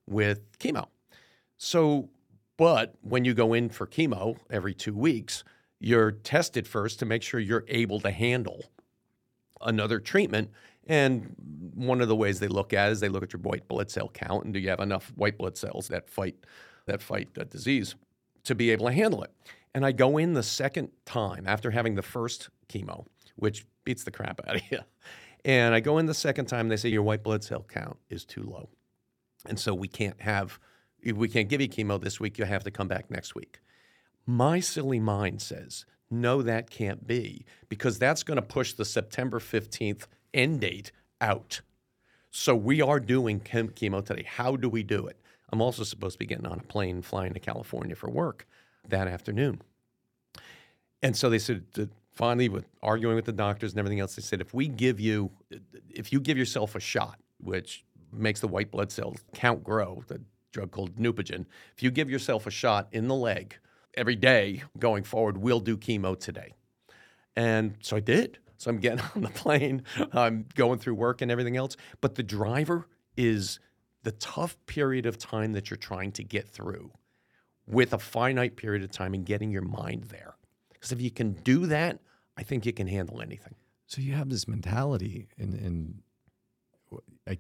with 0.07 0.59
chemo. 0.59 0.89
So, 1.57 2.11
but 2.59 2.97
when 3.01 3.25
you 3.25 3.33
go 3.33 3.55
in 3.55 3.71
for 3.71 3.87
chemo 3.87 4.37
every 4.51 4.75
two 4.75 4.95
weeks, 4.95 5.45
you're 5.81 6.11
tested 6.13 6.69
first 6.69 6.99
to 6.99 7.07
make 7.07 7.23
sure 7.23 7.41
you're 7.41 7.65
able 7.69 8.01
to 8.01 8.11
handle 8.11 8.65
another 9.63 10.01
treatment. 10.01 10.51
And 10.87 11.35
one 11.75 12.01
of 12.01 12.09
the 12.09 12.17
ways 12.17 12.41
they 12.41 12.49
look 12.49 12.73
at 12.73 12.91
is 12.91 13.01
they 13.01 13.09
look 13.09 13.23
at 13.23 13.33
your 13.33 13.41
white 13.41 13.69
blood 13.69 13.91
cell 13.91 14.09
count 14.09 14.45
and 14.45 14.53
do 14.53 14.61
you 14.61 14.69
have 14.69 14.81
enough 14.81 15.13
white 15.15 15.39
blood 15.39 15.57
cells 15.57 15.89
that 15.89 16.11
fight 16.11 16.37
that 16.87 17.01
fight 17.01 17.35
the 17.35 17.45
disease 17.45 17.95
to 18.45 18.55
be 18.55 18.71
able 18.71 18.87
to 18.87 18.93
handle 18.93 19.23
it. 19.23 19.31
And 19.75 19.85
I 19.85 19.93
go 19.93 20.17
in 20.17 20.33
the 20.33 20.43
second 20.43 20.89
time 21.05 21.45
after 21.47 21.71
having 21.71 21.95
the 21.95 22.03
first 22.03 22.49
chemo, 22.69 23.05
which 23.37 23.67
beats 23.85 24.05
the 24.05 24.11
crap 24.11 24.41
out 24.49 24.57
of 24.57 24.63
you. 24.71 24.79
And 25.45 25.75
I 25.75 25.81
go 25.81 25.99
in 25.99 26.07
the 26.07 26.15
second 26.15 26.47
time, 26.47 26.69
they 26.69 26.77
say 26.77 26.89
your 26.89 27.03
white 27.03 27.23
blood 27.23 27.45
cell 27.45 27.65
count 27.69 27.99
is 28.09 28.25
too 28.25 28.43
low. 28.43 28.71
And 29.47 29.61
so 29.61 29.75
we 29.75 29.87
can't 29.87 30.21
have 30.23 30.59
we 31.05 31.29
can't 31.29 31.49
give 31.49 31.61
you 31.61 31.69
chemo 31.69 32.01
this 32.01 32.21
week, 32.21 32.39
you 32.39 32.45
have 32.45 32.65
to 32.65 32.71
come 32.71 32.89
back 32.89 33.11
next 33.11 33.35
week. 33.35 33.61
My 34.27 34.61
silly 34.61 35.01
mind 35.01 35.41
says, 35.41 35.85
no, 36.11 36.43
that 36.43 36.71
can't 36.71 37.07
be 37.07 37.45
because 37.69 37.99
that's 37.99 38.23
going 38.23 38.37
to 38.37 38.43
push 38.43 38.73
the 38.73 38.85
September 38.85 39.39
15th 39.39 40.07
end 40.33 40.61
date 40.61 40.93
out. 41.21 41.61
So 42.31 42.55
we 42.55 42.81
are 42.83 43.01
doing 43.01 43.41
chem- 43.41 43.71
chemo 43.71 44.05
today. 44.05 44.25
How 44.27 44.57
do 44.57 44.69
we 44.69 44.83
do 44.83 45.07
it? 45.07 45.19
I'm 45.51 45.61
also 45.61 45.83
supposed 45.83 46.15
to 46.15 46.19
be 46.19 46.27
getting 46.27 46.47
on 46.47 46.61
a 46.61 46.63
plane 46.63 47.03
flying 47.03 47.33
to 47.35 47.41
California 47.41 47.97
for 47.97 48.11
work 48.11 48.47
that 48.89 49.09
afternoon. 49.09 49.63
And 51.03 51.17
so 51.17 51.31
they 51.31 51.39
said, 51.39 51.65
finally, 52.13 52.49
with 52.49 52.67
arguing 52.83 53.17
with 53.17 53.25
the 53.25 53.33
doctors 53.33 53.73
and 53.73 53.79
everything 53.79 54.01
else, 54.01 54.17
they 54.17 54.23
said, 54.23 54.41
if 54.41 54.53
we 54.53 54.69
give 54.69 55.01
you, 55.01 55.31
if 55.89 56.13
you 56.13 56.21
give 56.21 56.37
yourself 56.37 56.75
a 56.75 56.81
shot, 56.81 57.19
which 57.39 57.85
makes 58.13 58.41
the 58.41 58.49
white 58.49 58.71
blood 58.71 58.91
cell 58.91 59.15
count 59.35 59.63
grow, 59.63 60.03
the 60.09 60.21
drug 60.53 60.71
called 60.71 60.97
Neupogen, 60.97 61.47
if 61.77 61.83
you 61.83 61.91
give 61.91 62.11
yourself 62.11 62.47
a 62.47 62.51
shot 62.51 62.89
in 62.93 63.09
the 63.09 63.15
leg 63.15 63.57
every 63.95 64.17
day 64.17 64.63
going 64.79 65.05
forward, 65.05 65.39
we'll 65.39 65.61
do 65.61 65.77
chemo 65.77 66.19
today. 66.19 66.55
And 67.37 67.77
so 67.81 67.97
I 67.97 68.01
did. 68.01 68.39
So 68.57 68.71
I'm 68.71 68.79
getting 68.79 69.05
on 69.15 69.23
the 69.23 69.29
plane, 69.29 69.83
I'm 70.13 70.47
going 70.55 70.79
through 70.79 70.95
work 70.95 71.23
and 71.23 71.31
everything 71.31 71.57
else. 71.57 71.77
But 72.01 72.15
the 72.17 72.23
driver 72.23 72.89
is 73.17 73.61
the 74.03 74.13
tough 74.13 74.57
period 74.67 75.07
of 75.07 75.19
time 75.19 75.53
that 75.53 75.71
you're 75.71 75.77
trying 75.77 76.13
to 76.13 76.25
get 76.25 76.49
through 76.49 76.93
with 77.67 77.93
a 77.93 77.99
finite 77.99 78.57
period 78.57 78.83
of 78.83 78.91
time 78.91 79.15
and 79.15 79.25
getting 79.25 79.51
your 79.51 79.63
mind 79.63 80.05
there. 80.05 80.37
Because 80.73 80.93
if 80.93 81.01
you 81.01 81.11
can 81.11 81.33
do 81.33 81.67
that, 81.67 82.01
I 82.37 82.43
think 82.43 82.65
you 82.65 82.73
can 82.73 82.87
handle 82.87 83.21
anything. 83.21 83.55
So 83.87 84.01
you 84.01 84.13
have 84.15 84.29
this 84.29 84.47
mentality, 84.47 85.29
and, 85.39 85.55
and 85.55 86.03
I 87.27 87.39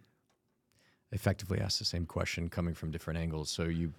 effectively 1.12 1.60
asked 1.60 1.78
the 1.78 1.84
same 1.84 2.06
question 2.06 2.48
coming 2.48 2.74
from 2.74 2.90
different 2.90 3.18
angles. 3.18 3.50
So 3.50 3.64
you, 3.64 3.92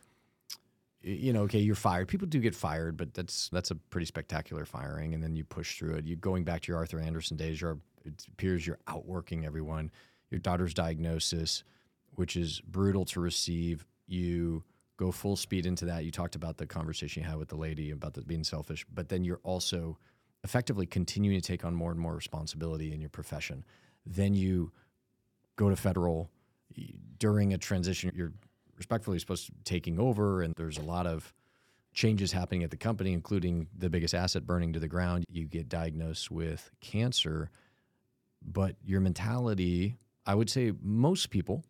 you 1.02 1.34
know, 1.34 1.44
okay, 1.44 1.60
you're 1.60 1.76
fired. 1.76 2.08
People 2.08 2.28
do 2.28 2.40
get 2.40 2.56
fired, 2.56 2.98
but 2.98 3.14
that's 3.14 3.50
that's 3.50 3.72
a 3.72 3.76
pretty 3.76 4.06
spectacular 4.06 4.66
firing, 4.66 5.14
and 5.14 5.24
then 5.24 5.36
you 5.36 5.44
push 5.44 5.78
through 5.78 5.96
it. 5.96 6.06
You 6.06 6.16
going 6.16 6.44
back 6.44 6.62
to 6.62 6.72
your 6.72 6.78
Arthur 6.78 7.00
Andersen 7.00 7.38
days. 7.38 7.62
You're, 7.62 7.80
it 8.06 8.26
appears 8.28 8.66
you're 8.66 8.80
outworking 8.88 9.46
everyone. 9.46 9.92
Your 10.30 10.40
daughter's 10.40 10.74
diagnosis, 10.74 11.64
which 12.16 12.36
is 12.36 12.62
brutal 12.62 13.06
to 13.06 13.20
receive. 13.20 13.86
You 14.08 14.64
go 14.98 15.12
full 15.12 15.38
speed 15.38 15.66
into 15.66 15.86
that. 15.86 16.04
You 16.04 16.12
talked 16.12 16.36
about 16.36 16.58
the 16.58 16.66
conversation 16.66 17.24
you 17.24 17.30
had 17.30 17.38
with 17.38 17.48
the 17.48 17.56
lady 17.56 17.92
about 17.92 18.14
the, 18.14 18.22
being 18.22 18.44
selfish, 18.44 18.86
but 18.94 19.08
then 19.08 19.24
you're 19.24 19.40
also 19.44 19.98
effectively 20.44 20.86
continuing 20.86 21.40
to 21.40 21.46
take 21.46 21.64
on 21.66 21.74
more 21.74 21.92
and 21.92 22.00
more 22.00 22.16
responsibility 22.16 22.94
in 22.94 23.00
your 23.00 23.10
profession. 23.10 23.64
Then 24.06 24.36
you 24.36 24.72
go 25.56 25.70
to 25.70 25.76
federal 25.76 26.30
during 27.18 27.54
a 27.54 27.58
transition. 27.58 28.12
You're 28.14 28.34
respectfully 28.78 29.20
supposed 29.20 29.48
to 29.48 29.52
be 29.52 29.64
taking 29.64 30.00
over, 30.00 30.42
and 30.42 30.54
there's 30.56 30.78
a 30.78 30.84
lot 30.84 31.06
of 31.06 31.34
changes 31.94 32.32
happening 32.32 32.64
at 32.64 32.72
the 32.72 32.78
company, 32.78 33.14
including 33.14 33.68
the 33.78 33.90
biggest 33.90 34.14
asset 34.14 34.46
burning 34.46 34.74
to 34.74 34.80
the 34.80 34.88
ground. 34.88 35.26
You 35.30 35.46
get 35.46 35.68
diagnosed 35.68 36.32
with 36.32 36.72
cancer, 36.82 37.50
but 38.42 38.76
your 38.84 39.02
mentality, 39.02 39.98
I 40.26 40.36
would 40.36 40.50
say 40.50 40.74
most 40.82 41.30
people 41.30 41.66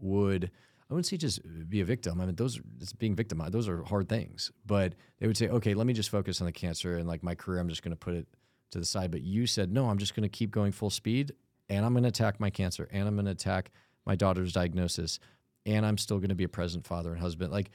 would 0.00 0.50
I 0.90 0.94
wouldn't 0.94 1.06
say 1.06 1.18
just 1.18 1.40
be 1.68 1.82
a 1.82 1.84
victim. 1.84 2.18
I 2.20 2.24
mean, 2.24 2.34
those 2.34 2.58
being 2.98 3.14
victimized. 3.14 3.52
Those 3.52 3.68
are 3.68 3.82
hard 3.82 4.08
things. 4.08 4.50
But 4.64 4.94
they 5.18 5.26
would 5.26 5.36
say, 5.36 5.48
okay, 5.48 5.74
let 5.74 5.86
me 5.86 5.92
just 5.92 6.08
focus 6.08 6.40
on 6.40 6.46
the 6.46 6.52
cancer 6.52 6.96
and 6.96 7.06
like 7.06 7.22
my 7.22 7.34
career. 7.34 7.60
I'm 7.60 7.68
just 7.68 7.82
going 7.82 7.92
to 7.92 7.98
put 7.98 8.14
it 8.14 8.26
to 8.70 8.78
the 8.78 8.86
side. 8.86 9.10
But 9.10 9.20
you 9.20 9.46
said, 9.46 9.70
no, 9.70 9.90
I'm 9.90 9.98
just 9.98 10.16
going 10.16 10.22
to 10.22 10.30
keep 10.30 10.50
going 10.50 10.72
full 10.72 10.88
speed, 10.88 11.32
and 11.68 11.84
I'm 11.84 11.92
going 11.92 12.04
to 12.04 12.08
attack 12.08 12.40
my 12.40 12.48
cancer, 12.48 12.88
and 12.90 13.06
I'm 13.06 13.16
going 13.16 13.26
to 13.26 13.32
attack 13.32 13.70
my 14.08 14.16
daughter's 14.16 14.54
diagnosis, 14.54 15.20
and 15.66 15.86
I'm 15.86 15.98
still 15.98 16.16
going 16.16 16.30
to 16.30 16.34
be 16.34 16.44
a 16.44 16.48
present 16.48 16.86
father 16.86 17.12
and 17.12 17.20
husband. 17.20 17.52
Like, 17.52 17.70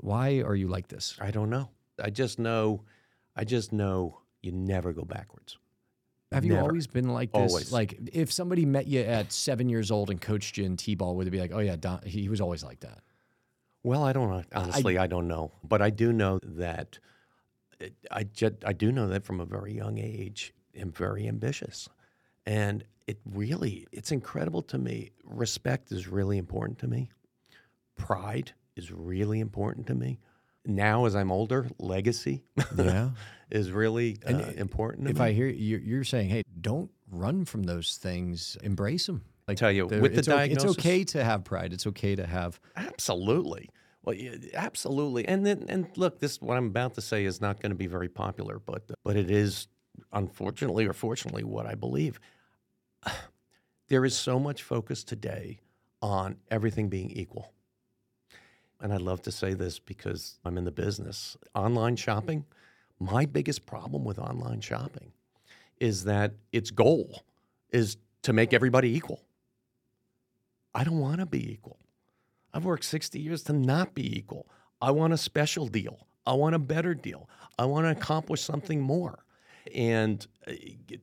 why 0.00 0.40
are 0.40 0.54
you 0.54 0.68
like 0.68 0.88
this? 0.88 1.16
I 1.20 1.32
don't 1.32 1.50
know. 1.50 1.68
I 2.02 2.08
just 2.08 2.38
know. 2.38 2.84
I 3.36 3.44
just 3.44 3.72
know 3.72 4.20
you 4.40 4.52
never 4.52 4.92
go 4.92 5.02
backwards. 5.02 5.58
Have 6.32 6.44
you 6.44 6.56
always 6.56 6.86
been 6.86 7.08
like 7.08 7.32
this? 7.32 7.50
Always. 7.50 7.72
Like, 7.72 7.98
if 8.12 8.32
somebody 8.32 8.64
met 8.64 8.86
you 8.86 9.00
at 9.00 9.32
seven 9.32 9.68
years 9.68 9.90
old 9.90 10.10
and 10.10 10.20
coached 10.20 10.56
you 10.56 10.64
in 10.64 10.76
t-ball, 10.76 11.16
would 11.16 11.26
it 11.26 11.30
be 11.30 11.40
like, 11.40 11.50
oh 11.52 11.58
yeah, 11.58 11.74
Don, 11.74 12.00
he 12.06 12.28
was 12.28 12.40
always 12.40 12.62
like 12.62 12.80
that? 12.80 13.00
Well, 13.82 14.04
I 14.04 14.12
don't 14.12 14.30
uh, 14.30 14.36
know. 14.36 14.44
Honestly, 14.54 14.96
I, 14.96 15.08
don't 15.08 15.26
know, 15.26 15.50
but 15.64 15.82
I 15.82 15.90
do 15.90 16.12
know 16.12 16.38
that 16.44 17.00
I 18.12 18.22
just, 18.22 18.54
I 18.64 18.72
do 18.72 18.92
know 18.92 19.08
that 19.08 19.24
from 19.24 19.40
a 19.40 19.44
very 19.44 19.74
young 19.74 19.98
age, 19.98 20.54
I'm 20.80 20.92
very 20.92 21.26
ambitious, 21.26 21.88
and 22.46 22.84
it 23.10 23.18
really 23.24 23.86
it's 23.92 24.12
incredible 24.12 24.62
to 24.62 24.78
me. 24.78 25.10
Respect 25.24 25.92
is 25.92 26.06
really 26.08 26.38
important 26.38 26.78
to 26.80 26.86
me. 26.88 27.10
Pride 27.96 28.52
is 28.76 28.90
really 28.92 29.40
important 29.40 29.86
to 29.88 29.94
me. 29.94 30.18
Now, 30.64 31.06
as 31.06 31.14
I'm 31.16 31.32
older, 31.32 31.66
legacy 31.78 32.42
Yeah. 32.76 33.10
is 33.50 33.70
really 33.72 34.18
uh, 34.26 34.52
important 34.56 35.06
to 35.06 35.10
if 35.10 35.18
me. 35.18 35.24
I 35.24 35.32
hear 35.32 35.48
you, 35.48 35.78
you're 35.78 36.04
saying, 36.04 36.28
hey, 36.28 36.42
don't 36.60 36.90
run 37.10 37.44
from 37.44 37.62
those 37.64 37.96
things. 37.96 38.56
Embrace 38.62 39.06
them. 39.06 39.24
Like, 39.48 39.56
Tell 39.56 39.72
you, 39.72 39.86
with 39.86 40.14
the 40.14 40.20
okay, 40.20 40.22
diagnosis- 40.22 40.70
it's 40.70 40.78
okay 40.78 41.04
to 41.04 41.24
have 41.24 41.44
pride. 41.44 41.72
It's 41.72 41.86
okay 41.88 42.14
to 42.14 42.26
have. 42.26 42.60
Absolutely. 42.76 43.68
Well, 44.04 44.14
yeah, 44.14 44.36
absolutely. 44.54 45.26
And 45.26 45.44
then, 45.44 45.66
and 45.68 45.86
look, 45.96 46.20
this 46.20 46.40
what 46.40 46.56
I'm 46.56 46.66
about 46.66 46.94
to 46.94 47.00
say 47.00 47.24
is 47.24 47.40
not 47.40 47.60
going 47.60 47.70
to 47.70 47.76
be 47.76 47.86
very 47.88 48.08
popular, 48.08 48.58
but 48.58 48.82
but 49.04 49.16
it 49.16 49.30
is, 49.30 49.66
unfortunately 50.12 50.86
or 50.86 50.92
fortunately, 50.92 51.42
what 51.44 51.66
I 51.66 51.74
believe. 51.74 52.20
There 53.88 54.04
is 54.04 54.16
so 54.16 54.38
much 54.38 54.62
focus 54.62 55.02
today 55.02 55.58
on 56.00 56.36
everything 56.48 56.88
being 56.88 57.10
equal, 57.10 57.52
and 58.80 58.92
I'd 58.92 59.00
love 59.00 59.20
to 59.22 59.32
say 59.32 59.52
this 59.52 59.80
because 59.80 60.38
I'm 60.44 60.56
in 60.56 60.64
the 60.64 60.70
business. 60.70 61.36
Online 61.56 61.96
shopping, 61.96 62.44
my 63.00 63.26
biggest 63.26 63.66
problem 63.66 64.04
with 64.04 64.18
online 64.20 64.60
shopping 64.60 65.10
is 65.80 66.04
that 66.04 66.34
its 66.52 66.70
goal 66.70 67.24
is 67.70 67.96
to 68.22 68.32
make 68.32 68.52
everybody 68.52 68.94
equal. 68.94 69.22
I 70.72 70.84
don't 70.84 71.00
want 71.00 71.18
to 71.18 71.26
be 71.26 71.52
equal. 71.52 71.78
I've 72.54 72.64
worked 72.64 72.84
60 72.84 73.18
years 73.18 73.42
to 73.44 73.52
not 73.52 73.94
be 73.94 74.16
equal. 74.18 74.46
I 74.80 74.92
want 74.92 75.12
a 75.12 75.18
special 75.18 75.66
deal. 75.66 76.06
I 76.26 76.34
want 76.34 76.54
a 76.54 76.58
better 76.60 76.94
deal. 76.94 77.28
I 77.58 77.64
want 77.64 77.86
to 77.86 77.90
accomplish 77.90 78.40
something 78.42 78.80
more. 78.80 79.24
And 79.74 80.24
uh, 80.46 80.52
it- 80.52 81.00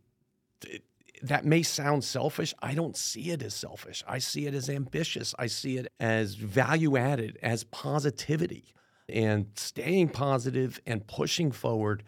it- 0.66 0.84
that 1.22 1.45
may 1.45 1.63
sound 1.63 2.03
selfish. 2.03 2.53
I 2.61 2.74
don't 2.74 2.95
see 2.97 3.32
it 3.32 3.41
as 3.41 3.53
selfish. 3.53 4.03
I 4.07 4.20
see 4.20 4.45
it 4.47 4.53
as 4.53 4.70
ambitious. 4.70 5.34
I 5.39 5.47
see 5.47 5.78
it 5.78 5.91
as 5.99 6.36
value 6.36 6.97
added, 6.97 7.38
as 7.41 7.63
positivity. 7.65 8.74
And 9.09 9.47
staying 9.55 10.09
positive 10.09 10.82
and 10.86 11.05
pushing 11.07 11.51
forward 11.51 12.03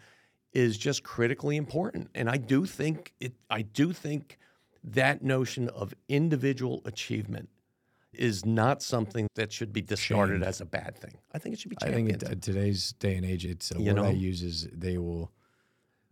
is 0.52 0.76
just 0.76 1.02
critically 1.02 1.56
important. 1.56 2.10
And 2.14 2.28
I 2.28 2.36
do 2.36 2.66
think 2.66 3.14
it 3.20 3.32
I 3.48 3.62
do 3.62 3.92
think 3.92 4.36
that 4.84 5.22
notion 5.22 5.68
of 5.70 5.94
individual 6.08 6.82
achievement 6.84 7.48
is 8.12 8.44
not 8.44 8.82
something 8.82 9.28
that 9.36 9.52
should 9.52 9.72
be 9.72 9.80
discarded 9.80 10.36
Shamed. 10.36 10.44
as 10.48 10.60
a 10.60 10.64
bad 10.66 10.96
thing. 10.96 11.14
I 11.32 11.38
think 11.38 11.54
it 11.54 11.60
should 11.60 11.70
be 11.70 11.76
I 11.80 11.86
championed. 11.86 12.20
think 12.20 12.32
in 12.32 12.40
today's 12.40 12.92
day 12.94 13.14
and 13.16 13.24
age, 13.24 13.44
it's 13.46 13.70
a 13.70 13.78
You 13.78 13.94
word 13.94 13.98
I 14.00 14.12
know? 14.12 14.18
use 14.18 14.42
is 14.42 14.68
they 14.72 14.98
will 14.98 15.30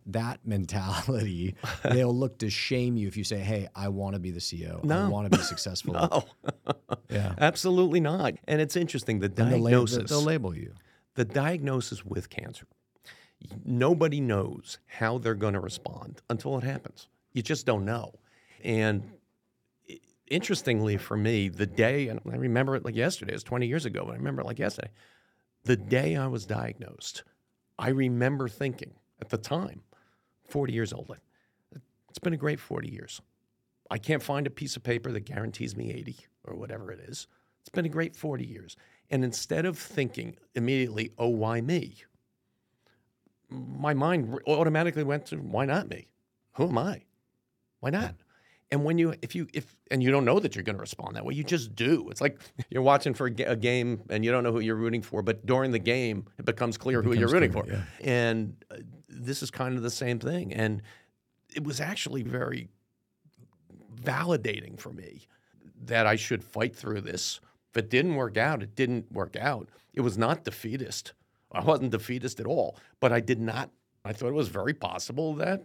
that 0.07 0.39
mentality. 0.45 1.55
they'll 1.83 2.15
look 2.15 2.39
to 2.39 2.49
shame 2.49 2.97
you 2.97 3.07
if 3.07 3.15
you 3.17 3.23
say, 3.23 3.39
"Hey, 3.39 3.67
I 3.75 3.89
want 3.89 4.13
to 4.15 4.19
be 4.19 4.31
the 4.31 4.39
CEO. 4.39 4.89
I 4.91 5.07
want 5.09 5.31
to 5.31 5.37
be 5.37 5.43
successful." 5.43 5.93
no, 5.93 6.25
Yeah. 7.09 7.33
absolutely 7.37 7.99
not. 7.99 8.33
And 8.47 8.61
it's 8.61 8.75
interesting 8.75 9.19
the 9.19 9.25
And 9.27 9.35
they'll, 9.35 9.49
diagnosis. 9.61 10.09
they'll 10.09 10.21
label 10.23 10.55
you. 10.55 10.73
the 11.15 11.25
diagnosis 11.25 12.03
with 12.05 12.29
cancer. 12.29 12.65
Nobody 13.65 14.19
knows 14.19 14.79
how 14.87 15.17
they're 15.17 15.33
going 15.35 15.53
to 15.53 15.59
respond 15.61 16.21
until 16.29 16.57
it 16.57 16.63
happens. 16.63 17.07
You 17.33 17.41
just 17.41 17.65
don't 17.65 17.85
know. 17.85 18.13
And 18.63 19.03
interestingly 20.27 20.97
for 20.97 21.17
me, 21.17 21.49
the 21.49 21.65
day, 21.65 22.07
and 22.09 22.19
I 22.31 22.35
remember 22.35 22.75
it 22.75 22.85
like 22.85 22.95
yesterday, 22.95 23.31
it 23.31 23.35
was 23.35 23.43
20 23.43 23.65
years 23.67 23.85
ago, 23.85 24.03
but 24.05 24.11
I 24.11 24.15
remember 24.17 24.41
it 24.41 24.45
like 24.47 24.59
yesterday. 24.59 24.89
The 25.63 25.75
day 25.77 26.15
I 26.15 26.27
was 26.27 26.45
diagnosed, 26.45 27.23
I 27.77 27.89
remember 27.89 28.47
thinking 28.47 28.91
at 29.21 29.29
the 29.29 29.37
time, 29.37 29.81
40 30.49 30.73
years 30.73 30.93
old, 30.93 31.15
it's 32.09 32.19
been 32.19 32.33
a 32.33 32.37
great 32.37 32.59
40 32.59 32.89
years. 32.89 33.21
I 33.91 33.97
can't 33.97 34.21
find 34.21 34.45
a 34.45 34.51
piece 34.51 34.75
of 34.75 34.83
paper 34.83 35.11
that 35.11 35.21
guarantees 35.21 35.75
me 35.75 35.91
80 35.91 36.17
or 36.43 36.55
whatever 36.55 36.91
it 36.91 36.99
is. 36.99 37.27
It's 37.61 37.69
been 37.69 37.85
a 37.85 37.89
great 37.89 38.15
40 38.15 38.45
years. 38.45 38.75
And 39.09 39.23
instead 39.23 39.65
of 39.65 39.77
thinking 39.77 40.35
immediately, 40.55 41.11
oh, 41.17 41.29
why 41.29 41.61
me? 41.61 41.95
My 43.49 43.93
mind 43.93 44.39
automatically 44.47 45.03
went 45.03 45.25
to, 45.27 45.37
why 45.37 45.65
not 45.65 45.89
me? 45.89 46.07
Who 46.53 46.67
am 46.69 46.77
I? 46.77 47.03
Why 47.79 47.89
not? 47.89 48.15
And 48.71 48.83
when 48.83 48.99
you, 48.99 49.15
if 49.21 49.33
you, 49.33 49.47
if, 49.53 49.75
and 49.89 50.03
you 50.03 50.11
don't 50.11 50.25
know 50.25 50.39
that 50.39 50.55
you're 50.55 50.63
going 50.63 50.75
to 50.75 50.81
respond 50.81 51.15
that 51.15 51.25
way, 51.25 51.33
you 51.33 51.43
just 51.43 51.75
do. 51.75 52.07
It's 52.11 52.21
like 52.21 52.39
you're 52.69 52.83
watching 52.83 53.13
for 53.13 53.25
a, 53.25 53.55
game 53.55 54.01
and 54.09 54.23
you 54.23 54.31
don't 54.31 54.43
know 54.43 54.51
who 54.51 54.59
you're 54.59 54.75
rooting 54.75 55.01
for, 55.01 55.21
but 55.21 55.45
during 55.45 55.71
the 55.71 55.79
game, 55.79 56.25
it 56.37 56.45
becomes 56.45 56.77
clear 56.77 57.01
who 57.01 57.13
you're 57.13 57.29
rooting 57.29 57.51
clear, 57.51 57.63
for. 57.63 57.71
yeah. 57.71 57.81
And 58.01 58.55
uh, 58.69 58.75
this 59.07 59.41
is 59.41 59.49
kind 59.49 59.75
of 59.75 59.81
the 59.81 59.89
same 59.89 60.19
thing. 60.19 60.53
And 60.53 60.83
it 61.55 61.63
was 61.63 61.81
actually 61.81 62.21
very 62.21 62.69
validating 64.03 64.79
for 64.79 64.91
me 64.91 65.27
that 65.85 66.05
I 66.05 66.15
should 66.15 66.43
fight 66.43 66.75
through 66.75 67.01
this. 67.01 67.39
If 67.71 67.77
it 67.77 67.89
didn't 67.89 68.15
work 68.15 68.37
out, 68.37 68.61
it 68.61 68.75
didn't 68.75 69.11
work 69.11 69.35
out. 69.35 69.69
It 69.93 70.01
was 70.01 70.17
not 70.17 70.43
defeatist. 70.43 71.13
I 71.51 71.61
wasn't 71.61 71.91
defeatist 71.91 72.39
at 72.39 72.45
all, 72.45 72.77
but 72.99 73.11
I 73.11 73.19
did 73.19 73.39
not 73.39 73.71
I 74.05 74.13
thought 74.13 74.29
it 74.29 74.33
was 74.33 74.47
very 74.47 74.73
possible 74.73 75.33
that 75.35 75.63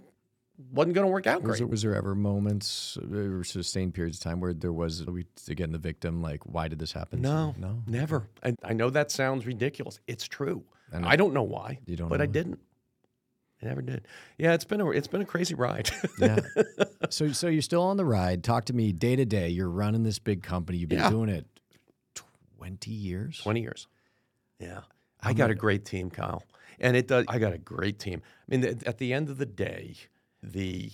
wasn't 0.73 0.95
going 0.95 1.07
to 1.07 1.11
work 1.13 1.27
out 1.27 1.43
Was 1.43 1.49
great. 1.51 1.59
there, 1.59 1.67
was 1.67 1.83
there 1.83 1.95
ever 1.95 2.15
moments 2.15 2.97
uh, 3.03 3.17
or 3.17 3.43
sustained 3.45 3.95
periods 3.95 4.19
of 4.19 4.23
time 4.23 4.41
where 4.41 4.55
there 4.55 4.73
was 4.73 5.05
we 5.07 5.27
again 5.49 5.73
the 5.73 5.79
victim 5.79 6.23
like 6.23 6.45
why 6.47 6.69
did 6.69 6.79
this 6.79 6.93
happen? 6.93 7.21
No, 7.21 7.55
no. 7.59 7.83
never. 7.87 8.29
I, 8.43 8.55
I 8.63 8.73
know 8.73 8.91
that 8.91 9.11
sounds 9.11 9.47
ridiculous. 9.47 9.99
It's 10.07 10.27
true. 10.29 10.65
And 10.93 11.05
I 11.05 11.17
don't 11.17 11.35
know 11.35 11.43
why, 11.43 11.81
You 11.87 11.97
don't 11.97 12.09
but 12.09 12.21
I 12.21 12.27
didn't. 12.27 12.61
I 13.63 13.67
never 13.67 13.83
did. 13.83 14.07
Yeah, 14.39 14.53
it's 14.53 14.65
been 14.65 14.81
a 14.81 14.91
it's 14.91 15.09
been 15.09 15.23
a 15.23 15.25
crazy 15.27 15.55
ride. 15.55 15.91
yeah. 16.19 16.39
So 17.11 17.33
so 17.33 17.49
you're 17.49 17.63
still 17.63 17.83
on 17.83 17.97
the 17.97 18.05
ride. 18.05 18.43
Talk 18.45 18.65
to 18.67 18.73
me 18.73 18.93
day 18.93 19.15
to 19.17 19.25
day. 19.25 19.49
You're 19.51 19.69
running 19.71 20.03
this 20.05 20.19
big 20.19 20.43
company. 20.43 20.79
You've 20.79 20.89
been 20.89 20.99
Yeah. 21.01 21.11
doing 21.11 21.29
it 21.29 21.47
twenty 22.15 22.93
years. 22.93 23.39
Twenty 23.43 23.61
years. 23.61 23.87
Yeah, 24.59 24.81
I 25.21 25.33
got 25.35 25.51
a 25.51 25.55
great 25.55 25.85
team, 25.85 26.11
Kyle, 26.11 26.43
and 26.81 26.97
it 26.97 27.09
does. 27.09 27.25
I 27.29 27.39
got 27.39 27.53
a 27.53 27.59
great 27.59 27.99
team. 27.99 28.23
I 28.25 28.57
mean, 28.57 28.65
at 28.87 28.99
the 28.99 29.13
end 29.13 29.29
of 29.29 29.37
the 29.39 29.47
day, 29.47 29.97
the 30.53 30.91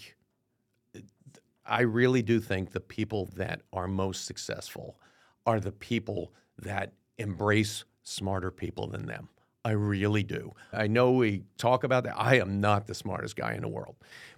I 1.67 1.83
really 1.83 2.23
do 2.23 2.41
think 2.41 2.73
the 2.73 2.81
people 2.81 3.31
that 3.37 3.63
are 3.73 3.87
most 3.87 4.25
successful 4.25 4.99
are 5.47 5.61
the 5.61 5.73
people 5.73 6.33
that 6.59 6.93
embrace 7.19 7.85
smarter 8.03 8.51
people 8.51 8.89
than 8.89 9.07
them. 9.07 9.29
I 9.65 9.73
really 9.73 10.23
do. 10.23 10.53
I 10.73 10.87
know 10.87 11.13
we 11.13 11.45
talk 11.59 11.85
about 11.85 12.05
that. 12.05 12.15
I 12.17 12.41
am 12.41 12.61
not 12.61 12.87
the 12.87 12.95
smartest 12.95 13.37
guy 13.37 13.53
in 13.53 13.61
the 13.61 13.69
world, 13.69 13.97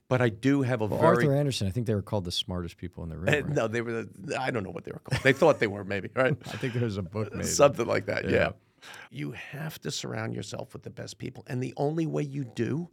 but 0.08 0.20
I 0.20 0.28
do 0.30 0.62
have 0.62 0.80
a 0.80 0.86
Well, 0.86 1.00
very 1.00 1.24
Arthur 1.24 1.34
Andersen. 1.34 1.68
I 1.68 1.70
think 1.70 1.86
they 1.86 1.94
were 1.94 2.02
called 2.02 2.24
the 2.24 2.32
smartest 2.32 2.76
people 2.76 3.04
in 3.04 3.08
the 3.08 3.16
room. 3.16 3.28
Uh, 3.28 3.32
right? 3.32 3.48
no, 3.48 3.68
they 3.68 3.80
were. 3.82 4.06
I 4.38 4.50
don't 4.50 4.64
know 4.64 4.70
what 4.70 4.84
they 4.84 4.90
were 4.90 4.98
called. 4.98 5.22
They 5.22 5.32
thought 5.32 5.60
they 5.60 5.68
were 5.68 5.84
maybe 5.84 6.10
right. 6.14 6.36
I 6.46 6.56
think 6.56 6.74
there's 6.74 6.96
a 6.96 7.02
book 7.02 7.32
made. 7.34 7.46
Something 7.46 7.86
like 7.86 8.06
that. 8.06 8.24
Yeah. 8.24 8.30
Yeah. 8.30 8.50
You 9.10 9.30
have 9.30 9.80
to 9.82 9.92
surround 9.92 10.34
yourself 10.34 10.72
with 10.72 10.82
the 10.82 10.90
best 10.90 11.18
people, 11.18 11.44
and 11.46 11.62
the 11.62 11.72
only 11.76 12.04
way 12.04 12.24
you 12.24 12.44
do 12.44 12.90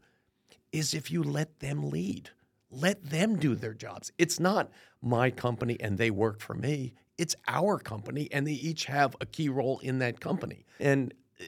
is 0.71 0.93
if 0.93 1.11
you 1.11 1.23
let 1.23 1.59
them 1.59 1.89
lead. 1.89 2.29
Let 2.71 3.03
them 3.09 3.37
do 3.37 3.55
their 3.55 3.73
jobs. 3.73 4.11
It's 4.17 4.39
not 4.39 4.69
my 5.01 5.31
company 5.31 5.77
and 5.79 5.97
they 5.97 6.11
work 6.11 6.39
for 6.39 6.53
me. 6.53 6.93
It's 7.17 7.35
our 7.47 7.79
company 7.79 8.29
and 8.31 8.45
they 8.45 8.53
each 8.53 8.85
have 8.85 9.15
a 9.21 9.25
key 9.25 9.49
role 9.49 9.79
in 9.79 9.99
that 9.99 10.19
company. 10.19 10.65
And 10.79 11.13
uh, 11.41 11.45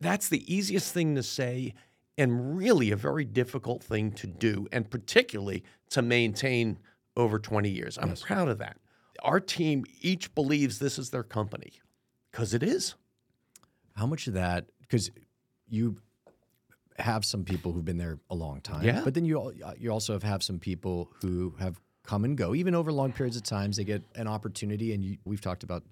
that's 0.00 0.28
the 0.28 0.52
easiest 0.52 0.92
thing 0.92 1.14
to 1.16 1.22
say 1.22 1.74
and 2.18 2.56
really 2.56 2.90
a 2.90 2.96
very 2.96 3.24
difficult 3.24 3.82
thing 3.82 4.12
to 4.12 4.26
do, 4.26 4.66
and 4.70 4.90
particularly 4.90 5.64
to 5.90 6.02
maintain 6.02 6.78
over 7.16 7.38
20 7.38 7.68
years. 7.68 7.98
I'm 8.00 8.14
proud 8.16 8.48
of 8.48 8.58
that. 8.58 8.76
Our 9.22 9.40
team 9.40 9.84
each 10.00 10.34
believes 10.34 10.78
this 10.78 10.98
is 10.98 11.10
their 11.10 11.22
company 11.22 11.72
because 12.30 12.54
it 12.54 12.62
is. 12.62 12.94
How 13.96 14.06
much 14.06 14.26
of 14.26 14.34
that? 14.34 14.66
Because 14.80 15.10
you 15.68 15.96
have 16.98 17.24
some 17.24 17.44
people 17.44 17.72
who've 17.72 17.84
been 17.84 17.98
there 17.98 18.18
a 18.30 18.34
long 18.34 18.60
time. 18.60 18.84
Yeah. 18.84 19.02
But 19.04 19.14
then 19.14 19.24
you 19.24 19.40
uh, 19.40 19.74
you 19.78 19.90
also 19.90 20.12
have, 20.12 20.22
have 20.22 20.42
some 20.42 20.58
people 20.58 21.10
who 21.20 21.54
have 21.58 21.80
come 22.04 22.24
and 22.24 22.36
go, 22.36 22.54
even 22.54 22.74
over 22.74 22.92
long 22.92 23.12
periods 23.12 23.36
of 23.36 23.42
times. 23.42 23.76
They 23.76 23.84
get 23.84 24.02
an 24.14 24.26
opportunity, 24.26 24.92
and 24.92 25.04
you, 25.04 25.18
we've 25.24 25.40
talked 25.40 25.62
about 25.62 25.84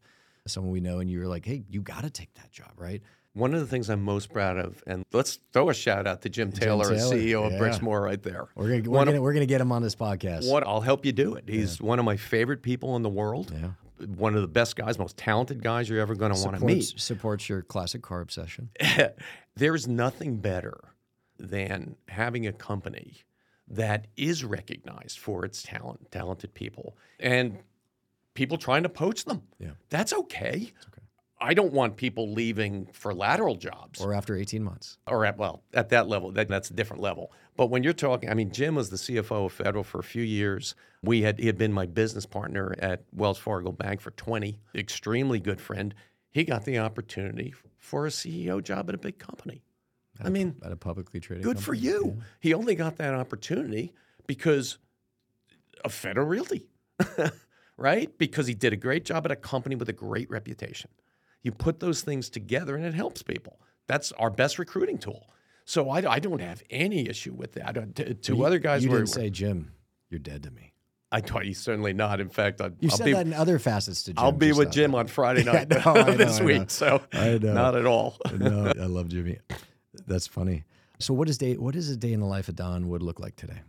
someone 0.46 0.72
we 0.72 0.80
know, 0.80 0.98
and 0.98 1.10
you're 1.10 1.28
like, 1.28 1.44
hey, 1.44 1.62
you 1.68 1.80
got 1.80 2.02
to 2.02 2.10
take 2.10 2.32
that 2.34 2.50
job, 2.50 2.72
right? 2.76 3.02
One 3.32 3.54
of 3.54 3.60
the 3.60 3.66
things 3.66 3.88
I'm 3.88 4.02
most 4.02 4.32
proud 4.32 4.58
of, 4.58 4.82
and 4.88 5.04
let's 5.12 5.38
throw 5.52 5.70
a 5.70 5.74
shout 5.74 6.08
out 6.08 6.22
to 6.22 6.28
Jim 6.28 6.50
Taylor, 6.50 6.84
Taylor, 6.84 7.14
CEO 7.14 7.46
of 7.46 7.52
yeah. 7.52 7.58
Brixmor, 7.60 8.02
right 8.02 8.20
there. 8.20 8.48
We're 8.56 8.80
gonna 8.80 8.90
we're 8.90 9.04
gonna, 9.04 9.22
we're 9.22 9.32
gonna 9.32 9.46
get 9.46 9.60
him 9.60 9.70
on 9.70 9.82
this 9.82 9.94
podcast. 9.94 10.50
What 10.50 10.66
I'll 10.66 10.80
help 10.80 11.06
you 11.06 11.12
do 11.12 11.34
it. 11.36 11.44
He's 11.46 11.80
one 11.80 12.00
of 12.00 12.04
my 12.04 12.16
favorite 12.16 12.62
people 12.62 12.96
in 12.96 13.02
the 13.02 13.08
world. 13.08 13.52
Yeah. 13.54 13.68
One 14.06 14.34
of 14.34 14.42
the 14.42 14.48
best 14.48 14.76
guys, 14.76 14.98
most 14.98 15.16
talented 15.16 15.62
guys 15.62 15.88
you're 15.88 16.00
ever 16.00 16.14
going 16.14 16.34
to 16.34 16.42
want 16.42 16.58
to 16.58 16.64
meet. 16.64 16.94
supports, 16.96 17.48
your 17.48 17.62
classic 17.62 18.02
car 18.02 18.20
obsession. 18.20 18.70
There's 19.56 19.86
nothing 19.86 20.36
better 20.36 20.78
than 21.38 21.96
having 22.08 22.46
a 22.46 22.52
company 22.52 23.18
that 23.68 24.06
is 24.16 24.44
recognized 24.44 25.18
for 25.18 25.44
its 25.44 25.62
talent, 25.62 26.10
talented 26.10 26.54
people, 26.54 26.96
and 27.18 27.58
people 28.34 28.58
trying 28.58 28.82
to 28.82 28.88
poach 28.88 29.24
them. 29.24 29.42
Yeah. 29.58 29.70
That's 29.90 30.12
okay. 30.12 30.72
I 31.42 31.54
don't 31.54 31.72
want 31.72 31.96
people 31.96 32.32
leaving 32.32 32.86
for 32.92 33.14
lateral 33.14 33.56
jobs. 33.56 34.00
Or 34.00 34.12
after 34.12 34.36
18 34.36 34.62
months. 34.62 34.98
or 35.06 35.24
at 35.24 35.38
well 35.38 35.62
at 35.72 35.88
that 35.88 36.06
level 36.06 36.30
that, 36.32 36.48
that's 36.48 36.70
a 36.70 36.74
different 36.74 37.02
level. 37.02 37.32
But 37.56 37.66
when 37.70 37.82
you're 37.82 37.92
talking 37.92 38.30
i 38.30 38.34
mean 38.34 38.50
jim 38.52 38.74
was 38.74 38.90
the 38.90 38.96
cfo 38.96 39.46
of 39.46 39.52
federal 39.52 39.84
for 39.84 39.98
a 40.00 40.02
few 40.04 40.22
years. 40.22 40.74
We 41.02 41.22
had 41.22 41.38
he 41.38 41.46
had 41.46 41.56
been 41.56 41.72
my 41.72 41.86
business 41.86 42.26
partner 42.26 42.74
at 42.78 43.04
wells 43.12 43.38
fargo 43.38 43.72
bank 43.72 44.00
for 44.00 44.10
20 44.12 44.58
extremely 44.74 45.40
good 45.40 45.60
friend. 45.60 45.94
He 46.30 46.44
got 46.44 46.64
the 46.64 46.78
opportunity 46.78 47.54
for 47.78 48.06
a 48.06 48.10
ceo 48.10 48.62
job 48.62 48.88
at 48.88 48.94
a 48.94 48.98
big 48.98 49.18
company. 49.18 49.62
I 50.22 50.28
mean 50.28 50.56
At 50.62 50.72
a 50.72 50.76
publicly 50.76 51.20
traded 51.20 51.44
good 51.44 51.58
for 51.58 51.74
company. 51.74 51.88
you. 51.88 52.22
he 52.40 52.52
only 52.54 52.74
got 52.74 52.96
that 52.98 53.14
opportunity 53.14 53.92
because 54.26 54.78
of 55.84 55.92
federal 55.94 56.26
realty 56.26 56.68
right? 57.78 58.16
Because 58.18 58.46
he 58.46 58.52
did 58.52 58.74
a 58.74 58.76
great 58.76 59.06
job 59.06 59.24
at 59.24 59.30
a 59.32 59.36
company 59.36 59.74
with 59.74 59.88
a 59.88 59.92
great 59.94 60.28
reputation 60.30 60.90
you 61.42 61.52
put 61.52 61.80
those 61.80 62.02
things 62.02 62.28
together 62.28 62.76
and 62.76 62.84
it 62.84 62.94
helps 62.94 63.22
people 63.22 63.58
that's 63.86 64.12
our 64.12 64.30
best 64.30 64.58
recruiting 64.58 64.98
tool 64.98 65.26
so 65.64 65.90
i, 65.90 65.98
I 66.14 66.18
don't 66.18 66.40
have 66.40 66.62
any 66.70 67.08
issue 67.08 67.32
with 67.32 67.52
that 67.54 67.96
to, 67.96 68.14
to 68.14 68.36
You- 68.36 68.44
other 68.44 68.58
guys 68.58 68.84
You 68.84 68.90
were, 68.90 68.98
didn't 68.98 69.08
say, 69.10 69.30
Jim, 69.30 69.72
you're 70.08 70.18
dead 70.20 70.42
to 70.44 70.50
me. 70.50 70.72
i 71.12 71.20
thought 71.20 71.46
you 71.46 71.54
certainly 71.54 71.92
not 71.92 72.20
in 72.20 72.28
fact 72.28 72.60
I, 72.60 72.66
You 72.80 72.88
i'll 72.90 72.96
said 72.96 73.04
be 73.06 73.12
that 73.12 73.26
in 73.26 73.32
other 73.34 73.58
facets 73.58 74.02
to 74.04 74.12
Jim. 74.12 74.18
I'll 74.24 74.32
be 74.32 74.52
with 74.52 74.70
Jim 74.70 74.92
that. 74.92 74.98
on 74.98 75.06
Friday 75.06 75.42
Yeah, 75.44 75.52
night 75.52 75.68
no, 75.70 75.80
I 75.84 76.02
know, 76.10 76.14
this 76.14 76.40
week, 76.40 76.70
so 76.70 77.02
not 77.12 77.74
at 77.76 77.86
all. 77.86 78.16
no, 78.36 78.66
I 78.66 78.86
love 78.86 79.08
Jimmy. 79.08 79.38
That's 80.06 80.26
funny. 80.26 80.64
So 80.98 81.14
what 81.14 81.28
is 81.28 81.38
day 81.38 81.54
What 81.56 81.74
is 81.76 81.88
a 81.90 81.96
day 81.96 82.12
in 82.12 82.20
the 82.20 82.26
life 82.26 82.48
of 82.48 82.56
Don 82.56 82.88
Wood 82.88 83.02
look 83.02 83.18
like 83.18 83.34
today? 83.36 83.60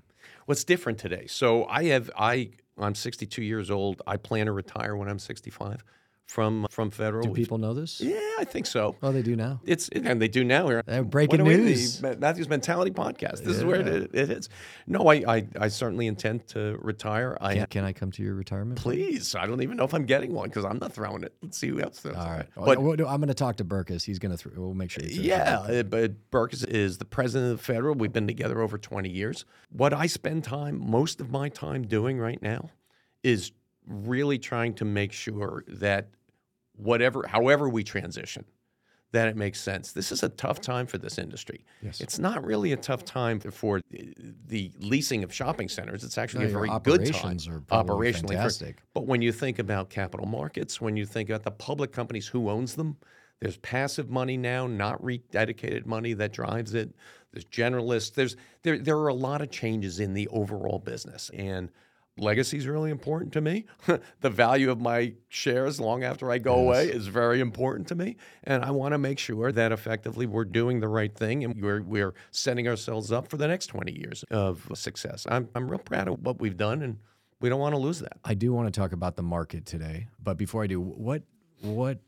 What's 0.46 0.64
different 0.64 0.98
today? 1.00 1.26
So 1.28 1.66
I 1.66 1.86
have 1.86 2.12
I 2.18 2.52
I'm 2.78 2.96
62 2.96 3.42
years 3.44 3.70
old. 3.72 4.02
I 4.08 4.18
plan 4.18 4.46
to 4.48 4.52
retire 4.52 4.96
when 4.96 5.08
I'm 5.08 5.20
65 5.20 5.84
from 6.32 6.66
from 6.72 6.90
federal. 6.92 7.24
Do 7.24 7.30
We've- 7.32 7.42
people 7.44 7.58
know 7.58 7.74
this? 7.74 8.00
Yeah, 8.00 8.18
I 8.40 8.46
think 8.46 8.66
so. 8.66 8.96
Oh, 9.04 9.12
they 9.12 9.22
do 9.22 9.36
now. 9.36 9.60
It's 9.66 9.90
and 9.90 10.22
they 10.22 10.30
do 10.30 10.44
now 10.46 10.68
here. 10.70 10.82
Uh, 10.88 11.02
breaking 11.02 11.44
What 11.44 11.54
are 11.54 11.58
we, 11.58 11.64
news. 11.64 12.00
the 12.00 12.16
Matthews 12.16 12.48
Mentality 12.48 12.92
Podcast. 12.92 13.44
This 13.44 13.58
is 13.58 13.66
where 13.66 13.82
it, 13.82 14.16
it 14.16 14.30
is. 14.30 14.48
No, 14.88 15.08
I, 15.10 15.16
I 15.28 15.48
I 15.60 15.68
certainly 15.68 16.08
intend 16.08 16.48
to 16.50 16.78
retire. 16.82 17.38
I 17.42 17.56
Can, 17.56 17.66
can 17.68 17.84
I 17.84 17.92
come 17.92 18.12
to 18.12 18.24
your 18.24 18.36
retirement? 18.36 18.80
please. 18.80 19.36
I 19.36 19.46
don't 19.46 19.62
even 19.62 19.76
know 19.76 19.84
if 19.84 19.94
I'm 19.94 20.06
getting 20.06 20.34
one 20.34 20.48
because 20.48 20.64
I'm 20.64 20.78
not 20.80 20.94
throwing 20.94 21.24
it. 21.24 21.34
Let's 21.42 21.58
see 21.58 21.68
who 21.68 21.82
else 21.82 22.00
throws 22.00 22.16
All 22.16 22.34
it. 22.40 22.48
But 22.56 22.82
Well, 22.82 22.96
no, 22.98 23.08
I'm 23.08 23.20
going 23.20 23.28
to 23.28 23.34
talk 23.34 23.58
to 23.58 23.66
Berkes. 23.66 24.04
He's 24.06 24.20
going 24.20 24.36
to. 24.36 24.42
Th- 24.42 24.56
we'll 24.56 24.74
make 24.74 24.90
sure. 24.90 25.04
Throws 25.04 25.18
it. 25.18 25.22
Yeah, 25.26 25.60
uh, 25.60 25.84
but 25.84 26.32
Burke 26.32 26.54
is, 26.54 26.64
is 26.64 26.98
the 26.98 27.06
president 27.06 27.52
of 27.52 27.58
the 27.58 27.64
federal. 27.64 27.94
We've 27.96 28.14
been 28.14 28.28
together 28.28 28.62
over 28.62 28.78
20 28.78 29.10
years. 29.10 29.44
What 29.70 29.94
I 29.94 30.08
spend 30.08 30.46
time, 30.46 30.80
most 30.90 31.20
of 31.20 31.30
my 31.30 31.50
time 31.50 31.84
doing 31.84 32.20
right 32.20 32.42
now, 32.42 32.70
is 33.22 33.52
really 33.88 34.38
trying 34.40 34.74
to 34.76 34.86
make 34.86 35.12
sure 35.12 35.64
that 35.68 36.08
whatever, 36.86 37.26
however 37.28 37.70
we 37.70 37.84
transition, 37.84 38.46
that 39.12 39.28
it 39.28 39.36
makes 39.36 39.60
sense. 39.60 39.92
This 39.92 40.12
is 40.12 40.24
a 40.24 40.30
tough 40.30 40.62
time 40.62 40.88
for 40.88 40.98
this 40.98 41.18
industry. 41.18 41.66
Yes. 41.82 42.00
It's 42.02 42.18
not 42.18 42.44
really 42.46 42.72
a 42.72 42.78
tough 42.78 43.04
time 43.04 43.40
for 43.40 43.82
the- 44.48 44.72
leasing 44.80 45.24
of 45.24 45.34
shopping 45.34 45.68
centers. 45.70 46.04
It's 46.04 46.18
actually 46.18 46.46
No, 46.46 46.50
a 46.50 46.54
very 46.54 46.68
good 46.70 47.06
time 47.06 47.16
operations 47.16 47.48
are 47.48 47.60
probably 47.62 48.12
operationally. 48.12 48.22
for- 48.22 48.28
fantastic. 48.30 48.82
but 48.94 49.06
when 49.08 49.22
you 49.22 49.32
think 49.32 49.60
about 49.60 49.90
capital 49.90 50.26
markets, 50.28 50.80
when 50.80 50.96
you 50.96 51.06
think 51.06 51.30
about 51.30 51.44
the 51.44 51.52
public 51.52 51.92
companies, 51.92 52.28
who 52.28 52.50
owns 52.50 52.76
them? 52.76 52.98
There's 53.42 53.58
passive 53.58 54.10
money 54.10 54.38
now, 54.38 54.68
not 54.68 55.02
rededicated 55.02 55.86
money 55.88 56.14
that 56.14 56.32
drives 56.32 56.74
it. 56.76 56.94
There's 57.34 57.46
generalists. 57.46 58.14
There's 58.14 58.36
there 58.62 58.78
there 58.78 58.98
are 58.98 59.08
a 59.08 59.14
lot 59.16 59.42
of 59.42 59.50
changes 59.50 60.00
in 60.00 60.14
the 60.14 60.28
overall 60.30 60.78
business, 60.80 61.32
and 61.34 61.70
legacy 62.22 62.58
is 62.58 62.68
really 62.68 62.92
important 62.92 63.34
to 63.34 63.42
me. 63.42 63.66
the 64.22 64.30
value 64.30 64.72
of 64.72 64.80
my 64.80 65.14
shares 65.30 65.80
long 65.80 66.04
after 66.04 66.32
I 66.32 66.38
go 66.38 66.56
away 66.56 66.88
is 66.88 67.08
very 67.08 67.40
important 67.40 67.88
to 67.90 67.96
me, 67.96 68.18
and 68.44 68.64
I 68.64 68.72
want 68.72 68.94
to 68.94 68.98
make 68.98 69.20
sure 69.20 69.52
that 69.52 69.72
effectively 69.72 70.26
we're 70.26 70.46
doing 70.46 70.80
the 70.80 70.88
right 70.88 71.14
thing 71.14 71.44
and 71.44 71.62
we're 71.62 71.82
we're 71.82 72.14
setting 72.32 72.68
ourselves 72.68 73.12
up 73.12 73.28
for 73.28 73.38
the 73.38 73.48
next 73.48 73.68
20 73.68 73.92
years 73.92 74.24
of 74.32 74.72
success. 74.74 75.26
I'm 75.30 75.50
I'm 75.56 75.70
real 75.70 75.80
proud 75.80 76.08
of 76.08 76.22
what 76.22 76.40
we've 76.40 76.58
done, 76.58 76.82
and 76.82 76.98
we 77.40 77.50
don't 77.50 77.60
want 77.60 77.74
to 77.74 77.82
lose 77.82 78.00
that. 78.00 78.18
I 78.24 78.36
do 78.36 78.54
want 78.54 78.72
to 78.72 78.80
talk 78.80 78.92
about 78.92 79.16
the 79.16 79.24
market 79.24 79.66
today, 79.66 80.08
but 80.22 80.38
before 80.38 80.64
I 80.64 80.68
do, 80.68 80.80
what 80.80 81.24
what 81.62 82.00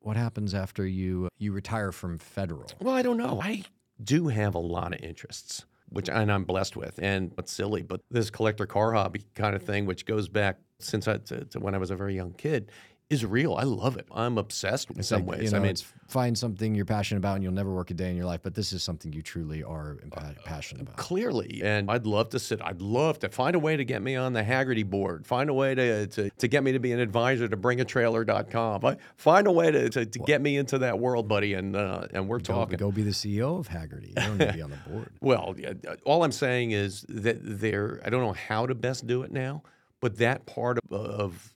what 0.00 0.16
happens 0.16 0.54
after 0.54 0.86
you 0.86 1.28
you 1.38 1.52
retire 1.52 1.92
from 1.92 2.18
federal? 2.18 2.70
Well, 2.80 2.94
I 2.94 3.02
don't 3.02 3.16
know. 3.16 3.40
I 3.40 3.64
do 4.02 4.28
have 4.28 4.54
a 4.54 4.58
lot 4.58 4.92
of 4.92 5.00
interests, 5.00 5.64
which 5.92 6.08
and 6.08 6.30
I'm 6.32 6.44
blessed 6.44 6.76
with. 6.76 6.98
And 7.02 7.32
it's 7.38 7.52
silly, 7.52 7.82
but 7.82 8.00
this 8.10 8.30
collector 8.30 8.66
car 8.66 8.92
hobby 8.92 9.24
kind 9.34 9.54
of 9.54 9.62
thing, 9.62 9.86
which 9.86 10.06
goes 10.06 10.28
back 10.28 10.58
since 10.78 11.06
I, 11.06 11.18
to, 11.18 11.44
to 11.44 11.60
when 11.60 11.74
I 11.74 11.78
was 11.78 11.90
a 11.90 11.96
very 11.96 12.14
young 12.14 12.32
kid, 12.32 12.70
is 13.12 13.24
real. 13.26 13.54
I 13.54 13.62
love 13.64 13.96
it. 13.96 14.06
I'm 14.12 14.38
obsessed 14.38 14.90
in 14.90 14.98
It's 14.98 15.08
some 15.08 15.26
like, 15.26 15.38
ways. 15.38 15.44
You 15.44 15.50
know, 15.52 15.58
I 15.58 15.60
mean, 15.60 15.70
it's 15.70 15.84
find 16.08 16.36
something 16.36 16.74
you're 16.74 16.84
passionate 16.84 17.18
about 17.18 17.34
and 17.36 17.42
you'll 17.44 17.52
never 17.52 17.72
work 17.72 17.90
a 17.90 17.94
day 17.94 18.10
in 18.10 18.16
your 18.16 18.26
life, 18.26 18.40
but 18.42 18.54
this 18.54 18.72
is 18.72 18.82
something 18.82 19.12
you 19.12 19.22
truly 19.22 19.62
are 19.62 19.96
impa- 20.06 20.42
passionate 20.44 20.82
about. 20.82 20.96
clearly, 20.96 21.60
and 21.62 21.90
I'd 21.90 22.06
love 22.06 22.30
to 22.30 22.38
sit. 22.38 22.60
I'd 22.62 22.82
love 22.82 23.18
to 23.20 23.28
find 23.28 23.54
a 23.54 23.58
way 23.58 23.76
to 23.76 23.84
get 23.84 24.02
me 24.02 24.16
on 24.16 24.32
the 24.32 24.42
Hagerty 24.42 24.84
board. 24.88 25.26
Find 25.26 25.48
a 25.50 25.54
way 25.54 25.74
to 25.74 26.06
to, 26.08 26.30
to 26.30 26.48
get 26.48 26.62
me 26.64 26.72
to 26.72 26.78
be 26.80 26.92
an 26.92 27.00
advisor 27.00 27.48
to 27.48 27.56
bringatrailer.com. 27.56 28.80
Fi- 28.80 28.96
Find 29.16 29.46
a 29.46 29.52
way 29.52 29.70
to, 29.70 29.88
to, 29.90 30.06
to 30.06 30.18
get 30.20 30.40
me 30.40 30.56
into 30.56 30.78
that 30.78 30.98
world, 30.98 31.28
buddy. 31.28 31.54
And 31.54 31.76
uh, 31.76 32.06
and 32.12 32.28
we're 32.28 32.38
Go, 32.38 32.54
talking. 32.54 32.76
go 32.78 32.90
be 32.90 33.02
the 33.02 33.10
CEO 33.10 33.58
of 33.58 33.68
Hagerty. 33.68 34.08
You 34.08 34.14
don't 34.14 34.38
need 34.38 34.46
to 34.48 34.52
be 34.54 34.62
on 34.62 34.70
the 34.70 34.76
board. 34.90 35.10
Well, 35.20 35.54
yeah, 35.56 35.74
uh, 35.88 35.96
all 36.04 36.24
I'm 36.24 36.32
saying 36.32 36.72
is 36.72 37.04
that 37.08 37.38
there. 37.42 38.00
I 38.04 38.10
don't 38.10 38.22
know 38.22 38.32
how 38.32 38.66
to 38.66 38.74
best 38.74 39.06
do 39.06 39.22
it 39.22 39.30
now, 39.32 39.62
but 40.00 40.16
that 40.18 40.46
part 40.46 40.78
of, 40.78 40.92
of 40.92 41.51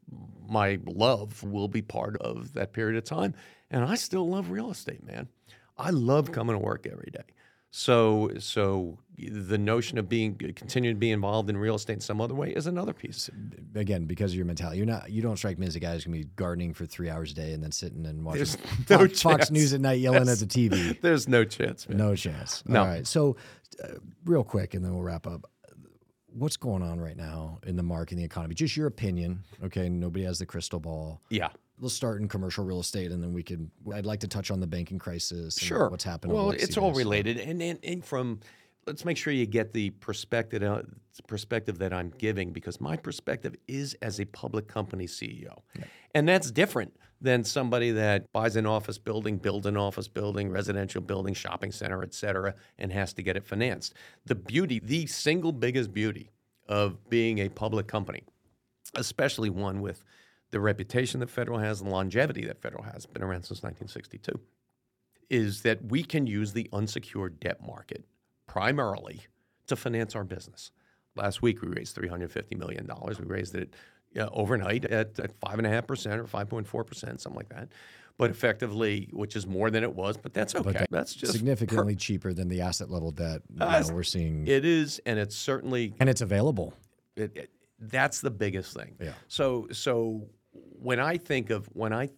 my 0.49 0.79
love 0.87 1.43
will 1.43 1.69
be 1.69 1.83
part 1.83 2.17
of 2.19 2.53
that 2.55 2.73
period 2.73 2.97
of 2.97 3.05
time. 3.05 3.35
And 3.71 3.85
I 3.85 3.97
still 3.97 4.29
love 4.29 4.51
real 4.51 4.71
estate, 4.71 5.05
man. 5.05 5.29
I 5.77 5.91
love 5.91 6.33
coming 6.33 6.55
to 6.55 6.59
work 6.59 6.87
every 6.91 7.11
day. 7.13 7.25
So, 7.71 8.31
so 8.39 8.99
the 9.19 9.59
notion 9.59 9.99
of 9.99 10.09
being 10.09 10.35
continuing 10.57 10.97
to 10.97 10.99
be 10.99 11.11
involved 11.11 11.51
in 11.51 11.59
real 11.59 11.75
estate 11.75 11.95
in 11.95 12.01
some 12.01 12.23
other 12.23 12.35
way 12.35 12.49
is 12.51 12.67
another 12.67 12.95
piece. 12.95 13.29
Again, 13.75 14.07
because 14.07 14.33
of 14.33 14.37
your 14.37 14.47
mentality, 14.47 14.79
you're 14.79 14.87
not. 14.87 15.11
You 15.11 15.21
don't 15.21 15.37
strike 15.37 15.59
me 15.59 15.67
as 15.67 15.77
a 15.77 15.81
guy 15.81 15.93
who's 15.93 16.05
gonna 16.05 16.17
be 16.17 16.25
gardening 16.37 16.73
for 16.73 16.87
three 16.87 17.11
hours 17.11 17.33
a 17.33 17.35
day 17.35 17.53
and 17.53 17.63
then 17.63 17.73
sitting 17.73 18.07
and 18.07 18.25
watching 18.25 18.47
Fox, 18.47 18.89
no 18.89 19.09
Fox. 19.09 19.51
News 19.51 19.75
at 19.75 19.83
night, 19.83 20.01
yelling 20.01 20.27
at 20.27 20.39
the 20.39 20.47
TV. 20.47 20.99
There's 21.03 21.29
no 21.29 21.45
chance, 21.45 21.87
man. 21.87 21.99
No 21.99 22.17
chance. 22.17 22.63
No. 22.67 22.81
All 22.81 22.87
right. 22.87 23.07
So, 23.07 23.37
uh, 23.85 23.89
real 24.25 24.43
quick, 24.45 24.73
and 24.73 24.83
then 24.83 24.95
we'll 24.95 25.03
wrap 25.03 25.27
up. 25.27 25.51
What's 26.37 26.59
going 26.59 26.83
on 26.83 27.01
right 27.01 27.17
now 27.17 27.61
in 27.67 27.77
the 27.77 27.83
market 27.83 28.13
and 28.13 28.21
the 28.21 28.25
economy? 28.25 28.55
Just 28.55 28.77
your 28.77 28.87
opinion. 28.87 29.43
Okay. 29.65 29.89
Nobody 29.89 30.25
has 30.25 30.39
the 30.39 30.45
crystal 30.45 30.79
ball. 30.79 31.23
Yeah. 31.31 31.49
Let's 31.81 31.95
start 31.95 32.21
in 32.21 32.29
commercial 32.29 32.65
real 32.65 32.81
estate, 32.81 33.11
and 33.11 33.23
then 33.23 33.33
we 33.33 33.43
can. 33.43 33.71
I'd 33.95 34.07
like 34.07 34.21
to 34.21 34.29
touch 34.29 34.51
on 34.51 34.61
the 34.61 34.67
banking 34.67 34.99
crisis. 34.99 35.57
And 35.57 35.67
Sure. 35.67 35.89
What's 35.89 36.05
happening? 36.05 36.35
Well, 36.37 36.51
it's 36.51 36.77
all 36.77 36.93
related, 36.93 37.39
and, 37.39 37.61
and 37.63 37.79
and 37.83 38.05
from 38.05 38.41
let's 38.87 39.05
make 39.05 39.17
sure 39.17 39.33
you 39.33 39.47
get 39.47 39.73
the 39.73 39.91
perspective 39.91 40.63
uh, 40.63 40.83
perspective 41.27 41.79
that 41.79 41.93
I'm 41.93 42.13
giving 42.17 42.53
because 42.53 42.81
my 42.81 42.97
perspective 42.97 43.57
is 43.69 43.95
as 44.01 44.21
a 44.21 44.25
public 44.27 44.69
company 44.69 45.07
CEO, 45.07 45.63
and 46.15 46.27
that's 46.29 46.51
different 46.51 46.95
than 47.21 47.45
somebody 47.45 47.91
that 47.93 48.31
buys 48.33 48.57
an 48.57 48.67
office 48.67 48.99
building, 48.99 49.39
builds 49.39 49.67
an 49.67 49.77
office 49.77 50.09
building, 50.09 50.51
residential 50.51 51.01
building, 51.01 51.35
shopping 51.35 51.73
center, 51.73 52.03
et 52.03 52.13
cetera, 52.13 52.55
and 52.79 52.93
has 52.93 53.13
to 53.15 53.23
get 53.23 53.37
it 53.37 53.45
financed. 53.45 53.95
The 54.27 54.35
beauty, 54.35 54.81
the 54.81 55.07
single 55.07 55.53
biggest 55.53 55.95
beauty 55.95 56.31
of 56.69 57.09
being 57.09 57.39
a 57.39 57.49
public 57.49 57.87
company, 57.87 58.23
especially 58.95 59.51
one 59.51 59.81
with 59.81 60.05
the 60.51 60.61
reputation 60.61 61.21
that 61.21 61.31
Federal 61.31 61.59
has, 61.59 61.81
and 61.81 61.91
the 61.91 61.95
longevity 61.95 62.45
that 62.45 62.61
Federal 62.61 62.85
has, 62.85 63.07
been 63.07 63.23
around 63.23 63.43
since 63.43 63.63
1962 63.63 64.39
is 65.29 65.63
that 65.63 65.85
we 65.87 66.05
can 66.05 66.27
use 66.27 66.53
the 66.53 66.69
unsecured 66.73 67.41
debt 67.41 67.61
market 67.67 68.05
primarily 68.47 69.23
to 69.67 69.75
finance 69.75 70.15
our 70.15 70.23
business. 70.23 70.71
Last 71.17 71.43
week 71.43 71.63
we 71.63 71.69
raised 71.69 71.97
$350 71.97 72.57
million. 72.57 72.89
We 73.19 73.25
raised 73.25 73.55
it 73.55 73.75
uh, 74.19 74.29
overnight 74.33 74.85
at, 74.87 75.19
at 75.19 75.39
5.5% 75.41 76.17
or 76.19 76.25
5.4%, 76.25 76.99
something 77.21 77.35
like 77.35 77.49
that. 77.51 77.69
But 78.19 78.31
effectively, 78.31 79.11
which 79.13 79.37
is 79.37 79.47
more 79.47 79.71
than 79.71 79.83
it 79.83 79.95
was, 79.95 80.17
but 80.17 80.33
that's 80.33 80.55
okay. 80.55 80.73
that- 80.73 80.91
that's 80.91 81.15
just 81.15 81.33
significantly 81.33 81.95
cheaper 81.97 82.33
than 82.33 82.49
the 82.49 82.63
asset 82.63 82.89
level 82.91 83.11
debt 83.11 83.43
you 83.53 83.59
Uh, 83.61 83.81
know, 83.81 83.95
we're 83.95 84.03
seeing, 84.03 84.47
It 84.47 84.65
is, 84.65 85.01
and 85.05 85.19
it's 85.19 85.37
certainly 85.37 85.95
and 86.01 86.09
it's 86.09 86.23
available. 86.23 86.73
it, 87.17 87.37
it- 87.37 87.51
that's 87.79 88.23
the 88.23 88.31
biggest 88.31 88.75
thing. 88.75 88.97
Yeah. 88.99 89.13
So 89.29 89.69
so 89.71 90.31
when 90.53 90.99
I 90.99 91.19
think 91.19 91.51
of 91.51 91.67
when 91.75 91.93
I 91.93 92.09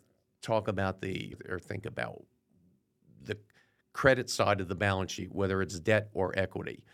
talk 0.40 0.68
about 0.68 1.00
the 1.00 1.34
or 1.48 1.58
think 1.58 1.84
about 1.84 2.22
the 3.24 3.36
credit 3.92 4.30
side 4.30 4.60
of 4.60 4.68
the 4.68 4.76
balance 4.76 5.10
sheet, 5.10 5.32
whether 5.34 5.60
it's 5.60 5.80
debt 5.80 6.10
or 6.12 6.32
equity, 6.38 6.84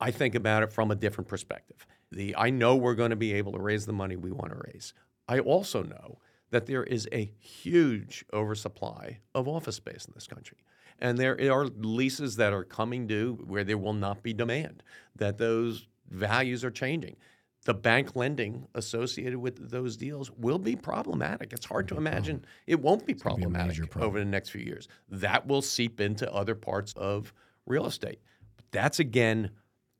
I 0.00 0.10
think 0.10 0.34
about 0.34 0.62
it 0.62 0.70
from 0.70 0.90
a 0.90 0.94
different 0.94 1.28
perspective. 1.28 1.86
The 2.14 2.34
I 2.36 2.50
know 2.50 2.76
we're 2.76 2.94
going 2.94 3.10
to 3.10 3.16
be 3.16 3.32
able 3.34 3.52
to 3.52 3.58
raise 3.58 3.86
the 3.86 3.92
money 3.92 4.16
we 4.16 4.30
want 4.30 4.52
to 4.52 4.60
raise. 4.72 4.94
I 5.28 5.38
also 5.40 5.82
know 5.82 6.18
that 6.50 6.66
there 6.66 6.84
is 6.84 7.08
a 7.12 7.32
huge 7.38 8.24
oversupply 8.32 9.18
of 9.34 9.48
office 9.48 9.76
space 9.76 10.04
in 10.06 10.12
this 10.14 10.26
country. 10.26 10.58
And 11.00 11.18
there 11.18 11.36
are 11.52 11.66
leases 11.66 12.36
that 12.36 12.52
are 12.52 12.62
coming 12.62 13.06
due 13.08 13.34
where 13.46 13.64
there 13.64 13.78
will 13.78 13.94
not 13.94 14.22
be 14.22 14.32
demand, 14.32 14.82
that 15.16 15.38
those 15.38 15.88
values 16.08 16.64
are 16.64 16.70
changing. 16.70 17.16
The 17.64 17.74
bank 17.74 18.14
lending 18.14 18.68
associated 18.74 19.38
with 19.38 19.70
those 19.70 19.96
deals 19.96 20.30
will 20.30 20.58
be 20.58 20.76
problematic. 20.76 21.52
It's 21.52 21.64
hard 21.66 21.88
to 21.88 21.96
imagine 21.96 22.44
it 22.66 22.78
won't 22.78 23.06
be 23.06 23.14
be 23.14 23.18
problematic 23.18 23.68
major 23.68 23.86
problem. 23.86 24.08
over 24.08 24.18
the 24.18 24.24
next 24.26 24.50
few 24.50 24.60
years. 24.60 24.86
That 25.08 25.46
will 25.46 25.62
seep 25.62 26.00
into 26.00 26.30
other 26.32 26.54
parts 26.54 26.92
of 26.92 27.32
real 27.66 27.86
estate. 27.86 28.20
But 28.56 28.66
that's 28.70 29.00
again, 29.00 29.50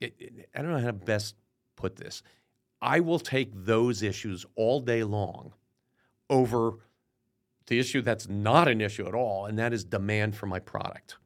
it, 0.01 0.15
it- 0.19 0.49
I 0.55 0.61
don't 0.63 0.73
know 0.73 0.79
how 0.79 0.87
to 0.89 0.93
best 0.93 1.35
put 1.85 1.97
this. 1.97 2.23
I 2.81 3.01
will 3.01 3.19
take 3.19 3.51
those 3.53 4.03
issues 4.03 4.47
all 4.57 4.81
day 4.81 5.05
long 5.05 5.53
over 6.31 6.79
the 7.67 7.79
issue 7.79 8.01
that's 8.01 8.27
not 8.29 8.69
an 8.69 8.81
issue 8.81 9.07
at 9.07 9.15
all, 9.15 9.45
and 9.45 9.59
that 9.59 9.73
is 9.75 9.85
demand 9.85 10.35
for 10.35 10.47
my 10.47 10.59
product. 10.59 11.17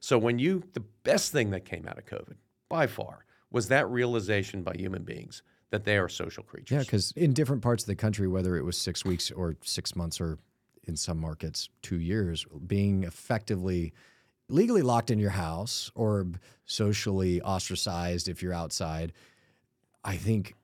So 0.00 0.18
when 0.18 0.38
you, 0.40 0.64
the 0.72 0.84
best 1.04 1.30
thing 1.30 1.50
that 1.50 1.64
came 1.64 1.86
out 1.86 1.98
of 1.98 2.06
COVID 2.06 2.34
by 2.68 2.88
far 2.88 3.24
was 3.52 3.68
that 3.68 3.88
realization 3.88 4.62
by 4.62 4.74
human 4.76 5.04
beings 5.04 5.42
that 5.70 5.84
they 5.84 5.96
are 5.96 6.08
social 6.08 6.42
creatures. 6.42 6.76
Yeah, 6.76 6.82
because 6.82 7.12
in 7.12 7.32
different 7.32 7.62
parts 7.62 7.84
of 7.84 7.86
the 7.86 7.94
country, 7.94 8.26
whether 8.26 8.56
it 8.56 8.64
was 8.64 8.76
six 8.76 9.04
weeks 9.04 9.30
or 9.30 9.56
six 9.62 9.94
months, 9.94 10.20
or 10.20 10.38
in 10.84 10.96
some 10.96 11.20
markets 11.20 11.68
two 11.82 12.00
years, 12.00 12.46
being 12.66 13.04
effectively 13.04 13.92
legally 14.48 14.82
locked 14.82 15.10
in 15.10 15.18
your 15.20 15.30
house 15.30 15.92
or 15.94 16.26
socially 16.64 17.40
ostracized 17.42 18.28
if 18.28 18.42
you're 18.42 18.52
outside, 18.52 19.12
I 20.04 20.16
think 20.16 20.54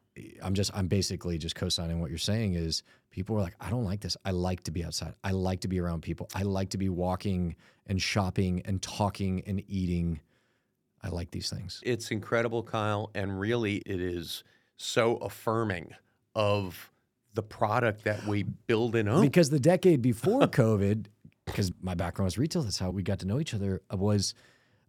I'm 0.42 0.54
just 0.54 0.70
I'm 0.74 0.86
basically 0.86 1.38
just 1.38 1.54
co-signing 1.54 2.00
what 2.00 2.10
you're 2.10 2.18
saying 2.18 2.54
is 2.54 2.82
people 3.10 3.36
are 3.36 3.42
like 3.42 3.54
I 3.60 3.70
don't 3.70 3.84
like 3.84 4.00
this. 4.00 4.16
I 4.24 4.30
like 4.30 4.62
to 4.64 4.70
be 4.70 4.84
outside. 4.84 5.14
I 5.22 5.32
like 5.32 5.60
to 5.60 5.68
be 5.68 5.80
around 5.80 6.02
people. 6.02 6.28
I 6.34 6.42
like 6.42 6.70
to 6.70 6.78
be 6.78 6.88
walking 6.88 7.56
and 7.86 8.00
shopping 8.00 8.62
and 8.64 8.80
talking 8.80 9.42
and 9.46 9.62
eating. 9.68 10.20
I 11.02 11.08
like 11.08 11.30
these 11.30 11.50
things. 11.50 11.80
It's 11.84 12.10
incredible, 12.10 12.62
Kyle, 12.62 13.10
and 13.14 13.38
really 13.38 13.76
it 13.86 14.00
is 14.00 14.42
so 14.76 15.16
affirming 15.18 15.94
of 16.34 16.90
the 17.34 17.42
product 17.42 18.04
that 18.04 18.26
we 18.26 18.42
build 18.42 18.96
and 18.96 19.08
own. 19.08 19.20
Because 19.20 19.50
the 19.50 19.60
decade 19.60 20.02
before 20.02 20.42
COVID, 20.42 21.06
because 21.44 21.70
my 21.80 21.94
background 21.94 22.26
was 22.26 22.38
retail, 22.38 22.62
that's 22.62 22.78
how 22.78 22.90
we 22.90 23.02
got 23.02 23.20
to 23.20 23.26
know 23.26 23.38
each 23.38 23.54
other, 23.54 23.82
was, 23.92 24.34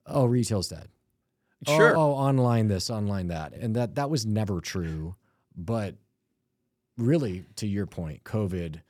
oh, 0.06 0.26
retail's 0.26 0.70
dead. 0.70 0.88
Oh, 1.66 1.78
Sure. 1.78 1.96
Oh, 1.98 2.12
online 2.12 2.68
this, 2.68 2.90
online 2.90 3.28
that. 3.30 3.54
And 3.54 3.76
that 3.76 3.96
that 3.96 4.10
was 4.10 4.26
never 4.26 4.62
true. 4.62 5.16
But 5.56 5.96
really, 6.98 7.46
to 7.56 7.68
your 7.68 7.88
point, 7.88 8.24
COVID 8.24 8.82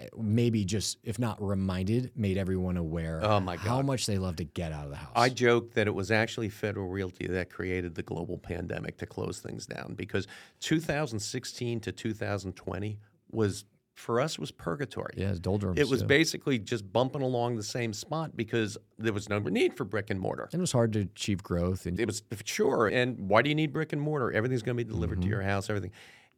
eh, 0.00 0.06
maybe 0.16 0.64
just, 0.64 0.98
if 1.02 1.18
not 1.18 1.42
reminded, 1.42 2.12
made 2.16 2.38
everyone 2.38 2.76
aware 2.76 3.20
Oh, 3.22 3.40
my 3.40 3.56
God. 3.56 3.66
how 3.66 3.82
much 3.82 4.06
they 4.06 4.18
love 4.18 4.36
to 4.36 4.44
get 4.44 4.72
out 4.72 4.84
of 4.84 4.90
the 4.90 4.96
house. 4.96 5.12
I 5.16 5.28
joke 5.30 5.74
that 5.74 5.86
it 5.88 5.94
was 5.94 6.10
actually 6.10 6.48
Federal 6.48 6.88
Realty 6.88 7.26
that 7.26 7.50
created 7.50 7.94
the 7.96 8.02
global 8.02 8.38
pandemic 8.38 8.96
to 8.98 9.06
close 9.06 9.40
things 9.40 9.66
down 9.66 9.94
because 9.96 10.26
2016 10.60 11.80
to 11.80 11.92
2020 11.92 12.98
was 13.32 13.64
for 14.00 14.20
us 14.20 14.38
was 14.38 14.50
purgatory. 14.50 15.14
yeah, 15.16 15.30
it's 15.30 15.38
doldrums. 15.38 15.78
It 15.78 15.88
was 15.88 16.00
yeah. 16.00 16.06
basically 16.06 16.58
just 16.58 16.90
bumping 16.90 17.22
along 17.22 17.56
the 17.56 17.62
same 17.62 17.92
spot 17.92 18.36
because 18.36 18.78
there 18.98 19.12
was 19.12 19.28
no 19.28 19.38
need 19.38 19.76
for 19.76 19.84
brick 19.84 20.10
and 20.10 20.18
mortar. 20.18 20.48
And 20.52 20.58
it 20.58 20.60
was 20.60 20.72
hard 20.72 20.92
to 20.94 21.00
achieve 21.00 21.42
growth. 21.42 21.86
And 21.86 22.00
It 22.00 22.06
was 22.06 22.22
sure. 22.44 22.88
And 22.88 23.28
why 23.28 23.42
do 23.42 23.50
you 23.50 23.54
need 23.54 23.72
brick 23.72 23.92
and 23.92 24.00
mortar? 24.00 24.32
Everything's 24.32 24.62
going 24.62 24.76
to 24.76 24.84
be 24.84 24.90
delivered 24.90 25.16
to 25.16 25.20
mm-hmm. 25.20 25.30
your 25.30 25.42
house. 25.42 25.68
Everything. 25.68 25.92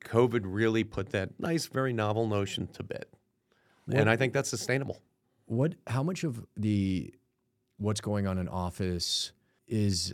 COVID 0.05 0.41
really 0.45 0.83
put 0.83 1.11
that 1.11 1.39
nice, 1.39 1.67
very 1.67 1.93
novel 1.93 2.27
notion 2.27 2.67
to 2.69 2.83
bed, 2.83 3.07
and 3.93 4.11
I 4.11 4.17
think 4.17 4.33
that's 4.33 4.49
sustainable. 4.49 5.01
What? 5.47 5.75
How 5.87 6.03
much 6.03 6.25
of 6.25 6.45
the 6.57 7.15
what's 7.79 8.01
going 8.01 8.27
on 8.27 8.39
in 8.39 8.49
office 8.49 9.31
is 9.69 10.13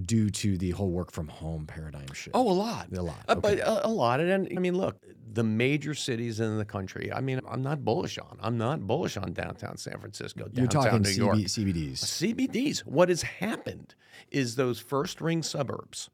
due 0.00 0.30
to 0.30 0.56
the 0.56 0.70
whole 0.70 0.90
work 0.90 1.10
from 1.12 1.28
home 1.28 1.66
paradigm 1.66 2.06
shift? 2.14 2.30
Oh, 2.34 2.50
a 2.50 2.52
lot. 2.52 2.88
a 2.96 3.02
lot. 3.02 3.24
Uh, 3.28 3.34
But 3.34 3.58
a, 3.58 3.86
a 3.86 3.88
lot. 3.88 4.20
And 4.20 4.48
I 4.56 4.60
mean, 4.60 4.76
look, 4.76 4.96
the 5.32 5.44
major 5.44 5.94
cities 5.94 6.40
in 6.40 6.56
the 6.58 6.64
country. 6.64 7.12
I 7.12 7.20
mean, 7.20 7.40
I'm 7.48 7.62
not 7.62 7.84
bullish 7.84 8.18
on. 8.18 8.38
I'm 8.40 8.56
not 8.58 8.86
bullish 8.86 9.16
on 9.16 9.32
downtown 9.32 9.76
San 9.76 9.98
Francisco, 9.98 10.48
You're 10.52 10.66
talking 10.66 11.02
New 11.02 11.10
York. 11.10 11.36
CBDs. 11.38 11.98
CBDs. 11.98 12.78
What 12.80 13.08
has 13.08 13.22
happened 13.22 13.94
is 14.30 14.56
those 14.56 14.78
first 14.78 15.20
ring 15.20 15.42
suburbs 15.42 16.10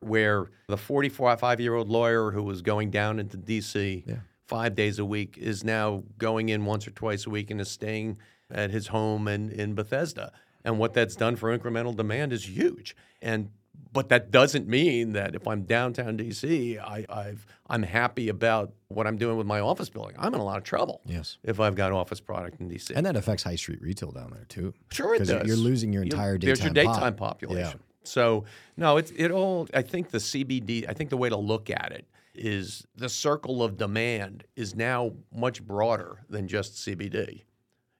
where 0.00 0.50
the 0.68 0.76
45 0.76 1.60
year 1.60 1.74
old 1.74 1.88
lawyer 1.88 2.30
who 2.30 2.42
was 2.42 2.62
going 2.62 2.90
down 2.90 3.18
into 3.18 3.36
DC 3.36 4.04
Yeah. 4.06 4.16
five 4.46 4.74
days 4.74 4.98
a 4.98 5.04
week 5.04 5.36
is 5.38 5.64
now 5.64 6.04
going 6.18 6.48
in 6.50 6.64
once 6.64 6.86
or 6.86 6.90
twice 6.92 7.26
a 7.26 7.30
week 7.30 7.50
and 7.50 7.60
is 7.60 7.70
staying 7.70 8.18
at 8.50 8.70
his 8.70 8.88
home 8.88 9.28
in, 9.28 9.50
in 9.50 9.74
Bethesda. 9.74 10.32
And 10.68 10.78
what 10.78 10.92
that's 10.92 11.16
done 11.16 11.34
for 11.36 11.56
incremental 11.58 11.96
demand 11.96 12.30
is 12.34 12.46
huge. 12.46 12.94
And 13.22 13.48
But 13.90 14.10
that 14.10 14.30
doesn't 14.30 14.68
mean 14.68 15.12
that 15.14 15.34
if 15.34 15.48
I'm 15.48 15.62
downtown 15.62 16.18
DC, 16.18 16.78
I, 16.78 17.06
I've 17.08 17.46
I'm 17.68 17.82
happy 17.82 18.28
about 18.28 18.74
what 18.88 19.06
I'm 19.06 19.16
doing 19.16 19.38
with 19.38 19.46
my 19.46 19.60
office 19.60 19.88
building. 19.88 20.14
I'm 20.18 20.34
in 20.34 20.40
a 20.40 20.44
lot 20.44 20.58
of 20.58 20.64
trouble. 20.64 21.00
Yes. 21.06 21.38
If 21.42 21.58
I've 21.58 21.74
got 21.74 21.92
office 21.92 22.20
product 22.20 22.60
in 22.60 22.68
DC. 22.68 22.92
And 22.94 23.06
that 23.06 23.16
affects 23.16 23.44
high 23.44 23.56
street 23.56 23.80
retail 23.80 24.10
down 24.10 24.30
there 24.30 24.44
too. 24.44 24.74
Sure, 24.90 25.14
it 25.14 25.26
does. 25.26 25.46
You're 25.46 25.56
losing 25.56 25.90
your 25.90 26.02
You- 26.02 26.10
entire 26.12 26.36
daytime. 26.36 26.46
There's 26.48 26.64
your 26.64 26.74
daytime 26.74 27.14
pop. 27.16 27.40
population. 27.40 27.80
So 28.04 28.44
no, 28.76 28.98
it's 28.98 29.10
it 29.12 29.30
all. 29.30 29.68
I 29.72 29.80
think 29.80 30.10
the 30.10 30.18
CBD. 30.18 30.86
I 30.86 30.92
think 30.92 31.08
the 31.08 31.16
way 31.16 31.30
to 31.30 31.36
look 31.38 31.70
at 31.70 31.92
it 31.92 32.06
is 32.34 32.86
the 32.94 33.08
circle 33.08 33.62
of 33.62 33.78
demand 33.78 34.44
is 34.54 34.74
now 34.74 35.12
much 35.34 35.62
broader 35.66 36.24
than 36.28 36.46
just 36.46 36.74
CBD. 36.86 37.42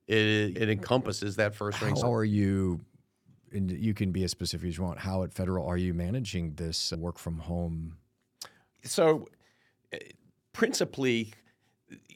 It, 0.09 0.56
it 0.56 0.70
encompasses 0.70 1.36
that 1.36 1.55
first 1.55 1.80
ring. 1.82 1.94
How 1.94 2.12
are 2.12 2.24
you? 2.24 2.80
And 3.52 3.70
you 3.70 3.94
can 3.94 4.10
be 4.10 4.24
as 4.24 4.30
specific 4.30 4.68
as 4.68 4.78
you 4.78 4.85
want. 4.85 4.98
How 4.98 5.22
at 5.22 5.32
Federal 5.32 5.66
are 5.66 5.76
you 5.76 5.94
managing 5.94 6.55
this 6.55 6.93
uh, 6.93 6.97
work 6.97 7.18
from 7.18 7.39
home? 7.39 7.97
So, 8.85 9.26
uh, 9.93 9.98
principally, 10.52 11.32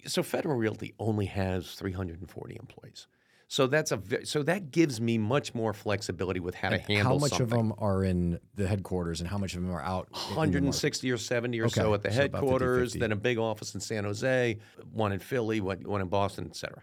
so 0.07 0.23
Federal 0.23 0.57
Realty 0.57 0.95
only 0.99 1.27
has 1.27 1.73
340 1.73 2.57
employees. 2.61 3.07
So 3.49 3.67
that's 3.67 3.93
a 3.93 3.99
ve- 3.99 4.25
so 4.25 4.43
that 4.45 4.71
gives 4.71 4.99
me 4.99 5.19
much 5.19 5.55
more 5.55 5.75
flexibility 5.75 6.41
with 6.41 6.55
how 6.55 6.71
to 6.71 6.79
handle 6.79 7.05
How 7.05 7.19
much 7.19 7.33
something. 7.33 7.43
of 7.45 7.51
them 7.51 7.75
are 7.77 8.03
in 8.05 8.39
the 8.55 8.67
headquarters, 8.67 9.21
and 9.21 9.29
how 9.29 9.37
much 9.37 9.55
of 9.55 9.63
them 9.63 9.71
are 9.71 9.83
out? 9.83 10.07
in 10.07 10.13
the 10.13 10.19
market? 10.19 10.37
160 10.37 11.11
or 11.13 11.19
70 11.19 11.61
or 11.61 11.69
so 11.69 11.93
at 11.93 12.03
the 12.03 12.11
so 12.11 12.15
headquarters, 12.17 12.95
50-50. 12.95 13.01
then 13.01 13.13
a 13.13 13.17
big 13.17 13.37
office 13.37 13.75
in 13.75 13.81
San 13.81 14.05
Jose, 14.05 14.59
one 14.91 15.13
in 15.13 15.19
Philly, 15.19 15.61
one, 15.61 15.83
one 15.83 16.01
in 16.01 16.09
Boston, 16.09 16.47
et 16.49 16.57
cetera. 16.57 16.83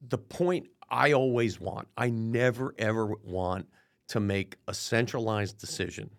The 0.00 0.18
point 0.18 0.68
I 0.90 1.12
always 1.12 1.60
want, 1.60 1.88
I 1.96 2.10
never 2.10 2.74
ever 2.78 3.14
want 3.22 3.68
to 4.08 4.20
make 4.20 4.56
a 4.66 4.74
centralized 4.74 5.58
decision 5.58 6.10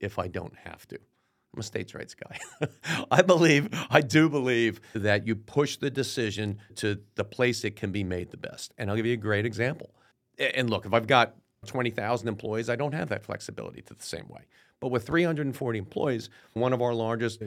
if 0.00 0.18
I 0.18 0.28
don't 0.28 0.56
have 0.56 0.86
to. 0.88 0.98
I'm 1.54 1.60
a 1.60 1.62
states' 1.62 1.94
rights 1.94 2.14
guy. 2.14 2.68
I 3.10 3.22
believe, 3.22 3.68
I 3.90 4.00
do 4.00 4.28
believe 4.28 4.80
that 4.94 5.26
you 5.26 5.36
push 5.36 5.76
the 5.76 5.90
decision 5.90 6.58
to 6.76 7.00
the 7.14 7.24
place 7.24 7.64
it 7.64 7.76
can 7.76 7.92
be 7.92 8.02
made 8.02 8.30
the 8.30 8.36
best. 8.36 8.72
And 8.76 8.90
I'll 8.90 8.96
give 8.96 9.06
you 9.06 9.12
a 9.12 9.16
great 9.16 9.46
example. 9.46 9.94
And 10.38 10.68
look, 10.68 10.84
if 10.84 10.92
I've 10.92 11.06
got 11.06 11.36
20,000 11.66 12.26
employees, 12.26 12.68
I 12.68 12.76
don't 12.76 12.92
have 12.92 13.08
that 13.10 13.24
flexibility 13.24 13.82
to 13.82 13.94
the 13.94 14.02
same 14.02 14.28
way. 14.28 14.42
But 14.80 14.88
with 14.88 15.06
340 15.06 15.78
employees, 15.78 16.28
one 16.52 16.72
of 16.72 16.82
our 16.82 16.92
largest 16.92 17.40
uh, 17.40 17.46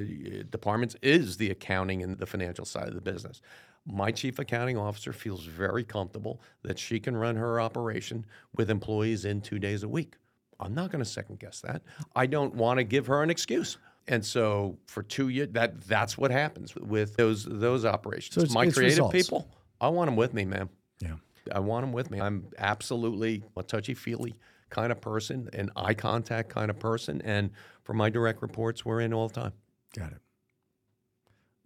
departments 0.50 0.96
is 1.02 1.38
the 1.38 1.52
accounting 1.52 2.02
and 2.02 2.18
the 2.18 2.26
financial 2.26 2.66
side 2.66 2.88
of 2.88 2.96
the 2.96 3.02
business. 3.02 3.42
My 3.90 4.12
chief 4.12 4.38
accounting 4.40 4.78
officer 4.78 5.14
feels 5.14 5.46
very 5.46 5.84
comfortable 5.84 6.42
that 6.64 6.78
she 6.78 7.00
can 7.00 7.16
run 7.16 7.36
her 7.38 7.62
operation 7.62 8.26
with 8.56 8.70
employees 8.70 9.24
in 9.26 9.40
two 9.42 9.60
days 9.60 9.84
a 9.84 9.88
week. 9.90 10.16
I'm 10.60 10.74
not 10.74 10.92
going 10.92 11.04
to 11.04 11.10
second 11.10 11.40
guess 11.40 11.62
that. 11.62 11.84
I 12.16 12.26
don't 12.26 12.54
want 12.56 12.80
to 12.80 12.84
give 12.84 13.08
her 13.08 13.24
an 13.24 13.30
excuse. 13.30 13.78
And 14.10 14.26
so 14.26 14.78
for 14.88 15.04
two 15.04 15.30
years, 15.30 15.50
that 15.52 15.82
that's 15.84 16.18
what 16.18 16.32
happens 16.32 16.76
with 16.76 17.16
those 17.16 17.46
those 17.46 17.86
operations. 17.86 18.36
So 18.36 18.42
it's- 18.42 18.54
My 18.54 18.64
it's 18.66 18.74
creative 18.76 18.98
results. 18.98 19.14
people, 19.14 19.50
I 19.80 19.90
want 19.90 20.08
them 20.08 20.16
with 20.16 20.34
me, 20.34 20.46
man. 20.46 20.70
Yeah. 21.00 21.16
I 21.54 21.60
want 21.60 21.84
them 21.84 21.94
with 21.94 22.10
me. 22.12 22.20
I'm 22.20 22.48
absolutely 22.58 23.44
a 23.56 23.64
touchy 23.64 23.94
feely 23.94 24.36
kind 24.70 24.92
of 24.92 25.00
person, 25.00 25.50
an 25.54 25.70
eye 25.78 25.94
contact 25.94 26.50
kind 26.50 26.70
of 26.70 26.78
person. 26.80 27.22
And 27.22 27.52
for 27.84 27.94
my 27.94 28.10
direct 28.10 28.42
reports, 28.42 28.84
we're 28.86 29.00
in 29.02 29.14
all 29.14 29.28
the 29.30 29.40
time. 29.42 29.54
Got 29.96 30.12
it. 30.12 30.18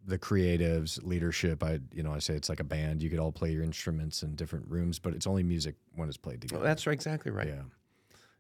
The 0.07 0.17
creatives, 0.17 1.03
leadership. 1.05 1.63
I, 1.63 1.79
you 1.93 2.01
know, 2.01 2.11
I 2.11 2.19
say 2.19 2.33
it's 2.33 2.49
like 2.49 2.59
a 2.59 2.63
band. 2.65 3.03
You 3.03 3.09
could 3.09 3.19
all 3.19 3.31
play 3.31 3.51
your 3.51 3.63
instruments 3.63 4.23
in 4.23 4.35
different 4.35 4.67
rooms, 4.67 4.97
but 4.97 5.13
it's 5.13 5.27
only 5.27 5.43
music 5.43 5.75
when 5.95 6.07
it's 6.07 6.17
played 6.17 6.41
together. 6.41 6.63
That's 6.63 6.85
exactly 6.87 7.31
right. 7.31 7.47
Yeah. 7.47 7.61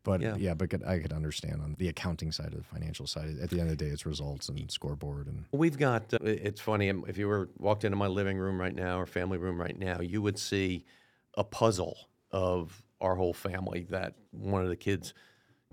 But 0.03 0.21
Yeah. 0.21 0.35
yeah, 0.35 0.53
but 0.55 0.71
could, 0.71 0.83
I 0.83 0.99
could 0.99 1.13
understand 1.13 1.61
on 1.61 1.75
the 1.77 1.87
accounting 1.87 2.31
side 2.31 2.47
of 2.47 2.57
the 2.57 2.63
financial 2.63 3.05
side. 3.05 3.37
At 3.39 3.51
the 3.51 3.59
end 3.59 3.69
of 3.69 3.77
the 3.77 3.85
day, 3.85 3.91
it's 3.91 4.05
results 4.05 4.49
and 4.49 4.71
scoreboard 4.71 5.27
and 5.27 5.45
We've 5.51 5.77
got, 5.77 6.11
uh, 6.13 6.17
it's 6.23 6.59
funny, 6.59 6.89
um, 6.89 7.05
if 7.07 7.17
you 7.19 7.27
were 7.27 7.49
walked 7.59 7.83
into 7.83 7.97
my 7.97 8.07
living 8.07 8.37
room 8.37 8.59
right 8.59 8.73
now 8.73 8.99
or 8.99 9.05
family 9.05 9.37
room 9.37 9.61
right 9.61 9.77
now, 9.77 10.01
you 10.01 10.21
would 10.23 10.39
see 10.39 10.85
a 11.35 11.43
puzzle 11.43 12.09
of 12.31 12.81
our 12.99 13.15
whole 13.15 13.33
family 13.33 13.85
that 13.89 14.15
one 14.31 14.63
of 14.63 14.69
the 14.69 14.75
kids 14.75 15.13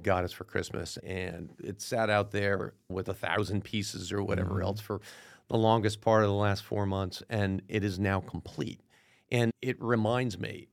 got 0.02 0.24
us 0.24 0.32
for 0.32 0.44
Christmas. 0.44 0.98
And 0.98 1.50
it 1.64 1.80
sat 1.80 2.10
out 2.10 2.30
there 2.30 2.74
with 2.88 3.08
a 3.08 3.14
thousand 3.14 3.64
pieces 3.64 4.12
or 4.12 4.22
whatever 4.22 4.62
else 4.62 4.80
for 4.80 5.00
the 5.48 5.56
longest 5.56 6.00
part 6.00 6.22
of 6.22 6.28
the 6.28 6.34
last 6.34 6.64
four 6.64 6.86
months. 6.86 7.22
And 7.28 7.62
it 7.68 7.84
is 7.84 7.98
now 7.98 8.20
complete. 8.20 8.80
And 9.30 9.52
it 9.60 9.80
reminds 9.82 10.38
me 10.38 10.68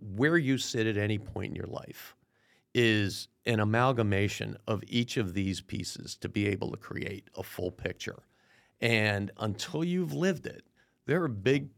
where 0.00 0.36
you 0.36 0.58
sit 0.58 0.86
at 0.86 0.96
any 0.96 1.18
point 1.18 1.50
in 1.50 1.56
your 1.56 1.66
life 1.66 2.14
is 2.74 3.28
an 3.46 3.60
amalgamation 3.60 4.56
of 4.66 4.82
each 4.86 5.16
of 5.16 5.34
these 5.34 5.60
pieces 5.60 6.16
to 6.16 6.28
be 6.28 6.48
able 6.48 6.70
to 6.70 6.76
create 6.76 7.28
a 7.36 7.42
full 7.42 7.70
picture. 7.70 8.22
And 8.80 9.30
until 9.38 9.84
you've 9.84 10.12
lived 10.12 10.46
it, 10.46 10.64
there 11.06 11.22
are 11.22 11.28
big 11.28 11.68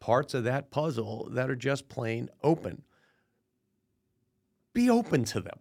parts 0.00 0.34
of 0.34 0.44
that 0.44 0.70
puzzle 0.70 1.28
that 1.30 1.48
are 1.48 1.56
just 1.56 1.88
plain 1.88 2.28
open. 2.42 2.82
Be 4.74 4.90
open 4.90 5.24
to 5.24 5.40
them. 5.40 5.58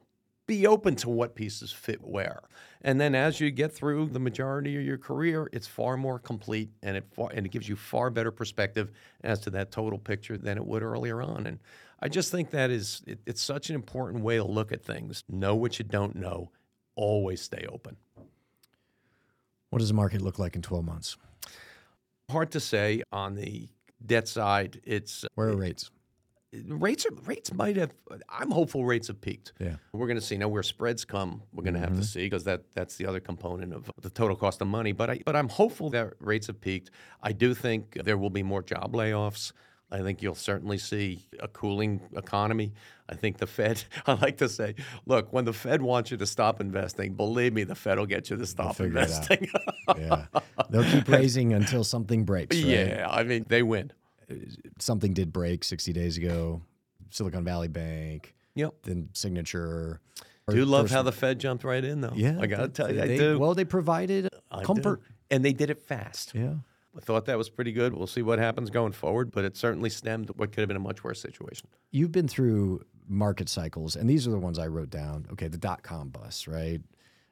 Be 0.51 0.67
open 0.67 0.97
to 0.97 1.09
what 1.09 1.33
pieces 1.33 1.71
fit 1.71 2.03
where. 2.03 2.41
And 2.81 2.99
then 2.99 3.15
as 3.15 3.39
you 3.39 3.51
get 3.51 3.71
through 3.71 4.07
the 4.07 4.19
majority 4.19 4.75
of 4.75 4.83
your 4.83 4.97
career, 4.97 5.49
it's 5.53 5.65
far 5.65 5.95
more 5.95 6.19
complete 6.19 6.71
and 6.83 6.97
it 6.97 7.05
far, 7.15 7.29
and 7.33 7.45
it 7.45 7.53
gives 7.53 7.69
you 7.69 7.77
far 7.77 8.09
better 8.09 8.31
perspective 8.31 8.91
as 9.23 9.39
to 9.39 9.49
that 9.51 9.71
total 9.71 9.97
picture 9.97 10.37
than 10.37 10.57
it 10.57 10.65
would 10.65 10.83
earlier 10.83 11.21
on. 11.21 11.47
And 11.47 11.59
I 12.01 12.09
just 12.09 12.31
think 12.31 12.49
that 12.49 12.69
is 12.69 13.01
it, 13.07 13.19
it's 13.25 13.41
such 13.41 13.69
an 13.69 13.75
important 13.75 14.25
way 14.25 14.35
to 14.35 14.43
look 14.43 14.73
at 14.73 14.83
things. 14.83 15.23
Know 15.29 15.55
what 15.55 15.79
you 15.79 15.85
don't 15.85 16.17
know. 16.17 16.51
Always 16.97 17.41
stay 17.41 17.65
open. 17.69 17.95
what 19.69 19.79
does 19.79 19.87
the 19.87 19.93
market 19.93 20.21
look 20.21 20.37
like 20.37 20.57
in 20.57 20.61
12 20.61 20.83
months? 20.83 21.15
Hard 22.29 22.51
to 22.51 22.59
say 22.59 23.03
on 23.13 23.35
the 23.35 23.69
debt 24.05 24.27
side. 24.27 24.81
It's 24.83 25.23
Where 25.35 25.47
are 25.47 25.55
rates? 25.55 25.91
Rates 26.67 27.05
are 27.05 27.13
rates 27.25 27.53
might 27.53 27.77
have. 27.77 27.93
I'm 28.29 28.51
hopeful 28.51 28.85
rates 28.85 29.07
have 29.07 29.21
peaked. 29.21 29.53
Yeah. 29.59 29.75
We're 29.93 30.07
going 30.07 30.19
to 30.19 30.25
see 30.25 30.37
now 30.37 30.47
where 30.47 30.63
spreads 30.63 31.05
come. 31.05 31.43
We're 31.53 31.63
going 31.63 31.75
to 31.75 31.79
have 31.79 31.89
to 31.89 31.95
mm-hmm. 31.95 32.03
see 32.03 32.25
because 32.25 32.43
that 32.45 32.63
that's 32.73 32.95
the 32.95 33.05
other 33.05 33.19
component 33.19 33.73
of 33.73 33.89
the 34.01 34.09
total 34.09 34.35
cost 34.35 34.61
of 34.61 34.67
money. 34.67 34.91
But 34.91 35.09
I 35.09 35.19
but 35.25 35.35
I'm 35.35 35.49
hopeful 35.49 35.89
that 35.91 36.13
rates 36.19 36.47
have 36.47 36.59
peaked. 36.59 36.91
I 37.21 37.31
do 37.31 37.53
think 37.53 37.99
there 38.03 38.17
will 38.17 38.29
be 38.29 38.43
more 38.43 38.61
job 38.61 38.93
layoffs. 38.93 39.53
I 39.93 40.01
think 40.01 40.21
you'll 40.21 40.35
certainly 40.35 40.77
see 40.77 41.27
a 41.41 41.49
cooling 41.49 41.99
economy. 42.15 42.71
I 43.09 43.15
think 43.15 43.39
the 43.39 43.47
Fed. 43.47 43.83
I 44.07 44.13
like 44.13 44.37
to 44.37 44.47
say, 44.47 44.75
look, 45.05 45.33
when 45.33 45.43
the 45.43 45.51
Fed 45.51 45.81
wants 45.81 46.11
you 46.11 46.17
to 46.17 46.25
stop 46.25 46.61
investing, 46.61 47.13
believe 47.13 47.51
me, 47.51 47.65
the 47.65 47.75
Fed 47.75 47.97
will 47.97 48.05
get 48.05 48.29
you 48.29 48.37
to 48.37 48.45
stop 48.45 48.77
figure 48.77 48.99
it 48.99 49.03
out. 49.03 49.07
investing. 49.09 49.49
Yeah. 49.97 50.27
They'll 50.69 50.85
keep 50.85 51.09
raising 51.09 51.51
until 51.51 51.83
something 51.83 52.23
breaks. 52.23 52.55
Right? 52.55 52.65
yeah, 52.65 53.07
I 53.09 53.23
mean 53.23 53.45
they 53.49 53.61
win. 53.61 53.91
Something 54.79 55.13
did 55.13 55.31
break 55.33 55.63
60 55.63 55.93
days 55.93 56.17
ago. 56.17 56.61
Silicon 57.09 57.43
Valley 57.43 57.67
Bank, 57.67 58.33
Yep. 58.55 58.73
then 58.83 59.09
Signature. 59.13 59.99
Do 60.49 60.65
love 60.65 60.85
First- 60.85 60.93
how 60.93 61.01
the 61.03 61.11
Fed 61.11 61.39
jumped 61.39 61.63
right 61.63 61.83
in 61.83 62.01
though. 62.01 62.13
Yeah. 62.15 62.37
I 62.39 62.47
got 62.47 62.57
to 62.57 62.67
they- 62.67 62.73
tell 62.73 62.89
you, 62.91 62.95
they- 63.01 63.15
I 63.15 63.17
do. 63.17 63.39
Well, 63.39 63.53
they 63.53 63.65
provided 63.65 64.27
I 64.49 64.59
do. 64.59 64.65
comfort. 64.65 65.01
and 65.29 65.45
they 65.45 65.53
did 65.53 65.69
it 65.69 65.79
fast. 65.79 66.33
Yeah. 66.35 66.55
I 66.95 66.99
thought 66.99 67.23
that 67.25 67.37
was 67.37 67.49
pretty 67.49 67.71
good. 67.71 67.93
We'll 67.93 68.05
see 68.07 68.21
what 68.21 68.37
happens 68.37 68.69
going 68.69 68.91
forward, 68.91 69.31
but 69.31 69.45
it 69.45 69.55
certainly 69.55 69.89
stemmed 69.89 70.29
what 70.35 70.51
could 70.51 70.59
have 70.59 70.67
been 70.67 70.75
a 70.75 70.81
much 70.81 71.05
worse 71.05 71.21
situation. 71.21 71.69
You've 71.91 72.11
been 72.11 72.27
through 72.27 72.81
market 73.07 73.47
cycles, 73.47 73.95
and 73.95 74.09
these 74.09 74.27
are 74.27 74.31
the 74.31 74.39
ones 74.39 74.59
I 74.59 74.67
wrote 74.67 74.89
down. 74.89 75.25
Okay, 75.31 75.47
the 75.47 75.57
dot 75.57 75.83
com 75.83 76.09
bust, 76.09 76.47
right? 76.47 76.81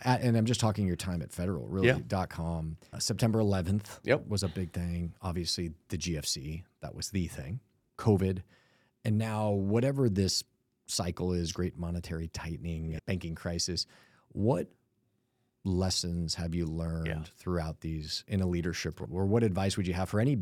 At, 0.01 0.21
and 0.21 0.37
I'm 0.37 0.45
just 0.45 0.59
talking 0.61 0.87
your 0.87 0.95
time 0.95 1.21
at 1.21 1.31
Federal, 1.31 1.67
really. 1.67 1.87
Yeah. 1.87 1.97
Dot 2.07 2.29
com. 2.29 2.77
Uh, 2.93 2.99
September 2.99 3.39
11th 3.39 3.99
Yep. 4.03 4.27
was 4.27 4.43
a 4.43 4.47
big 4.47 4.71
thing. 4.71 5.13
Obviously, 5.21 5.71
the 5.89 5.97
GFC, 5.97 6.63
that 6.81 6.95
was 6.95 7.09
the 7.09 7.27
thing. 7.27 7.59
COVID. 7.97 8.41
And 9.03 9.17
now, 9.17 9.51
whatever 9.51 10.09
this 10.09 10.43
cycle 10.87 11.33
is 11.33 11.51
great 11.51 11.77
monetary 11.77 12.27
tightening, 12.29 12.97
banking 13.05 13.35
crisis 13.35 13.85
what 14.31 14.67
lessons 15.69 16.35
have 16.35 16.53
you 16.55 16.65
learned 16.65 17.07
Yeah. 17.07 17.23
throughout 17.37 17.81
these 17.81 18.23
in 18.27 18.41
a 18.41 18.47
leadership 18.47 18.99
role? 18.99 19.09
or 19.11 19.25
what 19.25 19.43
advice 19.43 19.77
would 19.77 19.87
you 19.87 19.93
have 19.93 20.09
for 20.09 20.19
any 20.19 20.37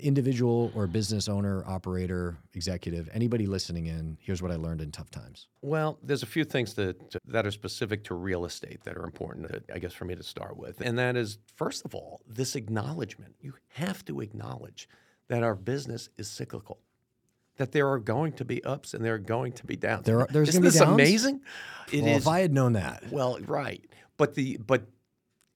individual 0.00 0.72
or 0.74 0.86
business 0.86 1.28
owner 1.28 1.64
operator 1.66 2.36
executive 2.54 3.08
anybody 3.12 3.46
listening 3.46 3.86
in 3.86 4.16
here's 4.20 4.42
what 4.42 4.50
i 4.50 4.56
learned 4.56 4.80
in 4.80 4.90
tough 4.90 5.10
times 5.10 5.48
Well, 5.62 5.98
there's 6.02 6.22
a 6.22 6.26
few 6.26 6.44
things 6.44 6.74
that 6.74 6.96
that 7.26 7.46
are 7.46 7.50
specific 7.50 8.04
to 8.04 8.14
real 8.14 8.44
estate 8.44 8.80
that 8.84 8.96
are 8.96 9.04
important, 9.04 9.50
uh, 9.54 9.58
I 9.72 9.78
guess, 9.78 9.92
for 9.92 10.04
me 10.04 10.14
to 10.16 10.22
start 10.22 10.56
with, 10.56 10.80
and 10.80 10.98
that 10.98 11.16
is 11.16 11.38
first 11.56 11.84
of 11.84 11.94
all 11.94 12.20
this 12.26 12.56
acknowledgement. 12.56 13.36
You 13.40 13.54
have 13.74 14.04
to 14.06 14.20
acknowledge 14.20 14.88
that 15.28 15.42
our 15.42 15.54
business 15.54 16.08
is 16.18 16.28
cyclical. 16.28 16.78
That 17.58 17.72
there 17.72 17.88
are 17.88 17.98
going 17.98 18.32
to 18.34 18.44
be 18.44 18.64
ups 18.64 18.94
and 18.94 19.04
there 19.04 19.14
are 19.14 19.18
going 19.36 19.52
to 19.52 19.66
be 19.66 19.76
downs. 19.76 20.04
There 20.06 20.20
are- 20.20 20.28
there's 20.30 20.48
Isn't 20.48 20.62
this 20.62 20.78
downs? 20.78 20.90
amazing? 20.94 21.40
It 21.92 22.02
well 22.02 22.16
is- 22.16 22.22
if 22.22 22.28
i 22.28 22.40
had 22.40 22.52
known 22.52 22.72
that 22.72 23.10
Well, 23.12 23.38
right. 23.46 23.84
But 24.22 24.36
the 24.36 24.56
but 24.64 24.84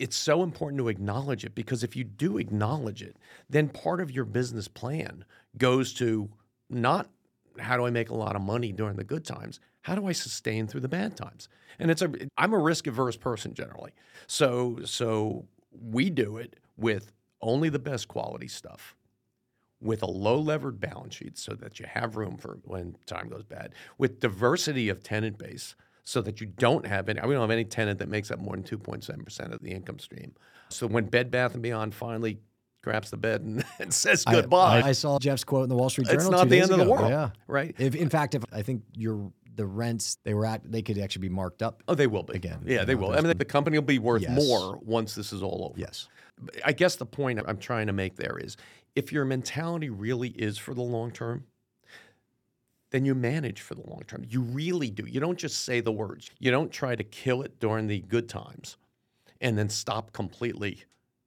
it's 0.00 0.16
so 0.16 0.42
important 0.42 0.80
to 0.80 0.88
acknowledge 0.88 1.44
it 1.44 1.54
because 1.54 1.84
if 1.84 1.94
you 1.94 2.02
do 2.02 2.36
acknowledge 2.36 3.00
it, 3.00 3.16
then 3.48 3.68
part 3.68 4.00
of 4.00 4.10
your 4.10 4.24
business 4.24 4.66
plan 4.66 5.24
goes 5.56 5.94
to 5.94 6.28
not 6.68 7.08
how 7.60 7.76
do 7.76 7.86
I 7.86 7.90
make 7.90 8.10
a 8.10 8.14
lot 8.16 8.34
of 8.34 8.42
money 8.42 8.72
during 8.72 8.96
the 8.96 9.04
good 9.04 9.24
times? 9.24 9.60
How 9.82 9.94
do 9.94 10.08
I 10.08 10.10
sustain 10.10 10.66
through 10.66 10.80
the 10.80 10.88
bad 10.88 11.16
times? 11.16 11.48
And 11.78 11.92
it's 11.92 12.02
a 12.02 12.10
I'm 12.36 12.54
a 12.54 12.58
risk 12.58 12.88
averse 12.88 13.16
person 13.16 13.54
generally. 13.54 13.92
So 14.26 14.80
so 14.84 15.46
we 15.70 16.10
do 16.10 16.36
it 16.36 16.56
with 16.76 17.12
only 17.42 17.68
the 17.68 17.78
best 17.78 18.08
quality 18.08 18.48
stuff 18.48 18.96
with 19.80 20.02
a 20.02 20.10
low 20.10 20.40
levered 20.40 20.80
balance 20.80 21.14
sheet 21.14 21.38
so 21.38 21.54
that 21.54 21.78
you 21.78 21.86
have 21.88 22.16
room 22.16 22.36
for 22.36 22.58
when 22.64 22.96
time 23.06 23.28
goes 23.28 23.44
bad, 23.44 23.74
with 23.96 24.18
diversity 24.18 24.88
of 24.88 25.04
tenant 25.04 25.38
base 25.38 25.76
so 26.06 26.22
that 26.22 26.40
you 26.40 26.46
don't 26.46 26.86
have 26.86 27.08
any, 27.08 27.20
we 27.26 27.34
don't 27.34 27.40
have 27.42 27.50
any 27.50 27.64
tenant 27.64 27.98
that 27.98 28.08
makes 28.08 28.30
up 28.30 28.38
more 28.38 28.54
than 28.54 28.62
2.7% 28.62 29.52
of 29.52 29.60
the 29.60 29.72
income 29.72 29.98
stream. 29.98 30.32
So 30.68 30.86
when 30.86 31.06
Bed 31.06 31.32
Bath 31.32 31.54
and 31.54 31.62
Beyond 31.62 31.92
finally 31.94 32.38
grabs 32.84 33.10
the 33.10 33.16
bed 33.16 33.40
and, 33.40 33.64
and 33.80 33.92
says 33.92 34.24
goodbye, 34.24 34.82
I, 34.82 34.88
I, 34.90 34.92
saw 34.92 35.18
Jeff's 35.18 35.42
quote 35.42 35.64
in 35.64 35.68
the 35.68 35.74
Wall 35.74 35.90
Street 35.90 36.06
Journal. 36.06 36.20
It's 36.20 36.30
not 36.30 36.48
the 36.48 36.60
end 36.60 36.70
ago. 36.70 36.74
of 36.80 36.86
the 36.86 36.92
world, 36.92 37.10
yeah. 37.10 37.30
right? 37.48 37.74
If, 37.76 37.96
in 37.96 38.08
fact, 38.08 38.36
if 38.36 38.44
I 38.52 38.62
think 38.62 38.82
your 38.94 39.32
the 39.56 39.66
rents 39.66 40.18
they 40.22 40.32
were 40.32 40.46
at, 40.46 40.70
they 40.70 40.80
could 40.80 40.98
actually 40.98 41.22
be 41.22 41.34
marked 41.34 41.60
up. 41.60 41.82
Oh, 41.88 41.94
they 41.96 42.06
will 42.06 42.22
be 42.22 42.34
again. 42.34 42.62
Yeah, 42.64 42.84
they 42.84 42.94
will. 42.94 43.10
I 43.10 43.20
mean, 43.20 43.36
the 43.36 43.44
company 43.44 43.76
will 43.76 43.84
be 43.84 43.98
worth 43.98 44.22
yes. 44.22 44.30
more 44.30 44.78
once 44.82 45.14
this 45.16 45.32
is 45.32 45.42
all 45.42 45.64
over. 45.64 45.80
Yes. 45.80 46.08
I 46.64 46.72
guess 46.72 46.96
the 46.96 47.06
point 47.06 47.40
I'm 47.44 47.58
trying 47.58 47.88
to 47.88 47.92
make 47.92 48.16
there 48.16 48.38
is 48.38 48.56
if 48.94 49.12
your 49.12 49.24
mentality 49.24 49.88
really 49.88 50.28
is 50.28 50.56
for 50.58 50.72
the 50.74 50.82
long 50.82 51.10
term, 51.10 51.44
then 52.90 53.04
you 53.04 53.14
manage 53.14 53.60
for 53.60 53.74
the 53.74 53.88
long 53.88 54.02
term. 54.06 54.24
You 54.28 54.42
really 54.42 54.90
do. 54.90 55.06
You 55.06 55.20
don't 55.20 55.38
just 55.38 55.64
say 55.64 55.80
the 55.80 55.92
words. 55.92 56.30
You 56.38 56.50
don't 56.50 56.70
try 56.70 56.94
to 56.94 57.04
kill 57.04 57.42
it 57.42 57.58
during 57.58 57.86
the 57.86 58.00
good 58.00 58.28
times 58.28 58.76
and 59.40 59.58
then 59.58 59.68
stop 59.68 60.12
completely 60.12 60.84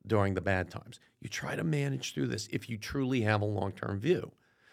during 0.07 0.34
the 0.34 0.41
bad 0.41 0.72
times. 0.72 0.99
You 1.19 1.30
try 1.30 1.56
to 1.56 1.64
manage 1.64 2.14
through 2.14 2.27
this 2.27 2.48
if 2.52 2.69
you 2.69 2.77
truly 2.77 3.22
have 3.22 3.41
a 3.41 3.45
long 3.45 3.72
term 3.73 3.99
view. 3.99 4.31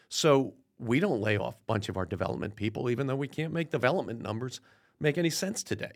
So 0.08 0.54
we 0.78 1.00
don't 1.00 1.20
lay 1.20 1.36
off 1.36 1.54
a 1.54 1.64
bunch 1.66 1.88
of 1.88 1.96
our 1.96 2.06
development 2.06 2.54
people, 2.54 2.88
even 2.90 3.06
though 3.06 3.16
we 3.16 3.28
can't 3.28 3.52
make 3.52 3.70
development 3.70 4.22
numbers 4.22 4.60
make 5.00 5.18
any 5.18 5.30
sense 5.30 5.62
today 5.62 5.92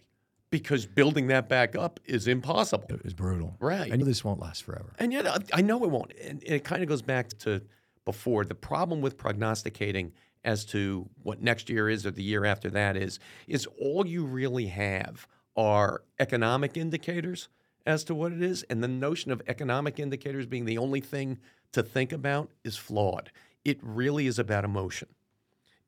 because 0.51 0.85
building 0.85 1.29
that 1.29 1.49
back 1.49 1.77
up 1.77 2.01
is 2.05 2.27
impossible. 2.27 2.87
It 2.89 3.05
was 3.05 3.15
brutal. 3.15 3.57
Right. 3.61 3.93
I 3.93 3.97
know 3.97 4.05
this 4.05 4.25
won't 4.25 4.41
last 4.41 4.65
forever. 4.65 4.93
And 4.99 5.13
yet, 5.13 5.27
I 5.53 5.63
know 5.63 5.85
it 5.85 5.91
won't. 5.91 6.13
And 6.21 6.43
it 6.45 6.65
kind 6.65 6.83
of 6.83 6.89
goes 6.89 7.03
back 7.03 7.29
to 7.41 7.63
before. 8.05 8.45
The 8.45 8.55
problem 8.55 9.01
with 9.01 9.17
prognosticating 9.17 10.13
as 10.45 10.65
to 10.67 11.09
what 11.23 11.43
next 11.43 11.69
year 11.69 11.89
is 11.89 12.07
or 12.07 12.11
the 12.11 12.23
year 12.23 12.45
after 12.45 12.71
that 12.71 12.97
is, 12.97 13.19
is 13.47 13.67
all 13.81 14.07
you 14.07 14.25
really 14.25 14.67
have 14.67 15.27
are 15.57 16.03
economic 16.19 16.77
indicators 16.77 17.49
as 17.87 18.05
to 18.05 18.15
what 18.15 18.33
it 18.33 18.43
is. 18.43 18.63
And 18.65 18.83
the 18.83 18.89
notion 18.89 19.33
of 19.33 19.43
economic 19.47 19.99
indicators 19.99 20.47
being 20.47 20.65
the 20.65 20.79
only 20.79 21.01
thing 21.01 21.39
to 21.73 21.83
think 21.83 22.13
about 22.13 22.51
is 22.65 22.77
flawed. 22.77 23.31
It 23.65 23.79
really 23.83 24.27
is 24.27 24.39
about 24.39 24.65
emotion. 24.65 25.09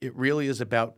It 0.01 0.15
really 0.17 0.47
is 0.47 0.61
about 0.61 0.97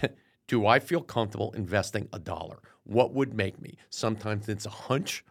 do 0.48 0.66
I 0.66 0.78
feel 0.78 1.00
comfortable 1.00 1.52
investing 1.52 2.08
a 2.12 2.18
dollar? 2.18 2.58
What 2.84 3.12
would 3.12 3.34
make 3.34 3.60
me? 3.60 3.76
Sometimes 3.90 4.48
it's 4.48 4.66
a 4.66 4.70
hunch. 4.70 5.24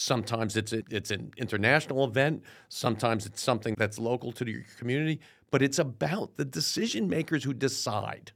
Sometimes 0.00 0.56
it's 0.56 0.72
a, 0.72 0.82
it's 0.90 1.10
an 1.10 1.30
international 1.36 2.04
event. 2.04 2.42
Sometimes 2.70 3.26
it's 3.26 3.42
something 3.42 3.74
that's 3.76 3.98
local 3.98 4.32
to 4.32 4.50
your 4.50 4.62
community. 4.78 5.20
But 5.50 5.60
it's 5.60 5.78
about 5.78 6.38
the 6.38 6.46
decision 6.46 7.06
makers 7.06 7.44
who 7.44 7.52
decide 7.52 8.32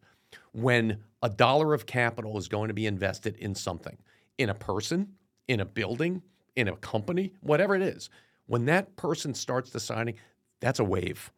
when 0.53 0.99
a 1.23 1.31
dollar 1.31 1.73
of 1.73 1.86
capital 1.86 2.36
is 2.36 2.49
going 2.49 2.69
to 2.69 2.74
be 2.74 2.85
invested 2.85 3.36
in 3.36 3.55
something, 3.55 3.97
in 4.36 4.51
a 4.51 4.55
person, 4.55 5.15
in 5.49 5.61
a 5.61 5.65
building, 5.65 6.20
in 6.55 6.69
a 6.69 6.77
company, 6.77 7.32
whatever 7.41 7.74
it 7.74 7.81
is. 7.81 8.11
When 8.47 8.66
that 8.66 8.95
person 8.97 9.32
starts 9.32 9.70
deciding, 9.70 10.16
that's 10.61 10.81
a 10.81 10.85
wave, 10.85 11.32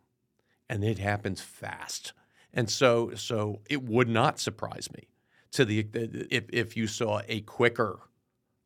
and 0.69 0.83
it 0.83 0.99
happens 0.99 1.41
fast. 1.41 2.15
And 2.53 2.69
so, 2.69 3.13
so 3.15 3.61
it 3.71 3.85
would 3.85 4.09
not 4.09 4.41
surprise 4.41 4.89
me 4.93 5.07
to 5.53 5.65
the 5.65 5.87
if 6.33 6.47
if 6.53 6.77
you 6.77 6.89
saw 6.89 7.21
a 7.29 7.43
quicker 7.43 8.01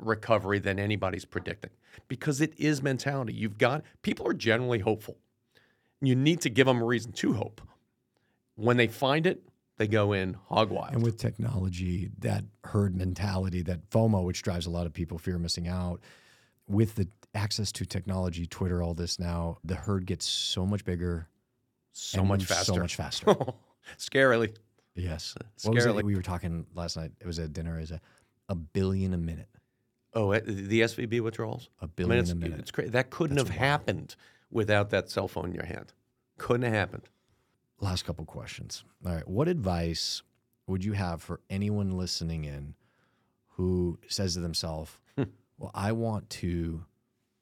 recovery 0.01 0.59
than 0.59 0.79
anybody's 0.79 1.25
predicting 1.25 1.71
because 2.09 2.41
it 2.41 2.53
is 2.59 2.83
mentality. 2.83 3.33
You've 3.33 3.59
got 3.59 3.83
people 4.03 4.27
are 4.27 4.35
generally 4.35 4.81
hopeful. 4.81 5.17
You 6.01 6.15
need 6.15 6.41
to 6.43 6.51
give 6.51 6.67
them 6.67 6.81
a 6.81 6.85
reason 6.85 7.13
to 7.13 7.35
hope. 7.35 7.61
When 8.57 8.77
they 8.77 8.87
find 8.89 9.27
it, 9.27 9.43
they 9.77 9.87
go 9.87 10.13
in 10.13 10.37
hog 10.49 10.71
wild. 10.71 10.93
And 10.95 11.03
with 11.03 11.17
technology, 11.17 12.11
that 12.19 12.45
herd 12.65 12.95
mentality, 12.95 13.63
that 13.63 13.89
FOMO, 13.91 14.25
which 14.25 14.43
drives 14.43 14.67
a 14.67 14.71
lot 14.71 14.87
of 14.87 14.93
people 14.93 15.19
fear 15.19 15.37
of 15.37 15.41
missing 15.41 15.69
out, 15.69 16.01
with 16.69 16.97
the 16.97 17.09
access 17.35 17.73
to 17.73 17.87
technology, 17.87 18.47
Twitter, 18.47 18.83
all 18.83 18.95
this 18.95 19.19
now, 19.19 19.59
the 19.65 19.75
herd 19.75 20.07
gets 20.07 20.27
so 20.27 20.67
much 20.67 20.85
bigger, 20.85 21.29
so 21.93 22.25
much 22.25 22.45
faster, 22.45 22.75
so 22.75 22.79
much 22.79 22.97
faster. 22.97 23.35
Scarily. 23.99 24.55
Yes. 24.95 25.35
Uh, 25.41 25.45
what 25.63 25.75
was 25.75 25.87
it? 25.87 26.05
We 26.05 26.15
were 26.15 26.23
talking 26.23 26.67
last 26.75 26.97
night. 26.97 27.13
It 27.21 27.27
was 27.27 27.39
at 27.39 27.53
dinner. 27.53 27.79
Is 27.81 27.91
a, 27.91 28.01
a 28.49 28.55
billion 28.55 29.15
a 29.15 29.19
minute. 29.19 29.49
Oh, 30.15 30.33
eh, 30.33 30.41
the 30.45 30.81
SVB 30.83 31.21
withdrawals. 31.21 31.69
A 31.81 31.87
billion 31.87 32.19
I 32.19 32.23
mean, 32.23 32.33
a 32.33 32.35
minute. 32.35 32.61
It's 32.61 32.71
crazy. 32.71 32.91
That 32.91 33.11
couldn't 33.11 33.37
That's 33.37 33.49
have 33.49 33.59
wild. 33.59 33.71
happened 33.71 34.17
without 34.51 34.91
that 34.91 35.11
cell 35.11 35.29
phone 35.29 35.47
in 35.47 35.55
your 35.55 35.65
hand. 35.67 35.93
Couldn't 36.39 36.63
have 36.63 36.73
happened. 36.73 37.09
Last 37.81 38.05
couple 38.05 38.25
questions. 38.25 38.85
All 39.07 39.15
right. 39.15 39.29
What 39.29 39.49
advice 39.49 40.23
would 40.67 40.85
you 40.85 40.93
have 40.93 41.23
for 41.23 41.41
anyone 41.49 41.93
listening 41.97 42.45
in 42.45 42.75
who 43.49 43.99
says 44.09 44.35
to 44.35 44.41
themselves, 44.41 44.99
hmm. 45.17 45.25
"Well, 45.59 45.71
I 45.75 45.93
want 45.93 46.29
to, 46.31 46.85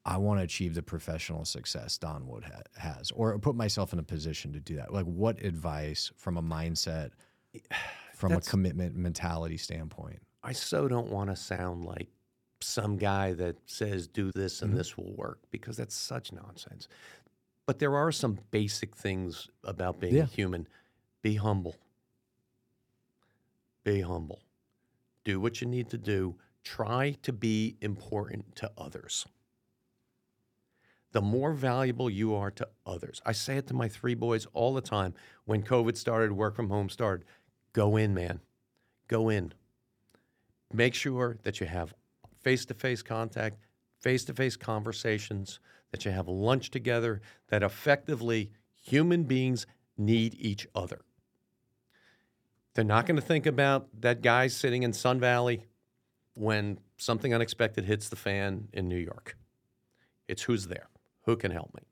I 0.05 0.17
want 0.17 0.39
to 0.39 0.43
achieve 0.43 0.75
the 0.75 0.81
professional 0.81 1.45
success 1.45 1.97
Don 1.97 2.27
Wood 2.27 2.45
ha- 2.45 2.61
has, 2.77 3.11
or 3.11 3.37
put 3.39 3.55
myself 3.55 3.93
in 3.93 3.99
a 3.99 4.03
position 4.03 4.53
to 4.53 4.59
do 4.59 4.75
that." 4.75 4.93
Like, 4.93 5.05
what 5.05 5.43
advice 5.43 6.11
from 6.17 6.37
a 6.37 6.41
mindset, 6.41 7.11
from 8.15 8.33
a 8.33 8.41
commitment 8.41 8.95
mentality 8.95 9.57
standpoint? 9.57 10.19
I 10.43 10.53
so 10.53 10.87
don't 10.87 11.09
want 11.09 11.29
to 11.29 11.35
sound 11.35 11.85
like 11.85 12.07
some 12.61 12.97
guy 12.97 13.33
that 13.33 13.57
says 13.65 14.07
do 14.07 14.31
this 14.31 14.61
and 14.61 14.71
mm-hmm. 14.71 14.77
this 14.77 14.97
will 14.97 15.13
work 15.15 15.39
because 15.51 15.77
that's 15.77 15.95
such 15.95 16.31
nonsense. 16.31 16.87
But 17.65 17.79
there 17.79 17.95
are 17.95 18.11
some 18.11 18.39
basic 18.51 18.95
things 18.95 19.49
about 19.63 19.99
being 19.99 20.15
Yeah. 20.15 20.23
a 20.23 20.27
human. 20.27 20.67
Be 21.21 21.35
humble. 21.35 21.75
Be 23.83 24.01
humble. 24.01 24.41
Do 25.23 25.39
what 25.39 25.61
you 25.61 25.67
need 25.67 25.89
to 25.89 25.97
do. 25.97 26.35
Try 26.63 27.17
to 27.21 27.31
be 27.31 27.77
important 27.81 28.55
to 28.57 28.71
others. 28.77 29.25
The 31.11 31.21
more 31.21 31.53
valuable 31.53 32.09
you 32.09 32.35
are 32.35 32.51
to 32.51 32.67
others. 32.85 33.21
I 33.25 33.31
say 33.31 33.57
it 33.57 33.67
to 33.67 33.73
my 33.73 33.87
three 33.87 34.13
boys 34.13 34.45
all 34.53 34.73
the 34.73 34.81
time 34.81 35.13
when 35.45 35.63
COVID 35.63 35.97
started, 35.97 36.31
work 36.33 36.55
from 36.55 36.69
home 36.69 36.89
started. 36.89 37.25
Go 37.73 37.95
in, 37.95 38.13
man. 38.13 38.41
Go 39.07 39.29
in 39.29 39.53
make 40.73 40.93
sure 40.93 41.37
that 41.43 41.59
you 41.59 41.67
have 41.67 41.93
face 42.49 42.65
to 42.65 42.73
face 42.73 43.03
contact, 43.03 43.59
face 43.99 44.25
to 44.25 44.33
face 44.33 44.57
conversations, 44.57 45.59
that 45.91 46.03
you 46.03 46.09
have 46.09 46.27
lunch 46.27 46.71
together, 46.71 47.21
that 47.49 47.61
effectively 47.61 48.49
human 48.81 49.21
beings 49.21 49.67
need 49.99 50.35
each 50.39 50.67
other. 50.73 51.01
They're 52.73 52.83
not 52.83 53.05
going 53.05 53.17
to 53.17 53.21
think 53.21 53.45
about 53.45 53.89
that 54.01 54.23
guy 54.23 54.47
sitting 54.47 54.81
in 54.81 54.93
Sun 54.93 55.19
Valley 55.19 55.67
when 56.33 56.79
something 56.97 57.35
unexpected 57.35 57.85
hits 57.85 58.09
the 58.09 58.15
fan 58.15 58.67
in 58.73 58.87
New 58.87 58.97
York. 58.97 59.37
It's 60.27 60.41
who's 60.41 60.65
there, 60.65 60.89
who 61.25 61.37
can 61.37 61.51
help 61.51 61.75
me. 61.75 61.83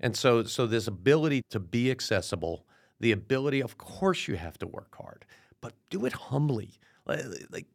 And 0.00 0.16
so, 0.16 0.44
so 0.44 0.66
this 0.66 0.86
ability 0.86 1.42
to 1.50 1.60
be 1.60 1.90
accessible, 1.90 2.64
the 3.00 3.12
ability, 3.12 3.60
of 3.60 3.76
course, 3.76 4.28
you 4.28 4.36
have 4.36 4.56
to 4.60 4.66
work 4.66 4.96
hard, 4.96 5.26
but 5.60 5.74
do 5.90 6.06
it 6.06 6.14
humbly. 6.14 6.78
Like, 7.04 7.66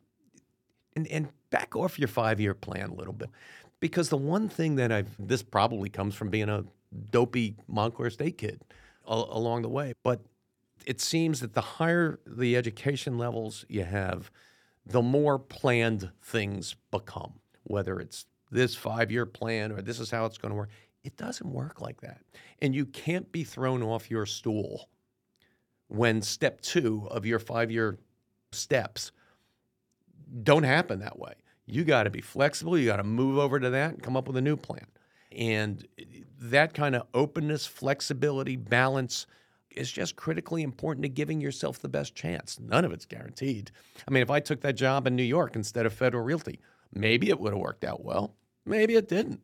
and, 0.95 1.05
and 1.07 1.29
back 1.51 1.75
off 1.75 1.99
your 1.99 2.07
five 2.07 2.39
year 2.39 2.55
plan 2.55 2.89
a 2.89 2.95
little 2.95 3.13
bit. 3.13 3.29
Because 3.79 4.09
the 4.09 4.17
one 4.17 4.49
thing 4.49 4.75
that 4.75 4.91
I've, 4.91 5.15
this 5.19 5.43
probably 5.43 5.89
comes 5.89 6.15
from 6.15 6.29
being 6.29 6.49
a 6.49 6.65
dopey 7.11 7.55
Montclair 7.67 8.09
State 8.09 8.37
kid 8.37 8.61
a- 9.07 9.13
along 9.13 9.61
the 9.61 9.69
way, 9.69 9.93
but 10.03 10.21
it 10.85 10.99
seems 10.99 11.39
that 11.41 11.53
the 11.53 11.61
higher 11.61 12.19
the 12.25 12.57
education 12.57 13.17
levels 13.17 13.65
you 13.69 13.83
have, 13.83 14.31
the 14.85 15.01
more 15.01 15.37
planned 15.37 16.09
things 16.23 16.75
become, 16.89 17.33
whether 17.63 17.99
it's 17.99 18.25
this 18.49 18.75
five 18.75 19.11
year 19.11 19.25
plan 19.25 19.71
or 19.71 19.81
this 19.81 19.99
is 19.99 20.09
how 20.11 20.25
it's 20.25 20.37
going 20.37 20.51
to 20.51 20.55
work. 20.55 20.69
It 21.03 21.17
doesn't 21.17 21.49
work 21.51 21.81
like 21.81 22.01
that. 22.01 22.21
And 22.59 22.75
you 22.75 22.85
can't 22.85 23.31
be 23.31 23.43
thrown 23.43 23.81
off 23.81 24.11
your 24.11 24.25
stool 24.25 24.89
when 25.87 26.21
step 26.21 26.61
two 26.61 27.07
of 27.09 27.25
your 27.25 27.39
five 27.39 27.71
year 27.71 27.97
steps 28.51 29.11
don't 30.43 30.63
happen 30.63 30.99
that 30.99 31.19
way. 31.19 31.33
You 31.65 31.83
got 31.83 32.03
to 32.03 32.09
be 32.09 32.21
flexible. 32.21 32.77
You 32.77 32.87
got 32.87 32.97
to 32.97 33.03
move 33.03 33.37
over 33.37 33.59
to 33.59 33.69
that 33.69 33.93
and 33.93 34.03
come 34.03 34.17
up 34.17 34.27
with 34.27 34.37
a 34.37 34.41
new 34.41 34.57
plan. 34.57 34.85
And 35.31 35.87
that 36.39 36.73
kind 36.73 36.95
of 36.95 37.07
openness, 37.13 37.65
flexibility, 37.65 38.55
balance 38.55 39.27
is 39.69 39.89
just 39.89 40.17
critically 40.17 40.63
important 40.63 41.03
to 41.03 41.09
giving 41.09 41.39
yourself 41.39 41.79
the 41.79 41.87
best 41.87 42.13
chance. 42.13 42.59
None 42.59 42.83
of 42.83 42.91
it's 42.91 43.05
guaranteed. 43.05 43.71
I 44.05 44.11
mean, 44.11 44.23
if 44.23 44.29
I 44.29 44.41
took 44.41 44.61
that 44.61 44.75
job 44.75 45.07
in 45.07 45.15
New 45.15 45.23
York 45.23 45.55
instead 45.55 45.85
of 45.85 45.93
Federal 45.93 46.23
Realty, 46.23 46.59
maybe 46.93 47.29
it 47.29 47.39
would 47.39 47.53
have 47.53 47.61
worked 47.61 47.85
out 47.85 48.03
well. 48.03 48.35
Maybe 48.65 48.95
it 48.95 49.07
didn't. 49.07 49.39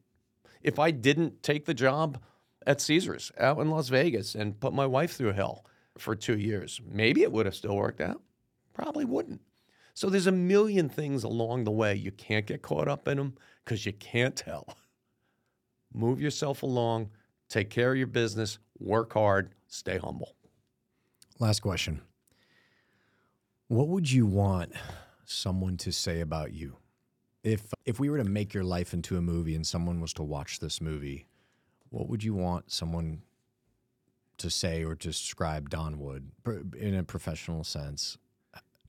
If 0.61 0.79
I 0.79 0.91
didn't 0.91 1.43
take 1.43 1.65
the 1.65 1.73
job 1.73 2.21
at 2.65 2.81
Caesars 2.81 3.31
out 3.39 3.59
in 3.59 3.69
Las 3.69 3.87
Vegas 3.87 4.35
and 4.35 4.59
put 4.59 4.73
my 4.73 4.85
wife 4.85 5.13
through 5.13 5.31
hell, 5.31 5.63
for 5.97 6.15
two 6.15 6.37
years. 6.37 6.81
Maybe 6.89 7.23
it 7.23 7.31
would 7.31 7.45
have 7.45 7.55
still 7.55 7.75
worked 7.75 8.01
out. 8.01 8.21
Probably 8.73 9.05
wouldn't. 9.05 9.41
So 9.97 10.11
there's 10.11 10.27
a 10.27 10.31
million 10.31 10.89
things 10.89 11.23
along 11.23 11.63
the 11.63 11.71
way. 11.71 11.95
You 11.95 12.11
can't 12.11 12.45
get 12.45 12.61
caught 12.61 12.87
up 12.87 13.07
in 13.07 13.17
them 13.17 13.33
because 13.65 13.83
you 13.83 13.93
can't 13.93 14.35
tell. 14.35 14.77
Move 15.91 16.21
yourself 16.21 16.61
along, 16.61 17.09
take 17.49 17.71
care 17.71 17.93
of 17.93 17.97
your 17.97 18.05
business, 18.05 18.59
work 18.77 19.13
hard, 19.13 19.55
stay 19.65 19.97
humble. 19.97 20.35
Last 21.39 21.61
question. 21.61 22.01
What 23.69 23.87
would 23.87 24.11
you 24.11 24.27
want 24.27 24.73
someone 25.25 25.77
to 25.77 25.91
say 25.91 26.21
about 26.21 26.53
you? 26.53 26.77
If 27.43 27.73
if 27.87 27.99
we 27.99 28.11
were 28.11 28.19
to 28.19 28.23
make 28.23 28.53
your 28.53 28.63
life 28.63 28.93
into 28.93 29.17
a 29.17 29.21
movie 29.23 29.55
and 29.55 29.65
someone 29.65 29.99
was 29.99 30.13
to 30.13 30.21
watch 30.21 30.59
this 30.59 30.79
movie, 30.79 31.25
what 31.89 32.07
would 32.07 32.23
you 32.23 32.35
want 32.35 32.71
someone 32.71 33.23
to 34.37 34.51
say 34.51 34.83
or 34.83 34.93
describe 34.93 35.71
Don 35.71 35.97
Wood 35.97 36.29
in 36.77 36.93
a 36.93 37.01
professional 37.01 37.63
sense? 37.63 38.19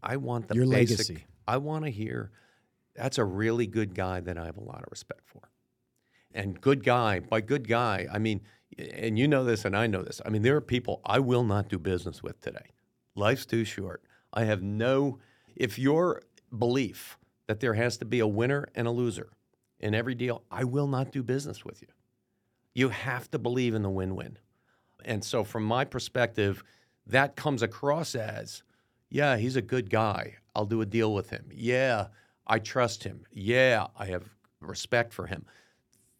I 0.02 0.16
want 0.16 0.48
the 0.48 0.54
Your 0.54 0.66
basic, 0.66 0.98
legacy. 0.98 1.24
I 1.46 1.56
want 1.58 1.84
to 1.84 1.90
hear 1.90 2.30
that's 2.94 3.18
a 3.18 3.24
really 3.24 3.66
good 3.66 3.94
guy 3.94 4.20
that 4.20 4.36
I 4.36 4.46
have 4.46 4.56
a 4.56 4.62
lot 4.62 4.78
of 4.78 4.88
respect 4.90 5.22
for. 5.26 5.50
And 6.32 6.60
good 6.60 6.84
guy, 6.84 7.20
by 7.20 7.40
good 7.40 7.66
guy, 7.68 8.06
I 8.12 8.18
mean, 8.18 8.42
and 8.76 9.18
you 9.18 9.26
know 9.28 9.44
this 9.44 9.64
and 9.64 9.76
I 9.76 9.86
know 9.86 10.02
this. 10.02 10.20
I 10.26 10.28
mean, 10.28 10.42
there 10.42 10.56
are 10.56 10.60
people 10.60 11.00
I 11.04 11.20
will 11.20 11.44
not 11.44 11.68
do 11.68 11.78
business 11.78 12.22
with 12.22 12.40
today. 12.40 12.70
Life's 13.14 13.46
too 13.46 13.64
short. 13.64 14.02
I 14.32 14.44
have 14.44 14.62
no, 14.62 15.18
if 15.56 15.78
your 15.78 16.22
belief 16.56 17.18
that 17.46 17.60
there 17.60 17.74
has 17.74 17.96
to 17.98 18.04
be 18.04 18.20
a 18.20 18.26
winner 18.26 18.68
and 18.74 18.86
a 18.86 18.90
loser 18.90 19.30
in 19.80 19.94
every 19.94 20.14
deal, 20.14 20.42
I 20.50 20.64
will 20.64 20.86
not 20.86 21.12
do 21.12 21.22
business 21.22 21.64
with 21.64 21.80
you. 21.82 21.88
You 22.74 22.90
have 22.90 23.30
to 23.30 23.38
believe 23.38 23.74
in 23.74 23.82
the 23.82 23.90
win 23.90 24.14
win. 24.14 24.38
And 25.04 25.24
so, 25.24 25.44
from 25.44 25.64
my 25.64 25.84
perspective, 25.84 26.62
that 27.06 27.36
comes 27.36 27.62
across 27.62 28.14
as, 28.14 28.62
yeah, 29.10 29.36
he's 29.36 29.56
a 29.56 29.62
good 29.62 29.90
guy. 29.90 30.36
I'll 30.54 30.66
do 30.66 30.80
a 30.80 30.86
deal 30.86 31.14
with 31.14 31.30
him. 31.30 31.46
Yeah, 31.52 32.08
I 32.46 32.58
trust 32.58 33.04
him. 33.04 33.24
Yeah, 33.30 33.86
I 33.96 34.06
have 34.06 34.24
respect 34.60 35.12
for 35.12 35.26
him. 35.26 35.46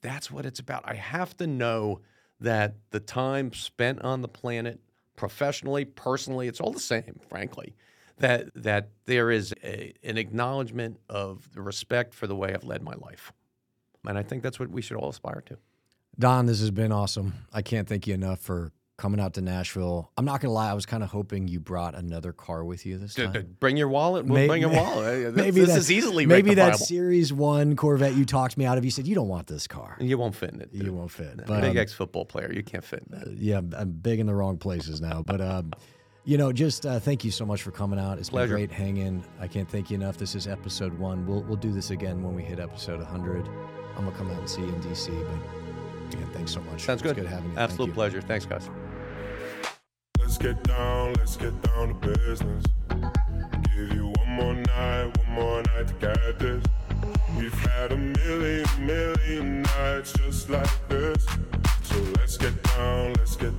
That's 0.01 0.31
what 0.31 0.47
it's 0.47 0.61
about. 0.61 0.83
I 0.85 0.95
have 0.95 1.37
to 1.39 1.47
know 1.47 2.01
that 2.41 2.77
the 2.91 3.01
time 3.01 3.53
spent 3.53 4.01
on 4.03 4.23
the 4.23 4.29
planet, 4.29 4.81
professionally, 5.17 5.85
personally, 5.85 6.47
it's 6.47 6.61
all 6.61 6.73
the 6.73 6.81
same, 6.81 7.21
frankly. 7.29 7.75
That 8.19 8.51
that 8.55 8.91
there 9.07 9.31
is 9.31 9.55
a, 9.63 9.93
an 10.03 10.19
acknowledgement 10.19 10.99
of 11.09 11.53
the 11.55 11.63
respect 11.63 12.15
for 12.15 12.27
the 12.27 12.35
way 12.35 12.53
I've 12.53 12.65
led 12.65 12.83
my 12.83 12.95
life, 12.95 13.33
and 14.07 14.19
I 14.19 14.23
think 14.23 14.43
that's 14.43 14.59
what 14.59 14.71
we 14.71 14.83
should 14.83 14.97
all 14.97 15.11
aspire 15.11 15.41
to. 15.47 15.57
Don, 16.19 16.47
this 16.47 16.59
has 16.59 16.73
been 16.73 16.91
awesome. 16.91 17.35
I 17.53 17.63
can't 17.63 17.89
thank 17.89 18.09
you 18.09 18.15
enough 18.15 18.41
for 18.41 18.73
coming 18.99 19.21
out 19.21 19.33
to 19.35 19.41
Nashville. 19.41 20.11
I'm 20.19 20.25
not 20.25 20.41
gonna 20.41 20.53
lie, 20.53 20.71
I 20.71 20.75
was 20.75 20.85
kind 20.85 21.03
of 21.03 21.09
hoping 21.11 21.49
you 21.49 21.61
brought 21.61 21.95
another 21.95 22.33
car 22.33 22.65
with 22.65 22.85
you 22.85 22.99
this 22.99 23.15
time. 23.15 23.57
Bring 23.61 23.77
your 23.77 23.89
wallet. 23.89 24.27
We'll 24.27 24.35
Maybe- 24.35 24.49
bring 24.49 24.61
your 24.61 24.71
wallet. 24.73 24.99
This, 25.35 25.37
maybe 25.37 25.61
this 25.61 25.77
is 25.77 25.91
easily 25.91 26.27
maybe 26.27 26.55
that. 26.55 26.77
Series 26.79 27.33
One 27.33 27.77
Corvette 27.77 28.15
you 28.15 28.25
talked 28.25 28.57
me 28.59 28.65
out 28.67 28.77
of. 28.77 28.85
You 28.85 28.91
said 28.91 29.07
you 29.07 29.15
don't 29.15 29.29
want 29.29 29.47
this 29.47 29.67
car. 29.67 29.97
You 30.01 30.19
won't 30.19 30.35
fit 30.35 30.51
in 30.53 30.61
it. 30.61 30.71
You 30.73 30.93
won't 30.93 31.11
fit. 31.11 31.37
Big 31.39 31.47
But 31.47 31.65
um, 31.65 31.77
ex 31.79 31.93
football 31.93 32.25
player, 32.25 32.53
you 32.53 32.63
can't 32.63 32.85
fit 32.85 33.05
in 33.11 33.19
that. 33.19 33.39
yeah, 33.39 33.55
I'm- 33.57 33.73
I'm 33.77 33.91
big 33.93 34.21
in 34.21 34.27
the 34.27 34.35
wrong 34.35 34.59
places 34.59 35.01
now. 35.01 35.23
But 35.25 35.41
um, 35.41 35.73
you 36.25 36.37
know, 36.37 36.53
just 36.53 36.85
uh, 36.85 36.99
thank 36.99 37.25
you 37.25 37.31
so 37.31 37.47
much 37.47 37.63
for 37.63 37.71
coming 37.71 37.99
out. 37.99 38.19
It's 38.19 38.31
Pleasure. 38.31 38.57
been 38.57 38.67
great 38.67 38.73
hanging. 38.77 39.25
I 39.41 39.47
can't 39.47 39.69
thank 39.71 39.91
you 39.91 39.95
enough. 39.95 40.19
This 40.19 40.35
is 40.35 40.47
episode 40.49 40.93
one. 40.99 41.25
We'll 41.27 41.43
we'll 41.45 41.57
do 41.57 41.73
this 41.73 41.91
again 41.91 42.23
when 42.23 42.35
we 42.35 42.43
hit 42.43 42.59
episode 42.59 42.99
100. 42.99 43.47
I'm 43.97 44.05
gonna 44.05 44.17
come 44.17 44.31
out 44.31 44.39
and 44.41 44.49
see 44.51 44.61
you 44.63 44.69
in 44.69 44.81
DC. 44.83 45.09
But 45.09 45.58
again, 46.15 46.29
thanks 46.33 46.53
so 46.53 46.61
much. 46.61 46.83
Sounds 46.83 47.03
good. 47.03 47.17
good 47.17 47.27
having 47.27 47.51
you. 47.51 47.57
Thank 47.57 47.71
Absolute 47.71 47.89
you. 47.89 47.93
pleasure. 47.95 48.21
Thanks, 48.21 48.47
guys. 48.47 48.69
Let's 50.19 50.39
get 50.39 50.63
down, 50.65 51.15
let's 51.15 51.37
get 51.37 51.61
down 51.63 52.01
to 52.01 52.09
business. 52.09 52.65
Give 53.75 53.93
you 53.95 54.13
one 54.17 54.29
more 54.29 54.55
night, 54.55 55.17
one 55.19 55.31
more 55.33 55.63
night 55.63 55.89
to 55.89 55.95
get 55.95 56.39
this. 56.39 56.65
We've 57.37 57.53
had 57.53 57.93
a 57.93 57.97
million, 57.97 58.67
million 58.85 59.63
nights 59.63 60.13
just 60.13 60.51
like 60.51 60.89
this. 60.89 61.27
So 61.83 61.97
let's 62.17 62.37
get 62.37 62.63
down, 62.63 63.15
let's 63.15 63.37
get 63.37 63.53